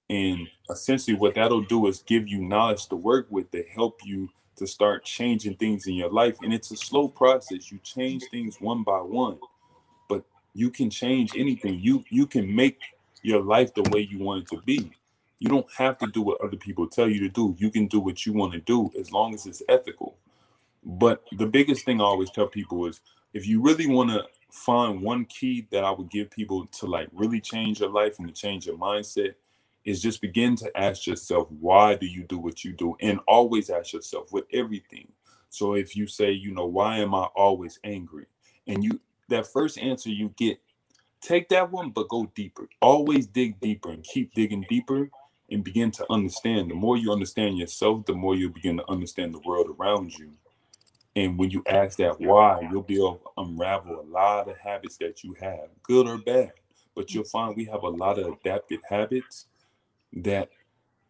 And 0.09 0.47
essentially 0.69 1.15
what 1.15 1.35
that'll 1.35 1.61
do 1.61 1.87
is 1.87 2.01
give 2.01 2.27
you 2.27 2.39
knowledge 2.41 2.87
to 2.87 2.95
work 2.95 3.27
with 3.29 3.51
to 3.51 3.63
help 3.63 3.99
you 4.03 4.29
to 4.57 4.67
start 4.67 5.03
changing 5.03 5.55
things 5.55 5.87
in 5.87 5.95
your 5.95 6.11
life. 6.11 6.37
And 6.41 6.53
it's 6.53 6.71
a 6.71 6.77
slow 6.77 7.07
process. 7.07 7.71
You 7.71 7.79
change 7.83 8.23
things 8.31 8.59
one 8.59 8.83
by 8.83 8.99
one, 8.99 9.39
but 10.09 10.23
you 10.53 10.69
can 10.69 10.89
change 10.89 11.31
anything. 11.35 11.79
You 11.79 12.03
you 12.09 12.27
can 12.27 12.53
make 12.53 12.79
your 13.21 13.41
life 13.41 13.73
the 13.73 13.83
way 13.91 14.01
you 14.01 14.19
want 14.19 14.43
it 14.43 14.55
to 14.55 14.61
be. 14.61 14.91
You 15.39 15.49
don't 15.49 15.67
have 15.77 15.97
to 15.99 16.07
do 16.07 16.21
what 16.21 16.41
other 16.41 16.57
people 16.57 16.87
tell 16.87 17.09
you 17.09 17.19
to 17.21 17.29
do. 17.29 17.55
You 17.57 17.69
can 17.69 17.87
do 17.87 17.99
what 17.99 18.25
you 18.25 18.33
want 18.33 18.53
to 18.53 18.59
do 18.59 18.91
as 18.99 19.11
long 19.11 19.33
as 19.33 19.45
it's 19.45 19.61
ethical. 19.67 20.15
But 20.83 21.23
the 21.31 21.47
biggest 21.47 21.83
thing 21.83 21.99
I 21.99 22.05
always 22.05 22.29
tell 22.29 22.47
people 22.47 22.85
is 22.85 23.01
if 23.33 23.47
you 23.47 23.61
really 23.61 23.87
want 23.87 24.11
to 24.11 24.23
find 24.51 25.01
one 25.01 25.25
key 25.25 25.67
that 25.71 25.83
I 25.83 25.91
would 25.91 26.09
give 26.09 26.31
people 26.31 26.65
to 26.67 26.85
like 26.85 27.09
really 27.11 27.41
change 27.41 27.81
your 27.81 27.89
life 27.89 28.17
and 28.19 28.27
to 28.27 28.33
change 28.33 28.65
your 28.65 28.77
mindset 28.77 29.35
is 29.85 30.01
just 30.01 30.21
begin 30.21 30.55
to 30.57 30.77
ask 30.77 31.05
yourself, 31.05 31.47
why 31.51 31.95
do 31.95 32.07
you 32.07 32.23
do 32.23 32.39
what 32.39 32.63
you 32.63 32.73
do? 32.73 32.97
And 33.01 33.19
always 33.27 33.69
ask 33.69 33.93
yourself 33.93 34.33
with 34.33 34.45
everything. 34.51 35.07
So 35.49 35.75
if 35.75 35.95
you 35.95 36.07
say, 36.07 36.31
you 36.31 36.51
know, 36.51 36.65
why 36.65 36.97
am 36.97 37.13
I 37.13 37.25
always 37.35 37.79
angry? 37.83 38.25
And 38.67 38.83
you 38.83 38.99
that 39.29 39.47
first 39.47 39.77
answer 39.77 40.09
you 40.09 40.29
get, 40.37 40.59
take 41.21 41.49
that 41.49 41.71
one, 41.71 41.91
but 41.91 42.09
go 42.09 42.31
deeper. 42.35 42.67
Always 42.81 43.27
dig 43.27 43.59
deeper 43.59 43.91
and 43.91 44.03
keep 44.03 44.33
digging 44.33 44.65
deeper 44.69 45.09
and 45.49 45.63
begin 45.63 45.91
to 45.91 46.05
understand. 46.11 46.69
The 46.69 46.75
more 46.75 46.97
you 46.97 47.11
understand 47.11 47.57
yourself, 47.57 48.05
the 48.05 48.13
more 48.13 48.35
you 48.35 48.49
begin 48.49 48.77
to 48.77 48.91
understand 48.91 49.33
the 49.33 49.39
world 49.39 49.67
around 49.79 50.17
you. 50.17 50.31
And 51.15 51.39
when 51.39 51.49
you 51.49 51.63
ask 51.67 51.97
that 51.99 52.19
why, 52.19 52.67
you'll 52.69 52.83
be 52.83 52.97
able 52.97 53.15
to 53.15 53.41
unravel 53.41 54.01
a 54.01 54.07
lot 54.11 54.49
of 54.49 54.57
habits 54.57 54.97
that 54.97 55.23
you 55.23 55.35
have, 55.39 55.69
good 55.83 56.07
or 56.07 56.17
bad. 56.17 56.51
But 56.95 57.13
you'll 57.13 57.23
find 57.23 57.55
we 57.55 57.65
have 57.65 57.83
a 57.83 57.89
lot 57.89 58.19
of 58.19 58.33
adapted 58.33 58.81
habits 58.89 59.47
that, 60.15 60.49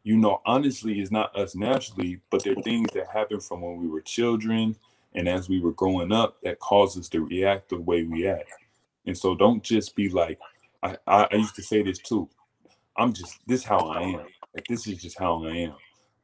you 0.04 0.18
know, 0.18 0.42
honestly 0.46 1.00
is 1.00 1.12
not 1.12 1.36
us 1.36 1.56
naturally, 1.56 2.20
but 2.30 2.44
they're 2.44 2.56
things 2.56 2.90
that 2.94 3.08
happen 3.08 3.40
from 3.40 3.62
when 3.62 3.78
we 3.78 3.88
were 3.88 4.02
children 4.02 4.76
and 5.14 5.28
as 5.28 5.50
we 5.50 5.60
were 5.60 5.72
growing 5.72 6.12
up 6.12 6.42
that 6.44 6.60
cause 6.60 6.98
us 6.98 7.10
to 7.10 7.22
react 7.22 7.70
the 7.70 7.80
way 7.80 8.04
we 8.04 8.28
act. 8.28 8.52
And 9.06 9.18
so 9.18 9.36
don't 9.36 9.64
just 9.64 9.96
be 9.96 10.10
like, 10.10 10.40
I, 10.84 10.98
I, 11.08 11.28
I 11.32 11.36
used 11.36 11.56
to 11.56 11.64
say 11.64 11.82
this 11.84 12.00
too. 12.00 12.30
I'm 12.98 13.14
just 13.14 13.40
this 13.48 13.64
how 13.64 13.80
I 13.90 14.02
am. 14.02 14.26
Like 14.54 14.68
this 14.68 14.88
is 14.88 15.02
just 15.02 15.20
how 15.20 15.44
I 15.46 15.52
am. 15.52 15.76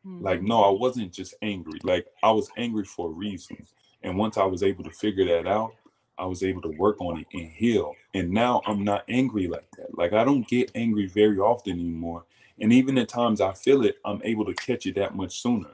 Mm-hmm. 0.05 0.23
Like 0.23 0.41
no, 0.41 0.63
I 0.63 0.69
wasn't 0.69 1.11
just 1.11 1.35
angry. 1.41 1.79
Like 1.83 2.07
I 2.23 2.31
was 2.31 2.49
angry 2.57 2.85
for 2.85 3.09
a 3.09 3.13
reason. 3.13 3.65
And 4.03 4.17
once 4.17 4.37
I 4.37 4.45
was 4.45 4.63
able 4.63 4.83
to 4.83 4.91
figure 4.91 5.25
that 5.25 5.47
out, 5.47 5.73
I 6.17 6.25
was 6.25 6.43
able 6.43 6.61
to 6.63 6.69
work 6.69 6.99
on 7.01 7.19
it 7.19 7.27
and 7.33 7.51
heal. 7.51 7.93
And 8.13 8.31
now 8.31 8.61
I'm 8.65 8.83
not 8.83 9.03
angry 9.09 9.47
like 9.47 9.69
that. 9.77 9.97
Like 9.97 10.13
I 10.13 10.23
don't 10.23 10.47
get 10.47 10.71
angry 10.75 11.07
very 11.07 11.39
often 11.39 11.73
anymore. 11.73 12.25
And 12.61 12.71
even 12.71 12.97
at 12.99 13.09
times 13.09 13.41
I 13.41 13.53
feel 13.53 13.83
it, 13.83 13.97
I'm 14.05 14.21
able 14.23 14.45
to 14.45 14.53
catch 14.53 14.85
it 14.85 14.95
that 14.95 15.15
much 15.15 15.41
sooner. 15.41 15.71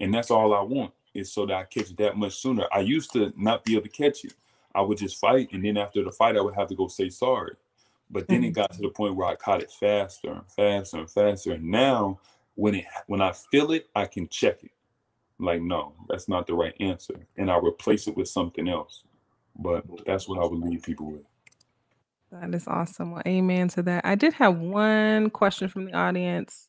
And 0.00 0.14
that's 0.14 0.30
all 0.30 0.54
I 0.54 0.62
want 0.62 0.92
is 1.12 1.32
so 1.32 1.44
that 1.46 1.54
I 1.54 1.64
catch 1.64 1.90
it 1.90 1.96
that 1.98 2.16
much 2.16 2.36
sooner. 2.36 2.66
I 2.72 2.80
used 2.80 3.12
to 3.12 3.32
not 3.36 3.64
be 3.64 3.74
able 3.74 3.82
to 3.82 3.88
catch 3.90 4.24
it. 4.24 4.34
I 4.74 4.80
would 4.80 4.98
just 4.98 5.18
fight, 5.20 5.50
and 5.52 5.62
then 5.62 5.76
after 5.76 6.02
the 6.02 6.10
fight, 6.10 6.36
I 6.36 6.40
would 6.40 6.54
have 6.54 6.68
to 6.68 6.74
go 6.74 6.88
say 6.88 7.10
sorry. 7.10 7.56
But 8.10 8.28
then 8.28 8.38
mm-hmm. 8.38 8.46
it 8.46 8.50
got 8.52 8.72
to 8.72 8.80
the 8.80 8.88
point 8.88 9.16
where 9.16 9.26
I 9.26 9.34
caught 9.34 9.62
it 9.62 9.70
faster 9.70 10.30
and 10.30 10.50
faster 10.50 10.98
and 10.98 11.10
faster. 11.10 11.52
And 11.52 11.64
now 11.64 12.20
when 12.54 12.76
it 12.76 12.84
when 13.06 13.20
I 13.20 13.32
feel 13.32 13.72
it, 13.72 13.88
I 13.94 14.06
can 14.06 14.28
check 14.28 14.62
it. 14.62 14.70
Like, 15.38 15.60
no, 15.60 15.94
that's 16.08 16.28
not 16.28 16.46
the 16.46 16.54
right 16.54 16.74
answer. 16.80 17.26
And 17.36 17.50
I 17.50 17.58
replace 17.58 18.06
it 18.06 18.16
with 18.16 18.28
something 18.28 18.68
else. 18.68 19.02
But 19.58 19.84
that's 20.06 20.28
what 20.28 20.38
I 20.38 20.46
would 20.46 20.60
leave 20.60 20.82
people 20.82 21.10
with. 21.10 21.24
That 22.32 22.54
is 22.54 22.66
awesome. 22.66 23.12
Well, 23.12 23.22
amen 23.26 23.68
to 23.68 23.82
that. 23.82 24.06
I 24.06 24.14
did 24.14 24.32
have 24.34 24.56
one 24.56 25.28
question 25.28 25.68
from 25.68 25.84
the 25.84 25.92
audience. 25.92 26.68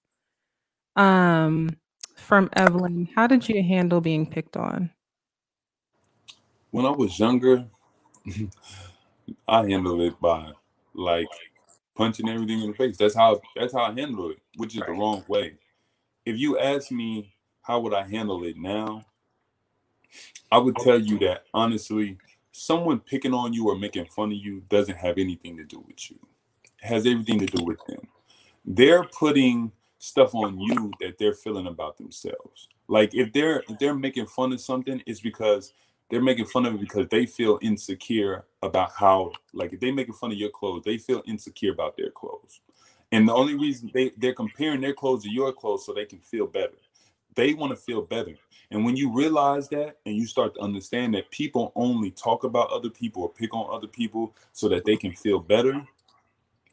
Um, 0.98 1.70
from 2.16 2.50
Evelyn. 2.54 3.08
How 3.16 3.28
did 3.28 3.48
you 3.48 3.64
handle 3.64 4.02
being 4.02 4.26
picked 4.26 4.58
on? 4.58 4.92
When 6.72 6.86
I 6.86 6.92
was 6.92 7.18
younger, 7.18 7.66
I 9.48 9.68
handled 9.68 10.02
it 10.02 10.20
by 10.20 10.52
like 10.94 11.28
punching 11.96 12.28
everything 12.28 12.62
in 12.62 12.72
the 12.72 12.78
face. 12.78 12.98
That's 12.98 13.16
how 13.16 13.40
that's 13.56 13.74
how 13.74 13.84
I 13.84 13.94
handle 13.94 14.32
it, 14.32 14.40
which 14.58 14.76
is 14.76 14.82
right. 14.82 14.88
the 14.88 14.94
wrong 14.94 15.24
way. 15.28 15.54
If 16.26 16.38
you 16.38 16.60
ask 16.60 16.92
me 16.92 17.34
how 17.62 17.80
would 17.80 17.94
I 17.94 18.04
handle 18.04 18.44
it 18.44 18.58
now, 18.58 19.06
I 20.52 20.58
would 20.58 20.76
tell 20.78 21.00
you 21.00 21.20
that 21.20 21.44
honestly, 21.54 22.18
someone 22.54 23.00
picking 23.00 23.34
on 23.34 23.52
you 23.52 23.68
or 23.68 23.76
making 23.76 24.06
fun 24.06 24.32
of 24.32 24.38
you 24.38 24.62
doesn't 24.70 24.96
have 24.96 25.18
anything 25.18 25.58
to 25.58 25.64
do 25.66 25.84
with 25.86 26.10
you. 26.10 26.18
It 26.64 26.88
has 26.88 27.06
everything 27.06 27.40
to 27.40 27.48
do 27.48 27.66
with 27.66 27.84
them. 27.88 28.08
They're 28.64 29.04
putting 29.04 29.72
stuff 29.98 30.36
on 30.36 30.60
you 30.60 30.92
that 31.02 31.18
they're 31.18 31.34
feeling 31.34 31.68
about 31.68 31.98
themselves. 31.98 32.70
Like 32.88 33.14
if 33.16 33.34
they're 33.34 33.64
if 33.68 33.80
they're 33.80 33.96
making 33.96 34.28
fun 34.28 34.54
of 34.54 34.62
something, 34.62 35.02
it's 35.06 35.20
because 35.20 35.74
they're 36.10 36.22
making 36.22 36.46
fun 36.46 36.66
of 36.66 36.76
it 36.76 36.80
because 36.80 37.08
they 37.08 37.26
feel 37.26 37.58
insecure 37.62 38.46
about 38.62 38.92
how 38.92 39.32
like 39.52 39.74
if 39.74 39.80
they 39.80 39.92
making 39.92 40.14
fun 40.14 40.32
of 40.32 40.38
your 40.38 40.52
clothes, 40.52 40.84
they 40.86 40.98
feel 40.98 41.24
insecure 41.26 41.72
about 41.72 41.98
their 41.98 42.12
clothes. 42.12 42.62
And 43.12 43.28
the 43.28 43.34
only 43.34 43.56
reason 43.56 43.90
they, 43.94 44.12
they're 44.18 44.34
comparing 44.34 44.82
their 44.82 44.94
clothes 44.94 45.24
to 45.24 45.30
your 45.30 45.52
clothes 45.54 45.86
so 45.86 45.94
they 45.94 46.06
can 46.06 46.20
feel 46.20 46.48
better. 46.48 46.78
They 47.36 47.54
want 47.54 47.72
to 47.72 47.76
feel 47.76 48.02
better. 48.02 48.36
And 48.72 48.86
when 48.86 48.96
you 48.96 49.12
realize 49.12 49.70
that 49.70 49.98
and 50.06 50.16
you 50.16 50.26
start 50.26 50.56
to 50.56 50.62
understand 50.62 51.14
that 51.14 51.32
people 51.32 51.72
only 51.76 52.12
talk 52.12 52.44
about 52.44 52.72
other 52.72 52.90
people 52.90 53.24
or 53.24 53.30
pick 53.30 53.54
on 53.54 53.74
other 53.74 53.88
people 53.88 54.36
so 54.52 54.68
that 54.70 54.86
they 54.86 54.96
can 54.96 55.14
feel 55.14 55.40
better, 55.40 55.86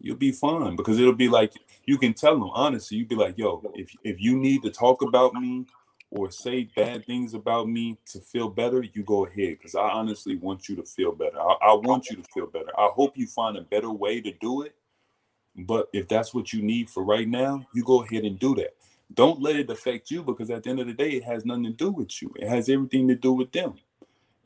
you'll 0.01 0.17
be 0.17 0.33
fine 0.33 0.77
because 0.77 0.99
it'll 0.99 1.13
be 1.13 1.29
like 1.29 1.53
you 1.87 1.99
can 1.99 2.15
tell 2.15 2.39
them 2.39 2.51
honestly. 2.53 2.99
You'd 2.99 3.09
be 3.09 3.17
like, 3.17 3.37
"Yo, 3.39 3.63
if 3.75 3.95
if 4.03 4.21
you 4.21 4.37
need 4.37 4.63
to 4.63 4.71
talk 4.71 5.03
about 5.03 5.35
me 5.35 5.67
or 6.11 6.31
say 6.31 6.65
bad 6.75 7.05
things 7.05 7.35
about 7.35 7.69
me 7.69 7.97
to 8.07 8.21
feel 8.21 8.49
better, 8.49 8.83
you 8.83 9.03
go 9.03 9.27
ahead 9.27 9.59
because 9.59 9.75
I 9.75 9.91
honestly 9.91 10.37
want 10.37 10.69
you 10.69 10.77
to 10.77 10.83
feel 10.85 11.13
better. 11.13 11.41
I, 11.41 11.57
I 11.63 11.75
want 11.75 12.11
you 12.11 12.17
to 12.17 12.25
feel 12.35 12.47
better. 12.47 12.71
I 12.79 12.89
hope 12.95 13.17
you 13.17 13.27
find 13.27 13.57
a 13.57 13.63
better 13.63 13.91
way 13.91 14.21
to 14.21 14.33
do 14.33 14.63
it. 14.63 14.75
But 15.57 15.89
if 15.93 16.09
that's 16.09 16.33
what 16.33 16.53
you 16.53 16.63
need 16.63 16.89
for 16.89 17.05
right 17.05 17.29
now, 17.29 17.67
you 17.75 17.85
go 17.85 18.03
ahead 18.03 18.25
and 18.25 18.39
do 18.39 18.55
that. 18.57 18.75
Don't 19.13 19.41
let 19.41 19.57
it 19.57 19.71
affect 19.71 20.11
you 20.11 20.23
because 20.23 20.51
at 20.51 20.63
the 20.63 20.71
end 20.71 20.81
of 20.81 20.87
the 20.87 20.93
day, 20.95 21.11
it 21.11 21.25
has 21.25 21.45
nothing 21.45 21.65
to 21.65 21.71
do 21.71 21.91
with 21.91 22.23
you. 22.23 22.33
It 22.37 22.49
has 22.49 22.69
everything 22.69 23.09
to 23.09 23.15
do 23.15 23.33
with 23.33 23.53
them 23.53 23.75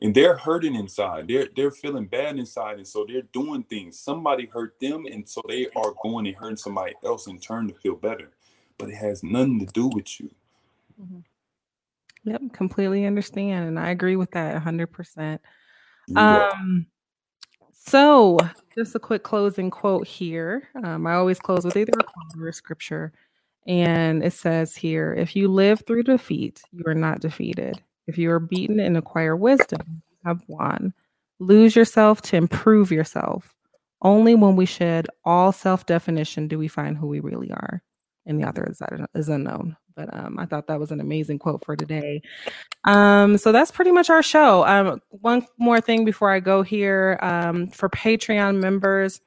and 0.01 0.13
they're 0.13 0.37
hurting 0.37 0.75
inside. 0.75 1.27
They're 1.27 1.47
they're 1.55 1.71
feeling 1.71 2.05
bad 2.05 2.37
inside, 2.37 2.77
and 2.77 2.87
so 2.87 3.05
they're 3.07 3.21
doing 3.33 3.63
things. 3.63 3.99
Somebody 3.99 4.45
hurt 4.45 4.79
them, 4.79 5.05
and 5.05 5.27
so 5.27 5.41
they 5.47 5.67
are 5.75 5.93
going 6.03 6.27
and 6.27 6.35
hurting 6.35 6.57
somebody 6.57 6.93
else 7.03 7.27
in 7.27 7.39
turn 7.39 7.67
to 7.69 7.73
feel 7.75 7.95
better. 7.95 8.31
But 8.77 8.89
it 8.89 8.95
has 8.95 9.23
nothing 9.23 9.65
to 9.65 9.65
do 9.67 9.87
with 9.87 10.19
you. 10.19 10.29
Mm-hmm. 11.01 11.19
Yep, 12.25 12.41
completely 12.53 13.05
understand, 13.05 13.67
and 13.67 13.79
I 13.79 13.89
agree 13.89 14.15
with 14.15 14.31
that 14.31 14.61
hundred 14.61 14.87
percent. 14.87 15.41
Um, 16.15 16.87
so 17.73 18.37
just 18.75 18.95
a 18.95 18.99
quick 18.99 19.23
closing 19.23 19.71
quote 19.71 20.07
here. 20.07 20.67
Um, 20.83 21.07
I 21.07 21.15
always 21.15 21.39
close 21.39 21.63
with 21.63 21.77
either 21.77 21.93
a 21.93 22.03
quote 22.03 22.43
or 22.43 22.47
a 22.49 22.53
scripture, 22.53 23.13
and 23.65 24.23
it 24.23 24.33
says 24.33 24.75
here: 24.75 25.13
"If 25.13 25.35
you 25.35 25.47
live 25.47 25.83
through 25.85 26.03
defeat, 26.03 26.61
you 26.71 26.83
are 26.87 26.95
not 26.95 27.21
defeated." 27.21 27.81
If 28.07 28.17
you 28.17 28.31
are 28.31 28.39
beaten 28.39 28.79
and 28.79 28.97
acquire 28.97 29.35
wisdom, 29.35 30.03
you 30.09 30.17
have 30.25 30.41
won. 30.47 30.93
Lose 31.39 31.75
yourself 31.75 32.21
to 32.23 32.37
improve 32.37 32.91
yourself. 32.91 33.53
Only 34.01 34.35
when 34.35 34.55
we 34.55 34.65
shed 34.65 35.07
all 35.23 35.51
self 35.51 35.85
definition 35.85 36.47
do 36.47 36.59
we 36.59 36.67
find 36.67 36.97
who 36.97 37.07
we 37.07 37.19
really 37.19 37.51
are. 37.51 37.81
And 38.25 38.39
the 38.39 38.47
author 38.47 38.67
is, 38.69 38.81
is 39.13 39.29
unknown. 39.29 39.75
But 39.95 40.13
um, 40.13 40.37
I 40.37 40.45
thought 40.45 40.67
that 40.67 40.79
was 40.79 40.91
an 40.91 40.99
amazing 40.99 41.39
quote 41.39 41.63
for 41.63 41.75
today. 41.75 42.21
Um, 42.83 43.37
so 43.37 43.51
that's 43.51 43.71
pretty 43.71 43.91
much 43.91 44.09
our 44.09 44.21
show. 44.21 44.65
Um, 44.65 45.01
one 45.09 45.45
more 45.57 45.79
thing 45.79 46.05
before 46.05 46.31
I 46.31 46.39
go 46.39 46.63
here 46.63 47.17
um, 47.21 47.67
for 47.67 47.89
Patreon 47.89 48.59
members, 48.59 49.21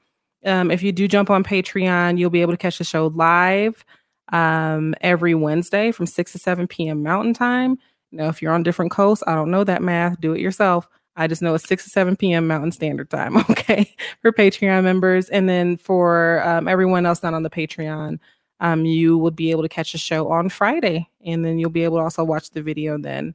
um, 0.44 0.70
if 0.70 0.82
you 0.82 0.92
do 0.92 1.08
jump 1.08 1.30
on 1.30 1.42
Patreon, 1.42 2.18
you'll 2.18 2.30
be 2.30 2.42
able 2.42 2.52
to 2.52 2.58
catch 2.58 2.78
the 2.78 2.84
show 2.84 3.08
live 3.08 3.84
um, 4.32 4.94
every 5.00 5.34
Wednesday 5.34 5.92
from 5.92 6.06
6 6.06 6.32
to 6.32 6.38
7 6.38 6.66
p.m. 6.66 7.02
Mountain 7.02 7.34
Time. 7.34 7.78
Now, 8.12 8.28
if 8.28 8.40
you're 8.40 8.52
on 8.52 8.62
different 8.62 8.90
coasts, 8.90 9.24
I 9.26 9.34
don't 9.34 9.50
know 9.50 9.64
that 9.64 9.82
math. 9.82 10.20
Do 10.20 10.32
it 10.32 10.40
yourself. 10.40 10.88
I 11.16 11.26
just 11.26 11.42
know 11.42 11.54
it's 11.54 11.68
6 11.68 11.84
to 11.84 11.90
7 11.90 12.16
p.m. 12.16 12.46
Mountain 12.46 12.72
Standard 12.72 13.10
Time, 13.10 13.36
okay, 13.50 13.92
for 14.22 14.32
Patreon 14.32 14.84
members. 14.84 15.28
And 15.28 15.48
then 15.48 15.76
for 15.76 16.42
um, 16.46 16.68
everyone 16.68 17.06
else 17.06 17.22
not 17.22 17.34
on 17.34 17.42
the 17.42 17.50
Patreon, 17.50 18.18
um, 18.60 18.84
you 18.84 19.18
will 19.18 19.30
be 19.30 19.50
able 19.50 19.62
to 19.62 19.68
catch 19.68 19.92
the 19.92 19.98
show 19.98 20.30
on 20.30 20.48
Friday. 20.48 21.08
And 21.24 21.44
then 21.44 21.58
you'll 21.58 21.70
be 21.70 21.84
able 21.84 21.98
to 21.98 22.02
also 22.04 22.24
watch 22.24 22.50
the 22.50 22.62
video 22.62 22.98
then. 22.98 23.34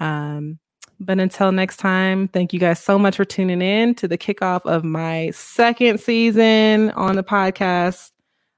Um, 0.00 0.58
but 0.98 1.18
until 1.18 1.50
next 1.50 1.78
time, 1.78 2.28
thank 2.28 2.52
you 2.52 2.60
guys 2.60 2.78
so 2.78 2.98
much 2.98 3.16
for 3.16 3.24
tuning 3.24 3.62
in 3.62 3.94
to 3.96 4.08
the 4.08 4.18
kickoff 4.18 4.66
of 4.66 4.84
my 4.84 5.30
second 5.30 5.98
season 6.00 6.90
on 6.90 7.16
the 7.16 7.24
podcast. 7.24 8.10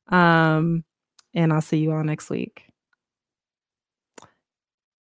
Um, 0.08 0.82
and 1.34 1.52
I'll 1.52 1.60
see 1.60 1.78
you 1.78 1.92
all 1.92 2.04
next 2.04 2.30
week. 2.30 2.71